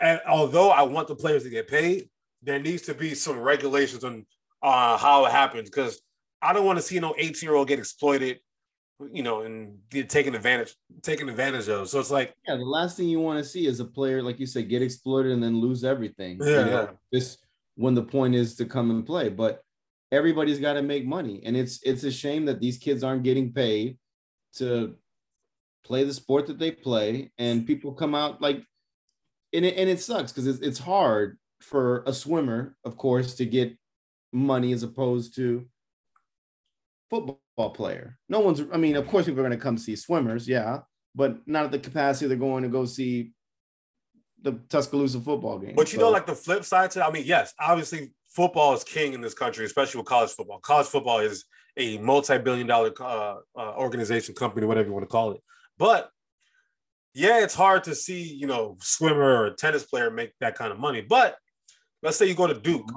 and 0.00 0.20
although 0.26 0.70
I 0.70 0.82
want 0.82 1.08
the 1.08 1.16
players 1.16 1.42
to 1.44 1.50
get 1.50 1.68
paid, 1.68 2.08
there 2.42 2.60
needs 2.60 2.82
to 2.82 2.94
be 2.94 3.14
some 3.14 3.38
regulations 3.40 4.04
on 4.04 4.26
uh, 4.62 4.96
how 4.96 5.26
it 5.26 5.32
happens 5.32 5.68
because 5.68 6.00
I 6.40 6.52
don't 6.52 6.66
want 6.66 6.78
to 6.78 6.82
see 6.82 7.00
no 7.00 7.14
18 7.18 7.46
year 7.46 7.56
old 7.56 7.68
get 7.68 7.78
exploited, 7.78 8.38
you 9.12 9.22
know, 9.22 9.42
and 9.42 9.78
get 9.90 10.08
taken 10.08 10.34
advantage 10.34 10.74
taken 11.02 11.28
advantage 11.28 11.68
of. 11.68 11.88
So 11.88 12.00
it's 12.00 12.10
like 12.10 12.34
yeah, 12.46 12.56
the 12.56 12.64
last 12.64 12.96
thing 12.96 13.08
you 13.08 13.20
want 13.20 13.38
to 13.38 13.44
see 13.44 13.66
is 13.66 13.80
a 13.80 13.84
player 13.84 14.22
like 14.22 14.40
you 14.40 14.46
said 14.46 14.68
get 14.68 14.82
exploited 14.82 15.32
and 15.32 15.42
then 15.42 15.60
lose 15.60 15.84
everything. 15.84 16.38
Yeah, 16.40 16.46
you 16.46 16.54
know, 16.54 16.82
yeah. 16.82 16.90
this 17.12 17.38
when 17.76 17.94
the 17.94 18.02
point 18.02 18.34
is 18.34 18.54
to 18.56 18.64
come 18.64 18.90
and 18.90 19.04
play, 19.04 19.28
but 19.28 19.62
everybody's 20.12 20.60
got 20.60 20.74
to 20.74 20.82
make 20.82 21.06
money, 21.06 21.42
and 21.44 21.56
it's 21.56 21.80
it's 21.82 22.04
a 22.04 22.10
shame 22.10 22.44
that 22.46 22.60
these 22.60 22.78
kids 22.78 23.02
aren't 23.04 23.22
getting 23.22 23.52
paid 23.52 23.98
to 24.56 24.94
play 25.84 26.04
the 26.04 26.14
sport 26.14 26.46
that 26.46 26.58
they 26.58 26.70
play, 26.70 27.32
and 27.38 27.66
people 27.66 27.92
come 27.92 28.14
out 28.14 28.40
like 28.40 28.64
and 29.52 29.64
it, 29.64 29.76
and 29.76 29.88
it 29.88 30.00
sucks 30.00 30.32
because 30.32 30.46
it's, 30.46 30.60
it's 30.60 30.78
hard 30.78 31.38
for 31.60 32.02
a 32.06 32.12
swimmer, 32.12 32.76
of 32.84 32.96
course, 32.96 33.34
to 33.36 33.46
get 33.46 33.76
money 34.32 34.72
as 34.72 34.82
opposed 34.82 35.34
to 35.36 35.64
football 37.08 37.40
player. 37.56 38.18
No 38.28 38.40
one's, 38.40 38.62
I 38.72 38.76
mean, 38.76 38.96
of 38.96 39.06
course, 39.06 39.26
people 39.26 39.40
are 39.40 39.48
going 39.48 39.58
to 39.58 39.62
come 39.62 39.78
see 39.78 39.96
swimmers, 39.96 40.48
yeah, 40.48 40.80
but 41.14 41.38
not 41.46 41.66
at 41.66 41.72
the 41.72 41.78
capacity 41.78 42.26
they're 42.26 42.36
going 42.36 42.62
to 42.64 42.68
go 42.68 42.84
see 42.84 43.32
the 44.42 44.60
Tuscaloosa 44.68 45.20
football 45.20 45.58
game. 45.58 45.74
But 45.74 45.92
you 45.92 45.98
so. 45.98 46.06
know, 46.06 46.10
like 46.10 46.26
the 46.26 46.34
flip 46.34 46.64
side 46.64 46.90
to, 46.92 47.06
I 47.06 47.10
mean, 47.10 47.24
yes, 47.26 47.54
obviously 47.58 48.12
football 48.30 48.74
is 48.74 48.84
king 48.84 49.14
in 49.14 49.20
this 49.20 49.34
country, 49.34 49.64
especially 49.64 49.98
with 49.98 50.06
college 50.06 50.30
football. 50.30 50.58
College 50.58 50.86
football 50.86 51.20
is 51.20 51.44
a 51.76 51.98
multi-billion 51.98 52.66
dollar 52.66 52.92
uh, 53.00 53.36
uh, 53.56 53.72
organization, 53.76 54.34
company, 54.34 54.66
whatever 54.66 54.88
you 54.88 54.92
want 54.92 55.04
to 55.04 55.10
call 55.10 55.32
it. 55.32 55.40
But 55.78 56.10
yeah, 57.14 57.42
it's 57.42 57.54
hard 57.54 57.84
to 57.84 57.94
see, 57.94 58.22
you 58.22 58.46
know, 58.46 58.76
swimmer 58.80 59.44
or 59.44 59.50
tennis 59.50 59.84
player 59.84 60.10
make 60.10 60.32
that 60.40 60.56
kind 60.56 60.72
of 60.72 60.78
money. 60.78 61.00
But 61.00 61.36
let's 62.02 62.16
say 62.16 62.26
you 62.26 62.34
go 62.34 62.46
to 62.46 62.54
Duke. 62.54 62.90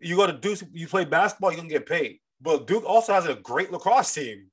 You 0.00 0.16
go 0.16 0.26
to 0.26 0.32
Duke, 0.32 0.60
you 0.72 0.86
play 0.86 1.04
basketball, 1.04 1.50
you're 1.50 1.58
gonna 1.58 1.68
get 1.68 1.86
paid. 1.86 2.20
But 2.40 2.66
Duke 2.66 2.84
also 2.84 3.12
has 3.12 3.26
a 3.26 3.34
great 3.34 3.70
lacrosse 3.70 4.14
team. 4.14 4.46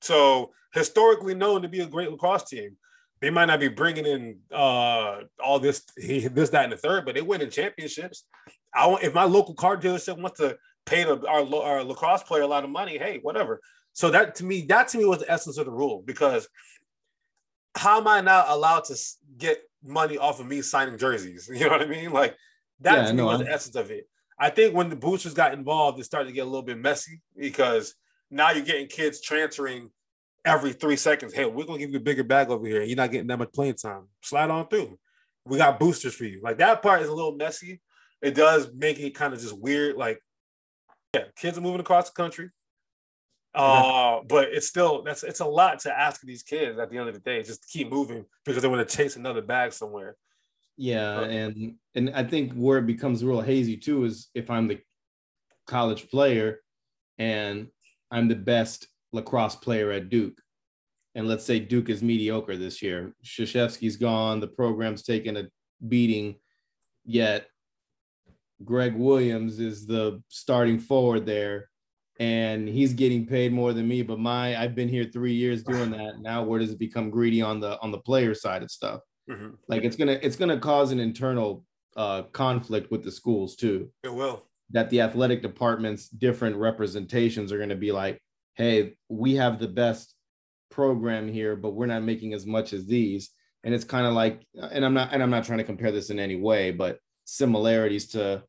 So 0.00 0.52
historically 0.72 1.34
known 1.34 1.62
to 1.62 1.68
be 1.68 1.80
a 1.80 1.86
great 1.86 2.10
lacrosse 2.10 2.44
team. 2.44 2.76
they 3.20 3.30
might 3.30 3.46
not 3.46 3.60
be 3.60 3.68
bringing 3.68 4.06
in 4.06 4.38
uh, 4.52 5.20
all 5.42 5.58
this, 5.58 5.84
this, 5.96 6.50
that, 6.50 6.64
and 6.64 6.72
the 6.72 6.76
third, 6.76 7.06
but 7.06 7.14
they 7.14 7.22
win 7.22 7.40
in 7.40 7.50
championships. 7.50 8.26
I 8.74 8.86
want 8.86 9.04
if 9.04 9.14
my 9.14 9.24
local 9.24 9.54
car 9.54 9.76
dealership 9.76 10.20
wants 10.20 10.40
to 10.40 10.56
pay 10.84 11.04
the, 11.04 11.26
our, 11.26 11.54
our 11.62 11.84
lacrosse 11.84 12.22
player 12.24 12.42
a 12.42 12.46
lot 12.46 12.64
of 12.64 12.70
money, 12.70 12.98
hey, 12.98 13.20
whatever. 13.22 13.60
So 13.92 14.10
that 14.10 14.34
to 14.36 14.44
me, 14.44 14.62
that 14.68 14.88
to 14.88 14.98
me 14.98 15.04
was 15.04 15.20
the 15.20 15.30
essence 15.30 15.56
of 15.56 15.66
the 15.66 15.72
rule 15.72 16.02
because 16.04 16.48
how 17.76 18.00
am 18.00 18.08
I 18.08 18.20
not 18.20 18.48
allowed 18.48 18.84
to 18.84 18.96
get 19.38 19.62
money 19.82 20.18
off 20.18 20.40
of 20.40 20.46
me 20.46 20.62
signing 20.62 20.98
jerseys? 20.98 21.48
You 21.52 21.66
know 21.66 21.70
what 21.70 21.82
I 21.82 21.86
mean? 21.86 22.12
Like 22.12 22.36
that 22.80 22.96
yeah, 22.96 23.06
to 23.06 23.12
me 23.12 23.16
no, 23.18 23.26
was 23.26 23.40
I'm... 23.40 23.46
the 23.46 23.52
essence 23.52 23.76
of 23.76 23.90
it. 23.90 24.08
I 24.38 24.50
think 24.50 24.74
when 24.74 24.90
the 24.90 24.96
boosters 24.96 25.34
got 25.34 25.54
involved, 25.54 26.00
it 26.00 26.04
started 26.04 26.28
to 26.28 26.34
get 26.34 26.42
a 26.42 26.50
little 26.50 26.62
bit 26.62 26.78
messy 26.78 27.20
because 27.36 27.94
now 28.30 28.50
you're 28.50 28.64
getting 28.64 28.88
kids 28.88 29.20
transferring 29.20 29.90
every 30.44 30.72
three 30.72 30.96
seconds. 30.96 31.32
Hey, 31.32 31.44
we're 31.46 31.64
gonna 31.64 31.78
give 31.78 31.90
you 31.90 31.98
a 31.98 32.02
bigger 32.02 32.24
bag 32.24 32.50
over 32.50 32.66
here. 32.66 32.82
You're 32.82 32.96
not 32.96 33.10
getting 33.10 33.28
that 33.28 33.38
much 33.38 33.52
playing 33.52 33.74
time. 33.74 34.08
Slide 34.22 34.50
on 34.50 34.68
through. 34.68 34.98
We 35.46 35.58
got 35.58 35.78
boosters 35.78 36.14
for 36.14 36.24
you. 36.24 36.40
Like 36.42 36.58
that 36.58 36.82
part 36.82 37.02
is 37.02 37.08
a 37.08 37.14
little 37.14 37.36
messy. 37.36 37.80
It 38.22 38.34
does 38.34 38.72
make 38.74 38.98
it 38.98 39.14
kind 39.14 39.34
of 39.34 39.40
just 39.40 39.56
weird. 39.58 39.96
Like, 39.96 40.18
yeah, 41.14 41.24
kids 41.36 41.58
are 41.58 41.60
moving 41.60 41.80
across 41.80 42.10
the 42.10 42.14
country. 42.14 42.50
Uh, 43.54 44.20
but 44.28 44.48
it's 44.48 44.66
still 44.66 45.02
that's 45.04 45.22
it's 45.22 45.40
a 45.40 45.46
lot 45.46 45.78
to 45.78 45.96
ask 45.96 46.20
these 46.22 46.42
kids 46.42 46.78
at 46.78 46.90
the 46.90 46.98
end 46.98 47.08
of 47.08 47.14
the 47.14 47.20
day, 47.20 47.42
just 47.42 47.62
to 47.62 47.68
keep 47.68 47.88
moving 47.88 48.24
because 48.44 48.60
they 48.62 48.68
want 48.68 48.86
to 48.86 48.96
chase 48.96 49.14
another 49.14 49.42
bag 49.42 49.72
somewhere. 49.72 50.16
Yeah, 50.76 51.20
and 51.20 51.74
and 51.94 52.10
I 52.10 52.24
think 52.24 52.52
where 52.52 52.78
it 52.78 52.86
becomes 52.86 53.24
real 53.24 53.40
hazy 53.40 53.76
too 53.76 54.04
is 54.04 54.28
if 54.34 54.50
I'm 54.50 54.66
the 54.66 54.80
college 55.66 56.10
player 56.10 56.60
and 57.18 57.68
I'm 58.10 58.28
the 58.28 58.34
best 58.34 58.88
lacrosse 59.12 59.54
player 59.54 59.92
at 59.92 60.08
Duke, 60.08 60.40
and 61.14 61.28
let's 61.28 61.44
say 61.44 61.60
Duke 61.60 61.90
is 61.90 62.02
mediocre 62.02 62.56
this 62.56 62.82
year, 62.82 63.14
Krzyzewski's 63.24 63.96
gone, 63.96 64.40
the 64.40 64.48
program's 64.48 65.04
taken 65.04 65.36
a 65.36 65.44
beating, 65.88 66.36
yet 67.04 67.46
Greg 68.64 68.96
Williams 68.96 69.60
is 69.60 69.86
the 69.86 70.22
starting 70.28 70.80
forward 70.80 71.24
there, 71.24 71.68
and 72.18 72.68
he's 72.68 72.94
getting 72.94 73.26
paid 73.26 73.52
more 73.52 73.72
than 73.72 73.86
me. 73.86 74.02
But 74.02 74.18
my 74.18 74.56
I've 74.60 74.74
been 74.74 74.88
here 74.88 75.04
three 75.04 75.34
years 75.34 75.62
doing 75.62 75.90
that. 75.92 76.20
Now 76.20 76.42
where 76.42 76.58
does 76.58 76.72
it 76.72 76.78
become 76.80 77.10
greedy 77.10 77.42
on 77.42 77.60
the 77.60 77.80
on 77.80 77.92
the 77.92 77.98
player 77.98 78.34
side 78.34 78.64
of 78.64 78.72
stuff? 78.72 79.00
Mm-hmm. 79.30 79.50
Like 79.68 79.84
it's 79.84 79.96
gonna 79.96 80.18
it's 80.22 80.36
gonna 80.36 80.58
cause 80.58 80.92
an 80.92 81.00
internal 81.00 81.64
uh, 81.96 82.22
conflict 82.32 82.90
with 82.90 83.04
the 83.04 83.10
schools 83.10 83.56
too. 83.56 83.90
It 84.02 84.12
will. 84.12 84.46
That 84.70 84.90
the 84.90 85.00
athletic 85.00 85.42
departments 85.42 86.08
different 86.08 86.56
representations 86.56 87.52
are 87.52 87.58
gonna 87.58 87.76
be 87.76 87.92
like, 87.92 88.20
hey, 88.54 88.94
we 89.08 89.34
have 89.36 89.58
the 89.58 89.68
best 89.68 90.14
program 90.70 91.28
here, 91.28 91.56
but 91.56 91.74
we're 91.74 91.86
not 91.86 92.02
making 92.02 92.34
as 92.34 92.46
much 92.46 92.72
as 92.72 92.86
these. 92.86 93.30
And 93.62 93.72
it's 93.74 93.84
kind 93.84 94.06
of 94.06 94.12
like, 94.12 94.46
and 94.54 94.84
I'm 94.84 94.94
not 94.94 95.12
and 95.12 95.22
I'm 95.22 95.30
not 95.30 95.44
trying 95.44 95.58
to 95.58 95.64
compare 95.64 95.92
this 95.92 96.10
in 96.10 96.18
any 96.18 96.36
way, 96.36 96.70
but 96.70 96.98
similarities 97.24 98.08
to 98.08 98.42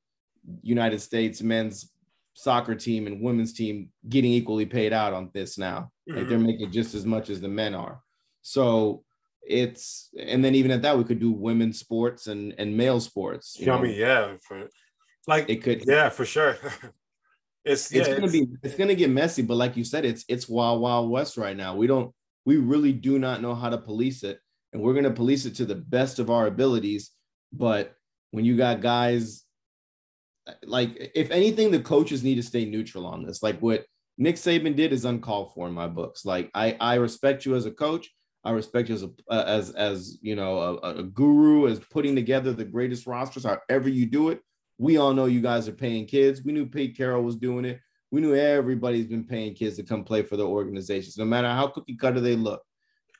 United 0.61 0.99
States 0.99 1.41
men's 1.41 1.91
soccer 2.33 2.75
team 2.75 3.07
and 3.07 3.21
women's 3.21 3.53
team 3.53 3.89
getting 4.09 4.31
equally 4.31 4.65
paid 4.65 4.91
out 4.91 5.13
on 5.13 5.29
this 5.33 5.57
now. 5.57 5.91
Mm-hmm. 6.09 6.17
Like 6.17 6.27
they're 6.27 6.37
mm-hmm. 6.37 6.47
making 6.47 6.71
just 6.71 6.93
as 6.93 7.05
much 7.05 7.29
as 7.29 7.39
the 7.39 7.47
men 7.47 7.73
are. 7.73 8.01
So 8.41 9.03
it's 9.47 10.09
and 10.19 10.43
then 10.43 10.55
even 10.55 10.71
at 10.71 10.81
that 10.81 10.97
we 10.97 11.03
could 11.03 11.19
do 11.19 11.31
women's 11.31 11.79
sports 11.79 12.27
and 12.27 12.53
and 12.57 12.75
male 12.75 12.99
sports. 12.99 13.57
You 13.59 13.67
know? 13.67 13.77
I 13.77 13.81
mean, 13.81 13.95
yeah, 13.95 14.33
for, 14.41 14.67
like 15.27 15.49
it 15.49 15.63
could, 15.63 15.83
yeah, 15.85 16.09
for 16.09 16.25
sure. 16.25 16.57
it's 17.65 17.91
yeah, 17.91 18.01
it's 18.01 18.09
gonna 18.09 18.23
it's, 18.23 18.33
be 18.33 18.47
it's 18.63 18.75
gonna 18.75 18.95
get 18.95 19.09
messy, 19.09 19.41
but 19.41 19.57
like 19.57 19.77
you 19.77 19.83
said, 19.83 20.05
it's 20.05 20.25
it's 20.27 20.49
wild 20.49 20.81
wild 20.81 21.09
west 21.09 21.37
right 21.37 21.55
now. 21.55 21.75
We 21.75 21.87
don't 21.87 22.13
we 22.45 22.57
really 22.57 22.93
do 22.93 23.19
not 23.19 23.41
know 23.41 23.55
how 23.55 23.69
to 23.69 23.77
police 23.77 24.23
it, 24.23 24.39
and 24.73 24.81
we're 24.81 24.93
gonna 24.93 25.11
police 25.11 25.45
it 25.45 25.55
to 25.55 25.65
the 25.65 25.75
best 25.75 26.19
of 26.19 26.29
our 26.29 26.47
abilities. 26.47 27.11
But 27.51 27.93
when 28.31 28.45
you 28.45 28.57
got 28.57 28.81
guys 28.81 29.45
like, 30.63 31.11
if 31.15 31.31
anything, 31.31 31.71
the 31.71 31.79
coaches 31.79 32.23
need 32.23 32.35
to 32.35 32.43
stay 32.43 32.65
neutral 32.65 33.05
on 33.05 33.25
this. 33.25 33.41
Like 33.41 33.59
what 33.59 33.85
Nick 34.17 34.35
Saban 34.35 34.75
did 34.75 34.93
is 34.93 35.05
uncalled 35.05 35.53
for 35.53 35.67
in 35.67 35.73
my 35.73 35.87
books. 35.87 36.25
Like 36.25 36.51
I 36.53 36.77
I 36.79 36.95
respect 36.95 37.45
you 37.45 37.55
as 37.55 37.65
a 37.65 37.71
coach. 37.71 38.11
I 38.45 38.51
respect 38.51 38.89
you 38.89 38.95
as 38.95 39.03
a 39.03 39.09
uh, 39.29 39.43
as 39.47 39.71
as 39.71 40.19
you 40.21 40.35
know 40.35 40.59
a, 40.59 40.99
a, 40.99 41.03
guru 41.03 41.67
as 41.67 41.79
putting 41.79 42.15
together 42.15 42.53
the 42.53 42.63
greatest 42.63 43.07
rosters. 43.07 43.43
However 43.43 43.89
you 43.89 44.05
do 44.05 44.29
it, 44.29 44.39
we 44.77 44.97
all 44.97 45.13
know 45.13 45.25
you 45.25 45.41
guys 45.41 45.67
are 45.67 45.73
paying 45.73 46.05
kids. 46.05 46.43
We 46.43 46.51
knew 46.51 46.67
Pete 46.67 46.95
Carroll 46.95 47.23
was 47.23 47.35
doing 47.35 47.65
it. 47.65 47.79
We 48.11 48.21
knew 48.21 48.35
everybody's 48.35 49.07
been 49.07 49.23
paying 49.23 49.55
kids 49.55 49.77
to 49.77 49.83
come 49.83 50.03
play 50.03 50.21
for 50.21 50.37
the 50.37 50.45
organizations, 50.45 51.17
no 51.17 51.25
matter 51.25 51.49
how 51.49 51.67
cookie 51.67 51.95
cutter 51.95 52.21
they 52.21 52.35
look. 52.35 52.61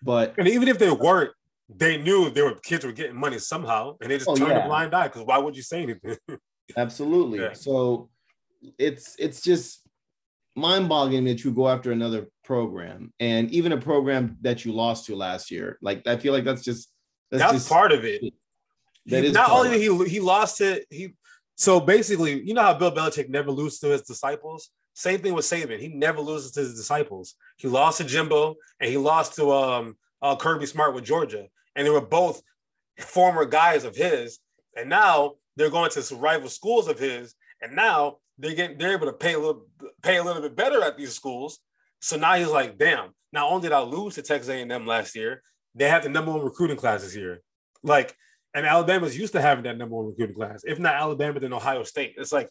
But 0.03 0.35
and 0.37 0.47
even 0.47 0.67
if 0.67 0.77
they 0.77 0.91
weren't, 0.91 1.31
they 1.67 1.97
knew 1.97 2.31
were 2.35 2.55
kids 2.63 2.85
were 2.85 2.91
getting 2.91 3.15
money 3.15 3.39
somehow, 3.39 3.95
and 4.01 4.11
they 4.11 4.17
just 4.17 4.29
oh, 4.29 4.35
turned 4.35 4.51
yeah. 4.51 4.65
a 4.65 4.67
blind 4.67 4.93
eye 4.93 5.07
because 5.07 5.23
why 5.23 5.39
would 5.39 5.55
you 5.57 5.63
say 5.63 5.81
anything? 5.81 6.17
Absolutely. 6.77 7.39
Yeah. 7.39 7.53
So 7.53 8.09
it's 8.77 9.15
it's 9.17 9.41
just 9.41 9.84
mind-boggling 10.55 11.25
that 11.25 11.43
you 11.43 11.51
go 11.51 11.67
after 11.67 11.91
another 11.91 12.27
program 12.43 13.13
and 13.19 13.51
even 13.51 13.71
a 13.73 13.77
program 13.77 14.37
that 14.41 14.63
you 14.63 14.71
lost 14.71 15.05
to 15.05 15.15
last 15.15 15.51
year. 15.51 15.77
Like 15.81 16.07
I 16.07 16.17
feel 16.17 16.33
like 16.33 16.45
that's 16.45 16.63
just 16.63 16.89
that's, 17.31 17.43
that's 17.43 17.53
just, 17.53 17.69
part 17.69 17.91
of 17.91 18.05
it. 18.05 18.21
That 19.07 19.23
he, 19.23 19.29
is 19.29 19.33
not 19.33 19.51
only 19.51 19.79
he 19.79 20.09
he 20.09 20.19
lost 20.19 20.61
it. 20.61 20.85
He 20.89 21.15
so 21.55 21.79
basically, 21.79 22.41
you 22.41 22.53
know 22.53 22.61
how 22.61 22.73
Bill 22.73 22.91
Belichick 22.91 23.29
never 23.29 23.51
loses 23.51 23.79
to 23.79 23.87
his 23.87 24.01
disciples. 24.03 24.69
Same 24.93 25.19
thing 25.19 25.33
with 25.33 25.45
Saban. 25.45 25.79
He 25.79 25.89
never 25.89 26.21
loses 26.21 26.51
to 26.53 26.61
his 26.61 26.75
disciples. 26.75 27.35
He 27.57 27.67
lost 27.67 27.97
to 27.97 28.05
Jimbo 28.05 28.55
and 28.79 28.89
he 28.89 28.97
lost 28.97 29.35
to 29.35 29.51
um 29.51 29.97
uh, 30.21 30.35
Kirby 30.35 30.65
Smart 30.65 30.95
with 30.95 31.03
Georgia, 31.03 31.45
and 31.75 31.85
they 31.85 31.91
were 31.91 32.01
both 32.01 32.41
former 32.99 33.45
guys 33.45 33.83
of 33.83 33.95
his. 33.95 34.39
And 34.77 34.89
now 34.89 35.35
they're 35.55 35.69
going 35.69 35.91
to 35.91 36.01
some 36.01 36.19
rival 36.19 36.49
schools 36.49 36.87
of 36.87 36.99
his, 36.99 37.35
and 37.61 37.75
now 37.75 38.17
they're 38.37 38.55
getting 38.55 38.77
they're 38.77 38.93
able 38.93 39.07
to 39.07 39.13
pay 39.13 39.33
a 39.33 39.39
little 39.39 39.65
pay 40.01 40.17
a 40.17 40.23
little 40.23 40.41
bit 40.41 40.55
better 40.55 40.83
at 40.83 40.97
these 40.97 41.13
schools. 41.13 41.59
So 42.01 42.17
now 42.17 42.35
he's 42.35 42.49
like, 42.49 42.77
damn. 42.77 43.09
Not 43.31 43.51
only 43.51 43.63
did 43.63 43.73
I 43.73 43.81
lose 43.81 44.15
to 44.15 44.21
Texas 44.21 44.49
A&M 44.49 44.85
last 44.85 45.15
year, 45.15 45.41
they 45.73 45.89
have 45.89 46.03
the 46.03 46.09
number 46.09 46.31
one 46.31 46.45
recruiting 46.45 46.77
class 46.77 47.01
this 47.01 47.15
year. 47.15 47.41
Like, 47.83 48.15
and 48.53 48.65
Alabama's 48.65 49.17
used 49.17 49.33
to 49.33 49.41
having 49.41 49.65
that 49.65 49.77
number 49.77 49.95
one 49.95 50.05
recruiting 50.05 50.35
class. 50.35 50.63
If 50.63 50.79
not 50.79 50.95
Alabama, 50.95 51.39
then 51.41 51.51
Ohio 51.51 51.83
State. 51.83 52.15
It's 52.17 52.31
like 52.31 52.49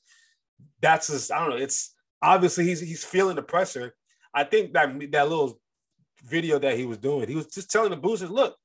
that's 0.80 1.08
just 1.08 1.32
I 1.32 1.40
don't 1.40 1.50
know. 1.50 1.56
It's 1.56 1.94
obviously 2.20 2.64
he's 2.64 2.80
he's 2.80 3.04
feeling 3.04 3.36
the 3.36 3.42
pressure. 3.42 3.94
I 4.34 4.44
think 4.44 4.74
that 4.74 4.88
that 5.12 5.28
little 5.28 5.60
video 6.24 6.58
that 6.58 6.76
he 6.76 6.86
was 6.86 6.98
doing, 6.98 7.28
he 7.28 7.36
was 7.36 7.46
just 7.46 7.70
telling 7.70 7.90
the 7.90 7.96
boosters, 7.96 8.30
look, 8.30 8.56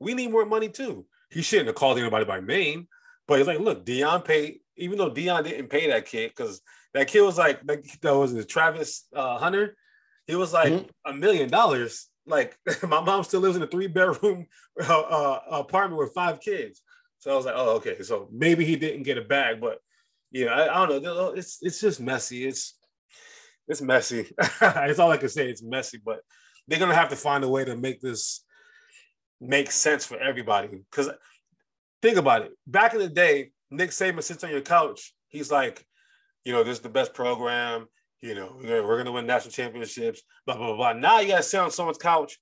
we 0.00 0.14
need 0.14 0.30
more 0.30 0.46
money 0.46 0.68
too. 0.68 1.06
He 1.30 1.42
shouldn't 1.42 1.66
have 1.66 1.76
called 1.76 1.98
anybody 1.98 2.24
by 2.24 2.40
name, 2.40 2.88
but 3.26 3.38
he's 3.38 3.46
like, 3.46 3.60
look, 3.60 3.84
Deion 3.84 4.24
paid, 4.24 4.60
even 4.76 4.98
though 4.98 5.10
Deion 5.10 5.44
didn't 5.44 5.68
pay 5.68 5.88
that 5.88 6.06
kid, 6.06 6.30
because 6.30 6.60
that 6.94 7.08
kid 7.08 7.22
was 7.22 7.38
like, 7.38 7.62
that, 7.66 7.84
that 8.02 8.16
was 8.16 8.32
the 8.32 8.44
Travis 8.44 9.06
uh, 9.14 9.38
Hunter. 9.38 9.76
He 10.26 10.34
was 10.34 10.52
like 10.52 10.72
mm-hmm. 10.72 11.10
a 11.10 11.14
million 11.14 11.48
dollars. 11.48 12.08
Like 12.26 12.56
my 12.82 13.00
mom 13.00 13.24
still 13.24 13.40
lives 13.40 13.56
in 13.56 13.62
a 13.62 13.66
three 13.66 13.86
bedroom 13.86 14.46
uh, 14.80 15.00
uh, 15.00 15.40
apartment 15.50 15.98
with 15.98 16.14
five 16.14 16.40
kids. 16.40 16.82
So 17.18 17.32
I 17.32 17.36
was 17.36 17.46
like, 17.46 17.54
oh, 17.56 17.76
okay. 17.76 18.02
So 18.02 18.28
maybe 18.32 18.64
he 18.64 18.76
didn't 18.76 19.04
get 19.04 19.18
a 19.18 19.22
bag, 19.22 19.60
but 19.60 19.78
yeah, 20.30 20.48
I, 20.48 20.82
I 20.82 20.86
don't 20.86 21.02
know. 21.02 21.28
It's 21.30 21.58
it's 21.62 21.80
just 21.80 22.00
messy. 22.00 22.46
It's 22.46 22.74
it's 23.68 23.80
messy. 23.80 24.32
it's 24.60 24.98
all 24.98 25.10
I 25.10 25.16
can 25.16 25.28
say. 25.28 25.48
It's 25.48 25.62
messy, 25.62 26.00
but 26.04 26.20
they're 26.68 26.78
gonna 26.78 26.94
have 26.94 27.08
to 27.10 27.16
find 27.16 27.42
a 27.44 27.48
way 27.48 27.64
to 27.64 27.76
make 27.76 28.00
this 28.00 28.44
make 29.40 29.70
sense 29.70 30.04
for 30.04 30.18
everybody. 30.18 30.68
Because 30.90 31.10
think 32.02 32.16
about 32.16 32.42
it. 32.42 32.52
Back 32.66 32.94
in 32.94 33.00
the 33.00 33.08
day, 33.08 33.50
Nick 33.70 33.90
Saban 33.90 34.22
sits 34.22 34.44
on 34.44 34.50
your 34.50 34.60
couch. 34.60 35.14
He's 35.28 35.50
like, 35.50 35.84
you 36.44 36.52
know, 36.52 36.62
this 36.62 36.78
is 36.78 36.82
the 36.82 36.88
best 36.88 37.14
program. 37.14 37.86
You 38.20 38.34
know, 38.34 38.56
we're 38.56 38.68
gonna, 38.68 38.82
we're 38.82 38.98
gonna 38.98 39.12
win 39.12 39.26
national 39.26 39.52
championships. 39.52 40.22
Blah 40.46 40.56
blah 40.56 40.76
blah. 40.76 40.92
Now 40.92 41.20
you 41.20 41.28
gotta 41.28 41.42
sit 41.42 41.60
on 41.60 41.70
someone's 41.70 41.98
couch, 41.98 42.38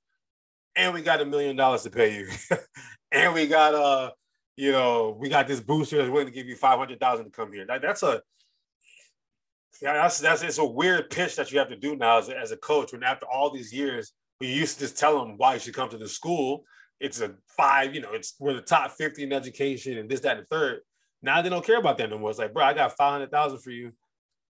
and 0.76 0.94
we 0.94 1.02
got 1.02 1.20
a 1.20 1.24
million 1.24 1.56
dollars 1.56 1.82
to 1.82 1.90
pay 1.90 2.14
you, 2.14 2.28
and 3.12 3.34
we 3.34 3.46
got 3.46 3.74
uh, 3.74 4.10
you 4.56 4.72
know, 4.72 5.16
we 5.18 5.28
got 5.28 5.48
this 5.48 5.60
booster 5.60 5.98
that's 5.98 6.10
willing 6.10 6.26
to 6.26 6.32
give 6.32 6.46
you 6.46 6.56
five 6.56 6.78
hundred 6.78 7.00
thousand 7.00 7.26
to 7.26 7.30
come 7.30 7.52
here. 7.52 7.66
That, 7.66 7.82
that's 7.82 8.02
a 8.02 8.22
yeah, 9.82 9.94
that's 9.94 10.20
that's 10.20 10.42
it's 10.42 10.58
a 10.58 10.64
weird 10.64 11.10
pitch 11.10 11.36
that 11.36 11.50
you 11.50 11.58
have 11.58 11.68
to 11.68 11.76
do 11.76 11.96
now 11.96 12.18
as 12.18 12.28
a, 12.28 12.38
as 12.38 12.52
a 12.52 12.56
coach. 12.56 12.92
When 12.92 13.02
after 13.02 13.26
all 13.26 13.50
these 13.50 13.72
years, 13.72 14.12
we 14.40 14.46
used 14.46 14.78
to 14.78 14.84
just 14.84 14.98
tell 14.98 15.18
them 15.18 15.36
why 15.36 15.54
you 15.54 15.60
should 15.60 15.74
come 15.74 15.88
to 15.88 15.98
the 15.98 16.08
school. 16.08 16.64
It's 17.00 17.20
a 17.20 17.34
five, 17.56 17.94
you 17.94 18.00
know, 18.00 18.12
it's 18.12 18.34
we're 18.38 18.54
the 18.54 18.62
top 18.62 18.92
50 18.92 19.24
in 19.24 19.32
education 19.32 19.98
and 19.98 20.08
this, 20.08 20.20
that, 20.20 20.38
and 20.38 20.46
the 20.46 20.56
third. 20.56 20.80
Now 21.22 21.42
they 21.42 21.48
don't 21.48 21.64
care 21.64 21.78
about 21.78 21.98
that 21.98 22.10
no 22.10 22.18
more. 22.18 22.30
It's 22.30 22.38
like, 22.38 22.52
bro, 22.52 22.64
I 22.64 22.74
got 22.74 22.96
500,000 22.96 23.58
for 23.58 23.70
you. 23.70 23.92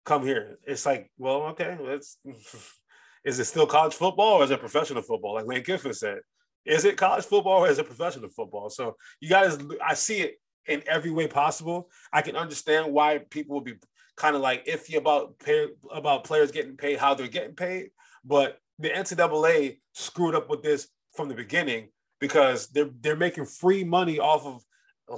Come 0.06 0.26
here. 0.26 0.58
It's 0.66 0.86
like, 0.86 1.12
well, 1.18 1.44
okay, 1.50 1.78
let's, 1.80 2.18
is 3.26 3.40
it 3.40 3.46
still 3.46 3.68
college 3.68 3.94
football 3.94 4.42
or 4.42 4.44
is 4.44 4.52
it 4.52 4.60
professional 4.60 5.02
football? 5.02 5.36
Like 5.36 5.46
Lane 5.46 5.64
Kiffin 5.64 5.94
said, 5.94 6.20
is 6.66 6.86
it 6.86 6.98
college 6.98 7.26
football 7.26 7.66
or 7.66 7.70
is 7.70 7.78
it 7.78 7.86
professional 7.86 8.30
football? 8.30 8.70
So 8.70 8.96
you 9.20 9.30
guys, 9.30 9.58
I 9.86 9.94
see 9.94 10.22
it 10.22 10.36
in 10.68 10.84
every 10.88 11.12
way 11.12 11.28
possible. 11.28 11.90
I 12.14 12.22
can 12.22 12.36
understand 12.36 12.92
why 12.94 13.20
people 13.30 13.56
will 13.56 13.64
be 13.64 13.76
kind 14.16 14.36
of 14.36 14.42
like 14.42 14.66
iffy 14.66 14.98
about 14.98 15.40
pay, 15.40 15.68
about 15.92 16.24
players 16.24 16.52
getting 16.52 16.78
paid, 16.78 17.00
how 17.00 17.14
they're 17.14 17.28
getting 17.28 17.56
paid. 17.56 17.90
But 18.24 18.60
the 18.80 18.90
NCAA 18.90 19.80
screwed 19.94 20.36
up 20.36 20.50
with 20.50 20.62
this 20.62 20.88
from 21.16 21.28
the 21.28 21.36
beginning 21.36 21.90
because 22.22 22.68
they're 22.68 22.90
they're 23.02 23.18
making 23.18 23.46
free 23.46 23.84
money 23.84 24.20
off 24.20 24.46
of 24.46 24.64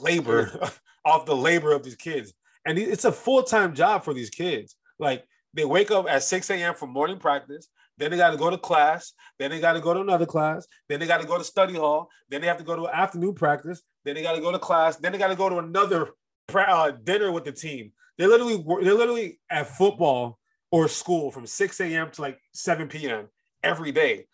labor, 0.04 0.72
off 1.06 1.28
the 1.28 1.36
labor 1.36 1.74
of 1.74 1.84
these 1.84 1.96
kids, 1.96 2.34
and 2.66 2.80
it's 2.80 3.06
a 3.06 3.12
full 3.12 3.44
time 3.44 3.76
job 3.76 4.04
for 4.04 4.16
these 4.16 4.32
kids. 4.32 4.76
Like 4.98 5.26
they 5.54 5.66
wake 5.66 5.92
up 5.92 6.08
at 6.10 6.24
6 6.24 6.50
a.m. 6.50 6.74
for 6.74 6.88
morning 6.88 7.20
practice. 7.20 7.68
Then 8.00 8.10
they 8.10 8.18
got 8.18 8.32
to 8.32 8.38
go 8.38 8.50
to 8.50 8.58
class. 8.58 9.14
Then 9.38 9.52
they 9.52 9.60
got 9.60 9.74
to 9.74 9.80
go 9.80 9.94
to 9.94 10.02
another 10.02 10.26
class. 10.26 10.66
Then 10.90 11.00
they 11.00 11.06
got 11.06 11.22
to 11.22 11.28
go 11.28 11.38
to 11.38 11.44
study 11.44 11.76
hall. 11.76 12.10
Then 12.28 12.42
they 12.42 12.48
have 12.48 12.58
to 12.58 12.64
go 12.64 12.76
to 12.76 12.88
afternoon 12.88 13.36
practice. 13.36 13.84
Then 14.04 14.16
they 14.16 14.24
got 14.24 14.34
to 14.34 14.42
go 14.42 14.52
to 14.52 14.58
class. 14.58 14.96
Then 14.96 15.12
they 15.12 15.20
got 15.20 15.28
to 15.28 15.36
go 15.36 15.48
to 15.48 15.60
another 15.60 16.10
uh, 16.56 16.92
dinner 17.04 17.32
with 17.32 17.46
the 17.46 17.52
team. 17.52 17.92
They 18.18 18.26
literally 18.26 18.64
they're 18.82 18.96
literally 18.96 19.40
at 19.50 19.68
football 19.68 20.40
or 20.72 20.88
school 20.88 21.30
from 21.30 21.46
6 21.46 21.80
a.m. 21.82 22.10
to 22.12 22.22
like 22.22 22.40
7 22.54 22.88
p.m. 22.88 23.28
every 23.64 23.92
day 23.92 24.26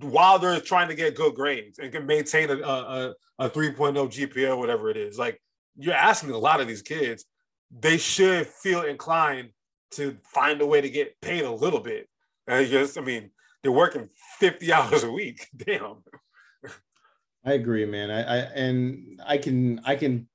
while 0.00 0.38
they're 0.38 0.60
trying 0.60 0.88
to 0.88 0.94
get 0.94 1.16
good 1.16 1.34
grades 1.34 1.78
and 1.78 1.92
can 1.92 2.06
maintain 2.06 2.50
a, 2.50 2.58
a, 2.58 3.14
a 3.38 3.50
3.0 3.50 3.94
GPA 3.94 4.50
or 4.50 4.56
whatever 4.56 4.90
it 4.90 4.96
is. 4.96 5.18
Like 5.18 5.40
you're 5.76 5.94
asking 5.94 6.30
a 6.30 6.38
lot 6.38 6.60
of 6.60 6.68
these 6.68 6.82
kids, 6.82 7.24
they 7.70 7.98
should 7.98 8.46
feel 8.46 8.82
inclined 8.82 9.50
to 9.92 10.16
find 10.22 10.60
a 10.60 10.66
way 10.66 10.80
to 10.80 10.88
get 10.88 11.20
paid 11.20 11.44
a 11.44 11.50
little 11.50 11.80
bit. 11.80 12.08
I 12.46 12.64
just, 12.64 12.96
I 12.96 13.02
mean, 13.02 13.30
they're 13.62 13.72
working 13.72 14.08
50 14.38 14.72
hours 14.72 15.04
a 15.04 15.10
week. 15.10 15.46
Damn. 15.56 16.02
I 17.44 17.52
agree, 17.52 17.86
man. 17.86 18.10
I, 18.10 18.20
I 18.20 18.36
and 18.54 19.20
I 19.24 19.38
can 19.38 19.80
I 19.84 19.94
can 19.94 20.28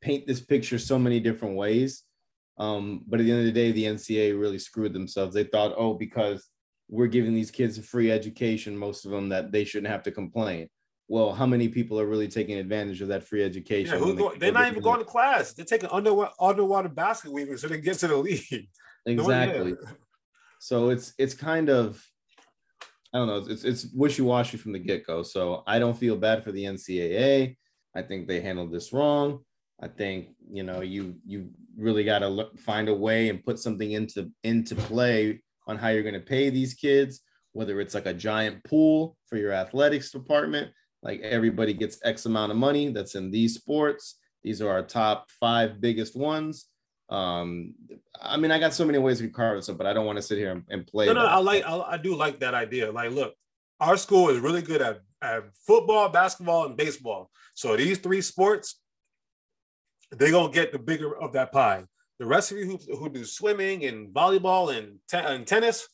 paint 0.00 0.26
this 0.26 0.40
picture 0.40 0.78
so 0.78 0.98
many 0.98 1.20
different 1.20 1.56
ways. 1.56 2.02
Um, 2.58 3.04
but 3.06 3.20
at 3.20 3.24
the 3.24 3.32
end 3.32 3.40
of 3.40 3.46
the 3.46 3.52
day, 3.52 3.72
the 3.72 3.84
NCA 3.84 4.38
really 4.38 4.58
screwed 4.58 4.92
themselves. 4.92 5.34
They 5.34 5.44
thought, 5.44 5.72
oh, 5.76 5.94
because 5.94 6.46
we're 6.92 7.06
giving 7.06 7.34
these 7.34 7.50
kids 7.50 7.78
a 7.78 7.82
free 7.82 8.12
education, 8.12 8.76
most 8.76 9.06
of 9.06 9.10
them, 9.10 9.30
that 9.30 9.50
they 9.50 9.64
shouldn't 9.64 9.90
have 9.90 10.02
to 10.02 10.10
complain. 10.12 10.68
Well, 11.08 11.32
how 11.32 11.46
many 11.46 11.68
people 11.68 11.98
are 11.98 12.06
really 12.06 12.28
taking 12.28 12.58
advantage 12.58 13.00
of 13.00 13.08
that 13.08 13.24
free 13.24 13.42
education? 13.42 13.98
Yeah, 13.98 14.14
go, 14.14 14.34
they're 14.38 14.52
not 14.52 14.68
even 14.68 14.82
going 14.82 14.98
to 14.98 15.04
class. 15.04 15.54
They're 15.54 15.64
taking 15.64 15.88
underwater, 15.90 16.32
underwater 16.38 16.90
basket 16.90 17.32
weaving 17.32 17.56
so 17.56 17.68
they 17.68 17.80
get 17.80 17.98
to 18.00 18.08
the 18.08 18.16
league. 18.16 18.68
Exactly. 19.04 19.74
so 20.60 20.90
it's 20.90 21.12
it's 21.18 21.34
kind 21.34 21.68
of 21.68 22.00
I 23.12 23.18
don't 23.18 23.26
know. 23.26 23.44
It's 23.52 23.64
it's 23.64 23.86
wishy 23.92 24.22
washy 24.22 24.56
from 24.56 24.70
the 24.70 24.78
get 24.78 25.04
go. 25.04 25.24
So 25.24 25.64
I 25.66 25.80
don't 25.80 25.98
feel 25.98 26.16
bad 26.16 26.44
for 26.44 26.52
the 26.52 26.62
NCAA. 26.62 27.56
I 27.96 28.02
think 28.02 28.28
they 28.28 28.40
handled 28.40 28.70
this 28.70 28.92
wrong. 28.92 29.40
I 29.82 29.88
think 29.88 30.28
you 30.48 30.62
know 30.62 30.82
you 30.82 31.16
you 31.26 31.50
really 31.76 32.04
got 32.04 32.20
to 32.20 32.50
find 32.58 32.88
a 32.88 32.94
way 32.94 33.28
and 33.28 33.42
put 33.42 33.58
something 33.58 33.90
into 33.90 34.30
into 34.44 34.76
play 34.76 35.42
on 35.72 35.78
how 35.78 35.88
you're 35.88 36.02
going 36.02 36.14
to 36.14 36.20
pay 36.20 36.50
these 36.50 36.74
kids. 36.74 37.22
Whether 37.54 37.80
it's 37.80 37.94
like 37.94 38.06
a 38.06 38.14
giant 38.14 38.64
pool 38.64 39.16
for 39.26 39.36
your 39.36 39.52
athletics 39.52 40.10
department, 40.10 40.72
like 41.02 41.20
everybody 41.20 41.74
gets 41.74 41.98
X 42.02 42.24
amount 42.24 42.52
of 42.52 42.56
money 42.56 42.90
that's 42.90 43.14
in 43.14 43.30
these 43.30 43.54
sports. 43.54 44.18
These 44.42 44.62
are 44.62 44.70
our 44.70 44.82
top 44.82 45.30
five 45.38 45.80
biggest 45.80 46.16
ones. 46.16 46.66
Um, 47.10 47.74
I 48.20 48.38
mean, 48.38 48.50
I 48.50 48.58
got 48.58 48.72
so 48.72 48.86
many 48.86 48.98
ways 48.98 49.18
to 49.18 49.28
carve 49.28 49.58
this 49.58 49.68
up, 49.68 49.76
but 49.76 49.86
I 49.86 49.92
don't 49.92 50.06
want 50.06 50.16
to 50.16 50.22
sit 50.22 50.38
here 50.38 50.50
and, 50.50 50.62
and 50.70 50.86
play. 50.86 51.06
No, 51.06 51.12
no, 51.12 51.26
I 51.26 51.36
like, 51.36 51.64
I, 51.66 51.78
I 51.80 51.96
do 51.98 52.14
like 52.14 52.40
that 52.40 52.54
idea. 52.54 52.90
Like, 52.90 53.10
look, 53.10 53.34
our 53.80 53.98
school 53.98 54.30
is 54.30 54.38
really 54.38 54.62
good 54.62 54.80
at, 54.80 55.00
at 55.20 55.44
football, 55.66 56.08
basketball, 56.08 56.64
and 56.64 56.76
baseball. 56.76 57.30
So 57.54 57.76
these 57.76 57.98
three 57.98 58.22
sports, 58.22 58.80
they're 60.10 60.30
gonna 60.30 60.52
get 60.52 60.72
the 60.72 60.78
bigger 60.78 61.14
of 61.14 61.34
that 61.34 61.52
pie. 61.52 61.84
The 62.18 62.26
rest 62.26 62.52
of 62.52 62.58
you 62.58 62.66
who, 62.66 62.96
who 62.96 63.08
do 63.08 63.24
swimming 63.24 63.84
and 63.84 64.14
volleyball 64.14 64.76
and, 64.76 64.98
te- 65.08 65.16
and 65.16 65.46
tennis, 65.46 65.88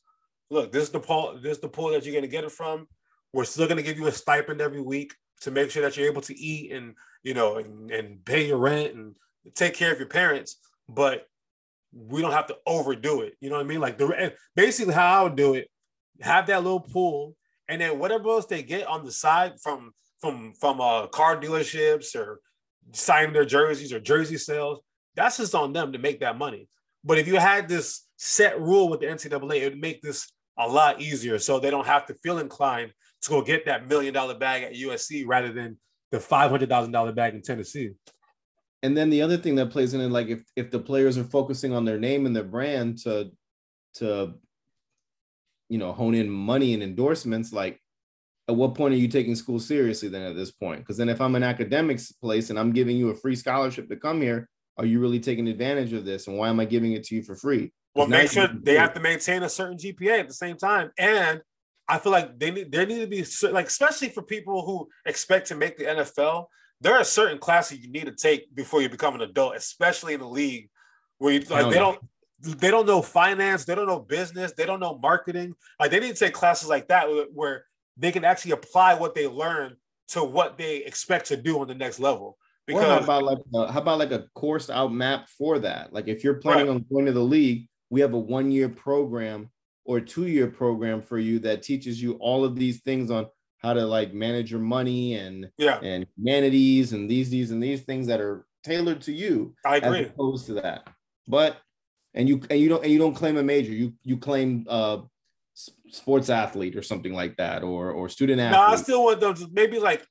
look, 0.51 0.73
this 0.73 0.85
is 0.85 0.91
the 0.91 1.01
pool. 1.01 1.39
This 1.43 1.53
is 1.53 1.61
the 1.61 1.69
pool 1.69 1.91
that 1.91 2.05
you're 2.05 2.15
gonna 2.15 2.27
get 2.27 2.45
it 2.45 2.53
from. 2.53 2.87
We're 3.33 3.45
still 3.45 3.69
gonna 3.69 3.83
give 3.83 3.99
you 3.99 4.07
a 4.07 4.13
stipend 4.13 4.61
every 4.61 4.81
week 4.81 5.15
to 5.43 5.51
make 5.51 5.71
sure 5.71 5.83
that 5.83 5.97
you're 5.97 6.11
able 6.11 6.23
to 6.23 6.39
eat 6.39 6.73
and 6.73 6.95
you 7.23 7.35
know 7.35 7.57
and, 7.57 7.91
and 7.91 8.25
pay 8.25 8.47
your 8.47 8.59
rent 8.59 8.95
and 8.95 9.17
take 9.55 9.75
care 9.75 9.93
of 9.93 9.99
your 9.99 10.09
parents. 10.09 10.57
But 10.89 11.27
we 11.93 12.21
don't 12.21 12.33
have 12.33 12.49
to 12.49 12.57
overdo 12.67 13.23
it. 13.23 13.35
You 13.41 13.51
know 13.51 13.57
what 13.57 13.65
I 13.65 13.69
mean? 13.69 13.81
Like 13.81 13.99
the 13.99 14.35
basically 14.55 14.95
how 14.95 15.21
I 15.21 15.23
would 15.23 15.37
do 15.37 15.55
it, 15.55 15.69
have 16.21 16.47
that 16.47 16.63
little 16.63 16.81
pool, 16.81 17.35
and 17.69 17.81
then 17.81 17.99
whatever 17.99 18.29
else 18.29 18.47
they 18.47 18.63
get 18.63 18.87
on 18.87 19.05
the 19.05 19.13
side 19.13 19.55
from 19.63 19.93
from 20.21 20.53
from 20.61 20.81
uh 20.81 21.07
car 21.07 21.41
dealerships 21.41 22.17
or 22.17 22.41
signing 22.93 23.33
their 23.33 23.45
jerseys 23.45 23.93
or 23.93 24.01
jersey 24.01 24.39
sales, 24.39 24.81
that's 25.19 25.37
just 25.37 25.55
on 25.55 25.73
them 25.73 25.93
to 25.93 25.99
make 25.99 26.21
that 26.21 26.39
money. 26.39 26.69
But 27.05 27.19
if 27.19 27.27
you 27.27 27.37
had 27.37 27.69
this 27.69 28.07
set 28.17 28.61
rule 28.61 28.89
with 28.89 29.01
the 29.01 29.07
NCAA, 29.07 29.63
it 29.63 29.65
would 29.71 29.81
make 29.81 30.01
this 30.03 30.33
a 30.59 30.67
lot 30.67 31.01
easier 31.01 31.39
so 31.39 31.59
they 31.59 31.71
don't 31.71 31.87
have 31.87 32.07
to 32.07 32.15
feel 32.15 32.39
inclined 32.39 32.93
to 33.23 33.31
go 33.31 33.43
get 33.43 33.67
that 33.67 33.89
million 33.89 34.15
dollar 34.15 34.35
bag 34.35 34.63
at 34.63 34.75
USC 34.75 35.25
rather 35.27 35.53
than 35.53 35.79
the 36.11 36.21
five 36.21 36.51
hundred 36.51 36.69
thousand 36.69 36.93
dollar 36.93 37.13
bag 37.13 37.35
in 37.35 37.43
Tennessee. 37.43 37.91
And 38.83 38.97
then 38.97 39.11
the 39.11 39.23
other 39.23 39.37
thing 39.37 39.57
that 39.57 39.71
plays 39.71 39.95
in 39.95 40.01
it, 40.01 40.09
like 40.09 40.29
if 40.29 40.45
if 40.55 40.71
the 40.71 40.79
players 40.79 41.19
are 41.19 41.25
focusing 41.25 41.73
on 41.73 41.85
their 41.85 41.99
name 41.99 42.27
and 42.27 42.35
their 42.35 42.45
brand 42.45 42.99
to 42.99 43.31
to 43.95 44.35
you 45.69 45.79
know 45.79 45.93
hone 45.93 46.15
in 46.15 46.29
money 46.31 46.75
and 46.75 46.83
endorsements, 46.83 47.53
like 47.53 47.81
at 48.49 48.57
what 48.57 48.75
point 48.75 48.95
are 48.95 48.99
you 48.99 49.09
taking 49.09 49.35
school 49.35 49.59
seriously 49.59 50.09
then 50.09 50.23
at 50.23 50.37
this 50.37 50.51
point? 50.51 50.81
Because 50.81 50.97
then 50.97 51.09
if 51.09 51.21
I'm 51.21 51.35
an 51.35 51.43
academics 51.43 52.13
place 52.13 52.51
and 52.51 52.59
I'm 52.59 52.73
giving 52.73 52.97
you 52.97 53.11
a 53.11 53.15
free 53.15 53.37
scholarship 53.37 53.89
to 53.89 53.97
come 53.97 54.23
here, 54.23 54.49
are 54.79 54.87
you 54.87 55.01
really 55.01 55.21
taking 55.21 55.49
advantage 55.49 55.93
of 55.93 56.05
this? 56.05 56.29
And 56.29 56.39
why 56.39 56.49
am 56.49 56.61
I 56.61 56.65
giving 56.65 56.93
it 56.93 57.05
to 57.05 57.15
you 57.17 57.23
for 57.23 57.35
free? 57.35 57.73
Well, 57.95 58.07
make 58.07 58.31
sure 58.31 58.49
they 58.49 58.77
have 58.77 58.95
to 58.95 59.01
maintain 59.01 59.43
a 59.43 59.49
certain 59.49 59.77
GPA 59.77 60.21
at 60.21 60.29
the 60.29 60.35
same 60.35 60.57
time. 60.57 60.91
And 60.99 61.41
I 61.89 61.99
feel 61.99 62.13
like 62.13 62.39
they 62.39 62.51
need 62.51 62.71
there 62.71 62.87
need 62.87 63.01
to 63.01 63.07
be 63.07 63.25
like 63.51 63.67
especially 63.67 64.11
for 64.11 64.23
people 64.23 64.65
who 64.65 64.89
expect 65.05 65.49
to 65.49 65.57
make 65.57 65.79
the 65.79 65.85
NFL. 65.85 66.47
There 66.81 66.95
are 66.95 67.03
certain 67.03 67.39
classes 67.39 67.81
you 67.81 67.91
need 67.91 68.05
to 68.05 68.13
take 68.13 68.55
before 68.55 68.83
you 68.83 68.89
become 68.89 69.15
an 69.17 69.23
adult, 69.23 69.57
especially 69.57 70.15
in 70.15 70.21
the 70.21 70.29
league 70.29 70.71
where 71.19 71.33
you 71.33 71.41
like 71.41 71.67
oh, 71.67 71.71
they 71.71 71.79
don't 71.79 71.99
they 72.41 72.71
don't 72.71 72.87
know 72.87 73.03
finance, 73.03 73.65
they 73.65 73.75
don't 73.75 73.89
know 73.89 73.99
business, 73.99 74.53
they 74.57 74.65
don't 74.65 74.79
know 74.79 74.99
marketing. 75.03 75.55
Like 75.81 75.91
they 75.91 75.99
need 75.99 76.15
to 76.15 76.25
take 76.25 76.35
classes 76.35 76.69
like 76.69 76.87
that 76.89 77.09
where 77.33 77.65
they 77.97 78.13
can 78.13 78.25
actually 78.25 78.53
apply 78.53 78.95
what 78.95 79.15
they 79.15 79.27
learn 79.27 79.75
to 80.09 80.23
what 80.23 80.57
they 80.57 80.77
expect 80.77 81.27
to 81.27 81.37
do 81.37 81.59
on 81.61 81.67
the 81.67 81.75
next 81.75 81.99
level. 81.99 82.39
Because 82.69 82.85
how 82.85 82.99
about 82.99 83.23
like 83.25 83.39
a, 83.55 83.73
how 83.73 83.81
about 83.81 83.99
like 83.99 84.13
a 84.13 84.27
course 84.35 84.69
out 84.69 84.93
map 84.93 85.27
for 85.27 85.59
that? 85.59 85.95
Like 85.95 86.07
if 86.07 86.23
you're 86.23 86.35
planning 86.35 86.67
right. 86.67 86.75
on 86.75 86.85
going 86.93 87.07
to 87.07 87.13
the 87.13 87.21
league, 87.21 87.67
we 87.89 88.03
have 88.03 88.13
a 88.13 88.19
one 88.19 88.51
year 88.51 88.69
program 88.69 89.51
or 89.87 90.01
two 90.01 90.27
year 90.27 90.49
program 90.49 91.01
for 91.01 91.19
you 91.19 91.39
that 91.39 91.63
teaches 91.63 92.01
you 92.01 92.13
all 92.21 92.45
of 92.45 92.57
these 92.57 92.83
things 92.83 93.11
on 93.11 93.27
how 93.57 93.73
to 93.73 93.87
like 93.87 94.13
manage 94.13 94.51
your 94.51 94.61
money 94.61 95.15
and 95.15 95.49
yeah 95.57 95.81
and 95.81 96.07
humanities 96.17 96.93
and 96.93 97.11
these 97.11 97.31
these 97.31 97.51
and 97.51 97.63
these 97.63 97.81
things 97.85 98.07
that 98.07 98.21
are 98.21 98.45
tailored 98.63 99.01
to 99.01 99.13
you. 99.13 99.55
I 99.65 99.77
agree. 99.77 100.01
As 100.01 100.07
opposed 100.09 100.45
to 100.47 100.55
that, 100.55 100.87
but 101.27 101.57
and 102.13 102.29
you 102.29 102.43
and 102.51 102.61
you 102.61 102.69
don't 102.69 102.85
and 102.85 102.93
you 102.93 102.99
don't 102.99 103.15
claim 103.15 103.39
a 103.39 103.43
major. 103.43 103.73
You 103.73 103.95
you 104.05 104.19
claim 104.19 104.67
uh 104.69 104.99
sports 105.89 106.29
athlete 106.29 106.77
or 106.77 106.83
something 106.83 107.15
like 107.15 107.35
that 107.39 107.63
or 107.63 107.91
or 107.93 108.11
student 108.11 108.41
athlete. 108.41 108.61
No, 108.61 108.75
I 108.75 108.77
still 108.77 109.05
want 109.05 109.21
them 109.21 109.35
to 109.35 109.49
maybe 109.51 109.79
like 109.79 110.07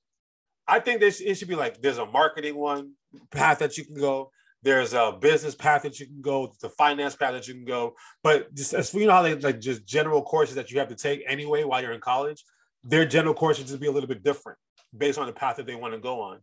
I 0.68 0.80
think 0.80 1.00
this 1.00 1.22
it 1.22 1.36
should 1.36 1.48
be 1.48 1.56
like 1.56 1.82
there's 1.82 1.98
a 1.98 2.06
marketing 2.06 2.56
one 2.56 2.94
path 3.32 3.60
that 3.60 3.78
you 3.78 3.86
can 3.86 3.96
go. 3.96 4.32
There's 4.64 4.94
a 4.94 5.18
business 5.20 5.56
path 5.56 5.84
that 5.84 6.00
you 6.00 6.08
can 6.08 6.22
go, 6.22 6.52
the 6.62 6.70
finance 6.70 7.16
path 7.16 7.34
that 7.34 7.48
you 7.48 7.54
can 7.54 7.66
go. 7.66 7.94
But 8.24 8.54
just 8.54 8.74
as 8.74 8.94
you 8.94 9.06
know 9.06 9.14
how 9.14 9.22
they 9.22 9.36
like 9.36 9.60
just 9.60 9.86
general 9.86 10.22
courses 10.22 10.56
that 10.56 10.72
you 10.72 10.80
have 10.80 10.90
to 10.90 10.96
take 10.96 11.24
anyway 11.28 11.64
while 11.64 11.82
you're 11.82 11.94
in 11.94 12.02
college, 12.02 12.44
their 12.84 13.06
general 13.06 13.34
courses 13.34 13.66
just 13.66 13.80
be 13.80 13.88
a 13.88 13.92
little 13.92 14.10
bit 14.10 14.24
different 14.24 14.58
based 14.98 15.20
on 15.20 15.28
the 15.28 15.34
path 15.34 15.58
that 15.58 15.68
they 15.68 15.76
want 15.76 15.94
to 15.94 16.00
go 16.00 16.22
on. 16.22 16.40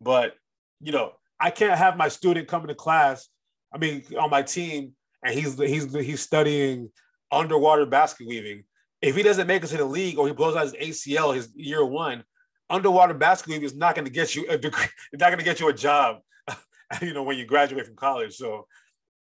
But 0.00 0.34
you 0.80 0.92
know, 0.92 1.12
I 1.38 1.50
can't 1.50 1.78
have 1.78 1.96
my 1.96 2.08
student 2.08 2.48
coming 2.48 2.68
to 2.68 2.74
class. 2.74 3.28
I 3.72 3.78
mean, 3.78 4.04
on 4.18 4.30
my 4.30 4.42
team, 4.42 4.94
and 5.24 5.38
he's 5.38 5.56
he's 5.58 5.92
he's 5.92 6.20
studying 6.20 6.90
underwater 7.30 7.86
basket 7.86 8.26
weaving. 8.26 8.64
If 9.00 9.16
he 9.16 9.22
doesn't 9.22 9.46
make 9.46 9.62
it 9.62 9.68
to 9.68 9.76
the 9.76 9.84
league 9.84 10.18
or 10.18 10.26
he 10.26 10.32
blows 10.32 10.56
out 10.56 10.64
his 10.64 11.06
ACL 11.06 11.34
his 11.34 11.50
year 11.54 11.84
one, 11.84 12.24
underwater 12.70 13.14
basketball 13.14 13.62
is 13.62 13.74
not 13.74 13.94
going 13.94 14.06
to 14.06 14.10
get 14.10 14.34
you 14.34 14.46
a 14.48 14.56
degree. 14.56 14.84
It's 15.12 15.20
not 15.20 15.28
going 15.28 15.38
to 15.38 15.44
get 15.44 15.60
you 15.60 15.68
a 15.68 15.74
job. 15.74 16.20
you 17.02 17.12
know 17.12 17.22
when 17.22 17.36
you 17.36 17.44
graduate 17.44 17.86
from 17.86 17.96
college. 17.96 18.36
So 18.36 18.66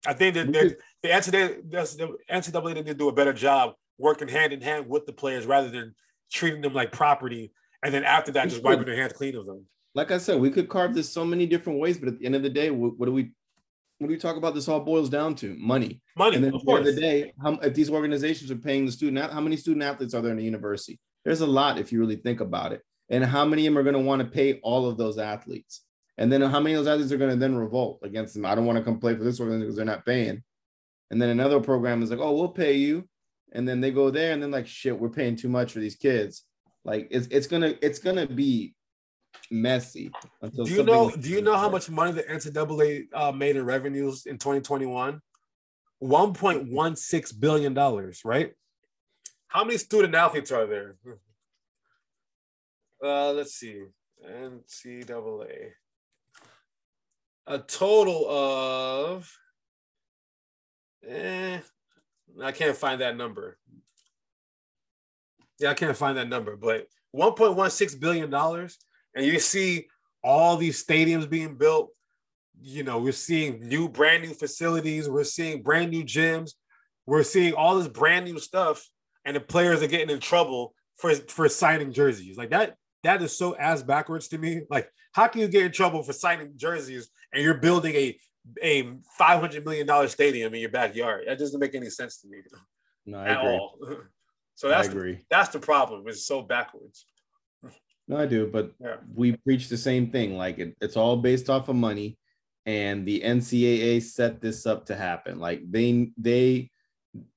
I 0.07 0.15
think 0.15 0.35
that 0.35 0.53
the 0.53 0.77
NCAA, 1.09 1.71
the 1.71 2.17
NCAA 2.31 2.75
need 2.75 2.87
to 2.87 2.95
do 2.95 3.09
a 3.09 3.13
better 3.13 3.33
job 3.33 3.75
working 3.99 4.29
hand 4.29 4.53
in 4.53 4.61
hand 4.61 4.89
with 4.89 5.07
the 5.07 5.13
players 5.13 5.45
rather 5.45 5.69
than 5.69 5.95
treating 6.33 6.63
them 6.63 6.73
like 6.73 6.93
property 6.93 7.53
and 7.83 7.93
then 7.93 8.05
after 8.05 8.33
that 8.33 8.49
just 8.49 8.63
wiping 8.63 8.85
their 8.85 8.97
hands 8.97 9.13
clean 9.13 9.37
of 9.37 9.47
them. 9.47 9.67
Like 9.95 10.11
I 10.11 10.19
said, 10.19 10.41
we 10.41 10.51
could 10.51 10.69
carve 10.69 10.95
this 10.95 11.11
so 11.11 11.25
many 11.25 11.47
different 11.47 11.79
ways, 11.79 11.99
but 11.99 12.09
at 12.09 12.19
the 12.19 12.25
end 12.25 12.35
of 12.35 12.43
the 12.43 12.49
day, 12.49 12.71
what, 12.71 12.99
what 12.99 13.07
do 13.07 13.13
we 13.13 13.33
what 13.99 14.09
do 14.09 14.15
we 14.15 14.19
talk 14.19 14.37
about? 14.37 14.55
This 14.55 14.67
all 14.67 14.81
boils 14.81 15.09
down 15.09 15.37
to 15.37 15.55
money. 15.57 16.01
Money. 16.17 16.37
And 16.37 16.45
then 16.45 16.55
at 16.57 16.65
the 16.65 16.73
end 16.73 16.89
of 16.89 16.95
the 16.95 17.01
day, 17.01 17.33
how, 17.41 17.53
if 17.59 17.75
these 17.75 17.89
organizations 17.89 18.51
are 18.51 18.57
paying 18.57 18.85
the 18.85 18.91
student, 18.91 19.31
how 19.31 19.41
many 19.41 19.57
student 19.57 19.85
athletes 19.85 20.13
are 20.13 20.21
there 20.21 20.33
in 20.33 20.41
a 20.41 20.43
university? 20.43 20.99
There's 21.25 21.41
a 21.41 21.47
lot 21.47 21.79
if 21.79 21.93
you 21.93 22.01
really 22.01 22.17
think 22.17 22.41
about 22.41 22.73
it 22.73 22.83
and 23.13 23.25
how 23.25 23.45
many 23.45 23.67
of 23.67 23.73
them 23.73 23.79
are 23.79 23.85
going 23.85 23.95
to 23.95 24.01
want 24.01 24.21
to 24.21 24.27
pay 24.27 24.55
all 24.65 24.89
of 24.89 24.97
those 24.97 25.19
athletes 25.19 25.83
and 26.19 26.33
then 26.33 26.41
how 26.43 26.59
many 26.59 26.75
of 26.75 26.85
those 26.85 26.93
athletes 26.93 27.13
are 27.13 27.17
going 27.17 27.31
to 27.31 27.37
then 27.37 27.55
revolt 27.55 28.01
against 28.03 28.35
them 28.35 28.45
i 28.45 28.55
don't 28.55 28.67
want 28.67 28.77
to 28.77 28.85
come 28.85 28.99
play 28.99 29.15
for 29.15 29.23
this 29.23 29.39
organization 29.39 29.67
because 29.67 29.77
they're 29.77 29.85
not 29.85 30.05
paying 30.05 30.43
and 31.11 31.23
then 31.23 31.29
another 31.29 31.61
program 31.61 32.03
is 32.03 32.11
like 32.11 32.19
oh 32.19 32.33
we'll 32.33 32.49
pay 32.49 32.75
you 32.75 33.09
and 33.53 33.69
then 33.69 33.81
they 33.81 33.93
go 33.93 34.11
there 34.11 34.33
and 34.33 34.43
then 34.43 34.51
like 34.51 34.67
shit 34.67 34.99
we're 34.99 35.09
paying 35.09 35.37
too 35.37 35.49
much 35.49 35.73
for 35.73 35.79
these 35.79 35.97
kids 35.97 36.45
like 36.85 37.07
it's, 37.13 37.29
it's 37.29 37.47
gonna 37.47 37.75
it's 37.81 38.01
gonna 38.01 38.27
be 38.27 38.75
messy. 39.51 40.11
Until 40.41 40.65
do 40.65 40.73
you 40.73 40.83
know? 40.83 41.11
Do 41.11 41.29
you 41.29 41.43
know 41.43 41.57
how 41.57 41.69
much 41.69 41.91
money 41.91 42.13
the 42.13 42.23
NCAA 42.23 43.07
uh, 43.13 43.33
made 43.33 43.57
in 43.57 43.65
revenues 43.65 44.27
in 44.27 44.39
2021? 44.39 45.21
1.16 46.03 47.41
billion 47.41 47.75
dollars. 47.75 48.23
Right? 48.25 48.53
How 49.49 49.65
many 49.65 49.79
student 49.79 50.15
athletes 50.15 50.51
are 50.51 50.67
there? 50.67 50.97
Uh, 53.03 53.33
let's 53.33 53.55
see. 53.55 53.83
NCAA. 54.25 55.71
A 57.47 57.59
total 57.59 58.29
of. 58.29 59.31
Eh, 61.07 61.59
I 62.41 62.53
can't 62.53 62.77
find 62.77 63.01
that 63.01 63.17
number. 63.17 63.59
Yeah, 65.59 65.71
I 65.71 65.75
can't 65.75 65.97
find 65.97 66.17
that 66.17 66.29
number, 66.29 66.57
but 66.57 66.87
1.16 67.15 68.01
billion 68.01 68.31
dollars, 68.31 68.79
and 69.15 69.27
you 69.27 69.39
see 69.39 69.87
all 70.23 70.57
these 70.57 70.85
stadiums 70.85 71.29
being 71.29 71.57
built. 71.57 71.91
You 72.61 72.85
know, 72.85 72.99
we're 72.99 73.13
seeing 73.13 73.69
new, 73.69 73.89
brand 73.89 74.23
new 74.23 74.35
facilities. 74.35 75.09
We're 75.09 75.25
seeing 75.25 75.63
brand 75.63 75.91
new 75.91 76.05
gyms. 76.05 76.53
We're 77.07 77.25
seeing 77.25 77.55
all 77.55 77.79
this 77.79 77.89
brand 77.89 78.25
new 78.27 78.39
stuff, 78.39 78.87
and 79.25 79.35
the 79.35 79.41
players 79.41 79.83
are 79.83 79.89
getting 79.89 80.11
in 80.11 80.21
trouble 80.21 80.75
for 80.97 81.15
for 81.15 81.49
signing 81.49 81.93
jerseys. 81.93 82.37
Like 82.37 82.51
that, 82.51 82.77
that 83.03 83.23
is 83.23 83.37
so 83.37 83.57
ass 83.57 83.83
backwards 83.83 84.29
to 84.29 84.39
me. 84.39 84.63
Like, 84.71 84.91
how 85.13 85.27
can 85.27 85.41
you 85.41 85.49
get 85.49 85.65
in 85.65 85.73
trouble 85.73 86.03
for 86.03 86.13
signing 86.13 86.53
jerseys 86.57 87.11
and 87.33 87.43
you're 87.43 87.55
building 87.55 87.95
a 87.95 88.19
a 88.63 88.93
five 89.17 89.41
hundred 89.41 89.65
million 89.65 89.87
dollar 89.87 90.09
stadium 90.09 90.55
in 90.55 90.61
your 90.61 90.71
backyard? 90.71 91.25
That 91.27 91.39
doesn't 91.39 91.61
make 91.61 91.75
any 91.75 91.91
sense 91.91 92.19
to 92.19 92.29
me. 92.29 92.39
No, 93.07 93.19
I 93.19 93.29
agree. 93.29 93.51
All. 93.51 93.79
So 94.55 94.69
that's. 94.69 94.87
The, 94.89 95.19
that's 95.31 95.49
the 95.49 95.59
problem. 95.59 96.05
It's 96.07 96.27
so 96.27 96.43
backwards. 96.43 97.07
No, 98.09 98.17
I 98.17 98.27
do, 98.27 98.49
but 98.49 98.73
yeah. 98.81 98.97
we 99.15 99.37
preach 99.37 99.69
the 99.69 99.77
same 99.77 100.11
thing. 100.11 100.37
Like 100.37 100.59
it, 100.59 100.77
it's 100.81 100.97
all 100.97 101.17
based 101.17 101.49
off 101.49 101.69
of 101.69 101.77
money, 101.77 102.19
and 102.67 103.07
the 103.07 103.21
NCAA 103.21 104.03
set 104.03 104.41
this 104.41 104.67
up 104.67 104.87
to 104.87 104.97
happen. 104.97 105.39
Like 105.39 105.63
they 105.71 106.11
they 106.19 106.72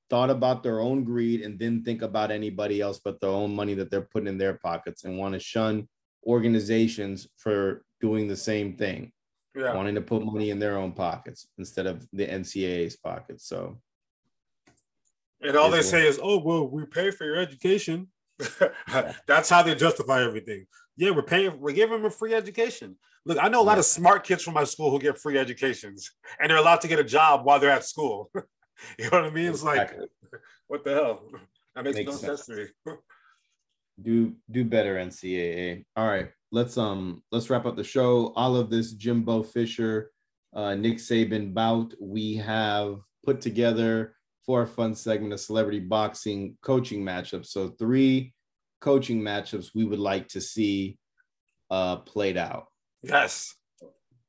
thought 0.08 0.30
about 0.30 0.62
their 0.62 0.80
own 0.80 1.04
greed 1.04 1.42
and 1.42 1.58
didn't 1.58 1.84
think 1.84 2.02
about 2.02 2.30
anybody 2.30 2.80
else 2.80 3.00
but 3.04 3.20
their 3.20 3.30
own 3.30 3.54
money 3.54 3.74
that 3.74 3.90
they're 3.90 4.02
putting 4.02 4.28
in 4.28 4.38
their 4.38 4.54
pockets 4.54 5.04
and 5.04 5.18
want 5.18 5.34
to 5.34 5.40
shun 5.40 5.88
organizations 6.26 7.28
for 7.36 7.84
doing 8.00 8.28
the 8.28 8.36
same 8.36 8.76
thing. 8.76 9.12
Yeah. 9.54 9.74
Wanting 9.74 9.94
to 9.94 10.02
put 10.02 10.24
money 10.24 10.50
in 10.50 10.58
their 10.58 10.76
own 10.76 10.92
pockets 10.92 11.48
instead 11.56 11.86
of 11.86 12.06
the 12.12 12.26
NCAA's 12.26 12.96
pockets. 12.96 13.48
So 13.48 13.78
and 15.40 15.56
all 15.56 15.70
they 15.70 15.82
say 15.82 16.06
is, 16.06 16.18
"Oh, 16.22 16.38
well, 16.38 16.68
we 16.68 16.84
pay 16.86 17.10
for 17.10 17.24
your 17.24 17.36
education." 17.36 18.08
That's 19.26 19.48
how 19.48 19.62
they 19.62 19.74
justify 19.74 20.22
everything. 20.24 20.66
Yeah, 20.96 21.10
we're 21.10 21.22
paying. 21.22 21.60
We're 21.60 21.72
giving 21.72 21.96
them 21.96 22.06
a 22.06 22.10
free 22.10 22.34
education. 22.34 22.96
Look, 23.24 23.38
I 23.40 23.48
know 23.48 23.60
a 23.60 23.64
lot 23.64 23.78
of 23.78 23.84
smart 23.84 24.24
kids 24.24 24.42
from 24.42 24.54
my 24.54 24.64
school 24.64 24.90
who 24.90 24.98
get 24.98 25.18
free 25.18 25.38
educations, 25.38 26.10
and 26.40 26.50
they're 26.50 26.58
allowed 26.58 26.80
to 26.82 26.88
get 26.88 26.98
a 26.98 27.04
job 27.04 27.44
while 27.44 27.58
they're 27.58 27.70
at 27.70 27.84
school. 27.84 28.30
you 28.98 29.04
know 29.04 29.18
what 29.18 29.24
I 29.24 29.30
mean? 29.30 29.46
It's 29.46 29.62
like, 29.62 29.96
what 30.68 30.84
the 30.84 30.94
hell? 30.94 31.22
That 31.74 31.84
makes, 31.84 31.96
makes 31.96 32.06
no 32.06 32.16
sense. 32.16 32.44
sense 32.44 32.46
to 32.46 32.56
me. 32.56 32.96
do 34.02 34.34
do 34.50 34.64
better, 34.64 34.96
NCAA. 34.96 35.84
All 35.96 36.06
right, 36.06 36.30
let's 36.52 36.78
um 36.78 37.22
let's 37.32 37.50
wrap 37.50 37.66
up 37.66 37.76
the 37.76 37.84
show. 37.84 38.32
All 38.36 38.56
of 38.56 38.70
this 38.70 38.92
Jimbo 38.92 39.42
Fisher, 39.42 40.10
uh, 40.54 40.74
Nick 40.74 40.98
Saban 40.98 41.52
bout 41.52 41.94
we 42.00 42.36
have 42.36 43.00
put 43.24 43.40
together 43.40 44.14
for 44.44 44.62
a 44.62 44.66
fun 44.66 44.94
segment 44.94 45.32
of 45.32 45.40
celebrity 45.40 45.80
boxing 45.80 46.56
coaching 46.62 47.02
matchups. 47.02 47.46
So 47.46 47.68
three 47.68 48.32
coaching 48.80 49.20
matchups 49.20 49.70
we 49.74 49.84
would 49.84 49.98
like 49.98 50.28
to 50.28 50.40
see 50.40 50.98
uh, 51.70 51.96
played 51.96 52.36
out. 52.36 52.66
Yes. 53.02 53.54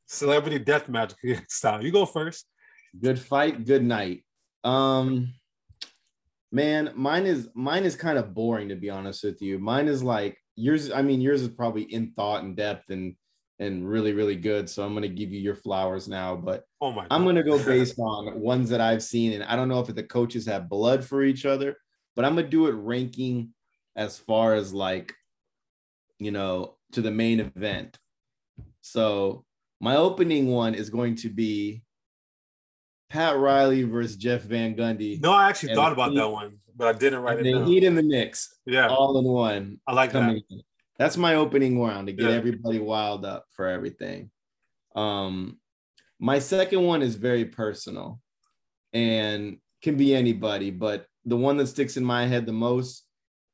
Celebrity 0.08 0.60
death 0.60 0.90
match 0.90 1.14
style. 1.50 1.84
You 1.84 1.92
go 1.92 2.06
first. 2.06 2.46
Good 3.00 3.20
fight, 3.20 3.66
good 3.66 3.84
night. 3.84 4.24
Um 4.68 5.34
man, 6.52 6.92
mine 6.96 7.26
is 7.26 7.50
mine 7.54 7.86
is 7.86 7.96
kind 7.96 8.18
of 8.18 8.34
boring 8.34 8.70
to 8.70 8.76
be 8.76 8.90
honest 8.90 9.24
with 9.24 9.42
you. 9.42 9.60
Mine 9.60 9.88
is 9.88 10.04
like 10.04 10.38
yours, 10.56 10.92
I 10.92 11.02
mean, 11.02 11.22
yours 11.22 11.42
is 11.42 11.50
probably 11.50 11.84
in 11.84 12.12
thought 12.12 12.44
and 12.44 12.56
depth 12.56 12.90
and 12.90 13.16
and 13.60 13.90
really, 13.90 14.14
really 14.14 14.36
good. 14.36 14.70
So 14.70 14.84
I'm 14.84 14.92
going 14.92 15.02
to 15.02 15.10
give 15.10 15.32
you 15.32 15.40
your 15.40 15.56
flowers 15.56 16.08
now. 16.08 16.36
But 16.36 16.64
oh 16.80 16.92
my 16.92 17.08
I'm 17.10 17.24
going 17.24 17.38
to 17.38 17.44
go 17.44 17.58
based 17.66 17.98
on 17.98 18.40
ones 18.40 18.70
that 18.70 18.82
I've 18.82 19.02
seen. 19.02 19.34
And 19.34 19.44
I 19.44 19.56
don't 19.56 19.70
know 19.70 19.80
if 19.80 19.88
the 19.88 20.04
coaches 20.04 20.46
have 20.46 20.70
blood 20.70 21.04
for 21.04 21.24
each 21.24 21.46
other, 21.46 21.76
but 22.16 22.26
I'm 22.26 22.34
going 22.34 22.46
to 22.46 22.52
do 22.52 22.68
it 22.68 22.74
ranking 22.74 23.54
as 23.96 24.18
far 24.18 24.54
as 24.54 24.74
like, 24.74 25.14
you 26.20 26.32
know, 26.32 26.76
to 26.92 27.02
the 27.02 27.12
main 27.12 27.40
event. 27.40 27.98
So 28.82 29.44
my 29.80 29.96
opening 29.96 30.48
one 30.48 30.76
is 30.76 30.90
going 30.90 31.16
to 31.16 31.30
be 31.30 31.84
Pat 33.10 33.38
Riley 33.38 33.84
versus 33.84 34.16
Jeff 34.16 34.42
Van 34.44 34.76
Gundy. 34.76 35.22
No, 35.22 35.32
I 35.32 35.50
actually 35.50 35.76
thought 35.76 35.94
about 35.94 36.12
heat, 36.12 36.18
that 36.18 36.30
one, 36.30 36.58
but 36.76 36.96
I 36.96 36.98
didn't 36.98 37.20
write 37.20 37.46
it 37.46 37.52
down. 37.52 37.66
Heat 37.66 37.84
in 37.84 37.96
the 37.96 38.04
mix. 38.04 38.56
Yeah. 38.66 38.88
All 38.88 39.18
in 39.18 39.26
one. 39.26 39.80
I 39.88 39.94
like 39.94 40.12
that. 40.12 40.30
In. 40.30 40.62
That's 40.98 41.16
my 41.16 41.36
opening 41.36 41.82
round 41.82 42.08
to 42.08 42.14
get 42.14 42.30
yeah. 42.30 42.36
everybody 42.36 42.80
wild 42.80 43.24
up 43.24 43.46
for 43.52 43.68
everything. 43.68 44.32
Um, 44.96 45.60
my 46.20 46.40
second 46.40 46.84
one 46.84 47.02
is 47.02 47.16
very 47.16 47.46
personal 47.46 48.20
and 48.94 49.58
can 49.84 49.96
be 49.96 50.16
anybody, 50.16 50.72
but 50.72 51.06
the 51.26 51.38
one 51.38 51.58
that 51.58 51.68
sticks 51.68 51.98
in 51.98 52.04
my 52.04 52.26
head 52.26 52.46
the 52.46 52.54
most 52.54 53.04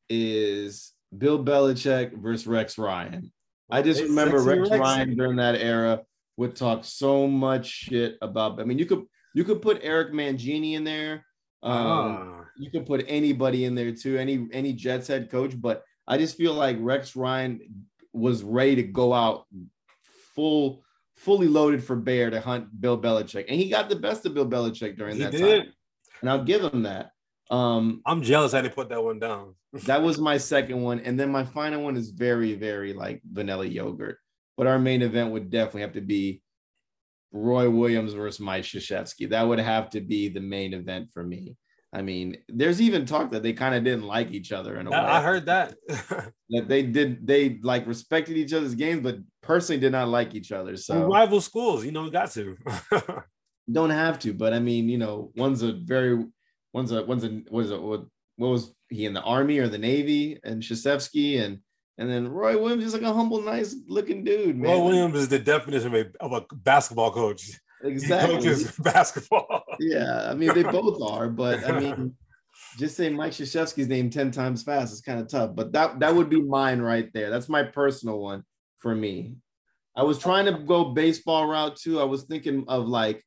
is 0.10 0.94
Bill 1.16 1.44
Belichick 1.44 2.18
versus 2.18 2.48
Rex 2.48 2.78
Ryan. 2.78 3.32
I 3.70 3.82
just 3.82 4.00
hey, 4.00 4.08
remember 4.08 4.40
Rex, 4.40 4.70
Rex 4.70 4.80
Ryan 4.80 5.16
during 5.18 5.36
that 5.38 5.56
era 5.56 6.02
would 6.38 6.56
talk 6.56 6.86
so 6.86 7.28
much 7.28 7.68
shit 7.68 8.18
about. 8.22 8.60
I 8.60 8.64
mean, 8.64 8.80
you 8.80 8.86
could 8.86 9.04
you 9.34 9.44
could 9.44 9.62
put 9.62 9.80
Eric 9.82 10.14
Mangini 10.14 10.74
in 10.74 10.84
there. 10.84 11.26
Um, 11.62 11.76
ah. 11.76 12.46
You 12.58 12.70
could 12.70 12.86
put 12.86 13.06
anybody 13.08 13.66
in 13.66 13.76
there 13.76 13.92
too, 13.92 14.18
any 14.18 14.48
any 14.52 14.74
Jets 14.74 15.08
head 15.08 15.32
coach, 15.32 15.60
but 15.60 15.84
I 16.08 16.18
just 16.18 16.38
feel 16.38 16.54
like 16.54 16.78
Rex 16.80 17.16
Ryan 17.16 17.88
was 18.12 18.44
ready 18.44 18.76
to 18.76 18.84
go 18.84 19.14
out 19.14 19.48
full, 20.36 20.84
fully 21.16 21.48
loaded 21.48 21.84
for 21.84 21.96
bear 21.96 22.30
to 22.30 22.40
hunt 22.40 22.80
Bill 22.80 23.00
Belichick, 23.00 23.46
and 23.48 23.60
he 23.60 23.70
got 23.70 23.90
the 23.90 23.96
best 23.96 24.26
of 24.26 24.34
Bill 24.34 24.48
Belichick 24.48 24.98
during 24.98 25.16
he 25.16 25.24
that 25.24 25.32
did. 25.32 25.64
time. 25.64 25.74
And 26.22 26.30
I'll 26.30 26.44
give 26.44 26.64
him 26.64 26.84
that. 26.84 27.12
Um, 27.50 28.02
I'm 28.06 28.22
jealous 28.22 28.54
I 28.54 28.62
didn't 28.62 28.76
put 28.76 28.90
that 28.90 29.04
one 29.04 29.20
down. 29.20 29.56
that 29.86 30.02
was 30.02 30.20
my 30.20 30.38
second 30.38 30.82
one, 30.82 31.00
and 31.00 31.20
then 31.20 31.32
my 31.32 31.44
final 31.44 31.84
one 31.84 31.98
is 31.98 32.12
very, 32.12 32.54
very 32.54 32.94
like 32.94 33.22
vanilla 33.26 33.66
yogurt. 33.66 34.20
But 34.58 34.68
our 34.68 34.78
main 34.78 35.02
event 35.02 35.32
would 35.32 35.50
definitely 35.50 35.82
have 35.82 35.94
to 35.94 36.02
be 36.02 36.43
Roy 37.34 37.70
Williams 37.70 38.14
versus 38.14 38.40
Mike 38.40 38.64
Krzyzewski. 38.64 39.30
That 39.30 39.48
would 39.48 39.60
have 39.60 39.90
to 39.92 40.02
be 40.02 40.30
the 40.30 40.40
main 40.40 40.74
event 40.74 41.10
for 41.12 41.24
me. 41.24 41.58
I 41.92 42.02
mean, 42.02 42.38
there's 42.48 42.82
even 42.82 43.06
talk 43.06 43.32
that 43.32 43.44
they 43.44 43.54
kind 43.54 43.76
of 43.76 43.84
didn't 43.84 44.06
like 44.06 44.32
each 44.32 44.52
other 44.52 44.80
in 44.80 44.88
a 44.88 44.92
way. 44.92 44.98
I 44.98 45.22
heard 45.22 45.46
that. 45.46 45.76
that 45.88 46.68
they 46.68 46.84
did 46.84 47.26
they 47.28 47.60
like 47.62 47.86
respected 47.86 48.36
each 48.36 48.54
other's 48.54 48.74
games, 48.74 49.02
but 49.02 49.18
personally 49.42 49.80
did 49.80 49.92
not 49.92 50.08
like 50.08 50.34
each 50.34 50.52
other. 50.52 50.76
So 50.76 51.02
We're 51.02 51.08
rival 51.08 51.42
schools, 51.42 51.86
you 51.86 51.92
know, 51.92 52.10
got 52.10 52.32
to. 52.32 52.58
don't 53.72 53.92
have 53.92 54.20
to, 54.20 54.34
but 54.34 54.54
I 54.54 54.60
mean, 54.60 54.90
you 54.90 54.98
know, 54.98 55.32
one's 55.36 55.62
a 55.62 55.74
very 55.74 56.26
one's 56.74 56.92
a 56.92 57.04
one's 57.04 57.24
a 57.24 57.42
was 57.52 57.70
it 57.70 57.82
what, 57.82 58.06
what 58.38 58.48
was 58.48 58.74
he 58.90 59.06
in 59.06 59.14
the 59.14 59.22
army 59.22 59.60
or 59.60 59.68
the 59.68 59.78
navy 59.78 60.40
and 60.44 60.62
Krzyzewski 60.64 61.42
and 61.42 61.60
and 61.98 62.10
then 62.10 62.28
Roy 62.28 62.60
Williams 62.60 62.86
is 62.86 62.94
like 62.94 63.04
a 63.04 63.14
humble, 63.14 63.42
nice 63.42 63.76
looking 63.88 64.24
dude, 64.24 64.58
man. 64.58 64.72
Roy 64.72 64.84
Williams 64.84 65.16
is 65.16 65.28
the 65.28 65.40
definition 65.40 65.94
of 65.94 65.94
a, 65.94 66.24
of 66.24 66.32
a 66.34 66.56
basketball 66.56 67.12
coach. 67.12 67.52
Exactly. 67.84 68.36
He 68.36 68.42
coaches 68.42 68.72
basketball. 68.80 69.64
yeah, 69.80 70.30
I 70.30 70.34
mean 70.34 70.54
they 70.54 70.64
both 70.64 71.02
are, 71.02 71.30
but 71.30 71.64
I 71.70 71.80
mean, 71.80 72.16
just 72.78 72.96
say 72.96 73.10
Mike 73.10 73.34
Krzyzewski's 73.34 73.88
name 73.88 74.10
ten 74.10 74.32
times 74.32 74.64
fast 74.64 74.94
is 74.94 75.02
kind 75.02 75.20
of 75.20 75.28
tough. 75.28 75.52
But 75.56 75.74
that 75.74 76.00
that 76.00 76.16
would 76.16 76.30
be 76.30 76.42
mine 76.42 76.82
right 76.82 77.12
there. 77.14 77.30
That's 77.30 77.50
my 77.50 77.64
personal 77.64 78.20
one 78.20 78.44
for 78.80 78.96
me. 78.96 79.36
I 79.96 80.04
was 80.04 80.18
trying 80.18 80.46
to 80.46 80.54
go 80.54 80.86
baseball 80.86 81.48
route 81.48 81.76
too. 81.76 82.00
I 82.00 82.06
was 82.06 82.24
thinking 82.24 82.66
of 82.68 82.88
like 82.88 83.24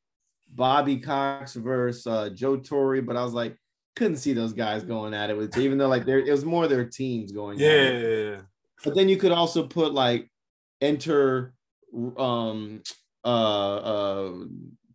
Bobby 0.49 0.97
Cox 0.97 1.53
versus 1.53 2.05
uh, 2.05 2.29
Joe 2.29 2.57
Torre, 2.57 3.01
but 3.01 3.15
I 3.15 3.23
was 3.23 3.33
like, 3.33 3.55
couldn't 3.95 4.17
see 4.17 4.33
those 4.33 4.53
guys 4.53 4.83
going 4.83 5.13
at 5.13 5.29
it 5.29 5.37
with 5.37 5.57
even 5.57 5.77
though 5.77 5.87
like 5.87 6.05
there 6.05 6.19
it 6.19 6.31
was 6.31 6.45
more 6.45 6.67
their 6.67 6.85
teams 6.85 7.31
going. 7.31 7.59
Yeah. 7.59 8.41
But 8.83 8.95
then 8.95 9.09
you 9.09 9.17
could 9.17 9.31
also 9.31 9.65
put 9.65 9.93
like 9.93 10.29
enter 10.81 11.53
um 12.17 12.81
uh, 13.23 13.75
uh, 13.75 14.33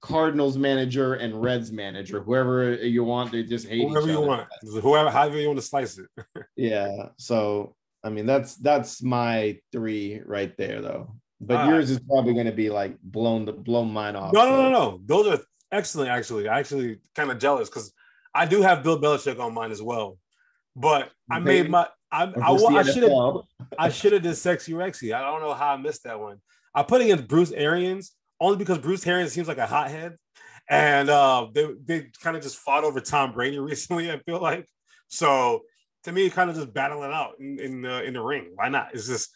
Cardinals 0.00 0.56
manager 0.56 1.14
and 1.14 1.40
Reds 1.40 1.70
manager, 1.70 2.20
whoever 2.22 2.74
you 2.74 3.04
want, 3.04 3.30
they 3.30 3.42
just 3.44 3.68
hate 3.68 3.88
whoever 3.88 4.08
you 4.08 4.18
other. 4.18 4.26
want, 4.26 4.48
whoever 4.82 5.10
however 5.10 5.38
you 5.38 5.46
want 5.46 5.58
to 5.58 5.64
slice 5.64 5.98
it. 5.98 6.06
yeah, 6.56 7.08
so 7.18 7.76
I 8.02 8.10
mean 8.10 8.26
that's 8.26 8.56
that's 8.56 9.02
my 9.02 9.58
three 9.70 10.20
right 10.24 10.56
there 10.56 10.80
though. 10.80 11.14
But 11.40 11.58
All 11.58 11.70
yours 11.70 11.90
right. 11.90 12.00
is 12.00 12.06
probably 12.06 12.34
going 12.34 12.46
to 12.46 12.52
be 12.52 12.70
like 12.70 12.98
blown 13.00 13.44
the 13.44 13.52
blown 13.52 13.92
mine 13.92 14.16
off. 14.16 14.32
No, 14.32 14.40
so. 14.40 14.50
no, 14.50 14.62
no, 14.62 14.70
no. 14.70 15.00
Those 15.04 15.38
are 15.38 15.44
excellent. 15.70 16.10
Actually, 16.10 16.48
I 16.48 16.58
actually 16.58 16.98
kind 17.14 17.30
of 17.30 17.38
jealous 17.38 17.68
because 17.68 17.92
I 18.34 18.46
do 18.46 18.62
have 18.62 18.82
Bill 18.82 19.00
Belichick 19.00 19.38
on 19.38 19.54
mine 19.54 19.70
as 19.70 19.82
well. 19.82 20.18
But 20.74 21.10
I 21.30 21.38
made 21.38 21.68
my 21.68 21.86
I 22.12 22.24
I, 22.24 22.52
I 22.52 22.82
should 22.82 23.02
have 23.02 23.36
I 23.78 23.88
should 23.88 24.12
have 24.12 24.22
did 24.22 24.36
sexy 24.36 24.72
Rexy. 24.72 25.14
I 25.14 25.22
don't 25.22 25.40
know 25.40 25.54
how 25.54 25.72
I 25.72 25.76
missed 25.78 26.04
that 26.04 26.20
one. 26.20 26.38
I 26.74 26.82
put 26.82 27.00
against 27.00 27.26
Bruce 27.26 27.52
Arians 27.52 28.12
only 28.40 28.58
because 28.58 28.78
Bruce 28.78 29.06
Arians 29.06 29.32
seems 29.32 29.48
like 29.48 29.58
a 29.58 29.66
hothead, 29.66 30.16
and 30.68 31.08
uh, 31.08 31.48
they 31.52 31.68
they 31.84 32.06
kind 32.22 32.36
of 32.36 32.42
just 32.42 32.58
fought 32.58 32.84
over 32.84 33.00
Tom 33.00 33.32
Brady 33.32 33.58
recently. 33.60 34.10
I 34.10 34.18
feel 34.18 34.40
like 34.40 34.66
so 35.08 35.62
to 36.04 36.12
me, 36.12 36.28
kind 36.30 36.50
of 36.50 36.56
just 36.56 36.72
battling 36.72 37.12
out 37.12 37.32
in 37.40 37.58
in, 37.58 37.84
uh, 37.86 38.02
in 38.02 38.14
the 38.14 38.20
ring. 38.20 38.52
Why 38.54 38.68
not? 38.68 38.88
It's 38.92 39.06
just 39.06 39.30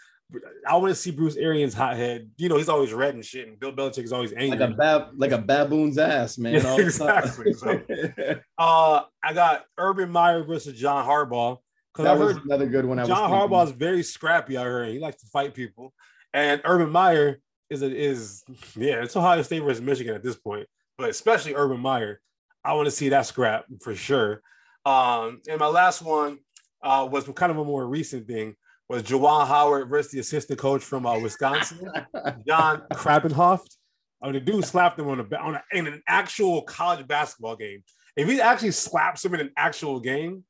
I 0.69 0.77
want 0.77 0.91
to 0.91 0.95
see 0.95 1.13
Bruce 1.13 1.37
Arians 1.37 1.73
hothead. 1.73 2.29
You 2.37 2.49
know, 2.49 2.57
he's 2.57 2.69
always 2.69 2.93
red 2.93 3.15
and 3.15 3.25
shit, 3.25 3.47
and 3.47 3.59
Bill 3.59 3.73
Belichick 3.73 4.05
is 4.05 4.13
always 4.13 4.33
angry. 4.33 4.59
Like 4.59 4.71
a 4.71 4.75
bab, 4.75 5.09
like 5.17 5.31
a 5.31 5.39
baboon's 5.39 5.99
ass, 5.99 6.37
man. 6.37 6.55
Exactly. 6.79 7.53
so, 7.53 7.81
uh, 8.59 9.03
I 9.23 9.33
got 9.33 9.65
Urban 9.79 10.11
Meyer 10.11 10.43
versus 10.45 10.79
John 10.79 11.07
Harbaugh. 11.07 11.59
That 12.05 12.07
I 12.09 12.13
was 12.15 12.35
heard 12.35 12.45
another 12.45 12.67
good 12.67 12.85
one. 12.85 12.99
I 12.99 13.07
John 13.07 13.31
Harbaugh 13.31 13.65
is 13.65 13.73
very 13.73 14.03
scrappy. 14.03 14.57
I 14.57 14.65
heard 14.65 14.89
he 14.89 14.99
likes 14.99 15.21
to 15.23 15.27
fight 15.29 15.55
people, 15.55 15.93
and 16.33 16.61
Urban 16.65 16.91
Meyer 16.91 17.41
is 17.71 17.83
a, 17.83 17.95
is 17.95 18.43
yeah, 18.77 19.03
it's 19.03 19.17
Ohio 19.17 19.43
State 19.43 19.63
versus 19.63 19.83
Michigan 19.83 20.15
at 20.15 20.23
this 20.23 20.37
point, 20.37 20.67
but 20.99 21.11
especially 21.11 21.55
Urban 21.55 21.81
Meyer. 21.81 22.21
I 22.65 22.75
want 22.75 22.87
to 22.87 22.91
see 22.91 23.11
that 23.11 23.27
scrap 23.27 23.65
for 23.81 23.95
sure. 23.95 24.43
Um, 24.85 25.41
and 25.49 25.61
my 25.61 25.67
last 25.67 26.03
one 26.03 26.39
uh, 26.83 27.09
was 27.11 27.29
kind 27.35 27.53
of 27.53 27.59
a 27.59 27.65
more 27.65 27.87
recent 27.87 28.27
thing 28.27 28.57
was 28.89 29.03
Juwan 29.03 29.47
Howard 29.47 29.89
versus 29.89 30.13
the 30.13 30.21
assistant 30.21 30.59
coach 30.59 30.83
from 30.83 31.07
uh, 31.07 31.19
Wisconsin, 31.19 31.91
John 32.47 32.83
Krabbenhoft. 32.93 33.77
I 34.23 34.27
mean, 34.27 34.35
the 34.35 34.41
dude 34.41 34.65
slapped 34.65 34.99
him 34.99 35.09
on 35.09 35.21
a, 35.21 35.37
on 35.37 35.57
a, 35.57 35.63
in 35.73 35.87
an 35.87 36.03
actual 36.09 36.63
college 36.63 37.07
basketball 37.07 37.57
game. 37.57 37.83
If 38.17 38.29
he 38.29 38.41
actually 38.41 38.71
slaps 38.71 39.25
him 39.25 39.35
in 39.35 39.41
an 39.41 39.51
actual 39.57 40.01
game, 40.01 40.45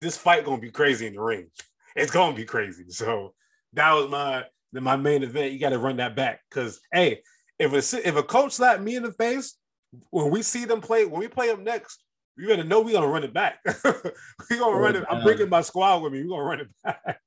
this 0.00 0.16
fight 0.16 0.44
gonna 0.44 0.60
be 0.60 0.70
crazy 0.70 1.06
in 1.06 1.14
the 1.14 1.20
ring. 1.20 1.48
It's 1.96 2.12
gonna 2.12 2.36
be 2.36 2.44
crazy. 2.44 2.84
So 2.88 3.34
that 3.74 3.92
was 3.92 4.08
my 4.08 4.44
my 4.72 4.96
main 4.96 5.22
event. 5.22 5.52
You 5.52 5.58
got 5.58 5.70
to 5.70 5.78
run 5.78 5.96
that 5.96 6.16
back 6.16 6.40
because 6.48 6.80
hey, 6.92 7.22
if 7.58 7.72
a 7.72 8.08
if 8.08 8.16
a 8.16 8.22
coach 8.22 8.52
slapped 8.52 8.82
me 8.82 8.96
in 8.96 9.02
the 9.02 9.12
face 9.12 9.56
when 10.10 10.30
we 10.30 10.42
see 10.42 10.64
them 10.64 10.80
play 10.80 11.04
when 11.04 11.20
we 11.20 11.28
play 11.28 11.48
them 11.48 11.64
next, 11.64 12.02
you 12.36 12.48
better 12.48 12.64
know 12.64 12.80
we're 12.80 12.92
gonna 12.92 13.06
run 13.06 13.24
it 13.24 13.34
back. 13.34 13.58
we're 13.84 13.92
gonna 14.50 14.64
oh, 14.64 14.78
run 14.78 14.96
it. 14.96 15.04
I'm 15.10 15.22
bringing 15.22 15.48
my 15.48 15.60
squad 15.60 16.02
with 16.02 16.12
me. 16.12 16.22
We're 16.22 16.30
gonna 16.30 16.44
run 16.44 16.60
it 16.60 16.68
back. 16.84 17.20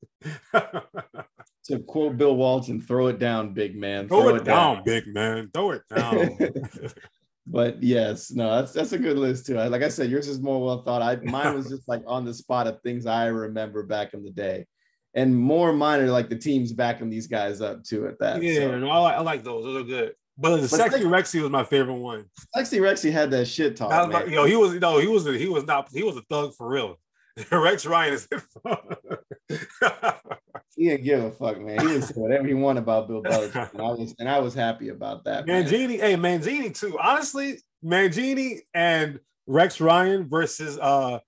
to 1.65 1.79
quote 1.79 2.17
Bill 2.17 2.35
Walton, 2.35 2.81
throw 2.81 3.07
it 3.07 3.19
down, 3.19 3.53
big 3.53 3.75
man. 3.75 4.07
Throw, 4.07 4.21
throw 4.21 4.35
it, 4.35 4.41
it 4.41 4.43
down, 4.45 4.75
down, 4.75 4.83
big 4.83 5.07
man. 5.07 5.49
Throw 5.53 5.71
it 5.71 5.81
down. 5.93 6.37
but 7.45 7.83
yes, 7.83 8.31
no, 8.31 8.55
that's 8.55 8.71
that's 8.71 8.93
a 8.93 8.97
good 8.97 9.17
list 9.17 9.45
too. 9.45 9.55
Like 9.55 9.83
I 9.83 9.89
said, 9.89 10.09
yours 10.09 10.27
is 10.27 10.39
more 10.39 10.63
well 10.63 10.83
thought. 10.83 11.01
I 11.01 11.17
mine 11.17 11.55
was 11.55 11.69
just 11.69 11.87
like 11.87 12.03
on 12.07 12.25
the 12.25 12.33
spot 12.33 12.67
of 12.67 12.81
things 12.81 13.05
I 13.05 13.27
remember 13.27 13.83
back 13.83 14.13
in 14.13 14.23
the 14.23 14.31
day, 14.31 14.65
and 15.13 15.35
more 15.35 15.73
mine 15.73 15.99
are 16.01 16.11
like 16.11 16.29
the 16.29 16.37
teams 16.37 16.71
backing 16.71 17.09
these 17.09 17.27
guys 17.27 17.59
up 17.59 17.83
too. 17.83 18.07
At 18.07 18.19
that, 18.19 18.41
yeah, 18.41 18.59
so. 18.59 18.79
no, 18.79 18.89
I, 18.89 18.99
like, 18.99 19.15
I 19.15 19.21
like 19.21 19.43
those. 19.43 19.65
Those 19.65 19.83
are 19.83 19.85
good. 19.85 20.13
But 20.37 20.61
the 20.61 20.67
but 20.67 20.69
sexy 20.69 21.03
Rexy 21.03 21.41
was 21.41 21.51
my 21.51 21.63
favorite 21.63 21.95
one. 21.95 22.25
Sexy 22.55 22.79
Rexy 22.79 23.11
had 23.11 23.29
that 23.31 23.45
shit 23.45 23.75
talk. 23.75 23.89
That 23.89 24.09
my, 24.09 24.25
yo, 24.25 24.45
he 24.45 24.55
was 24.55 24.73
no, 24.75 24.99
he 24.99 25.07
was 25.07 25.25
he 25.25 25.47
was 25.47 25.65
not 25.65 25.89
he 25.91 26.03
was 26.03 26.17
a 26.17 26.21
thug 26.29 26.53
for 26.55 26.67
real. 26.67 26.97
Rex 27.51 27.85
Ryan 27.85 28.13
is. 28.13 28.27
he 30.75 30.89
didn't 30.89 31.03
give 31.03 31.23
a 31.23 31.31
fuck, 31.31 31.59
man. 31.59 31.79
He 31.87 31.95
was 31.95 32.09
whatever 32.11 32.47
he 32.47 32.53
wanted 32.53 32.81
about 32.81 33.07
Bill 33.07 33.21
Belichick, 33.21 33.73
and 33.73 33.81
I 33.81 33.91
was 33.91 34.15
and 34.19 34.29
I 34.29 34.39
was 34.39 34.53
happy 34.53 34.89
about 34.89 35.23
that. 35.25 35.45
Mangini, 35.45 35.99
man. 35.99 35.99
hey 35.99 36.15
Mangini 36.15 36.77
too. 36.77 36.97
Honestly, 36.99 37.59
Mangini 37.83 38.59
and 38.73 39.19
Rex 39.47 39.79
Ryan 39.79 40.27
versus 40.27 40.77
uh 40.79 41.19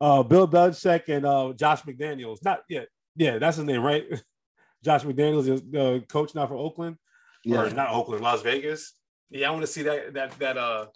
uh 0.00 0.22
Bill 0.22 0.48
Belichick 0.48 1.08
and 1.08 1.26
uh 1.26 1.52
Josh 1.54 1.82
McDaniels. 1.82 2.44
Not 2.44 2.62
yet. 2.68 2.88
Yeah, 3.16 3.38
that's 3.38 3.56
his 3.56 3.66
name, 3.66 3.82
right? 3.82 4.04
Josh 4.84 5.02
McDaniels 5.04 5.44
the 5.70 6.04
coach 6.08 6.34
now 6.34 6.46
for 6.46 6.56
Oakland 6.56 6.96
yeah. 7.44 7.62
or 7.62 7.70
not 7.70 7.90
Oakland, 7.90 8.22
Las 8.22 8.42
Vegas. 8.42 8.94
Yeah, 9.30 9.48
I 9.48 9.50
want 9.50 9.62
to 9.62 9.66
see 9.66 9.82
that 9.82 10.14
that 10.14 10.38
that 10.38 10.58
uh 10.58 10.86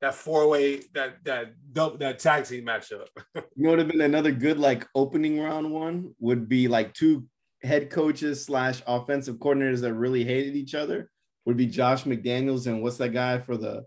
that 0.00 0.14
four 0.14 0.48
way 0.48 0.82
that 0.94 1.24
that 1.24 1.54
dope 1.72 1.98
that 2.00 2.18
tag 2.18 2.44
team 2.44 2.64
matchup. 2.64 3.06
you 3.34 3.42
know, 3.56 3.70
what 3.70 3.70
would 3.70 3.78
have 3.80 3.88
been 3.88 4.00
another 4.00 4.32
good 4.32 4.58
like 4.58 4.86
opening 4.94 5.40
round 5.40 5.70
one 5.70 6.14
would 6.20 6.48
be 6.48 6.68
like 6.68 6.94
two 6.94 7.24
head 7.62 7.90
coaches 7.90 8.44
slash 8.44 8.82
offensive 8.86 9.36
coordinators 9.36 9.80
that 9.80 9.94
really 9.94 10.24
hated 10.24 10.56
each 10.56 10.74
other. 10.74 11.10
Would 11.44 11.56
be 11.56 11.66
Josh 11.66 12.04
McDaniels 12.04 12.66
and 12.66 12.82
what's 12.82 12.98
that 12.98 13.10
guy 13.10 13.38
for 13.38 13.56
the 13.56 13.86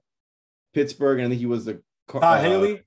Pittsburgh? 0.73 1.19
And 1.19 1.27
I 1.27 1.29
think 1.29 1.39
he 1.39 1.45
was 1.45 1.65
the 1.65 1.81
Todd 2.09 2.23
uh, 2.23 2.41
Haley. 2.41 2.81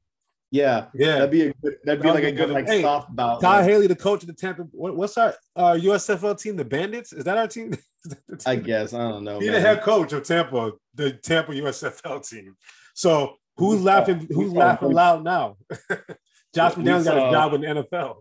Yeah, 0.51 0.87
yeah, 0.95 1.15
that'd 1.15 1.31
be 1.31 1.43
a 1.43 1.55
good, 1.55 1.77
that'd 1.85 2.03
be 2.03 2.11
like 2.11 2.23
a 2.23 2.31
good 2.31 2.51
like 2.51 2.67
hey, 2.67 2.83
soft 2.83 3.15
bout. 3.15 3.41
Todd 3.41 3.65
Haley, 3.65 3.89
the 3.89 3.97
coach 3.97 4.23
of 4.23 4.29
the 4.29 4.35
Tampa. 4.35 4.63
What, 4.71 4.97
what's 4.97 5.19
our 5.19 5.35
uh, 5.57 5.73
USFL 5.73 6.41
team? 6.41 6.55
The 6.57 6.65
Bandits? 6.65 7.13
Is 7.13 7.25
that 7.25 7.37
our 7.37 7.49
team? 7.49 7.75
I 8.47 8.57
guess 8.57 8.93
I 8.93 8.99
don't 8.99 9.25
know. 9.25 9.41
He's 9.41 9.51
the 9.51 9.61
head 9.61 9.83
coach 9.83 10.13
of 10.13 10.23
Tampa, 10.23 10.73
the 10.95 11.13
Tampa 11.13 11.53
USFL 11.53 12.29
team. 12.29 12.57
So 12.95 13.35
who's 13.57 13.81
we 13.81 13.87
laughing? 13.87 14.21
Saw, 14.21 14.35
who's 14.35 14.53
laughing 14.53 14.93
loud 14.93 15.25
now? 15.25 15.57
Josh 16.55 16.75
McDaniels 16.75 17.05
got 17.05 17.29
a 17.29 17.33
job 17.33 17.55
in 17.55 17.61
the 17.63 17.67
NFL. 17.67 18.17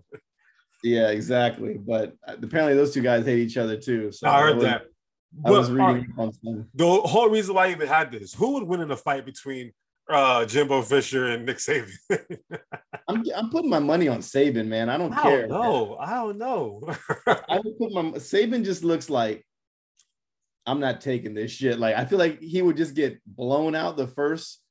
Yeah, 0.84 1.10
exactly. 1.10 1.78
But 1.78 2.14
apparently, 2.28 2.76
those 2.76 2.94
two 2.94 3.02
guys 3.02 3.26
hate 3.26 3.40
each 3.40 3.58
other 3.58 3.78
too. 3.78 4.12
So 4.12 4.28
I 4.28 4.42
heard 4.42 4.52
I 4.52 4.56
was, 4.56 4.64
that. 4.64 4.82
I 5.46 5.52
was 5.52 5.72
reading 5.72 6.14
uh, 6.20 6.30
the 6.76 6.86
whole 6.86 7.30
reason 7.30 7.56
why 7.56 7.68
I 7.68 7.72
even 7.72 7.88
had 7.88 8.12
this: 8.12 8.34
who 8.34 8.54
would 8.54 8.64
win 8.64 8.82
in 8.82 8.92
a 8.92 8.98
fight 8.98 9.26
between 9.26 9.72
uh, 10.10 10.46
Jimbo 10.46 10.82
Fisher 10.82 11.28
and 11.28 11.46
Nick 11.46 11.58
Saban. 11.58 11.94
I'm 13.08 13.24
I'm 13.36 13.50
putting 13.50 13.70
my 13.70 13.80
money 13.80 14.08
on 14.10 14.20
Saban, 14.20 14.68
man. 14.68 14.90
I 14.90 14.98
don't 14.98 15.14
I 15.14 15.22
care. 15.22 15.48
No, 15.48 15.98
I 16.00 16.16
don't 16.16 16.38
know. 16.38 16.82
I 17.28 17.60
would 17.64 17.78
put 17.78 17.92
my 17.92 18.04
Saban 18.20 18.66
just 18.66 18.84
looks 18.84 19.10
like 19.10 19.46
I'm 20.66 20.80
not 20.80 21.02
taking 21.02 21.34
this 21.34 21.52
shit. 21.52 21.80
Like 21.80 21.96
I 21.96 22.06
feel 22.06 22.20
like 22.20 22.42
he 22.42 22.62
would 22.62 22.78
just 22.78 22.94
get 22.94 23.20
blown 23.26 23.76
out 23.76 23.98
the 23.98 24.08
first 24.08 24.63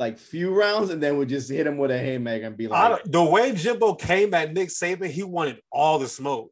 like 0.00 0.18
few 0.18 0.52
rounds 0.52 0.90
and 0.90 1.00
then 1.00 1.18
would 1.18 1.28
just 1.28 1.48
hit 1.48 1.66
him 1.66 1.78
with 1.78 1.92
a 1.92 1.98
haymaker 1.98 2.46
and 2.46 2.56
be 2.56 2.66
like 2.66 3.04
the 3.04 3.22
way 3.22 3.52
Jimbo 3.54 3.94
came 3.94 4.34
at 4.34 4.52
Nick 4.52 4.70
Saban, 4.70 5.10
he 5.10 5.22
wanted 5.22 5.60
all 5.70 6.00
the 6.00 6.08
smoke. 6.08 6.50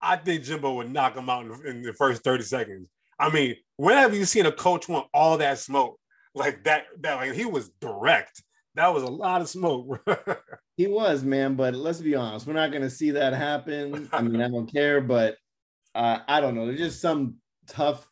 I 0.00 0.16
think 0.16 0.44
Jimbo 0.44 0.74
would 0.74 0.92
knock 0.92 1.16
him 1.16 1.28
out 1.28 1.46
in, 1.46 1.66
in 1.66 1.82
the 1.82 1.92
first 1.94 2.22
30 2.22 2.44
seconds. 2.44 2.88
I 3.18 3.30
mean, 3.30 3.56
when 3.76 3.96
have 3.96 4.14
you 4.14 4.24
seen 4.24 4.46
a 4.46 4.52
coach 4.52 4.88
want 4.88 5.08
all 5.12 5.38
that 5.38 5.58
smoke? 5.58 6.00
like 6.34 6.64
that 6.64 6.84
that 7.00 7.14
like 7.14 7.32
he 7.32 7.44
was 7.44 7.70
direct. 7.80 8.42
That 8.76 8.94
was 8.94 9.02
a 9.02 9.08
lot 9.08 9.40
of 9.40 9.48
smoke. 9.48 10.00
he 10.76 10.86
was, 10.86 11.24
man, 11.24 11.56
but 11.56 11.74
let's 11.74 12.00
be 12.00 12.14
honest, 12.14 12.46
we're 12.46 12.52
not 12.52 12.72
gonna 12.72 12.90
see 12.90 13.10
that 13.12 13.32
happen. 13.32 14.08
I 14.12 14.22
mean, 14.22 14.40
I 14.40 14.48
don't 14.48 14.72
care, 14.72 15.00
but 15.00 15.36
uh, 15.94 16.20
I 16.28 16.40
don't 16.40 16.54
know. 16.54 16.66
There's 16.66 16.78
just 16.78 17.00
some 17.00 17.36
tough 17.66 18.06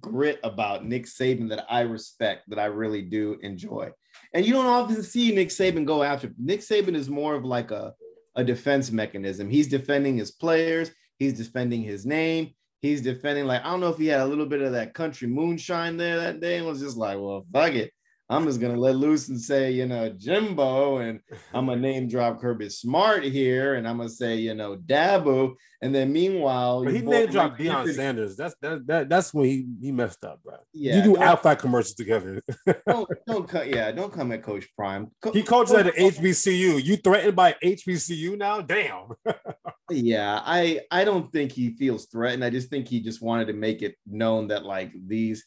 grit 0.00 0.40
about 0.42 0.84
Nick 0.84 1.06
Saban 1.06 1.48
that 1.50 1.66
I 1.68 1.80
respect, 1.80 2.48
that 2.48 2.58
I 2.58 2.66
really 2.66 3.02
do 3.02 3.38
enjoy. 3.42 3.90
And 4.32 4.44
you 4.44 4.52
don't 4.52 4.66
often 4.66 5.02
see 5.02 5.34
Nick 5.34 5.48
Saban 5.48 5.84
go 5.84 6.02
after. 6.02 6.32
Nick 6.38 6.60
Saban 6.60 6.94
is 6.94 7.10
more 7.10 7.34
of 7.34 7.44
like 7.44 7.70
a, 7.70 7.94
a 8.36 8.44
defense 8.44 8.90
mechanism. 8.90 9.48
He's 9.48 9.68
defending 9.68 10.16
his 10.16 10.32
players, 10.32 10.90
he's 11.18 11.34
defending 11.34 11.82
his 11.82 12.06
name, 12.06 12.50
he's 12.82 13.00
defending. 13.00 13.46
Like, 13.46 13.62
I 13.62 13.70
don't 13.70 13.80
know 13.80 13.88
if 13.88 13.98
he 13.98 14.06
had 14.06 14.20
a 14.20 14.26
little 14.26 14.46
bit 14.46 14.62
of 14.62 14.72
that 14.72 14.94
country 14.94 15.28
moonshine 15.28 15.96
there 15.96 16.18
that 16.18 16.40
day 16.40 16.58
and 16.58 16.66
was 16.66 16.80
just 16.80 16.96
like, 16.96 17.18
well, 17.18 17.46
fuck 17.52 17.74
it. 17.74 17.92
I'm 18.30 18.46
just 18.46 18.58
gonna 18.58 18.78
let 18.78 18.96
loose 18.96 19.28
and 19.28 19.38
say, 19.38 19.70
you 19.72 19.86
know, 19.86 20.08
Jimbo, 20.08 20.98
and 20.98 21.20
I'm 21.52 21.66
gonna 21.66 21.80
name 21.80 22.08
drop 22.08 22.40
Kirby 22.40 22.70
Smart 22.70 23.22
here, 23.22 23.74
and 23.74 23.86
I'm 23.86 23.98
gonna 23.98 24.08
say, 24.08 24.36
you 24.36 24.54
know, 24.54 24.76
Dabo, 24.76 25.54
and 25.82 25.94
then 25.94 26.10
meanwhile, 26.10 26.82
but 26.82 26.94
he 26.94 27.02
name 27.02 27.28
dropped 27.28 27.60
Deion 27.60 27.92
Sanders. 27.92 28.36
That's 28.36 28.54
that, 28.62 28.86
that 28.86 29.08
that's 29.10 29.34
when 29.34 29.46
he 29.46 29.66
he 29.80 29.92
messed 29.92 30.24
up, 30.24 30.42
bro. 30.42 30.56
Yeah, 30.72 30.96
you 30.96 31.02
do 31.02 31.22
outside 31.22 31.58
commercials 31.58 31.94
together. 31.94 32.42
don't 32.86 33.08
don't 33.26 33.46
cut, 33.46 33.68
yeah, 33.68 33.92
don't 33.92 34.12
come 34.12 34.32
at 34.32 34.42
Coach 34.42 34.68
Prime. 34.74 35.10
Co- 35.20 35.32
he 35.32 35.42
coaches 35.42 35.74
at 35.74 35.84
the 35.84 35.92
HBCU. 35.92 36.82
You 36.82 36.96
threatened 36.96 37.36
by 37.36 37.54
HBCU 37.62 38.38
now? 38.38 38.62
Damn. 38.62 39.08
yeah, 39.90 40.40
I 40.42 40.80
I 40.90 41.04
don't 41.04 41.30
think 41.30 41.52
he 41.52 41.76
feels 41.76 42.06
threatened. 42.06 42.42
I 42.42 42.48
just 42.48 42.70
think 42.70 42.88
he 42.88 43.00
just 43.00 43.20
wanted 43.20 43.48
to 43.48 43.52
make 43.52 43.82
it 43.82 43.96
known 44.06 44.48
that 44.48 44.64
like 44.64 44.92
these 45.06 45.44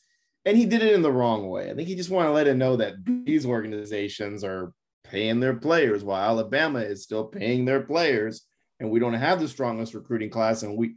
and 0.48 0.58
he 0.58 0.66
did 0.66 0.82
it 0.82 0.94
in 0.94 1.02
the 1.02 1.12
wrong 1.12 1.50
way. 1.50 1.70
I 1.70 1.74
think 1.74 1.90
he 1.90 1.96
just 1.96 2.10
wanted 2.10 2.30
to 2.30 2.34
let 2.34 2.48
it 2.48 2.56
know 2.56 2.78
that 2.78 2.94
these 3.04 3.46
organizations 3.46 4.46
are 4.46 4.72
paying 5.04 5.42
their 5.42 5.56
players 5.56 6.06
while 6.06 6.24
Alabama 6.24 6.80
is 6.80 7.04
still 7.04 7.26
paying 7.26 7.66
their 7.66 7.82
players 7.82 8.44
and 8.80 8.90
we 8.90 9.00
don't 9.00 9.14
have 9.14 9.42
the 9.42 9.48
strongest 9.48 9.94
recruiting 9.94 10.30
class 10.30 10.64
and 10.64 10.78
we 10.78 10.96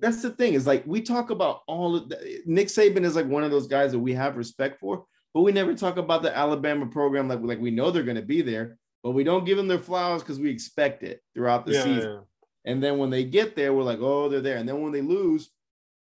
that's 0.00 0.22
the 0.22 0.30
thing 0.30 0.54
is 0.54 0.66
like 0.66 0.82
we 0.86 1.00
talk 1.00 1.30
about 1.30 1.60
all 1.66 1.94
of 1.94 2.08
the, 2.08 2.42
Nick 2.46 2.68
Saban 2.68 3.04
is 3.04 3.14
like 3.14 3.26
one 3.26 3.44
of 3.44 3.50
those 3.50 3.66
guys 3.68 3.92
that 3.92 3.98
we 3.98 4.14
have 4.14 4.36
respect 4.36 4.80
for 4.80 5.04
but 5.34 5.42
we 5.42 5.52
never 5.52 5.74
talk 5.74 5.96
about 5.96 6.22
the 6.22 6.36
Alabama 6.36 6.86
program 6.86 7.28
like 7.28 7.40
like 7.42 7.60
we 7.60 7.70
know 7.70 7.90
they're 7.90 8.02
going 8.02 8.16
to 8.16 8.22
be 8.22 8.42
there 8.42 8.78
but 9.02 9.10
we 9.10 9.24
don't 9.24 9.44
give 9.44 9.56
them 9.56 9.68
their 9.68 9.78
flowers 9.78 10.22
because 10.22 10.40
we 10.40 10.50
expect 10.50 11.02
it 11.02 11.20
throughout 11.34 11.66
the 11.66 11.72
yeah, 11.72 11.82
season 11.82 12.10
yeah. 12.10 12.72
and 12.72 12.82
then 12.82 12.98
when 12.98 13.10
they 13.10 13.24
get 13.24 13.54
there 13.54 13.74
we're 13.74 13.82
like 13.82 14.00
oh 14.00 14.28
they're 14.28 14.40
there 14.40 14.56
and 14.56 14.68
then 14.68 14.80
when 14.80 14.92
they 14.92 15.02
lose 15.02 15.50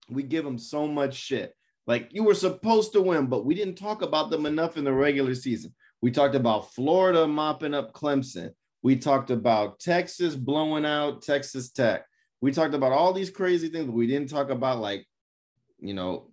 we 0.10 0.24
give 0.24 0.46
them 0.46 0.58
so 0.58 0.88
much 0.88 1.16
shit 1.16 1.56
like 1.88 2.10
you 2.12 2.24
were 2.24 2.34
supposed 2.34 2.94
to 2.94 3.02
win, 3.02 3.28
but 3.28 3.46
we 3.46 3.56
didn't 3.56 3.76
talk 3.78 4.02
about 4.02 4.30
them 4.30 4.46
enough 4.46 4.78
in 4.78 4.84
the 4.84 4.94
regular 4.94 5.36
season. 5.36 5.74
We 6.02 6.12
talked 6.12 6.36
about 6.36 6.74
Florida 6.74 7.28
mopping 7.28 7.74
up 7.74 7.94
Clemson. 7.94 8.52
We 8.84 8.96
talked 8.98 9.32
about 9.32 9.80
Texas 9.80 10.36
blowing 10.36 10.86
out 10.86 11.22
Texas 11.22 11.72
Tech. 11.72 12.06
We 12.42 12.52
talked 12.52 12.74
about 12.76 12.92
all 12.92 13.14
these 13.14 13.30
crazy 13.30 13.70
things, 13.70 13.86
but 13.86 13.94
we 13.96 14.08
didn't 14.08 14.30
talk 14.30 14.50
about 14.50 14.80
like, 14.80 15.06
you 15.80 15.94
know, 15.94 16.32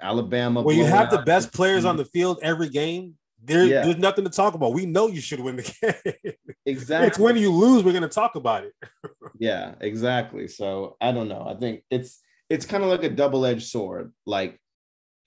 Alabama. 0.00 0.60
When 0.62 0.76
you 0.76 0.84
have 0.84 1.10
the 1.10 1.22
best 1.22 1.52
players 1.52 1.84
on 1.84 1.96
the 1.96 2.04
field 2.04 2.38
every 2.42 2.68
game, 2.68 3.14
there, 3.42 3.64
Yeah. 3.64 3.82
there's 3.82 3.96
nothing 3.98 4.24
to 4.24 4.30
talk 4.30 4.54
about. 4.54 4.74
We 4.74 4.86
know 4.86 5.06
you 5.08 5.20
should 5.20 5.40
win 5.40 5.56
the 5.56 6.02
game. 6.24 6.34
exactly. 6.66 7.06
it's 7.08 7.18
when 7.18 7.36
you 7.36 7.50
lose, 7.52 7.84
we're 7.84 7.92
gonna 7.92 8.08
talk 8.08 8.34
about 8.34 8.64
it. 8.64 8.72
Yeah, 9.38 9.74
exactly. 9.80 10.48
So 10.48 10.96
I 10.98 11.12
don't 11.12 11.28
know. 11.28 11.46
I 11.46 11.58
think 11.60 11.82
it's 11.90 12.20
it's 12.48 12.64
kind 12.64 12.82
of 12.82 12.88
like 12.88 13.02
a 13.04 13.10
double-edged 13.10 13.66
sword. 13.68 14.14
Like 14.24 14.58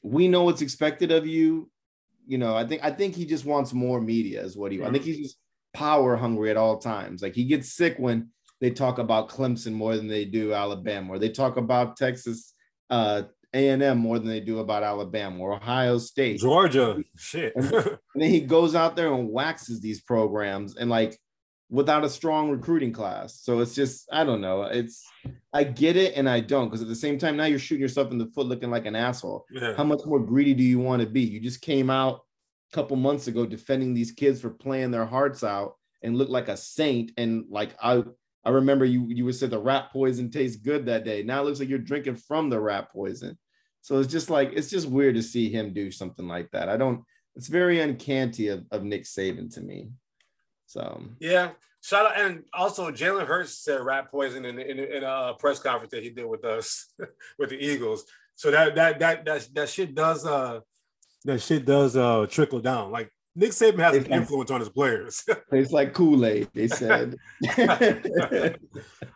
we 0.02 0.28
know 0.28 0.44
what's 0.44 0.62
expected 0.62 1.12
of 1.12 1.28
you. 1.28 1.70
You 2.28 2.38
know, 2.38 2.56
I 2.56 2.66
think 2.66 2.84
I 2.84 2.92
think 2.92 3.16
he 3.16 3.26
just 3.26 3.46
wants 3.46 3.74
more 3.74 4.00
media, 4.00 4.44
is 4.44 4.56
what 4.56 4.72
he. 4.72 4.84
I 4.84 4.92
think 4.92 5.04
he's 5.04 5.18
just 5.18 5.38
power 5.74 6.16
hungry 6.16 6.50
at 6.50 6.58
all 6.58 6.78
times. 6.78 7.22
Like 7.22 7.34
he 7.34 7.46
gets 7.46 7.74
sick 7.74 7.96
when 7.98 8.30
they 8.62 8.72
talk 8.72 9.00
about 9.00 9.30
Clemson 9.30 9.74
more 9.74 9.96
than 9.96 10.08
they 10.08 10.26
do 10.26 10.54
Alabama, 10.54 11.14
or 11.14 11.20
they 11.20 11.30
talk 11.30 11.58
about 11.58 11.98
Texas 11.98 12.54
uh 12.90 13.24
A&M 13.54 13.98
more 13.98 14.20
than 14.20 14.28
they 14.28 14.40
do 14.40 14.60
about 14.60 14.84
Alabama 14.84 15.40
or 15.40 15.54
Ohio 15.54 15.98
State. 15.98 16.40
Georgia, 16.40 17.02
shit. 17.18 17.54
And 17.56 17.72
then 18.16 18.30
he 18.30 18.42
goes 18.42 18.76
out 18.76 18.96
there 18.96 19.14
and 19.14 19.30
waxes 19.30 19.82
these 19.82 20.02
programs 20.02 20.76
and 20.76 20.90
like 20.90 21.20
without 21.70 22.04
a 22.04 22.10
strong 22.10 22.50
recruiting 22.50 22.92
class. 22.92 23.42
So 23.42 23.60
it's 23.60 23.76
just, 23.76 24.08
I 24.12 24.24
don't 24.24 24.42
know. 24.42 24.64
It's 24.64 25.08
I 25.54 25.64
get 25.64 25.96
it 25.96 26.16
and 26.16 26.28
I 26.28 26.40
don't 26.40 26.68
because 26.68 26.82
at 26.82 26.88
the 26.88 26.96
same 26.96 27.18
time, 27.18 27.38
now 27.38 27.46
you're 27.46 27.60
shooting 27.60 27.82
yourself 27.82 28.12
in 28.12 28.18
the 28.18 28.28
foot 28.28 28.48
looking 28.48 28.72
like 28.72 28.86
an 28.86 28.96
asshole. 28.96 29.46
yeah. 29.52 29.76
How 29.76 29.84
much 29.84 30.02
more 30.06 30.20
greedy 30.20 30.54
do 30.54 30.64
you 30.64 30.80
want 30.80 31.02
to 31.02 31.08
be? 31.08 31.22
You 31.22 31.40
just 31.40 31.62
came 31.62 31.90
out 31.90 32.22
a 32.72 32.76
couple 32.76 32.98
months 32.98 33.28
ago 33.28 33.46
defending 33.46 33.94
these 33.94 34.12
kids 34.12 34.42
for 34.42 34.50
playing 34.50 34.92
their 34.92 35.06
hearts 35.06 35.44
out 35.44 35.76
and 36.02 36.18
look 36.18 36.30
like 36.30 36.48
a 36.48 36.58
saint. 36.58 37.12
And 37.18 37.46
like 37.50 37.76
I 37.82 38.04
I 38.44 38.50
remember 38.50 38.86
you 38.86 39.06
you 39.10 39.26
would 39.26 39.36
say 39.36 39.48
the 39.48 39.60
rat 39.60 39.92
poison 39.92 40.32
tastes 40.32 40.58
good 40.58 40.88
that 40.88 41.06
day. 41.06 41.22
Now 41.24 41.42
it 41.42 41.46
looks 41.46 41.60
like 41.60 41.70
you're 41.70 41.80
drinking 41.80 42.16
from 42.16 42.50
the 42.50 42.60
rat 42.60 42.92
poison. 42.92 43.38
So 43.82 44.00
it's 44.00 44.12
just 44.12 44.30
like 44.30 44.52
it's 44.54 44.70
just 44.70 44.90
weird 44.90 45.16
to 45.16 45.24
see 45.24 45.50
him 45.50 45.74
do 45.74 45.92
something 45.92 46.28
like 46.28 46.50
that. 46.52 46.68
I 46.68 46.78
don't 46.78 47.04
it's 47.36 47.48
very 47.48 47.80
uncanny 47.80 48.48
of, 48.48 48.66
of 48.72 48.84
Nick 48.84 49.04
Saban 49.04 49.54
to 49.54 49.62
me. 49.62 49.92
So 50.70 51.02
Yeah. 51.20 51.52
Shout 51.82 52.06
out, 52.06 52.20
and 52.20 52.44
also 52.54 52.92
Jalen 52.92 53.26
Hurts 53.26 53.58
said 53.58 53.80
rat 53.82 54.12
poison 54.12 54.44
in, 54.46 54.60
in, 54.60 54.80
in 54.80 55.04
a 55.04 55.34
press 55.40 55.60
conference 55.60 55.92
that 55.92 56.04
he 56.04 56.10
did 56.10 56.26
with 56.26 56.44
us 56.44 56.94
with 57.40 57.50
the 57.50 57.58
Eagles. 57.58 58.04
So 58.36 58.52
that 58.52 58.76
that 58.76 59.00
that 59.00 59.26
that 59.26 59.48
that 59.56 59.70
shit 59.70 59.96
does 59.96 60.26
uh 60.26 60.60
that 61.26 61.42
shit 61.42 61.66
does 61.66 61.96
uh 61.96 62.28
trickle 62.30 62.60
down. 62.60 62.92
Like 62.92 63.10
Nick 63.34 63.52
Saban 63.52 63.80
has 63.80 63.96
an 63.96 64.04
like- 64.04 64.12
influence 64.12 64.52
on 64.52 64.60
his 64.60 64.70
players. 64.70 65.24
it's 65.52 65.72
like 65.72 65.94
Kool-Aid, 65.94 66.50
they 66.54 66.68
said. 66.68 67.16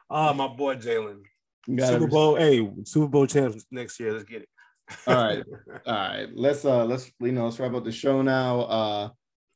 Ah, 0.10 0.34
my 0.34 0.48
boy 0.48 0.76
Jalen. 0.78 1.22
Super 1.68 2.08
Bowl, 2.08 2.36
hey, 2.36 2.70
Super 2.86 3.08
Bowl 3.08 3.28
champs 3.28 3.66
next 3.72 4.00
year. 4.00 4.14
Let's 4.14 4.24
get 4.24 4.44
it. 4.44 4.50
All 5.06 5.16
right. 5.16 5.44
All 5.86 5.94
right. 5.94 6.28
Let's 6.34 6.64
uh 6.66 6.86
let's 6.86 7.12
you 7.20 7.34
know 7.34 7.46
let's 7.46 7.60
wrap 7.60 7.74
up 7.74 7.84
the 7.84 7.92
show 7.92 8.22
now. 8.22 8.62
Uh 8.62 9.10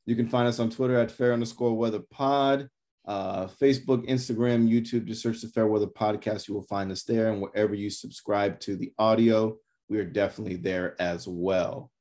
you 0.07 0.15
can 0.15 0.27
find 0.27 0.47
us 0.47 0.59
on 0.59 0.71
Twitter 0.71 0.97
at 0.97 1.11
fair 1.11 1.33
underscore 1.33 1.77
weather 1.77 2.01
pod. 2.09 2.69
Uh 3.05 3.45
Facebook, 3.45 4.09
Instagram, 4.09 4.67
YouTube, 4.67 5.05
just 5.05 5.21
search 5.21 5.41
the 5.41 5.47
Fair 5.47 5.67
Weather 5.67 5.87
Podcast. 5.87 6.47
You 6.47 6.55
will 6.55 6.63
find 6.63 6.91
us 6.91 7.03
there. 7.03 7.31
And 7.31 7.41
wherever 7.41 7.75
you 7.75 7.89
subscribe 7.89 8.59
to 8.61 8.75
the 8.75 8.91
audio, 8.97 9.57
we 9.87 9.99
are 9.99 10.05
definitely 10.05 10.55
there 10.57 10.99
as 10.99 11.27
well. 11.27 11.91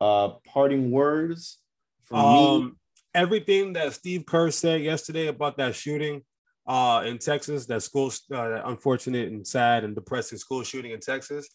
Uh 0.00 0.30
parting 0.52 0.90
words 0.90 1.58
from 2.04 2.34
me. 2.34 2.46
Um, 2.46 2.76
everything 3.14 3.72
that 3.74 3.92
Steve 3.92 4.26
Kerr 4.26 4.50
said 4.50 4.82
yesterday 4.82 5.28
about 5.28 5.56
that 5.58 5.74
shooting 5.74 6.22
uh, 6.66 7.02
in 7.06 7.18
Texas, 7.18 7.66
that 7.66 7.82
school, 7.82 8.12
uh, 8.32 8.48
that 8.48 8.62
unfortunate 8.66 9.30
and 9.32 9.46
sad 9.46 9.84
and 9.84 9.94
depressing 9.94 10.38
school 10.38 10.62
shooting 10.62 10.92
in 10.92 11.00
Texas, 11.00 11.48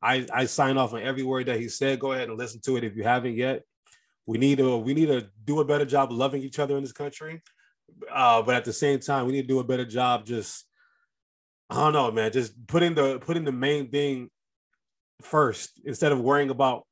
I, 0.00 0.26
I 0.32 0.46
sign 0.46 0.78
off 0.78 0.94
on 0.94 1.02
every 1.02 1.22
word 1.22 1.46
that 1.46 1.60
he 1.60 1.68
said. 1.68 2.00
Go 2.00 2.12
ahead 2.12 2.28
and 2.28 2.38
listen 2.38 2.60
to 2.64 2.76
it 2.76 2.84
if 2.84 2.96
you 2.96 3.02
haven't 3.02 3.34
yet. 3.34 3.62
We 4.26 4.38
need 4.38 4.58
to 4.58 4.76
we 4.76 4.94
need 4.94 5.06
to 5.06 5.28
do 5.44 5.60
a 5.60 5.64
better 5.64 5.84
job 5.84 6.12
loving 6.12 6.42
each 6.42 6.58
other 6.58 6.76
in 6.76 6.82
this 6.82 6.92
country, 6.92 7.42
uh, 8.12 8.42
but 8.42 8.54
at 8.54 8.64
the 8.64 8.72
same 8.72 9.00
time, 9.00 9.26
we 9.26 9.32
need 9.32 9.42
to 9.42 9.48
do 9.48 9.58
a 9.58 9.64
better 9.64 9.84
job. 9.84 10.26
Just 10.26 10.64
I 11.68 11.76
don't 11.76 11.92
know, 11.92 12.10
man. 12.10 12.32
Just 12.32 12.66
putting 12.66 12.94
the 12.94 13.18
putting 13.18 13.44
the 13.44 13.52
main 13.52 13.90
thing 13.90 14.30
first 15.22 15.80
instead 15.84 16.12
of 16.12 16.20
worrying 16.20 16.50
about 16.50 16.84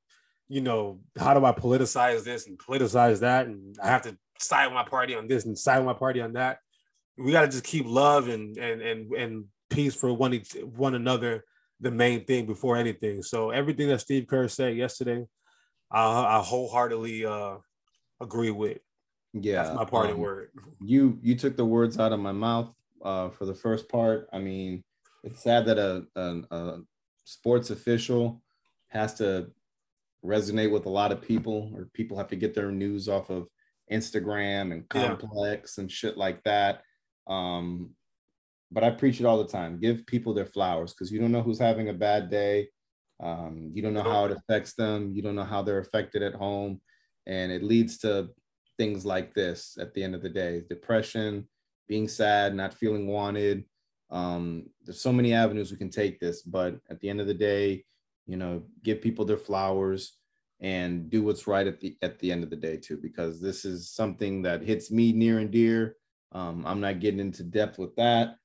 you 0.51 0.61
know, 0.61 0.99
how 1.17 1.33
do 1.33 1.45
I 1.45 1.53
politicize 1.53 2.25
this 2.25 2.49
and 2.49 2.59
politicize 2.59 3.21
that? 3.21 3.47
And 3.47 3.77
I 3.81 3.87
have 3.87 4.03
to 4.03 4.19
side 4.41 4.67
with 4.67 4.75
my 4.75 4.83
party 4.83 5.15
on 5.15 5.29
this 5.29 5.45
and 5.45 5.57
side 5.57 5.79
with 5.79 5.87
my 5.87 5.95
party 5.95 6.21
on 6.21 6.33
that. 6.33 6.59
We 7.17 7.31
got 7.31 7.43
to 7.43 7.49
just 7.49 7.63
keep 7.63 7.87
love 7.87 8.29
and 8.29 8.57
and 8.59 8.83
and 8.83 9.13
and 9.13 9.45
peace 9.71 9.95
for 9.95 10.13
one 10.13 10.35
each, 10.35 10.57
one 10.65 10.97
another 10.97 11.45
the 11.79 11.93
main 11.93 12.25
thing 12.25 12.47
before 12.47 12.77
anything. 12.77 13.23
So 13.23 13.51
everything 13.51 13.89
that 13.89 14.01
Steve 14.01 14.27
Kerr 14.27 14.49
said 14.49 14.77
yesterday, 14.77 15.25
I, 15.91 16.39
I 16.39 16.43
wholeheartedly 16.43 17.27
uh, 17.27 17.57
agree 18.21 18.51
with. 18.51 18.79
yeah, 19.33 19.63
That's 19.63 19.77
my 19.77 19.85
parting 19.85 20.15
um, 20.15 20.21
word. 20.21 20.51
you 20.81 21.19
you 21.23 21.35
took 21.35 21.57
the 21.57 21.65
words 21.65 21.99
out 21.99 22.13
of 22.13 22.21
my 22.21 22.33
mouth 22.33 22.75
uh, 23.05 23.31
for 23.31 23.45
the 23.47 23.55
first 23.55 23.89
part. 23.89 24.29
I 24.33 24.39
mean, 24.39 24.85
it's 25.25 25.43
sad 25.43 25.67
that 25.67 25.79
a, 25.79 26.07
a, 26.17 26.43
a 26.51 26.81
sports 27.25 27.71
official 27.71 28.43
has 28.89 29.15
to 29.15 29.51
resonate 30.25 30.71
with 30.71 30.87
a 30.87 30.91
lot 30.91 31.13
of 31.13 31.23
people, 31.23 31.73
or 31.75 31.89
people 31.95 32.17
have 32.19 32.29
to 32.29 32.37
get 32.37 32.55
their 32.55 32.71
news 32.71 33.09
off 33.09 33.31
of 33.31 33.49
Instagram 33.91 34.73
and 34.73 34.85
Yeah. 34.95 35.17
Complex 35.17 35.79
and 35.79 35.91
shit 35.91 36.17
like 36.17 36.43
that. 36.45 36.83
Um, 37.27 37.91
but 38.71 38.85
I 38.85 38.91
preach 38.91 39.19
it 39.21 39.27
all 39.27 39.39
the 39.39 39.49
time. 39.51 39.81
Give 39.81 40.07
people 40.07 40.33
their 40.35 40.47
flowers 40.47 40.93
because 40.93 41.11
you 41.11 41.21
don't 41.21 41.33
know 41.33 41.43
who's 41.43 41.59
having 41.59 41.89
a 41.89 41.95
bad 41.95 42.31
day. 42.31 42.69
Um, 43.23 43.71
you 43.75 43.83
don't 43.83 43.95
know 43.95 44.03
how 44.03 44.25
it 44.25 44.33
affects 44.33 44.75
them. 44.75 45.13
You 45.15 45.23
don't 45.23 45.35
know 45.35 45.45
how 45.45 45.63
they're 45.63 45.79
affected 45.79 46.23
at 46.23 46.35
home, 46.35 46.81
and 47.27 47.53
it 47.53 47.63
leads 47.63 47.99
to 47.99 48.31
things 48.79 49.05
like 49.05 49.35
this 49.35 49.77
at 49.79 49.93
the 49.93 50.03
end 50.03 50.15
of 50.15 50.23
the 50.23 50.29
day 50.29 50.63
depression 50.71 51.47
being 51.87 52.09
sad 52.09 52.55
not 52.55 52.73
feeling 52.73 53.07
wanted. 53.07 53.65
Um, 54.11 54.71
there's 54.85 55.03
so 55.03 55.13
many 55.13 55.35
avenues 55.35 55.71
we 55.71 55.77
can 55.77 55.91
take 55.91 56.19
this 56.19 56.43
but 56.43 56.77
at 56.89 56.99
the 57.01 57.11
end 57.11 57.21
of 57.21 57.27
the 57.27 57.35
day 57.35 57.85
you 58.27 58.37
know 58.37 58.63
give 58.83 59.03
people 59.03 59.25
their 59.25 59.37
flowers 59.37 60.17
and 60.61 61.11
do 61.11 61.23
what's 61.23 61.47
right 61.47 61.67
at 61.67 61.81
the 61.81 61.97
at 62.01 62.19
the 62.21 62.33
end 62.33 62.43
of 62.43 62.51
the 62.51 62.57
day 62.57 62.77
too 62.77 62.97
because 62.97 63.41
this 63.41 63.65
is 63.65 63.91
something 63.91 64.43
that 64.43 64.63
hits 64.63 64.91
me 64.91 65.13
near 65.13 65.39
and 65.39 65.51
dear. 65.51 65.97
Um, 66.33 66.65
i'm 66.65 66.81
not 66.81 67.01
getting 67.01 67.19
into 67.21 67.43
depth 67.43 67.77
with 67.77 67.97
that 67.97 68.37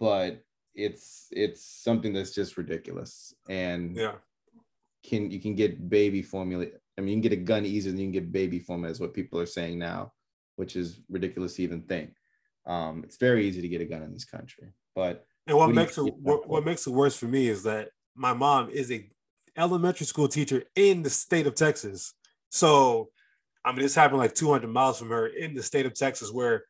but 0.00 0.42
it's 0.74 1.28
it's 1.30 1.64
something 1.64 2.12
that's 2.12 2.34
just 2.34 2.56
ridiculous 2.56 3.34
and 3.48 3.96
Yeah. 3.96 4.16
can 5.04 5.30
you 5.30 5.40
can 5.40 5.54
get 5.54 5.88
baby 5.88 6.22
formula. 6.22 6.66
I 6.96 7.00
mean, 7.00 7.08
you 7.10 7.14
can 7.16 7.30
get 7.30 7.32
a 7.32 7.42
gun 7.42 7.64
easier 7.64 7.92
than 7.92 8.00
you 8.00 8.06
can 8.06 8.12
get 8.12 8.32
baby 8.32 8.58
formula, 8.58 8.90
is 8.90 9.00
what 9.00 9.14
people 9.14 9.38
are 9.40 9.46
saying 9.46 9.78
now, 9.78 10.12
which 10.56 10.76
is 10.76 11.00
ridiculous 11.08 11.54
to 11.56 11.62
even 11.62 11.82
think. 11.82 12.14
Um, 12.66 13.02
it's 13.04 13.16
very 13.16 13.46
easy 13.46 13.60
to 13.60 13.68
get 13.68 13.80
a 13.80 13.84
gun 13.84 14.02
in 14.02 14.12
this 14.12 14.24
country, 14.24 14.72
but 14.94 15.26
And 15.46 15.56
what 15.56 15.68
What 15.68 15.74
makes 15.74 15.98
it 15.98 16.02
what, 16.02 16.48
what 16.48 16.64
makes 16.64 16.86
it 16.86 16.90
worse 16.92 17.16
for 17.16 17.26
me 17.26 17.48
is 17.48 17.62
that 17.64 17.90
my 18.14 18.32
mom 18.32 18.70
is 18.70 18.90
a 18.90 19.08
elementary 19.56 20.06
school 20.06 20.28
teacher 20.28 20.64
in 20.74 21.02
the 21.02 21.10
state 21.10 21.46
of 21.46 21.54
Texas. 21.54 22.14
So, 22.50 23.10
I 23.64 23.72
mean, 23.72 23.82
this 23.82 23.94
happened 23.94 24.18
like 24.18 24.34
200 24.34 24.68
miles 24.68 24.98
from 24.98 25.10
her 25.10 25.26
in 25.26 25.54
the 25.54 25.62
state 25.62 25.86
of 25.86 25.94
Texas, 25.94 26.32
where 26.32 26.64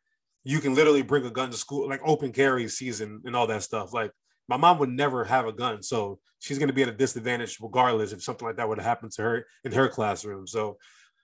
you 0.44 0.60
can 0.60 0.74
literally 0.74 1.02
bring 1.02 1.24
a 1.24 1.30
gun 1.30 1.50
to 1.50 1.56
school, 1.56 1.88
like 1.88 2.00
open 2.04 2.32
carry 2.32 2.68
season 2.68 3.22
and 3.24 3.34
all 3.34 3.46
that 3.46 3.62
stuff. 3.62 3.92
Like 3.92 4.12
my 4.48 4.56
mom 4.56 4.78
would 4.78 4.90
never 4.90 5.24
have 5.24 5.46
a 5.46 5.52
gun, 5.52 5.82
so 5.82 6.18
she's 6.38 6.58
going 6.58 6.68
to 6.68 6.74
be 6.74 6.82
at 6.82 6.88
a 6.88 6.92
disadvantage 6.92 7.58
regardless 7.60 8.12
if 8.12 8.22
something 8.22 8.46
like 8.46 8.56
that 8.56 8.68
would 8.68 8.80
happen 8.80 9.08
to 9.10 9.22
her 9.22 9.46
in 9.64 9.72
her 9.72 9.88
classroom. 9.88 10.46
So, 10.46 10.76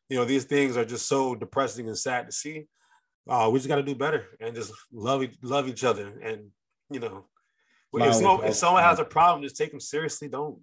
you 0.09 0.17
know, 0.17 0.25
these 0.25 0.45
things 0.45 0.77
are 0.77 0.85
just 0.85 1.07
so 1.07 1.35
depressing 1.35 1.87
and 1.87 1.99
sad 1.99 2.27
to 2.27 2.33
see. 2.33 2.67
Uh, 3.29 3.49
we 3.53 3.59
just 3.59 3.69
got 3.69 3.77
to 3.77 3.83
do 3.83 3.95
better 3.95 4.27
and 4.41 4.55
just 4.55 4.73
love 4.93 5.25
love 5.43 5.69
each 5.69 5.85
other 5.85 6.19
and 6.25 6.49
you 6.91 6.99
know 6.99 7.27
if, 7.95 8.15
someone, 8.15 8.47
if 8.47 8.55
someone 8.55 8.83
has 8.83 8.99
a 8.99 9.05
problem, 9.05 9.43
just 9.43 9.57
take 9.57 9.71
them 9.71 9.81
seriously. 9.81 10.29
Don't 10.29 10.59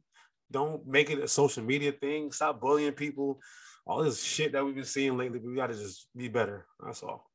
don't 0.49 0.85
make 0.88 1.09
it 1.09 1.19
a 1.19 1.27
social 1.27 1.63
media 1.63 1.91
thing. 1.91 2.31
Stop 2.31 2.61
bullying 2.61 2.93
people. 2.93 3.39
All 3.85 4.03
this 4.03 4.23
shit 4.23 4.51
that 4.53 4.65
we've 4.65 4.75
been 4.75 4.85
seeing 4.85 5.17
lately, 5.17 5.39
we 5.39 5.55
got 5.55 5.67
to 5.67 5.73
just 5.73 6.07
be 6.15 6.27
better. 6.27 6.65
That's 6.84 7.03
all. 7.03 7.26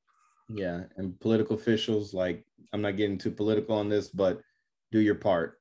Yeah, 0.54 0.84
and 0.96 1.18
political 1.20 1.56
officials, 1.56 2.14
like 2.14 2.44
I'm 2.72 2.82
not 2.82 2.96
getting 2.96 3.18
too 3.18 3.30
political 3.30 3.76
on 3.76 3.88
this, 3.88 4.08
but 4.08 4.40
do 4.90 5.00
your 5.00 5.14
part. 5.16 5.58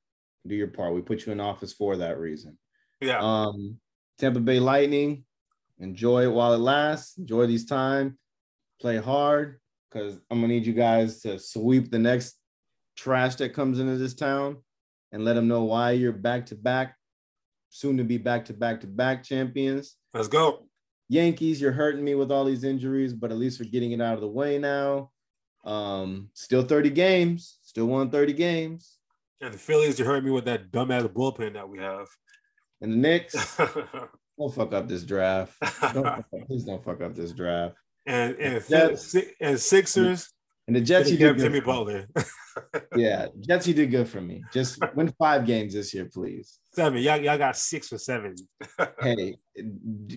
Do 0.48 0.56
your 0.56 0.68
part. 0.68 0.94
We 0.94 1.02
put 1.02 1.26
you 1.26 1.32
in 1.32 1.40
office 1.40 1.74
for 1.74 1.98
that 1.98 2.18
reason. 2.20 2.58
Yeah, 3.00 3.20
Um, 3.20 3.80
Tampa 4.18 4.40
Bay 4.40 4.60
Lightning, 4.60 5.24
enjoy 5.80 6.24
it 6.24 6.32
while 6.32 6.54
it 6.54 6.60
lasts. 6.60 7.18
Enjoy 7.18 7.46
these 7.48 7.66
time. 7.66 8.18
Play 8.80 8.98
hard 8.98 9.60
because 9.90 10.20
I'm 10.30 10.42
gonna 10.42 10.54
need 10.54 10.66
you 10.66 10.74
guys 10.74 11.22
to 11.22 11.38
sweep 11.40 11.92
the 11.92 12.00
next 12.00 12.36
trash 12.96 13.36
that 13.36 13.54
comes 13.54 13.80
into 13.80 13.98
this 13.98 14.14
town 14.14 14.58
and 15.12 15.26
let 15.26 15.34
them 15.34 15.48
know 15.48 15.64
why 15.64 15.92
you're 15.92 16.12
back 16.12 16.46
to 16.48 16.56
back, 16.56 16.96
soon 17.70 17.98
to 17.98 18.04
be 18.04 18.18
back 18.18 18.46
to 18.46 18.54
back 18.54 18.82
to 18.82 18.88
back 18.88 19.24
champions. 19.24 19.96
let's 20.14 20.28
go. 20.28 20.68
Yankees, 21.12 21.60
you're 21.60 21.74
hurting 21.74 22.04
me 22.06 22.16
with 22.16 22.32
all 22.32 22.46
these 22.46 22.64
injuries, 22.64 23.14
but 23.14 23.32
at 23.32 23.38
least 23.38 23.60
we're 23.60 23.70
getting 23.70 23.92
it 23.92 24.02
out 24.02 24.14
of 24.14 24.22
the 24.22 24.28
way 24.30 24.58
now. 24.58 25.12
Um, 25.66 26.30
still 26.34 26.64
30 26.64 26.90
games, 26.92 27.60
still 27.64 27.88
won 27.88 28.10
30 28.10 28.32
games. 28.32 28.98
And 29.42 29.54
the 29.54 29.58
Phillies, 29.58 30.00
you 30.00 30.06
heard 30.06 30.24
me 30.24 30.32
with 30.32 30.46
that 30.46 30.72
dumbass 30.72 31.06
bullpen 31.10 31.54
that 31.56 31.68
we 31.68 31.80
have. 31.80 32.08
And 32.80 32.94
the 32.94 32.96
Knicks, 32.96 33.58
don't 34.40 34.56
fuck 34.56 34.72
up 34.72 34.88
this 34.88 35.04
draft. 35.04 35.54
Don't 35.94 36.06
up, 36.06 36.24
please 36.48 36.64
don't 36.64 36.84
fuck 36.84 37.02
up 37.02 37.14
this 37.14 37.34
draft. 37.34 37.76
and 38.06 38.38
and, 38.38 38.66
Jets. 38.70 39.14
and 39.42 39.60
Sixers, 39.60 40.30
And 40.68 40.76
the 40.78 40.82
Jets, 40.82 41.12
you 41.12 41.18
did 41.18 41.36
good. 41.36 41.44
Jimmy. 41.44 41.60
Butler. 41.60 42.08
Yeah, 42.96 43.28
Jets, 43.40 43.66
you 43.68 43.74
did 43.74 43.92
good 43.92 44.08
for 44.10 44.20
me. 44.20 44.44
Just 44.54 44.78
win 44.94 45.14
five 45.18 45.46
games 45.46 45.74
this 45.74 45.94
year, 45.94 46.10
please. 46.12 46.60
Seven. 46.74 47.02
Y'all, 47.02 47.18
y'all 47.18 47.38
got 47.38 47.58
six 47.58 47.92
or 47.92 47.98
seven. 47.98 48.36
Hey, 49.02 49.38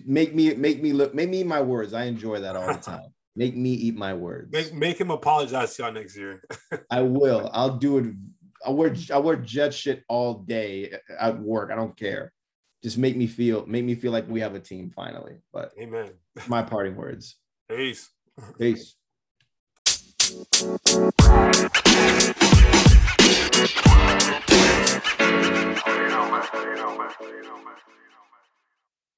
make 0.05 0.33
me 0.33 0.53
make 0.55 0.81
me 0.81 0.93
look 0.93 1.13
make 1.13 1.29
me 1.29 1.41
eat 1.41 1.47
my 1.47 1.61
words. 1.61 1.93
I 1.93 2.05
enjoy 2.05 2.39
that 2.41 2.55
all 2.55 2.67
the 2.67 2.79
time. 2.79 3.05
Make 3.37 3.57
me 3.57 3.71
eat 3.71 3.97
my 3.97 4.13
words. 4.13 4.49
Make, 4.53 4.73
make 4.73 4.97
him 4.97 5.11
apologize 5.11 5.75
to 5.75 5.83
y'all 5.83 5.91
next 5.91 6.15
year. 6.15 6.41
I 6.89 7.01
will. 7.01 7.49
I'll 7.51 7.75
do 7.75 7.97
it. 7.97 8.13
I 8.65 8.69
wear 8.69 8.95
I 9.13 9.17
wear 9.17 9.35
jet 9.35 9.73
shit 9.73 10.03
all 10.07 10.35
day 10.35 10.93
at 11.19 11.37
work. 11.37 11.69
I 11.69 11.75
don't 11.75 11.97
care. 11.97 12.31
Just 12.81 12.97
make 12.97 13.17
me 13.17 13.27
feel 13.27 13.65
make 13.65 13.83
me 13.83 13.95
feel 13.95 14.13
like 14.13 14.29
we 14.29 14.39
have 14.39 14.55
a 14.55 14.59
team 14.61 14.89
finally. 14.95 15.39
But 15.51 15.73
Amen. 15.77 16.11
my 16.47 16.61
parting 16.61 16.95
words. 16.95 17.35
Peace. 17.69 18.09
Peace. 18.57 18.95
you 23.55 23.61
know 26.09 26.29
my, 26.29 26.43
you 26.53 26.75
know 26.75 26.97
my, 26.97 27.09
you 27.21 27.43
know 27.43 27.57
my. 27.63 28.04